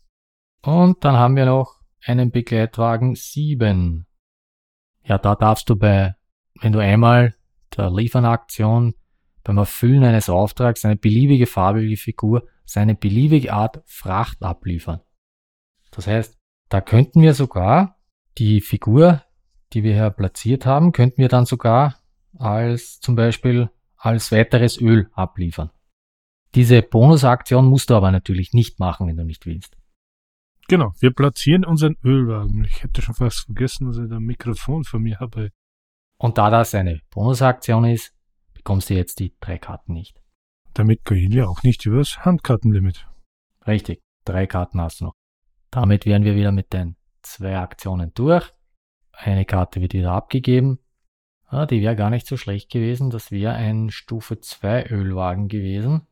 Und 0.63 1.05
dann 1.05 1.17
haben 1.17 1.37
wir 1.37 1.47
noch 1.47 1.81
einen 2.05 2.31
Begleitwagen 2.31 3.15
7. 3.15 4.07
Ja, 5.05 5.19
da 5.19 5.35
darfst 5.35 5.69
du 5.69 5.77
bei, 5.77 6.15
wenn 6.61 6.73
du 6.73 6.79
einmal 6.79 7.35
der 7.77 7.91
Liefernaktion 7.91 8.95
beim 9.45 9.59
Erfüllen 9.59 10.05
eines 10.05 10.29
Auftrags 10.29 10.85
eine 10.85 10.97
beliebige 10.97 11.47
farbige 11.47 11.97
Figur 11.97 12.47
seine 12.69 12.95
beliebige 12.95 13.53
Art 13.53 13.83
Fracht 13.87 14.43
abliefern. 14.43 15.01
Das 15.91 16.07
heißt, 16.07 16.39
da 16.69 16.83
könnten 16.83 17.23
wir 17.23 17.33
sogar 17.33 17.97
die 18.37 18.61
Figur, 18.61 19.23
die 19.73 19.83
wir 19.83 19.95
hier 19.95 20.11
platziert 20.11 20.67
haben, 20.67 20.93
könnten 20.93 21.19
wir 21.19 21.29
dann 21.29 21.47
sogar 21.47 21.97
als 22.37 23.01
zum 23.01 23.17
Beispiel 23.17 23.71
als 23.97 24.31
weiteres 24.31 24.81
Öl 24.81 25.11
abliefern. 25.13 25.71
Diese 26.55 26.83
Bonusaktion 26.83 27.67
musst 27.67 27.91
du 27.91 27.95
aber 27.95 28.11
natürlich 28.11 28.53
nicht 28.53 28.79
machen, 28.79 29.09
wenn 29.09 29.17
du 29.17 29.25
nicht 29.25 29.47
willst. 29.47 29.77
Genau, 30.69 30.93
wir 31.01 31.13
platzieren 31.13 31.65
unseren 31.65 31.97
Ölwagen. 32.05 32.65
Ich 32.65 32.83
hätte 32.83 33.01
schon 33.01 33.15
fast 33.15 33.47
vergessen, 33.47 33.87
dass 33.87 33.97
ich 33.97 34.11
da 34.11 34.17
ein 34.17 34.23
Mikrofon 34.23 34.85
von 34.85 35.03
mir 35.03 35.19
habe. 35.21 35.51
Und 36.19 36.37
da 36.37 36.51
das 36.51 36.75
eine 36.75 37.01
Bonusaktion 37.11 37.87
ist, 37.87 38.15
bekommst 38.53 38.91
du 38.91 38.95
jetzt 38.95 39.21
die 39.21 39.35
drei 39.41 39.57
Karten 39.57 39.95
nicht. 39.95 40.21
Damit 40.75 41.05
gehen 41.05 41.33
wir 41.33 41.49
auch 41.49 41.63
nicht 41.63 41.85
übers 41.87 42.25
Handkartenlimit. 42.25 43.07
Richtig, 43.67 44.01
drei 44.25 44.47
Karten 44.47 44.81
hast 44.81 45.01
du 45.01 45.07
noch. 45.07 45.13
Damit 45.71 46.07
wären 46.07 46.25
wir 46.25 46.35
wieder 46.35 46.53
mit 46.53 46.73
den 46.73 46.97
zwei 47.23 47.59
Aktionen 47.59 48.13
durch. 48.15 48.53
Eine 49.13 49.45
Karte 49.45 49.81
wird 49.81 49.95
wieder 49.95 50.13
abgegeben. 50.13 50.79
Ja, 51.51 51.67
die 51.67 51.81
wäre 51.81 51.97
gar 51.97 52.11
nicht 52.11 52.27
so 52.27 52.37
schlecht 52.37 52.71
gewesen. 52.71 53.11
Das 53.11 53.31
wäre 53.31 53.55
ein 53.55 53.91
Stufe 53.91 54.39
2 54.41 54.87
Ölwagen 54.91 55.49
gewesen, 55.49 56.07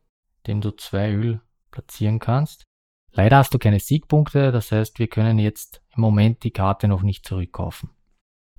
dem 0.46 0.60
du 0.60 0.70
zwei 0.70 1.12
Öl 1.12 1.40
platzieren 1.70 2.18
kannst. 2.18 2.64
Leider 3.12 3.38
hast 3.38 3.54
du 3.54 3.58
keine 3.58 3.80
Siegpunkte, 3.80 4.52
das 4.52 4.72
heißt, 4.72 4.98
wir 4.98 5.08
können 5.08 5.38
jetzt 5.38 5.82
im 5.94 6.02
Moment 6.02 6.42
die 6.42 6.50
Karte 6.50 6.86
noch 6.88 7.02
nicht 7.02 7.24
zurückkaufen. 7.24 7.90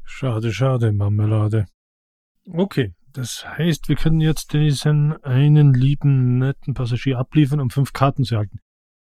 Schade, 0.04 0.52
schade, 0.52 0.92
Marmelade. 0.92 1.68
Okay, 2.52 2.96
das 3.14 3.46
heißt, 3.46 3.90
wir 3.90 3.96
können 3.96 4.22
jetzt 4.22 4.54
diesen 4.54 5.22
einen 5.24 5.74
lieben, 5.74 6.38
netten 6.38 6.74
Passagier 6.74 7.18
abliefern, 7.18 7.60
um 7.60 7.70
fünf 7.70 7.94
Karten 7.94 8.24
zu 8.24 8.36
erhalten. 8.36 8.60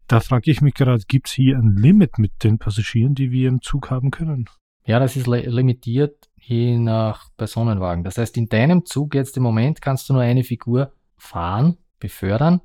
Da 0.08 0.20
frage 0.20 0.52
ich 0.52 0.62
mich 0.62 0.74
gerade, 0.74 1.04
gibt 1.08 1.28
es 1.28 1.34
hier 1.34 1.58
ein 1.58 1.76
Limit 1.76 2.20
mit 2.20 2.44
den 2.44 2.60
Passagieren, 2.60 3.16
die 3.16 3.32
wir 3.32 3.50
im 3.50 3.62
Zug 3.62 3.90
haben 3.90 4.12
können? 4.12 4.50
Ja, 4.86 5.00
das 5.00 5.16
ist 5.16 5.28
limitiert 5.28 6.30
je 6.46 6.78
nach 6.78 7.30
Personenwagen. 7.38 8.04
Das 8.04 8.18
heißt, 8.18 8.38
in 8.38 8.48
deinem 8.48 8.86
Zug 8.86 9.16
jetzt 9.16 9.38
im 9.38 9.44
Moment 9.44 9.82
kannst 9.82 10.10
du 10.10 10.14
nur 10.14 10.22
eine 10.22 10.44
Figur 10.44 10.94
fahren, 11.16 11.78
befördern. 12.00 12.62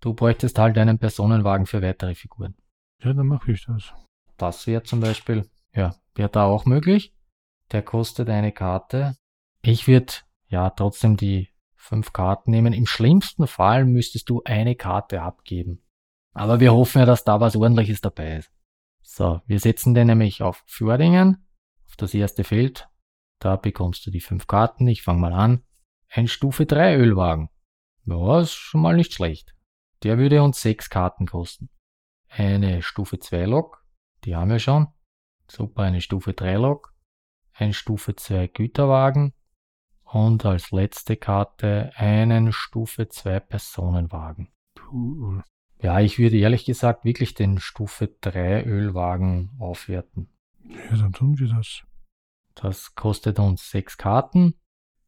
Du 0.00 0.14
bräuchtest 0.14 0.58
halt 0.58 0.76
einen 0.76 0.98
Personenwagen 0.98 1.66
für 1.66 1.80
weitere 1.80 2.14
Figuren. 2.14 2.54
Ja, 3.02 3.12
dann 3.12 3.26
mache 3.26 3.52
ich 3.52 3.64
das. 3.64 3.92
Das 4.36 4.66
wäre 4.66 4.82
zum 4.82 5.00
Beispiel, 5.00 5.48
ja, 5.74 5.94
wäre 6.14 6.28
da 6.28 6.44
auch 6.44 6.66
möglich. 6.66 7.14
Der 7.72 7.82
kostet 7.82 8.28
eine 8.28 8.52
Karte. 8.52 9.16
Ich 9.62 9.88
würde 9.88 10.12
ja 10.48 10.70
trotzdem 10.70 11.16
die 11.16 11.50
fünf 11.76 12.12
Karten 12.12 12.50
nehmen. 12.50 12.72
Im 12.72 12.86
schlimmsten 12.86 13.46
Fall 13.46 13.84
müsstest 13.84 14.28
du 14.28 14.42
eine 14.44 14.74
Karte 14.74 15.22
abgeben. 15.22 15.84
Aber 16.32 16.60
wir 16.60 16.72
hoffen 16.72 17.00
ja, 17.00 17.06
dass 17.06 17.24
da 17.24 17.40
was 17.40 17.56
ordentliches 17.56 18.00
dabei 18.00 18.38
ist. 18.38 18.50
So, 19.02 19.40
wir 19.46 19.60
setzen 19.60 19.94
den 19.94 20.06
nämlich 20.06 20.42
auf 20.42 20.64
Fördingen, 20.66 21.46
auf 21.86 21.96
das 21.96 22.14
erste 22.14 22.42
Feld. 22.42 22.88
Da 23.38 23.56
bekommst 23.56 24.06
du 24.06 24.10
die 24.10 24.20
fünf 24.20 24.46
Karten. 24.46 24.88
Ich 24.88 25.02
fange 25.02 25.20
mal 25.20 25.32
an. 25.32 25.62
Ein 26.08 26.28
Stufe 26.28 26.66
3 26.66 26.96
Ölwagen. 26.96 27.50
Ja, 28.06 28.40
ist 28.40 28.52
schon 28.52 28.80
mal 28.80 28.96
nicht 28.96 29.12
schlecht. 29.12 29.54
Der 30.02 30.18
würde 30.18 30.42
uns 30.42 30.60
sechs 30.60 30.90
Karten 30.90 31.26
kosten. 31.26 31.70
Eine 32.28 32.82
Stufe 32.82 33.18
2 33.18 33.44
Lok, 33.44 33.84
die 34.24 34.34
haben 34.34 34.50
wir 34.50 34.58
schon. 34.58 34.88
Super, 35.48 35.82
eine 35.82 36.00
Stufe 36.00 36.32
3 36.32 36.54
Lok. 36.54 36.94
Ein 37.52 37.72
Stufe 37.72 38.16
2 38.16 38.48
Güterwagen. 38.48 39.34
Und 40.04 40.44
als 40.46 40.70
letzte 40.70 41.16
Karte 41.16 41.92
einen 41.96 42.52
Stufe 42.52 43.08
2 43.08 43.40
Personenwagen. 43.40 44.48
Cool. 44.92 45.42
Ja, 45.80 46.00
ich 46.00 46.18
würde 46.18 46.38
ehrlich 46.38 46.64
gesagt 46.64 47.04
wirklich 47.04 47.34
den 47.34 47.58
Stufe 47.58 48.08
3 48.20 48.64
Ölwagen 48.64 49.50
aufwerten. 49.58 50.28
Ja, 50.62 50.96
dann 50.96 51.12
tun 51.12 51.38
wir 51.38 51.48
das. 51.48 51.82
Das 52.54 52.94
kostet 52.94 53.38
uns 53.38 53.70
sechs 53.70 53.98
Karten. 53.98 54.54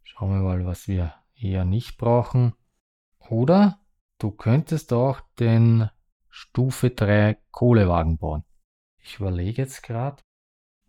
Schauen 0.02 0.32
wir 0.32 0.42
mal, 0.42 0.66
was 0.66 0.88
wir 0.88 1.14
eher 1.34 1.64
nicht 1.64 1.96
brauchen. 1.98 2.54
Oder 3.28 3.80
du 4.18 4.30
könntest 4.32 4.92
auch 4.92 5.20
den 5.38 5.88
Stufe 6.28 6.90
3 6.90 7.38
Kohlewagen 7.52 8.18
bauen. 8.18 8.44
Ich 8.98 9.20
überlege 9.20 9.62
jetzt 9.62 9.82
gerade. 9.82 10.22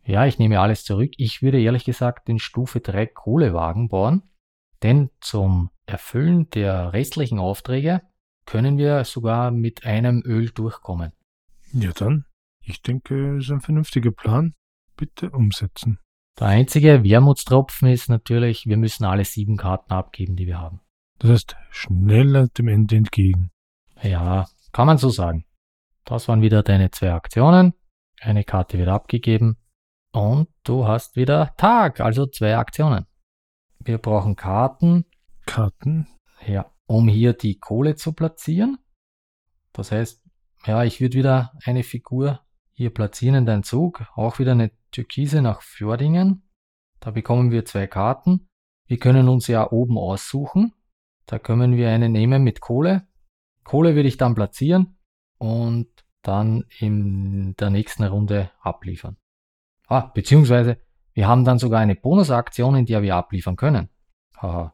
Ja, 0.08 0.26
ich 0.26 0.40
nehme 0.40 0.62
alles 0.62 0.86
zurück. 0.86 1.12
Ich 1.18 1.42
würde 1.42 1.62
ehrlich 1.62 1.84
gesagt 1.84 2.30
den 2.30 2.40
Stufe 2.40 2.80
3 2.80 3.08
Kohlewagen 3.08 3.90
bauen. 3.90 4.24
Denn 4.82 5.10
zum 5.20 5.70
Erfüllen 5.86 6.50
der 6.52 6.94
restlichen 6.94 7.40
Aufträge 7.40 8.02
können 8.46 8.78
wir 8.78 9.04
sogar 9.04 9.52
mit 9.52 9.86
einem 9.86 10.24
Öl 10.26 10.50
durchkommen. 10.50 11.12
Ja, 11.74 11.92
dann. 11.92 12.24
Ich 12.64 12.82
denke, 12.82 13.36
es 13.36 13.46
ist 13.46 13.52
ein 13.52 13.60
vernünftiger 13.60 14.12
Plan. 14.12 14.54
Bitte 14.96 15.30
umsetzen. 15.30 16.00
Der 16.40 16.48
einzige 16.48 17.04
Wermutstropfen 17.04 17.90
ist 17.90 18.10
natürlich, 18.10 18.66
wir 18.66 18.78
müssen 18.78 19.04
alle 19.04 19.26
sieben 19.26 19.58
Karten 19.58 19.92
abgeben, 19.92 20.38
die 20.38 20.48
wir 20.48 20.60
haben. 20.60 20.80
Das 21.20 21.32
heißt, 21.32 21.58
schneller 21.70 22.48
dem 22.48 22.70
Ende 22.70 22.96
entgegen. 22.96 23.52
Ja, 24.02 24.48
kann 24.72 24.88
man 24.88 25.00
so 25.00 25.10
sagen. 25.10 25.46
Das 26.06 26.30
waren 26.30 26.42
wieder 26.42 26.64
deine 26.64 26.92
zwei 26.92 27.12
Aktionen. 27.12 27.74
Eine 28.22 28.46
Karte 28.46 28.78
wird 28.78 28.88
abgegeben. 28.88 29.58
Und 30.14 30.50
du 30.64 30.88
hast 30.88 31.16
wieder 31.16 31.54
Tag, 31.58 32.00
also 32.00 32.26
zwei 32.26 32.58
Aktionen. 32.58 33.06
Wir 33.80 33.98
brauchen 33.98 34.36
Karten. 34.36 35.06
Karten? 35.46 36.08
Ja, 36.46 36.72
um 36.86 37.08
hier 37.08 37.34
die 37.34 37.60
Kohle 37.60 37.96
zu 37.96 38.14
platzieren. 38.14 38.78
Das 39.74 39.92
heißt, 39.92 40.24
ja, 40.66 40.84
ich 40.84 41.00
würde 41.00 41.18
wieder 41.18 41.54
eine 41.64 41.84
Figur 41.84 42.42
hier 42.74 42.94
platzieren 42.94 43.36
in 43.36 43.46
deinen 43.46 43.64
Zug. 43.64 44.06
Auch 44.16 44.40
wieder 44.40 44.52
eine 44.54 44.72
Türkise 44.92 45.42
nach 45.42 45.62
Fjordingen. 45.62 46.50
Da 47.00 47.12
bekommen 47.12 47.52
wir 47.52 47.66
zwei 47.66 47.88
Karten. 47.88 48.48
Wir 48.88 48.98
können 48.98 49.30
uns 49.30 49.48
ja 49.48 49.72
oben 49.72 49.98
aussuchen. 49.98 50.74
Da 51.26 51.40
können 51.40 51.76
wir 51.76 51.90
eine 51.90 52.10
nehmen 52.10 52.44
mit 52.44 52.62
Kohle. 52.62 53.08
Kohle 53.64 53.96
würde 53.96 54.08
ich 54.08 54.18
dann 54.18 54.36
platzieren 54.36 54.98
und 55.38 55.88
dann 56.22 56.66
in 56.80 57.56
der 57.58 57.70
nächsten 57.70 58.04
Runde 58.04 58.52
abliefern. 58.62 59.18
Ah, 59.88 60.12
beziehungsweise 60.14 60.78
wir 61.14 61.28
haben 61.28 61.46
dann 61.46 61.60
sogar 61.60 61.80
eine 61.80 61.96
Bonusaktion, 61.96 62.76
in 62.76 62.86
der 62.86 63.02
wir 63.02 63.16
abliefern 63.16 63.56
können. 63.56 63.90
Haha. 64.38 64.74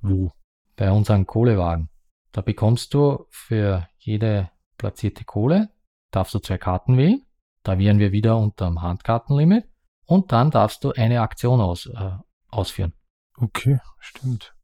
Wo? 0.00 0.32
bei 0.76 0.90
unseren 0.90 1.26
Kohlewagen. 1.26 1.88
Da 2.32 2.40
bekommst 2.40 2.94
du 2.94 3.26
für 3.30 3.88
jede 3.98 4.50
platzierte 4.76 5.24
Kohle, 5.24 5.70
darfst 6.10 6.34
du 6.34 6.38
zwei 6.40 6.58
Karten 6.58 6.96
wählen. 6.96 7.22
Da 7.62 7.78
wären 7.78 7.98
wir 7.98 8.12
wieder 8.12 8.36
unterm 8.36 8.82
Handkartenlimit. 8.82 9.66
Und 10.06 10.32
dann 10.32 10.50
darfst 10.50 10.84
du 10.84 10.92
eine 10.92 11.22
Aktion 11.22 11.60
aus, 11.60 11.86
äh, 11.86 12.10
ausführen. 12.48 12.92
Okay, 13.38 13.78
stimmt. 14.00 14.54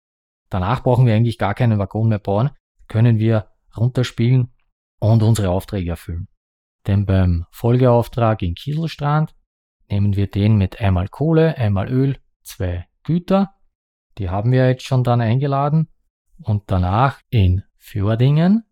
Danach 0.50 0.82
brauchen 0.82 1.06
wir 1.06 1.14
eigentlich 1.14 1.38
gar 1.38 1.54
keinen 1.54 1.78
Waggon 1.78 2.08
mehr 2.08 2.18
bauen. 2.18 2.50
Können 2.88 3.18
wir 3.18 3.48
runterspielen 3.76 4.52
und 4.98 5.22
unsere 5.22 5.50
Aufträge 5.50 5.90
erfüllen. 5.90 6.28
Denn 6.86 7.06
beim 7.06 7.46
Folgeauftrag 7.52 8.42
in 8.42 8.54
Kieselstrand 8.54 9.34
nehmen 9.90 10.16
wir 10.16 10.28
den 10.28 10.56
mit 10.56 10.80
einmal 10.80 11.08
Kohle, 11.08 11.56
einmal 11.58 11.88
Öl, 11.90 12.18
zwei 12.42 12.86
Güter. 13.04 13.54
Die 14.18 14.28
haben 14.28 14.52
wir 14.52 14.68
jetzt 14.68 14.84
schon 14.84 15.04
dann 15.04 15.20
eingeladen 15.20 15.88
und 16.42 16.64
danach 16.66 17.20
in 17.30 17.64
Fördingen 17.76 18.64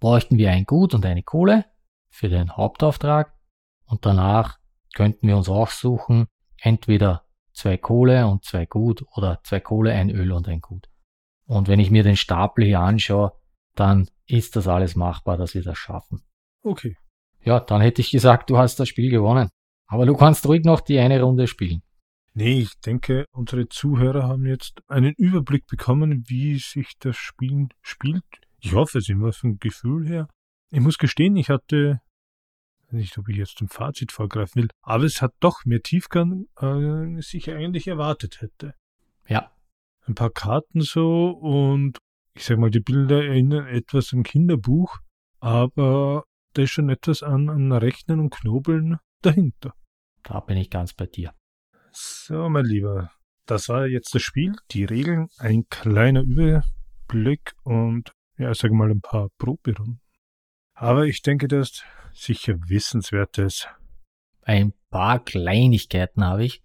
bräuchten 0.00 0.38
wir 0.38 0.50
ein 0.50 0.64
Gut 0.64 0.94
und 0.94 1.04
eine 1.04 1.22
Kohle 1.22 1.64
für 2.10 2.28
den 2.28 2.56
Hauptauftrag 2.56 3.34
und 3.86 4.04
danach 4.06 4.58
könnten 4.94 5.26
wir 5.26 5.36
uns 5.36 5.48
auch 5.48 5.70
suchen, 5.70 6.26
entweder 6.60 7.24
zwei 7.52 7.76
Kohle 7.76 8.26
und 8.26 8.44
zwei 8.44 8.66
Gut 8.66 9.04
oder 9.14 9.40
zwei 9.44 9.60
Kohle, 9.60 9.92
ein 9.92 10.10
Öl 10.10 10.32
und 10.32 10.48
ein 10.48 10.60
Gut. 10.60 10.88
Und 11.46 11.68
wenn 11.68 11.80
ich 11.80 11.90
mir 11.90 12.02
den 12.02 12.16
Stapel 12.16 12.64
hier 12.64 12.80
anschaue, 12.80 13.32
dann 13.74 14.08
ist 14.26 14.56
das 14.56 14.68
alles 14.68 14.96
machbar, 14.96 15.36
dass 15.36 15.54
wir 15.54 15.62
das 15.62 15.78
schaffen. 15.78 16.22
Okay. 16.62 16.96
Ja, 17.44 17.60
dann 17.60 17.80
hätte 17.80 18.00
ich 18.00 18.10
gesagt, 18.10 18.50
du 18.50 18.58
hast 18.58 18.78
das 18.78 18.88
Spiel 18.88 19.10
gewonnen. 19.10 19.50
Aber 19.86 20.06
du 20.06 20.16
kannst 20.16 20.46
ruhig 20.46 20.64
noch 20.64 20.80
die 20.80 20.98
eine 20.98 21.22
Runde 21.22 21.46
spielen. 21.46 21.82
Nee, 22.34 22.60
ich 22.60 22.78
denke, 22.80 23.26
unsere 23.32 23.68
Zuhörer 23.68 24.22
haben 24.22 24.46
jetzt 24.46 24.80
einen 24.88 25.12
Überblick 25.18 25.66
bekommen, 25.66 26.24
wie 26.28 26.58
sich 26.58 26.94
das 26.98 27.16
Spiel 27.16 27.68
spielt. 27.82 28.24
Ich 28.60 28.72
hoffe 28.72 28.98
es 28.98 29.08
immer 29.08 29.32
vom 29.32 29.58
Gefühl 29.58 30.08
her. 30.08 30.28
Ich 30.70 30.80
muss 30.80 30.96
gestehen, 30.96 31.36
ich 31.36 31.50
hatte, 31.50 32.00
nicht, 32.90 33.18
ob 33.18 33.28
ich 33.28 33.36
jetzt 33.36 33.58
zum 33.58 33.68
Fazit 33.68 34.12
vorgreifen 34.12 34.62
will, 34.62 34.70
aber 34.80 35.04
es 35.04 35.20
hat 35.20 35.34
doch 35.40 35.64
mehr 35.66 35.82
Tiefgang, 35.82 36.46
äh, 36.58 37.16
als 37.16 37.34
ich 37.34 37.50
eigentlich 37.50 37.86
erwartet 37.86 38.40
hätte. 38.40 38.74
Ja. 39.28 39.50
Ein 40.06 40.14
paar 40.14 40.30
Karten 40.30 40.80
so 40.80 41.30
und 41.30 41.98
ich 42.34 42.44
sag 42.44 42.58
mal, 42.58 42.70
die 42.70 42.80
Bilder 42.80 43.24
erinnern 43.24 43.66
etwas 43.66 44.12
an 44.12 44.22
Kinderbuch, 44.22 44.98
aber 45.40 46.24
da 46.54 46.62
ist 46.62 46.70
schon 46.70 46.88
etwas 46.88 47.22
an, 47.22 47.50
an 47.50 47.72
Rechnen 47.72 48.20
und 48.20 48.30
Knobeln 48.30 48.98
dahinter. 49.22 49.74
Da 50.22 50.40
bin 50.40 50.56
ich 50.56 50.70
ganz 50.70 50.92
bei 50.92 51.06
dir. 51.06 51.34
So, 51.92 52.48
mein 52.48 52.64
Lieber, 52.64 53.10
das 53.46 53.68
war 53.68 53.86
jetzt 53.86 54.14
das 54.14 54.22
Spiel, 54.22 54.54
die 54.70 54.84
Regeln, 54.84 55.28
ein 55.38 55.68
kleiner 55.68 56.22
Überblick 56.22 57.54
und 57.64 58.12
ja, 58.38 58.54
sage 58.54 58.74
mal 58.74 58.90
ein 58.90 59.00
paar 59.00 59.28
Proberunden. 59.38 60.00
Aber 60.74 61.04
ich 61.04 61.22
denke, 61.22 61.48
das 61.48 61.70
ist 61.70 61.84
sicher 62.12 62.54
Wissenswertes. 62.68 63.68
Ein 64.42 64.72
paar 64.90 65.22
Kleinigkeiten 65.22 66.24
habe 66.24 66.44
ich. 66.44 66.62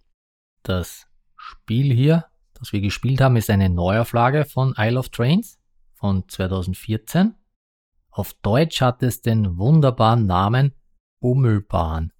Das 0.62 1.06
Spiel 1.36 1.92
hier, 1.92 2.26
das 2.54 2.72
wir 2.72 2.80
gespielt 2.80 3.20
haben, 3.20 3.36
ist 3.36 3.50
eine 3.50 3.68
Neuauflage 3.68 4.44
von 4.44 4.74
Isle 4.76 4.98
of 4.98 5.10
Trains 5.10 5.58
von 5.94 6.28
2014. 6.28 7.34
Auf 8.10 8.34
Deutsch 8.34 8.80
hat 8.80 9.02
es 9.02 9.20
den 9.20 9.58
wunderbaren 9.58 10.26
Namen 10.26 10.74
Bummelbahn. 11.20 12.12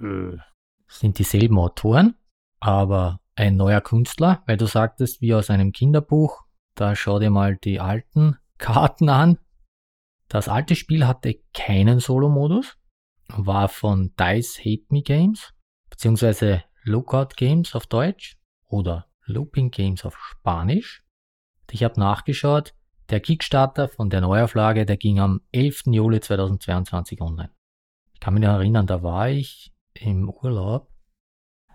Äh, 0.00 0.38
sind 0.88 1.18
dieselben 1.18 1.58
Autoren, 1.58 2.14
aber 2.60 3.20
ein 3.36 3.56
neuer 3.56 3.80
Künstler, 3.80 4.42
weil 4.46 4.56
du 4.56 4.66
sagtest, 4.66 5.20
wie 5.20 5.34
aus 5.34 5.50
einem 5.50 5.72
Kinderbuch, 5.72 6.44
da 6.74 6.96
schau 6.96 7.18
dir 7.18 7.30
mal 7.30 7.56
die 7.56 7.78
alten 7.78 8.36
Karten 8.58 9.08
an. 9.08 9.38
Das 10.28 10.48
alte 10.48 10.74
Spiel 10.74 11.06
hatte 11.06 11.40
keinen 11.54 12.00
Solo-Modus, 12.00 12.76
war 13.28 13.68
von 13.68 14.14
Dice 14.18 14.58
Hate 14.58 14.86
Me 14.90 15.02
Games, 15.02 15.54
beziehungsweise 15.90 16.64
Lookout 16.82 17.34
Games 17.36 17.74
auf 17.74 17.86
Deutsch 17.86 18.36
oder 18.66 19.06
Looping 19.24 19.70
Games 19.70 20.04
auf 20.04 20.16
Spanisch. 20.18 21.04
Ich 21.70 21.84
habe 21.84 22.00
nachgeschaut, 22.00 22.74
der 23.10 23.20
Kickstarter 23.20 23.88
von 23.88 24.10
der 24.10 24.20
Neuauflage, 24.20 24.84
der 24.84 24.96
ging 24.96 25.20
am 25.20 25.40
11. 25.52 25.84
Juli 25.86 26.20
2022 26.20 27.20
online. 27.20 27.50
Ich 28.14 28.20
kann 28.20 28.34
mich 28.34 28.42
noch 28.42 28.54
erinnern, 28.54 28.86
da 28.86 29.02
war 29.02 29.30
ich 29.30 29.72
im 30.00 30.28
Urlaub. 30.28 30.90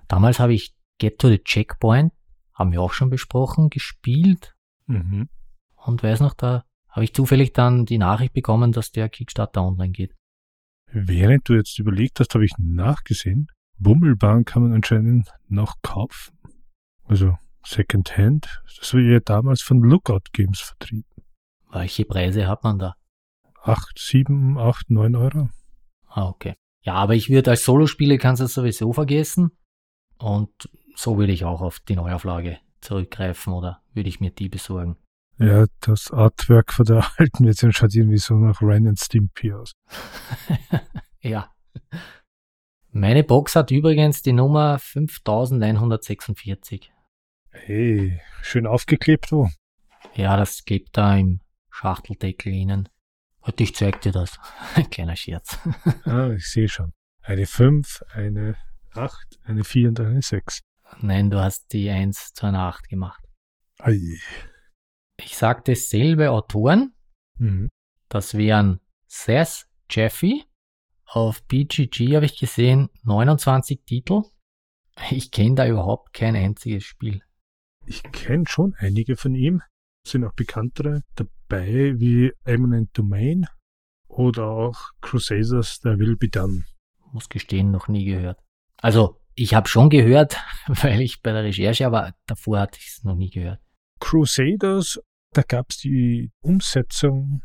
Damals 0.07 0.39
habe 0.39 0.53
ich 0.53 0.75
Get 0.99 1.19
to 1.19 1.29
the 1.29 1.39
Checkpoint, 1.39 2.13
haben 2.53 2.71
wir 2.71 2.81
auch 2.81 2.93
schon 2.93 3.09
besprochen, 3.09 3.69
gespielt. 3.69 4.55
Mhm. 4.85 5.29
Und 5.75 6.03
weiß 6.03 6.19
noch, 6.19 6.33
da 6.33 6.65
habe 6.89 7.03
ich 7.03 7.13
zufällig 7.13 7.53
dann 7.53 7.85
die 7.85 7.97
Nachricht 7.97 8.33
bekommen, 8.33 8.71
dass 8.71 8.91
der 8.91 9.09
Kickstarter 9.09 9.63
online 9.63 9.91
geht. 9.91 10.15
Während 10.91 11.49
du 11.49 11.55
jetzt 11.55 11.79
überlegt 11.79 12.19
hast, 12.19 12.33
habe 12.35 12.45
ich 12.45 12.53
nachgesehen. 12.59 13.47
Bummelbahn 13.79 14.45
kann 14.45 14.63
man 14.63 14.73
anscheinend 14.73 15.29
noch 15.47 15.81
kaufen. 15.81 16.37
Also 17.05 17.35
Secondhand. 17.65 18.61
Das 18.77 18.93
wurde 18.93 19.13
ja 19.13 19.19
damals 19.19 19.61
von 19.61 19.79
Lookout 19.79 20.31
Games 20.33 20.59
vertrieben. 20.59 21.09
Welche 21.71 22.05
Preise 22.05 22.47
hat 22.47 22.63
man 22.63 22.77
da? 22.77 22.95
Acht, 23.61 23.97
sieben, 23.97 24.57
acht, 24.57 24.89
neun 24.89 25.15
Euro. 25.15 25.49
Ah, 26.07 26.27
okay. 26.27 26.55
Ja, 26.84 26.95
aber 26.95 27.15
ich 27.15 27.30
würde 27.30 27.51
als 27.51 27.64
Solospiele 27.64 28.18
kannst 28.18 28.41
du 28.41 28.45
das 28.45 28.53
sowieso 28.53 28.91
vergessen. 28.93 29.51
Und 30.18 30.69
so 30.95 31.18
würde 31.18 31.34
ich 31.34 31.45
auch 31.45 31.61
auf 31.61 31.80
die 31.80 31.95
Neuauflage 31.95 32.60
zurückgreifen 32.81 33.53
oder 33.53 33.81
würde 33.93 34.10
ich 34.10 34.19
mir 34.19 34.31
die 34.31 34.49
besorgen. 34.49 34.97
Ja, 35.39 35.65
das 35.80 36.11
Artwork 36.11 36.73
von 36.73 36.85
der 36.85 37.07
alten 37.18 37.45
Version 37.45 37.73
schaut 37.73 37.95
irgendwie 37.95 38.18
so 38.18 38.35
nach 38.35 38.61
Ren 38.61 38.88
and 38.88 38.99
Stimpy 38.99 39.53
aus. 39.53 39.72
ja. 41.22 41.49
Meine 42.91 43.23
Box 43.23 43.55
hat 43.55 43.72
übrigens 43.72 44.22
die 44.22 44.34
Nummer 44.34 44.77
5146. 44.77 46.91
Hey, 47.49 48.22
schön 48.41 48.68
aufgeklebt 48.68 49.31
wo? 49.31 49.49
Ja, 50.15 50.38
das 50.38 50.65
klebt 50.65 50.97
da 50.97 51.18
im 51.18 51.39
Schachteldeckel 51.72 52.53
innen. 52.53 52.89
Und 53.43 53.59
ich 53.59 53.75
zeig 53.75 54.01
dir 54.01 54.11
das. 54.11 54.39
Ein 54.75 54.89
kleiner 54.89 55.15
Scherz. 55.15 55.59
ah, 56.05 56.31
ich 56.31 56.47
sehe 56.47 56.69
schon. 56.69 56.93
Eine 57.21 57.45
5, 57.45 58.03
eine 58.13 58.57
8, 58.93 59.39
eine 59.43 59.63
4 59.63 59.89
und 59.89 59.99
eine 59.99 60.21
6. 60.21 60.61
Nein, 61.01 61.29
du 61.29 61.41
hast 61.41 61.71
die 61.73 61.89
1 61.89 62.33
zu 62.33 62.45
einer 62.45 62.61
8 62.61 62.89
gemacht. 62.89 63.23
Ei. 63.79 63.99
Ich 65.17 65.37
sagte 65.37 65.75
selbe 65.75 66.31
Autoren. 66.31 66.93
Mhm. 67.37 67.69
Das 68.09 68.35
wären 68.35 68.79
Seth 69.07 69.67
Jeffy. 69.89 70.45
Auf 71.05 71.43
BGG 71.43 72.15
habe 72.15 72.25
ich 72.25 72.39
gesehen 72.39 72.89
29 73.03 73.83
Titel. 73.85 74.23
Ich 75.09 75.31
kenne 75.31 75.55
da 75.55 75.67
überhaupt 75.67 76.13
kein 76.13 76.35
einziges 76.35 76.83
Spiel. 76.83 77.21
Ich 77.85 78.03
kenne 78.03 78.45
schon 78.47 78.75
einige 78.77 79.17
von 79.17 79.35
ihm. 79.35 79.61
Sind 80.07 80.23
auch 80.25 80.33
bekanntere 80.33 81.03
dabei 81.15 81.31
wie 81.49 82.31
Eminent 82.45 82.97
Domain 82.97 83.45
oder 84.07 84.47
auch 84.47 84.91
Crusaders 85.01 85.79
der 85.79 85.97
Will 85.99 86.15
Be 86.17 86.29
Done. 86.29 86.63
Muss 87.11 87.29
gestehen, 87.29 87.71
noch 87.71 87.87
nie 87.87 88.05
gehört. 88.05 88.39
Also, 88.77 89.19
ich 89.35 89.53
habe 89.53 89.67
schon 89.67 89.89
gehört, 89.89 90.37
weil 90.67 91.01
ich 91.01 91.21
bei 91.21 91.31
der 91.31 91.43
Recherche, 91.43 91.85
aber 91.85 92.13
davor 92.25 92.59
hatte 92.59 92.79
ich 92.79 92.87
es 92.87 93.03
noch 93.03 93.15
nie 93.15 93.29
gehört. 93.29 93.59
Crusaders, 93.99 94.99
da 95.31 95.41
gab 95.41 95.67
es 95.69 95.77
die 95.77 96.31
Umsetzung, 96.41 97.41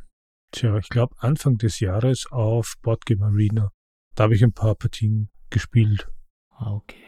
tja, 0.52 0.76
ich 0.78 0.88
glaube 0.88 1.14
Anfang 1.18 1.56
des 1.56 1.80
Jahres 1.80 2.26
auf 2.30 2.74
Boardgame 2.82 3.26
Arena. 3.26 3.70
Da 4.14 4.24
habe 4.24 4.34
ich 4.34 4.42
ein 4.42 4.52
paar 4.52 4.74
Partien 4.74 5.30
gespielt. 5.50 6.08
Ah, 6.50 6.72
okay. 6.72 7.04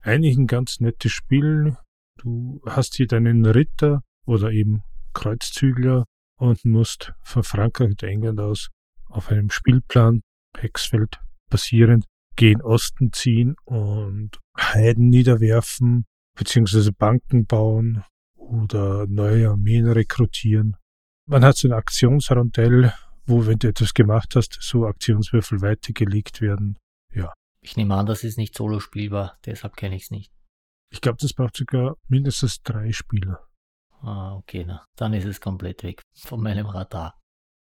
Eigentlich 0.00 0.36
ein 0.36 0.46
ganz 0.46 0.80
nettes 0.80 1.12
Spiel. 1.12 1.76
Du 2.18 2.62
hast 2.64 2.94
hier 2.94 3.06
deinen 3.06 3.44
Ritter 3.44 4.02
oder 4.24 4.50
eben 4.50 4.82
Kreuzzügler 5.12 6.04
und 6.38 6.64
musst 6.64 7.12
von 7.22 7.42
Frankreich 7.42 7.90
und 7.90 8.02
England 8.02 8.40
aus 8.40 8.68
auf 9.08 9.30
einem 9.30 9.50
Spielplan, 9.50 10.22
Hexfeld 10.56 11.18
basierend, 11.50 12.04
gen 12.36 12.60
Osten 12.60 13.12
ziehen 13.12 13.56
und 13.64 14.38
Heiden 14.58 15.08
niederwerfen, 15.08 16.04
beziehungsweise 16.36 16.92
Banken 16.92 17.46
bauen 17.46 18.04
oder 18.34 19.06
neue 19.06 19.50
Armeen 19.50 19.86
rekrutieren. 19.86 20.76
Man 21.26 21.44
hat 21.44 21.56
so 21.56 21.68
ein 21.68 21.72
Aktionsrondell, 21.72 22.92
wo, 23.26 23.46
wenn 23.46 23.58
du 23.58 23.68
etwas 23.68 23.94
gemacht 23.94 24.36
hast, 24.36 24.58
so 24.60 24.86
Aktionswürfel 24.86 25.60
weitergelegt 25.60 26.40
werden. 26.40 26.78
Ja. 27.12 27.32
Ich 27.60 27.76
nehme 27.76 27.96
an, 27.96 28.06
das 28.06 28.22
ist 28.22 28.38
nicht 28.38 28.54
solo 28.54 28.78
spielbar, 28.78 29.38
deshalb 29.44 29.76
kenne 29.76 29.96
ich 29.96 30.04
es 30.04 30.10
nicht. 30.10 30.32
Ich 30.92 31.00
glaube, 31.00 31.18
das 31.20 31.32
braucht 31.32 31.56
sogar 31.56 31.96
mindestens 32.06 32.62
drei 32.62 32.92
Spieler. 32.92 33.48
Ah, 34.06 34.36
okay, 34.36 34.64
na, 34.64 34.86
dann 34.94 35.14
ist 35.14 35.24
es 35.24 35.40
komplett 35.40 35.82
weg 35.82 36.00
von 36.14 36.40
meinem 36.40 36.66
Radar. 36.66 37.18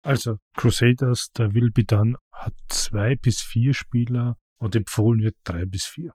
Also, 0.04 0.38
Crusaders, 0.56 1.28
der 1.38 1.54
Will 1.54 1.70
Be 1.70 1.84
Done, 1.84 2.16
hat 2.32 2.54
zwei 2.68 3.14
bis 3.14 3.40
vier 3.40 3.72
Spieler 3.72 4.36
und 4.58 4.74
empfohlen 4.74 5.22
wird 5.22 5.36
drei 5.44 5.64
bis 5.66 5.84
vier. 5.84 6.12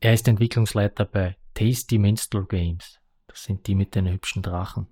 Er 0.00 0.14
ist 0.14 0.26
Entwicklungsleiter 0.26 1.04
bei 1.04 1.36
Tasty 1.52 1.98
Minstrel 1.98 2.46
Games. 2.46 2.98
Das 3.26 3.42
sind 3.44 3.66
die 3.66 3.74
mit 3.74 3.94
den 3.94 4.08
hübschen 4.08 4.40
Drachen. 4.40 4.86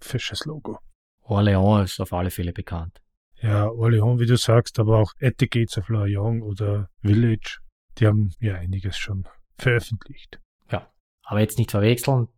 Fesches 0.00 0.46
Logo. 0.46 0.78
Orléans 1.24 1.84
ist 1.84 2.00
auf 2.00 2.14
alle 2.14 2.30
Fälle 2.30 2.54
bekannt. 2.54 3.02
Ja, 3.42 3.66
Orléans, 3.66 4.18
wie 4.18 4.26
du 4.26 4.38
sagst, 4.38 4.78
aber 4.78 4.96
auch 4.96 5.12
At 5.20 5.34
the 5.40 5.46
Gates 5.46 5.76
of 5.76 5.90
Lorient 5.90 6.42
oder 6.42 6.88
Village, 7.02 7.58
die 7.98 8.06
haben 8.06 8.32
ja 8.40 8.54
einiges 8.54 8.96
schon 8.96 9.28
veröffentlicht. 9.58 10.40
Ja, 10.72 10.90
aber 11.22 11.40
jetzt 11.40 11.58
nicht 11.58 11.70
verwechseln. 11.70 12.28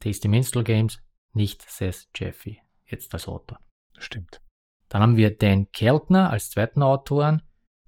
Tasty 0.00 0.26
Minstrel 0.26 0.64
Games, 0.64 0.98
nicht 1.38 1.62
Seth 1.62 2.08
Jeffy, 2.14 2.60
jetzt 2.84 3.14
als 3.14 3.28
Autor. 3.28 3.60
Das 3.94 4.04
stimmt. 4.04 4.42
Dann 4.88 5.00
haben 5.00 5.16
wir 5.16 5.36
Dan 5.36 5.70
Keltner 5.72 6.30
als 6.30 6.50
zweiten 6.50 6.82
Autoren. 6.82 7.42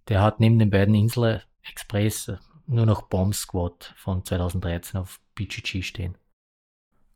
Der 0.08 0.22
hat 0.22 0.40
neben 0.40 0.58
den 0.58 0.70
beiden 0.70 0.94
Insel 0.94 1.42
Express 1.62 2.32
nur 2.66 2.86
noch 2.86 3.02
Bomb 3.02 3.34
Squad 3.34 3.92
von 3.96 4.24
2013 4.24 5.00
auf 5.00 5.20
BGG 5.34 5.82
stehen. 5.82 6.16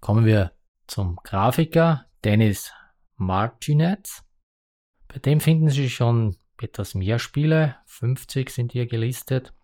Kommen 0.00 0.26
wir 0.26 0.52
zum 0.86 1.16
Grafiker 1.16 2.06
Dennis 2.24 2.72
Martinez. 3.16 4.24
Bei 5.08 5.18
dem 5.18 5.40
finden 5.40 5.70
Sie 5.70 5.88
schon 5.88 6.36
etwas 6.60 6.94
mehr 6.94 7.18
Spiele. 7.18 7.76
50 7.86 8.50
sind 8.50 8.72
hier 8.72 8.86
gelistet. 8.86 9.54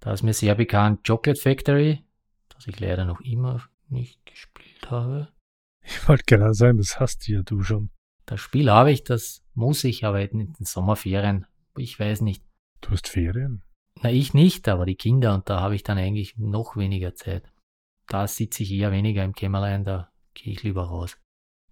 Da 0.00 0.12
ist 0.12 0.22
mir 0.22 0.34
sehr 0.34 0.54
bekannt 0.54 1.06
Chocolate 1.06 1.40
Factory, 1.40 2.04
das 2.48 2.66
ich 2.66 2.80
leider 2.80 3.04
noch 3.04 3.20
immer 3.20 3.62
nicht 3.88 4.26
gespielt 4.26 4.90
habe. 4.90 5.28
Ich 5.86 6.08
wollte 6.08 6.24
gerade 6.26 6.54
sagen, 6.54 6.78
das 6.78 6.98
hast 6.98 7.26
du 7.26 7.32
ja 7.32 7.42
du 7.42 7.62
schon. 7.62 7.90
Das 8.26 8.40
Spiel 8.40 8.70
habe 8.70 8.90
ich, 8.90 9.04
das 9.04 9.44
muss 9.54 9.84
ich 9.84 10.04
aber 10.04 10.20
in 10.20 10.52
den 10.52 10.64
Sommerferien. 10.64 11.46
Ich 11.76 11.98
weiß 11.98 12.22
nicht. 12.22 12.42
Du 12.80 12.90
hast 12.90 13.08
Ferien? 13.08 13.62
Na, 14.02 14.10
ich 14.10 14.34
nicht, 14.34 14.68
aber 14.68 14.84
die 14.84 14.96
Kinder 14.96 15.34
und 15.34 15.48
da 15.48 15.60
habe 15.60 15.74
ich 15.74 15.82
dann 15.82 15.96
eigentlich 15.96 16.36
noch 16.36 16.76
weniger 16.76 17.14
Zeit. 17.14 17.44
Da 18.08 18.26
sitze 18.26 18.62
ich 18.62 18.72
eher 18.72 18.92
weniger 18.92 19.24
im 19.24 19.32
Kämmerlein, 19.32 19.84
da 19.84 20.10
gehe 20.34 20.52
ich 20.52 20.62
lieber 20.62 20.84
raus. 20.84 21.16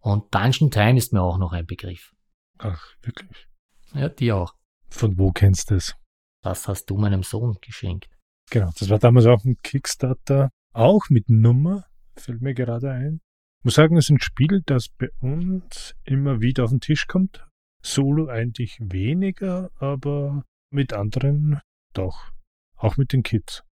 Und 0.00 0.34
Dungeon 0.34 0.70
Time 0.70 0.96
ist 0.96 1.12
mir 1.12 1.22
auch 1.22 1.38
noch 1.38 1.52
ein 1.52 1.66
Begriff. 1.66 2.12
Ach, 2.58 2.94
wirklich? 3.02 3.48
Ja, 3.94 4.08
die 4.08 4.32
auch. 4.32 4.54
Von 4.90 5.18
wo 5.18 5.32
kennst 5.32 5.70
du 5.70 5.76
es? 5.76 5.94
Das 6.42 6.68
hast 6.68 6.86
du 6.86 6.96
meinem 6.96 7.22
Sohn 7.22 7.56
geschenkt. 7.60 8.08
Genau, 8.50 8.70
das 8.78 8.88
war 8.90 8.98
damals 8.98 9.26
auch 9.26 9.44
ein 9.44 9.56
Kickstarter, 9.62 10.50
auch 10.72 11.08
mit 11.08 11.28
Nummer, 11.28 11.84
fällt 12.16 12.42
mir 12.42 12.54
gerade 12.54 12.90
ein. 12.90 13.20
Ich 13.64 13.66
muss 13.66 13.76
sagen, 13.76 13.96
es 13.96 14.04
ist 14.04 14.10
ein 14.10 14.20
Spiel, 14.20 14.62
das 14.66 14.90
bei 14.90 15.08
uns 15.20 15.94
immer 16.04 16.42
wieder 16.42 16.64
auf 16.64 16.70
den 16.70 16.80
Tisch 16.80 17.06
kommt. 17.06 17.46
Solo 17.82 18.28
eigentlich 18.28 18.76
weniger, 18.78 19.70
aber 19.76 20.44
mit 20.70 20.92
anderen 20.92 21.62
doch. 21.94 22.30
Auch 22.76 22.98
mit 22.98 23.14
den 23.14 23.22
Kids. 23.22 23.64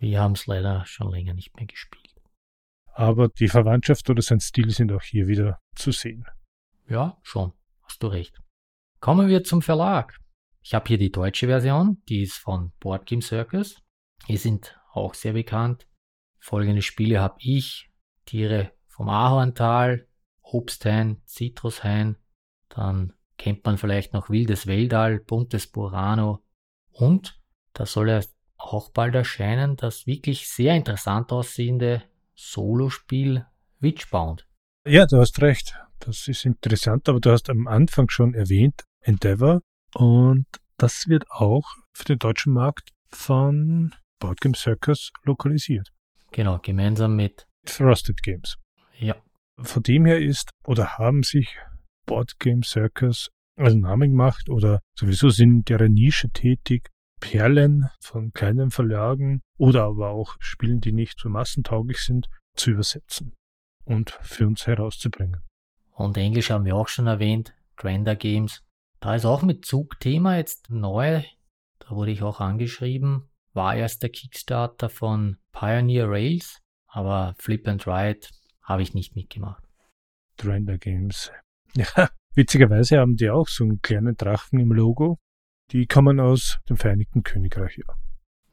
Wir 0.00 0.20
haben 0.20 0.32
es 0.32 0.46
leider 0.46 0.84
schon 0.84 1.10
länger 1.10 1.32
nicht 1.32 1.56
mehr 1.56 1.64
gespielt. 1.64 2.20
Aber 2.92 3.30
die 3.30 3.48
Verwandtschaft 3.48 4.10
oder 4.10 4.20
sein 4.20 4.40
Stil 4.40 4.68
sind 4.68 4.92
auch 4.92 5.00
hier 5.00 5.28
wieder 5.28 5.62
zu 5.74 5.92
sehen. 5.92 6.26
Ja, 6.86 7.16
schon. 7.22 7.54
Hast 7.84 8.02
du 8.02 8.08
recht. 8.08 8.38
Kommen 9.00 9.28
wir 9.28 9.44
zum 9.44 9.62
Verlag. 9.62 10.20
Ich 10.60 10.74
habe 10.74 10.88
hier 10.88 10.98
die 10.98 11.10
deutsche 11.10 11.46
Version, 11.46 12.02
die 12.10 12.24
ist 12.24 12.36
von 12.36 12.72
Board 12.80 13.06
Game 13.06 13.22
Circus. 13.22 13.80
Die 14.28 14.36
sind 14.36 14.78
auch 14.92 15.14
sehr 15.14 15.32
bekannt. 15.32 15.88
Folgende 16.38 16.82
Spiele 16.82 17.18
habe 17.18 17.36
ich. 17.38 17.88
Tiere 18.26 18.77
vom 18.98 19.08
Ahorntal, 19.08 20.08
Obsthain, 20.42 21.22
Zitrushain. 21.24 22.16
Dann 22.68 23.12
kennt 23.36 23.64
man 23.64 23.78
vielleicht 23.78 24.12
noch 24.12 24.28
Wildes 24.28 24.66
Weltall, 24.66 25.20
Buntes 25.20 25.68
Burano. 25.68 26.42
Und 26.90 27.40
da 27.74 27.86
soll 27.86 28.10
er 28.10 28.24
auch 28.56 28.90
bald 28.90 29.14
erscheinen, 29.14 29.76
das 29.76 30.08
wirklich 30.08 30.48
sehr 30.48 30.74
interessant 30.74 31.30
aussehende 31.30 32.02
Solospiel 32.34 33.46
Witchbound. 33.78 34.48
Ja, 34.84 35.06
du 35.06 35.18
hast 35.18 35.40
recht. 35.42 35.78
Das 36.00 36.26
ist 36.26 36.44
interessant, 36.44 37.08
aber 37.08 37.20
du 37.20 37.30
hast 37.30 37.50
am 37.50 37.68
Anfang 37.68 38.08
schon 38.10 38.34
erwähnt 38.34 38.82
Endeavor 39.00 39.60
und 39.94 40.46
das 40.76 41.06
wird 41.06 41.30
auch 41.30 41.64
für 41.92 42.04
den 42.04 42.18
deutschen 42.18 42.52
Markt 42.52 42.90
von 43.10 43.94
Boardgame 44.18 44.56
Circus 44.56 45.12
lokalisiert. 45.22 45.92
Genau, 46.32 46.58
gemeinsam 46.58 47.14
mit 47.14 47.46
Frosted 47.64 48.22
Games. 48.22 48.58
Ja. 48.98 49.16
Von 49.60 49.82
dem 49.82 50.06
her 50.06 50.20
ist 50.20 50.50
oder 50.64 50.98
haben 50.98 51.22
sich 51.22 51.56
Board 52.06 52.38
Game 52.38 52.62
Circus 52.62 53.30
einen 53.56 53.80
Namen 53.80 54.10
gemacht 54.10 54.48
oder 54.48 54.80
sowieso 54.98 55.30
sind 55.30 55.50
in 55.50 55.64
deren 55.64 55.92
Nische 55.94 56.30
tätig. 56.30 56.88
Perlen 57.20 57.90
von 58.00 58.32
kleinen 58.32 58.70
Verlagen 58.70 59.42
oder 59.58 59.84
aber 59.84 60.10
auch 60.10 60.36
Spielen, 60.38 60.80
die 60.80 60.92
nicht 60.92 61.18
so 61.18 61.28
massentauglich 61.28 61.98
sind, 61.98 62.28
zu 62.54 62.70
übersetzen 62.70 63.34
und 63.84 64.10
für 64.22 64.46
uns 64.46 64.68
herauszubringen. 64.68 65.42
Und 65.90 66.16
Englisch 66.16 66.50
haben 66.50 66.64
wir 66.64 66.76
auch 66.76 66.86
schon 66.86 67.08
erwähnt, 67.08 67.54
Trender 67.76 68.14
Games. 68.14 68.62
Da 69.00 69.16
ist 69.16 69.24
auch 69.24 69.42
mit 69.42 69.64
Zugthema 69.64 70.36
jetzt 70.36 70.70
neu, 70.70 71.24
da 71.80 71.90
wurde 71.90 72.12
ich 72.12 72.22
auch 72.22 72.40
angeschrieben, 72.40 73.28
war 73.52 73.74
erst 73.74 74.02
der 74.02 74.10
Kickstarter 74.10 74.88
von 74.88 75.38
Pioneer 75.50 76.08
Rails, 76.08 76.60
aber 76.86 77.34
Flip 77.38 77.66
and 77.66 77.84
Ride 77.86 78.28
habe 78.68 78.82
ich 78.82 78.94
nicht 78.94 79.16
mitgemacht. 79.16 79.64
Trender 80.36 80.78
Games. 80.78 81.32
Ja, 81.74 82.08
witzigerweise 82.34 82.98
haben 82.98 83.16
die 83.16 83.28
auch 83.28 83.46
so 83.46 83.62
einen 83.62 83.82
kleinen 83.82 84.16
Drachen 84.16 84.58
im 84.58 84.72
Logo. 84.72 85.18
Die 85.70 85.86
kommen 85.86 86.18
aus 86.18 86.58
dem 86.68 86.78
Vereinigten 86.78 87.22
Königreich, 87.22 87.76
ja. 87.76 87.94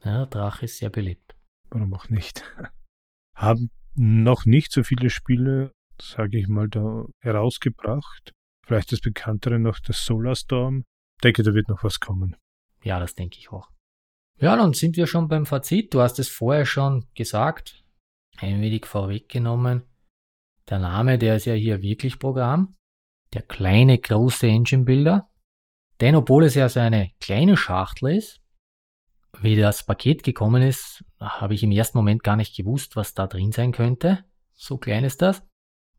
Ja, 0.04 0.26
Drache 0.26 0.66
ist 0.66 0.76
sehr 0.76 0.90
beliebt. 0.90 1.34
Warum 1.70 1.94
auch 1.94 2.10
nicht? 2.10 2.44
Haben 3.34 3.70
noch 3.94 4.44
nicht 4.44 4.70
so 4.70 4.82
viele 4.82 5.08
Spiele, 5.08 5.72
sage 5.98 6.38
ich 6.38 6.46
mal, 6.46 6.68
da 6.68 7.06
herausgebracht. 7.20 8.32
Vielleicht 8.66 8.92
das 8.92 9.00
bekanntere 9.00 9.58
noch 9.58 9.80
das 9.80 10.04
Solarstorm. 10.04 10.84
Ich 11.16 11.22
denke, 11.22 11.42
da 11.42 11.54
wird 11.54 11.68
noch 11.68 11.82
was 11.82 11.98
kommen. 11.98 12.36
Ja, 12.82 13.00
das 13.00 13.14
denke 13.14 13.38
ich 13.38 13.50
auch. 13.50 13.70
Ja, 14.38 14.54
dann 14.56 14.74
sind 14.74 14.98
wir 14.98 15.06
schon 15.06 15.28
beim 15.28 15.46
Fazit. 15.46 15.94
Du 15.94 16.00
hast 16.02 16.18
es 16.18 16.28
vorher 16.28 16.66
schon 16.66 17.06
gesagt, 17.14 17.82
ein 18.36 18.60
wenig 18.60 18.84
vorweggenommen. 18.84 19.84
Der 20.68 20.78
Name, 20.78 21.18
der 21.18 21.36
ist 21.36 21.44
ja 21.44 21.54
hier 21.54 21.82
wirklich 21.82 22.18
Programm. 22.18 22.76
Der 23.34 23.42
kleine, 23.42 23.98
große 23.98 24.46
Engine 24.46 24.84
Builder. 24.84 25.30
Denn 26.00 26.14
obwohl 26.14 26.44
es 26.44 26.54
ja 26.54 26.68
so 26.68 26.80
eine 26.80 27.10
kleine 27.20 27.56
Schachtel 27.56 28.16
ist, 28.16 28.40
wie 29.40 29.56
das 29.56 29.84
Paket 29.84 30.22
gekommen 30.22 30.62
ist, 30.62 31.04
habe 31.20 31.54
ich 31.54 31.62
im 31.62 31.72
ersten 31.72 31.98
Moment 31.98 32.22
gar 32.22 32.36
nicht 32.36 32.56
gewusst, 32.56 32.96
was 32.96 33.14
da 33.14 33.26
drin 33.26 33.52
sein 33.52 33.72
könnte. 33.72 34.24
So 34.54 34.78
klein 34.78 35.04
ist 35.04 35.22
das. 35.22 35.42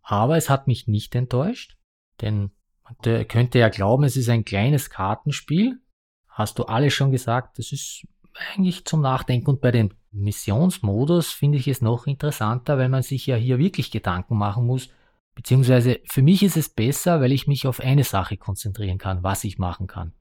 Aber 0.02 0.38
es 0.38 0.50
hat 0.50 0.68
mich 0.68 0.88
nicht 0.88 1.14
enttäuscht, 1.16 1.78
denn 2.22 2.52
man 2.84 3.28
könnte 3.28 3.60
ja 3.60 3.70
glauben, 3.70 4.06
es 4.06 4.16
ist 4.16 4.30
ein 4.30 4.46
kleines 4.46 4.90
Kartenspiel. 4.90 5.82
Hast 6.28 6.58
du 6.60 6.64
alles 6.64 6.94
schon 6.94 7.12
gesagt, 7.12 7.60
das 7.60 7.72
ist 7.72 8.08
eigentlich 8.50 8.86
zum 8.86 9.02
Nachdenken. 9.02 9.50
Und 9.50 9.62
bei 9.62 9.72
dem 9.72 9.94
Missionsmodus 10.18 11.32
finde 11.32 11.58
ich 11.58 11.68
es 11.68 11.82
noch 11.82 12.08
interessanter, 12.08 12.78
weil 12.78 12.90
man 12.90 13.04
sich 13.04 13.26
ja 13.26 13.36
hier 13.36 13.58
wirklich 13.58 13.92
Gedanken 13.92 14.38
machen 14.38 14.66
muss. 14.66 14.90
Beziehungsweise 15.36 16.00
für 16.06 16.22
mich 16.22 16.44
ist 16.44 16.58
es 16.58 16.70
besser, 16.70 17.22
weil 17.22 17.32
ich 17.32 17.48
mich 17.48 17.68
auf 17.68 17.80
eine 17.80 18.04
Sache 18.04 18.38
konzentrieren 18.38 18.98
kann, 18.98 19.24
was 19.24 19.44
ich 19.44 19.58
machen 19.58 19.88
kann. 19.88 20.14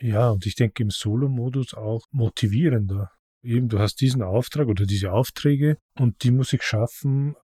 Ja, 0.00 0.30
und 0.30 0.46
ich 0.46 0.54
denke 0.54 0.82
im 0.82 0.90
Solo-Modus 0.90 1.74
auch 1.74 2.02
motivierender. 2.10 3.10
Eben, 3.42 3.68
du 3.68 3.78
hast 3.78 4.00
diesen 4.00 4.22
Auftrag 4.22 4.68
oder 4.68 4.84
diese 4.84 5.12
Aufträge 5.12 5.78
und 5.98 6.22
die 6.22 6.30
muss 6.30 6.52
ich 6.52 6.62
schaffen. 6.62 7.34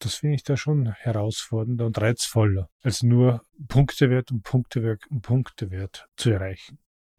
Das 0.00 0.16
finde 0.16 0.36
ich 0.36 0.42
da 0.42 0.56
schon 0.56 0.92
herausfordernder 0.92 1.86
und 1.86 1.98
reizvoller, 1.98 2.68
als 2.82 3.02
nur 3.02 3.42
Punktewert 3.68 4.32
und 4.32 4.42
Punktewert 4.42 5.06
und 5.10 5.22
Punktewert 5.22 6.08
zu 6.16 6.30
erreichen. 6.30 6.78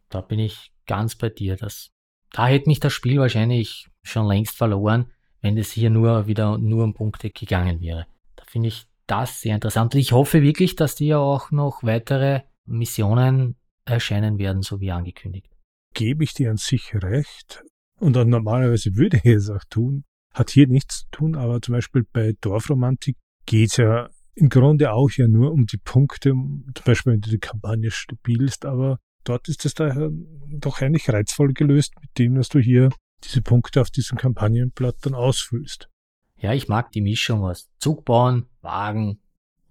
Da 0.10 0.22
bin 0.22 0.40
ich 0.40 0.72
ganz 0.86 1.16
bei 1.16 1.30
dir. 1.30 1.56
Das, 1.56 1.90
da 2.36 2.48
hätte 2.48 2.68
mich 2.68 2.82
das 2.82 2.92
Spiel 2.92 3.20
wahrscheinlich 3.20 3.88
schon 4.04 4.28
längst 4.28 4.58
verloren, 4.58 5.06
wenn 5.42 5.58
es 5.58 5.72
hier 5.72 5.90
nur 5.90 6.28
wieder 6.28 6.58
nur 6.58 6.84
um 6.84 6.94
Punkte 6.94 7.30
gegangen 7.30 7.80
wäre. 7.80 8.08
Da 8.36 8.44
finde 8.46 8.68
ich 8.68 8.88
das 9.08 9.40
sehr 9.40 9.56
interessant. 9.56 9.94
Und 9.94 10.02
ich 10.02 10.12
hoffe 10.12 10.42
wirklich, 10.42 10.76
dass 10.76 11.00
ja 11.00 11.18
auch 11.18 11.52
noch 11.52 11.82
weitere 11.84 12.42
Missionen 12.66 13.56
erscheinen 13.86 14.38
werden, 14.38 14.64
so 14.64 14.82
wie 14.82 14.92
angekündigt. 14.92 15.50
Gebe 15.94 16.26
ich 16.26 16.34
dir 16.34 16.52
an 16.52 16.58
sich 16.58 16.94
recht. 16.94 17.64
Und 18.02 18.18
dann 18.18 18.28
normalerweise 18.28 18.96
würde 18.96 19.22
ich 19.24 19.26
es 19.26 19.50
auch 19.50 19.64
tun. 19.70 20.04
Hat 20.34 20.50
hier 20.50 20.68
nichts 20.68 21.04
zu 21.04 21.06
tun, 21.12 21.36
aber 21.36 21.62
zum 21.62 21.74
Beispiel 21.76 22.04
bei 22.12 22.34
Dorfromantik 22.42 23.16
geht 23.46 23.72
es 23.72 23.78
ja 23.78 24.10
im 24.34 24.50
Grunde 24.50 24.92
auch 24.92 25.10
ja 25.12 25.30
nur 25.30 25.54
um 25.54 25.68
die 25.68 25.78
Punkte, 25.78 26.32
zum 26.32 26.84
Beispiel 26.84 27.14
wenn 27.14 27.22
du 27.22 27.30
die 27.30 27.40
Kampagne 27.40 27.92
spielst, 27.92 28.66
aber 28.66 29.00
dort 29.26 29.50
ist 29.50 29.66
es 29.66 29.74
daher 29.74 30.10
doch 30.50 30.82
eigentlich 30.82 31.10
reizvoll 31.10 31.54
gelöst 31.54 31.94
mit 32.02 32.18
dem, 32.18 32.36
dass 32.36 32.50
du 32.50 32.60
hier 32.60 32.90
diese 33.24 33.42
Punkte 33.42 33.82
auf 33.82 33.90
diesem 33.90 34.18
Kampagnenblatt 34.18 34.98
dann 35.02 35.16
ausfüllst. 35.16 35.90
Ja, 36.38 36.54
ich 36.54 36.68
mag 36.68 36.92
die 36.92 37.02
Mischung 37.02 37.44
aus 37.44 37.70
Zug 37.80 38.06
bauen, 38.06 38.48
Wagen 38.62 39.20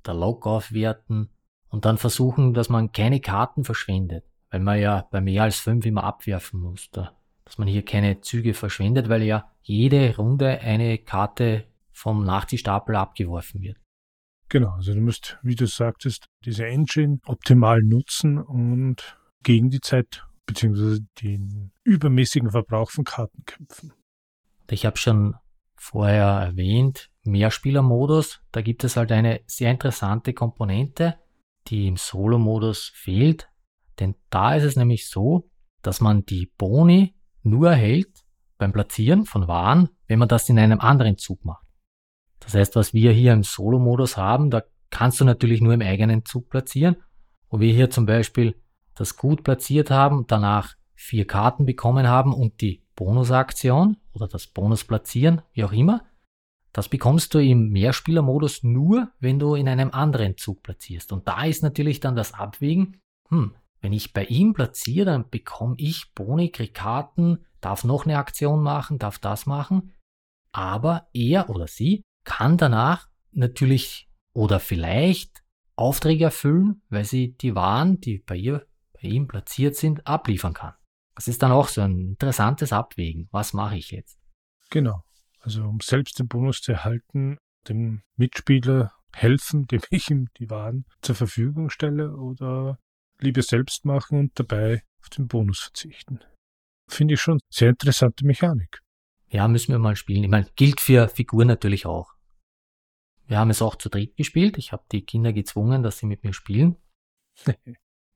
oder 0.02 0.14
Lok 0.14 0.47
aufwerten 0.47 1.31
und 1.68 1.85
dann 1.85 1.98
versuchen, 1.98 2.55
dass 2.55 2.68
man 2.68 2.93
keine 2.93 3.20
Karten 3.20 3.64
verschwendet, 3.64 4.24
weil 4.51 4.60
man 4.60 4.81
ja 4.81 5.06
bei 5.10 5.20
mehr 5.20 5.44
als 5.44 5.59
fünf 5.59 5.86
immer 5.86 6.05
abwerfen 6.05 6.60
muss, 6.60 6.90
da, 6.90 7.16
dass 7.44 7.59
man 7.59 7.68
hier 7.68 7.85
keine 7.85 8.20
Züge 8.20 8.55
verschwendet, 8.55 9.09
weil 9.09 9.22
ja 9.22 9.51
jede 9.62 10.16
Runde 10.16 10.60
eine 10.60 10.98
Karte 10.98 11.64
vom 11.93 12.24
Nachziehstapel 12.24 12.97
abgeworfen 12.97 13.60
wird. 13.60 13.78
Genau, 14.48 14.70
also 14.70 14.94
du 14.94 15.01
musst, 15.01 15.39
wie 15.43 15.55
du 15.55 15.66
sagtest, 15.66 16.26
diese 16.44 16.66
Engine 16.66 17.18
optimal 17.26 17.81
nutzen 17.82 18.39
und 18.39 19.18
gegen 19.44 19.70
die 19.70 19.80
Zeit 19.80 20.26
bzw. 20.46 21.00
den 21.22 21.70
übermäßigen 21.84 22.50
Verbrauch 22.50 22.90
von 22.90 23.04
Karten 23.04 23.44
kämpfen. 23.44 23.92
Ich 24.70 24.84
habe 24.84 24.96
schon 24.96 25.36
vorher 25.76 26.24
erwähnt, 26.24 27.10
Mehrspielermodus, 27.24 28.40
da 28.52 28.62
gibt 28.62 28.84
es 28.84 28.96
halt 28.96 29.12
eine 29.12 29.40
sehr 29.46 29.70
interessante 29.70 30.32
Komponente, 30.32 31.18
die 31.68 31.86
im 31.86 31.96
Solo-Modus 31.96 32.92
fehlt, 32.94 33.48
denn 34.00 34.14
da 34.30 34.54
ist 34.54 34.64
es 34.64 34.76
nämlich 34.76 35.08
so, 35.08 35.50
dass 35.82 36.00
man 36.00 36.24
die 36.24 36.50
Boni 36.58 37.14
nur 37.42 37.70
erhält 37.70 38.24
beim 38.58 38.72
Platzieren 38.72 39.26
von 39.26 39.46
Waren, 39.46 39.90
wenn 40.06 40.18
man 40.18 40.28
das 40.28 40.48
in 40.48 40.58
einem 40.58 40.80
anderen 40.80 41.18
Zug 41.18 41.44
macht. 41.44 41.66
Das 42.40 42.54
heißt, 42.54 42.76
was 42.76 42.92
wir 42.92 43.12
hier 43.12 43.32
im 43.32 43.42
Solo-Modus 43.42 44.16
haben, 44.16 44.50
da 44.50 44.62
kannst 44.90 45.20
du 45.20 45.24
natürlich 45.24 45.60
nur 45.60 45.74
im 45.74 45.82
eigenen 45.82 46.24
Zug 46.24 46.48
platzieren, 46.48 46.96
wo 47.48 47.60
wir 47.60 47.72
hier 47.72 47.90
zum 47.90 48.06
Beispiel 48.06 48.54
das 48.94 49.16
Gut 49.16 49.44
platziert 49.44 49.90
haben, 49.90 50.26
danach 50.26 50.74
vier 50.94 51.26
Karten 51.26 51.66
bekommen 51.66 52.08
haben 52.08 52.32
und 52.32 52.60
die 52.60 52.82
Bonusaktion 52.96 53.96
oder 54.12 54.28
das 54.28 54.46
Bonus 54.46 54.84
platzieren, 54.84 55.42
wie 55.52 55.64
auch 55.64 55.72
immer, 55.72 56.04
das 56.72 56.88
bekommst 56.88 57.34
du 57.34 57.38
im 57.38 57.68
Mehrspielermodus 57.68 58.64
nur, 58.64 59.12
wenn 59.20 59.38
du 59.38 59.54
in 59.54 59.68
einem 59.68 59.90
anderen 59.92 60.36
Zug 60.36 60.62
platzierst. 60.64 61.12
Und 61.12 61.28
da 61.28 61.44
ist 61.44 61.62
natürlich 61.62 62.00
dann 62.00 62.16
das 62.16 62.34
Abwägen, 62.34 63.00
hm, 63.28 63.54
wenn 63.80 63.92
ich 63.92 64.12
bei 64.12 64.24
ihm 64.24 64.54
platziere, 64.54 65.06
dann 65.06 65.30
bekomme 65.30 65.76
ich 65.78 66.12
Boni, 66.14 66.50
krieg 66.50 66.74
Karten, 66.74 67.44
darf 67.60 67.84
noch 67.84 68.06
eine 68.06 68.18
Aktion 68.18 68.62
machen, 68.62 68.98
darf 68.98 69.18
das 69.18 69.46
machen. 69.46 69.92
Aber 70.50 71.08
er 71.12 71.48
oder 71.48 71.68
sie 71.68 72.02
kann 72.24 72.56
danach 72.56 73.08
natürlich 73.30 74.08
oder 74.32 74.58
vielleicht 74.58 75.44
Aufträge 75.76 76.24
erfüllen, 76.24 76.82
weil 76.88 77.04
sie 77.04 77.36
die 77.36 77.54
Waren, 77.54 78.00
die 78.00 78.18
bei 78.18 78.36
ihr, 78.36 78.66
bei 79.05 79.10
ihm 79.10 79.28
platziert 79.28 79.76
sind, 79.76 80.06
abliefern 80.06 80.55
kann. 80.55 80.74
Das 81.14 81.28
ist 81.28 81.43
dann 81.43 81.52
auch 81.52 81.68
so 81.68 81.82
ein 81.82 81.98
interessantes 81.98 82.72
Abwägen. 82.72 83.28
Was 83.31 83.52
mache 83.52 83.76
ich 83.76 83.90
jetzt? 83.90 84.18
Genau. 84.70 85.05
Also 85.40 85.64
um 85.64 85.78
selbst 85.81 86.18
den 86.18 86.26
Bonus 86.26 86.62
zu 86.62 86.72
erhalten, 86.72 87.36
dem 87.68 88.02
Mitspieler 88.16 88.93
helfen, 89.12 89.66
dem 89.70 89.82
ich 89.90 90.10
ihm 90.10 90.28
die 90.39 90.48
Waren 90.51 90.86
zur 91.02 91.14
Verfügung 91.14 91.68
stelle 91.68 92.16
oder 92.16 92.78
lieber 93.20 93.43
selbst 93.43 93.85
machen 93.85 94.18
und 94.18 94.40
dabei 94.40 94.82
auf 95.01 95.10
den 95.10 95.28
Bonus 95.28 95.60
verzichten. 95.60 96.20
Finde 96.89 97.14
ich 97.14 97.20
schon 97.20 97.39
sehr 97.51 97.70
interessante 97.70 98.24
Mechanik. 98.26 98.81
Ja, 99.28 99.48
müssen 99.48 99.72
wir 99.72 99.78
mal 99.78 99.97
spielen. 99.97 100.24
Ich 100.24 100.31
meine, 100.31 100.48
gilt 100.56 100.81
für 100.81 101.09
Figuren 101.09 101.48
natürlich 101.48 101.86
auch. 101.86 102.12
Wir 103.26 103.39
haben 103.39 103.51
es 103.51 103.62
auch 103.62 103.76
zu 103.76 103.89
dritt 103.89 104.16
gespielt. 104.16 104.59
Ich 104.59 104.72
habe 104.72 104.85
die 104.93 105.05
Kinder 105.05 105.32
gezwungen, 105.32 105.82
dass 105.82 105.98
sie 105.98 106.06
mit 106.06 106.24
mir 106.24 106.32
spielen. 106.32 106.76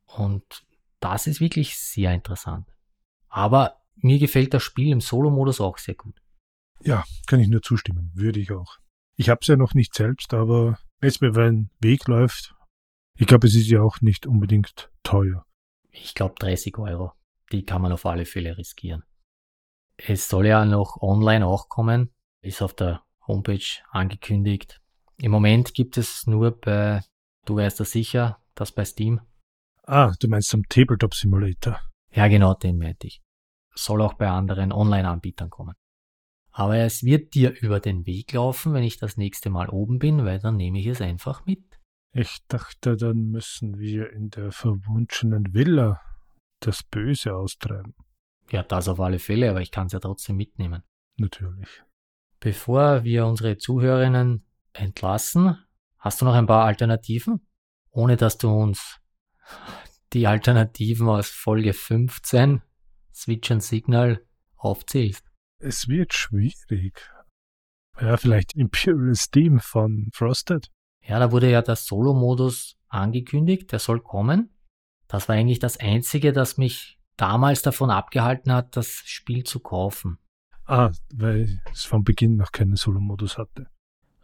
und 0.06 0.67
das 1.00 1.26
ist 1.26 1.40
wirklich 1.40 1.76
sehr 1.78 2.12
interessant. 2.12 2.68
Aber 3.28 3.80
mir 3.96 4.18
gefällt 4.18 4.54
das 4.54 4.62
Spiel 4.62 4.92
im 4.92 5.00
Solo-Modus 5.00 5.60
auch 5.60 5.78
sehr 5.78 5.94
gut. 5.94 6.20
Ja, 6.82 7.04
kann 7.26 7.40
ich 7.40 7.48
nur 7.48 7.62
zustimmen. 7.62 8.10
Würde 8.14 8.40
ich 8.40 8.52
auch. 8.52 8.78
Ich 9.16 9.28
habe 9.28 9.40
es 9.42 9.48
ja 9.48 9.56
noch 9.56 9.74
nicht 9.74 9.94
selbst, 9.94 10.32
aber 10.32 10.78
wenn 11.00 11.08
es 11.08 11.20
mir 11.20 11.36
einen 11.36 11.70
Weg 11.80 12.06
läuft, 12.06 12.54
ich 13.16 13.26
glaube, 13.26 13.48
es 13.48 13.54
ist 13.54 13.68
ja 13.68 13.82
auch 13.82 14.00
nicht 14.00 14.26
unbedingt 14.26 14.90
teuer. 15.02 15.44
Ich 15.90 16.14
glaube 16.14 16.36
30 16.38 16.78
Euro. 16.78 17.12
Die 17.50 17.64
kann 17.64 17.82
man 17.82 17.92
auf 17.92 18.06
alle 18.06 18.26
Fälle 18.26 18.56
riskieren. 18.56 19.02
Es 19.96 20.28
soll 20.28 20.46
ja 20.46 20.64
noch 20.64 21.02
online 21.02 21.44
auch 21.44 21.68
kommen. 21.68 22.10
Ist 22.42 22.62
auf 22.62 22.74
der 22.74 23.02
Homepage 23.26 23.64
angekündigt. 23.90 24.80
Im 25.16 25.32
Moment 25.32 25.74
gibt 25.74 25.96
es 25.96 26.26
nur 26.28 26.52
bei, 26.52 27.02
du 27.44 27.56
weißt 27.56 27.80
das 27.80 27.90
sicher, 27.90 28.40
das 28.54 28.70
bei 28.70 28.84
Steam. 28.84 29.20
Ah, 29.90 30.12
du 30.20 30.28
meinst 30.28 30.52
am 30.52 30.64
Tabletop 30.68 31.14
Simulator. 31.14 31.80
Ja, 32.12 32.28
genau, 32.28 32.52
den 32.52 32.76
meinte 32.76 33.06
ich. 33.06 33.22
Soll 33.74 34.02
auch 34.02 34.12
bei 34.12 34.28
anderen 34.28 34.70
Online-Anbietern 34.70 35.48
kommen. 35.48 35.76
Aber 36.50 36.76
es 36.76 37.04
wird 37.04 37.32
dir 37.32 37.58
über 37.62 37.80
den 37.80 38.04
Weg 38.04 38.34
laufen, 38.34 38.74
wenn 38.74 38.82
ich 38.82 38.98
das 38.98 39.16
nächste 39.16 39.48
Mal 39.48 39.70
oben 39.70 39.98
bin, 39.98 40.26
weil 40.26 40.40
dann 40.40 40.56
nehme 40.56 40.78
ich 40.78 40.88
es 40.88 41.00
einfach 41.00 41.46
mit. 41.46 41.80
Ich 42.12 42.36
dachte, 42.48 42.98
dann 42.98 43.30
müssen 43.30 43.78
wir 43.78 44.12
in 44.12 44.28
der 44.28 44.52
verwunschenen 44.52 45.54
Villa 45.54 46.02
das 46.60 46.82
Böse 46.82 47.34
austreiben. 47.34 47.94
Ja, 48.50 48.64
das 48.64 48.88
auf 48.88 49.00
alle 49.00 49.18
Fälle, 49.18 49.48
aber 49.48 49.62
ich 49.62 49.70
kann 49.70 49.86
es 49.86 49.94
ja 49.94 50.00
trotzdem 50.00 50.36
mitnehmen. 50.36 50.82
Natürlich. 51.16 51.82
Bevor 52.40 53.04
wir 53.04 53.24
unsere 53.24 53.56
Zuhörerinnen 53.56 54.44
entlassen, 54.74 55.56
hast 55.96 56.20
du 56.20 56.26
noch 56.26 56.34
ein 56.34 56.46
paar 56.46 56.66
Alternativen? 56.66 57.40
Ohne 57.90 58.18
dass 58.18 58.36
du 58.36 58.50
uns 58.50 59.00
die 60.12 60.26
Alternativen 60.26 61.08
aus 61.08 61.28
Folge 61.28 61.72
15, 61.72 62.62
Switch 63.14 63.50
and 63.50 63.62
Signal, 63.62 64.24
aufzählst. 64.56 65.24
Es 65.60 65.88
wird 65.88 66.14
schwierig. 66.14 67.10
Ja, 68.00 68.16
vielleicht 68.16 68.54
Imperial 68.54 69.14
Steam 69.14 69.60
von 69.60 70.08
Frosted. 70.12 70.70
Ja, 71.04 71.18
da 71.18 71.32
wurde 71.32 71.50
ja 71.50 71.62
der 71.62 71.76
Solo-Modus 71.76 72.76
angekündigt, 72.88 73.72
der 73.72 73.78
soll 73.78 74.00
kommen. 74.00 74.50
Das 75.08 75.28
war 75.28 75.36
eigentlich 75.36 75.58
das 75.58 75.78
Einzige, 75.78 76.32
das 76.32 76.58
mich 76.58 76.98
damals 77.16 77.62
davon 77.62 77.90
abgehalten 77.90 78.52
hat, 78.52 78.76
das 78.76 78.88
Spiel 79.04 79.44
zu 79.44 79.60
kaufen. 79.60 80.18
Ah, 80.64 80.92
weil 81.14 81.62
es 81.72 81.84
von 81.84 82.04
Beginn 82.04 82.36
noch 82.36 82.52
keinen 82.52 82.76
Solo-Modus 82.76 83.38
hatte. 83.38 83.68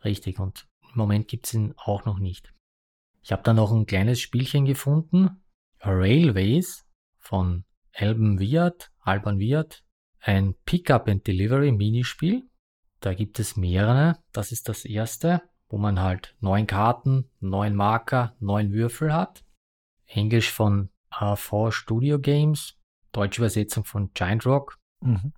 Richtig, 0.05 0.39
und 0.39 0.69
im 0.83 0.99
Moment 0.99 1.27
gibt's 1.27 1.55
ihn 1.55 1.75
auch 1.77 2.05
noch 2.05 2.19
nicht. 2.19 2.53
Ich 3.25 3.33
habe 3.33 3.43
da 3.43 3.55
noch 3.55 3.73
ein 3.73 3.87
kleines 3.87 4.21
Spielchen 4.21 4.67
gefunden, 4.67 5.43
Railways 5.81 6.87
von 7.19 7.65
Alban 7.95 8.39
Viat, 8.39 8.93
Alban 9.01 9.39
Viat, 9.39 9.83
ein 10.21 10.55
Pickup 10.67 11.09
and 11.09 11.27
Delivery 11.27 11.73
Minispiel. 11.73 12.43
Da 13.01 13.15
gibt 13.15 13.41
es 13.41 13.57
mehrere. 13.57 14.19
Das 14.33 14.53
ist 14.53 14.69
das 14.69 14.85
erste, 14.85 15.41
wo 15.69 15.79
man 15.79 16.01
halt 16.01 16.37
neun 16.41 16.67
Karten, 16.67 17.31
neun 17.41 17.75
Marker, 17.75 18.37
neun 18.41 18.73
Würfel 18.73 19.15
hat. 19.15 19.43
Englisch 20.07 20.51
von 20.51 20.91
AV 21.09 21.71
Studio 21.71 22.19
Games, 22.19 22.79
deutsche 23.13 23.41
Übersetzung 23.41 23.85
von 23.85 24.13
Giant 24.13 24.45
Rock. 24.45 24.79
Mhm. 25.01 25.33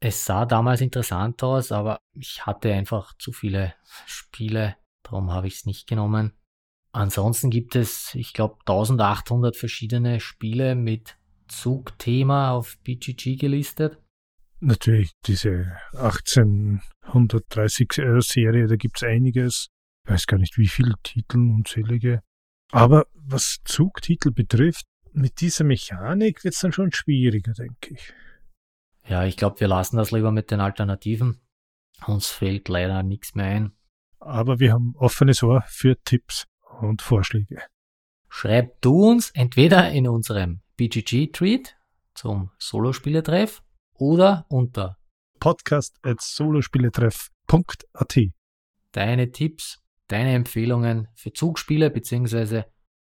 Es 0.00 0.24
sah 0.24 0.46
damals 0.46 0.80
interessant 0.80 1.42
aus, 1.42 1.72
aber 1.72 1.98
ich 2.14 2.46
hatte 2.46 2.72
einfach 2.72 3.12
zu 3.18 3.32
viele 3.32 3.74
Spiele, 4.06 4.76
darum 5.02 5.30
habe 5.30 5.46
ich 5.46 5.56
es 5.56 5.66
nicht 5.66 5.86
genommen. 5.86 6.32
Ansonsten 6.92 7.50
gibt 7.50 7.76
es, 7.76 8.14
ich 8.14 8.32
glaube, 8.32 8.56
1800 8.60 9.54
verschiedene 9.56 10.20
Spiele 10.20 10.74
mit 10.74 11.18
Zugthema 11.48 12.52
auf 12.52 12.78
BGG 12.82 13.36
gelistet. 13.36 13.98
Natürlich 14.60 15.12
diese 15.26 15.76
1830er-Serie, 15.92 18.66
da 18.66 18.76
gibt's 18.76 19.02
einiges. 19.02 19.68
Ich 20.04 20.10
weiß 20.10 20.26
gar 20.26 20.38
nicht, 20.38 20.56
wie 20.58 20.68
viele 20.68 20.94
Titel 21.02 21.38
unzählige. 21.38 22.22
Aber 22.72 23.06
was 23.14 23.58
Zugtitel 23.64 24.32
betrifft, 24.32 24.86
mit 25.12 25.40
dieser 25.40 25.64
Mechanik 25.64 26.44
wird's 26.44 26.60
dann 26.60 26.72
schon 26.72 26.92
schwieriger, 26.92 27.52
denke 27.52 27.94
ich. 27.94 28.12
Ja, 29.06 29.24
ich 29.24 29.36
glaube, 29.36 29.60
wir 29.60 29.68
lassen 29.68 29.96
das 29.96 30.10
lieber 30.10 30.32
mit 30.32 30.50
den 30.50 30.60
Alternativen. 30.60 31.40
Uns 32.06 32.28
fällt 32.28 32.68
leider 32.68 33.02
nichts 33.02 33.34
mehr 33.34 33.46
ein. 33.46 33.72
Aber 34.20 34.58
wir 34.58 34.72
haben 34.72 34.94
offenes 34.96 35.42
Ohr 35.42 35.62
für 35.66 35.96
Tipps 36.04 36.46
und 36.80 37.02
Vorschläge. 37.02 37.62
Schreib 38.28 38.80
du 38.82 39.10
uns 39.10 39.30
entweder 39.30 39.90
in 39.90 40.06
unserem 40.06 40.60
BGG-Tweet 40.76 41.76
zum 42.14 42.50
Solospieletreff 42.58 43.62
oder 43.94 44.46
unter 44.48 44.98
Podcast 45.40 45.98
at 46.02 46.20
solospieletreff.at. 46.20 48.18
deine 48.92 49.32
Tipps, 49.32 49.82
deine 50.08 50.34
Empfehlungen 50.34 51.08
für 51.14 51.32
Zugspiele 51.32 51.90
bzw. 51.90 52.64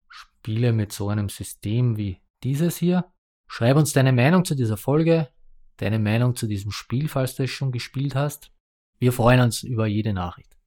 Spiele 0.08 0.74
mit 0.74 0.92
so 0.92 1.10
einem 1.10 1.30
System 1.30 1.98
wie 1.98 2.22
dieses 2.44 2.78
hier. 2.78 3.12
Schreib 3.48 3.78
uns 3.78 3.94
deine 3.94 4.14
Meinung 4.14 4.46
zu 4.46 4.56
dieser 4.56 4.78
Folge, 4.78 5.30
deine 5.78 6.00
Meinung 6.00 6.36
zu 6.36 6.48
diesem 6.48 6.72
Spiel, 6.72 7.10
falls 7.10 7.36
du 7.36 7.44
es 7.44 7.50
schon 7.50 7.72
gespielt 7.72 8.16
hast. 8.16 8.52
Wir 9.00 9.12
freuen 9.12 9.42
uns 9.42 9.64
über 9.64 9.88
jede 9.88 10.14
Nachricht. 10.14 10.59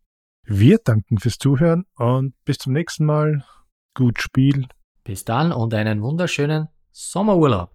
Wir 0.44 0.78
danken 0.78 1.18
fürs 1.18 1.38
Zuhören 1.38 1.84
und 1.96 2.34
bis 2.44 2.58
zum 2.58 2.72
nächsten 2.72 3.06
Mal. 3.06 3.44
Gut 3.94 4.20
Spiel. 4.20 4.66
Bis 5.04 5.24
dann 5.24 5.52
und 5.52 5.72
einen 5.72 6.02
wunderschönen 6.02 6.68
Sommerurlaub. 6.90 7.70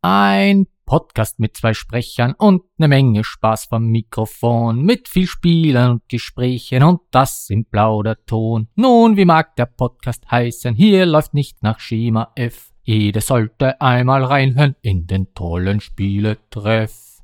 Ein 0.00 0.66
Podcast 0.86 1.40
mit 1.40 1.56
zwei 1.56 1.74
Sprechern 1.74 2.34
und 2.34 2.62
eine 2.78 2.88
Menge 2.88 3.24
Spaß 3.24 3.64
vom 3.64 3.86
Mikrofon, 3.86 4.82
mit 4.82 5.08
viel 5.08 5.26
Spielen 5.26 5.90
und 5.90 6.08
Gesprächen 6.08 6.82
und 6.82 7.00
das 7.10 7.48
im 7.50 7.64
Plauderton. 7.64 8.68
Nun, 8.74 9.16
wie 9.16 9.24
mag 9.24 9.56
der 9.56 9.66
Podcast 9.66 10.30
heißen? 10.30 10.74
Hier 10.74 11.06
läuft 11.06 11.34
nicht 11.34 11.62
nach 11.62 11.80
Schema 11.80 12.30
F. 12.36 12.73
Jede 12.84 13.22
sollte 13.22 13.80
einmal 13.80 14.22
reinhören 14.24 14.76
in 14.82 15.06
den 15.06 15.32
tollen 15.34 15.80
Spieletreff. 15.80 17.22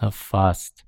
Na 0.00 0.10
fast. 0.10 0.87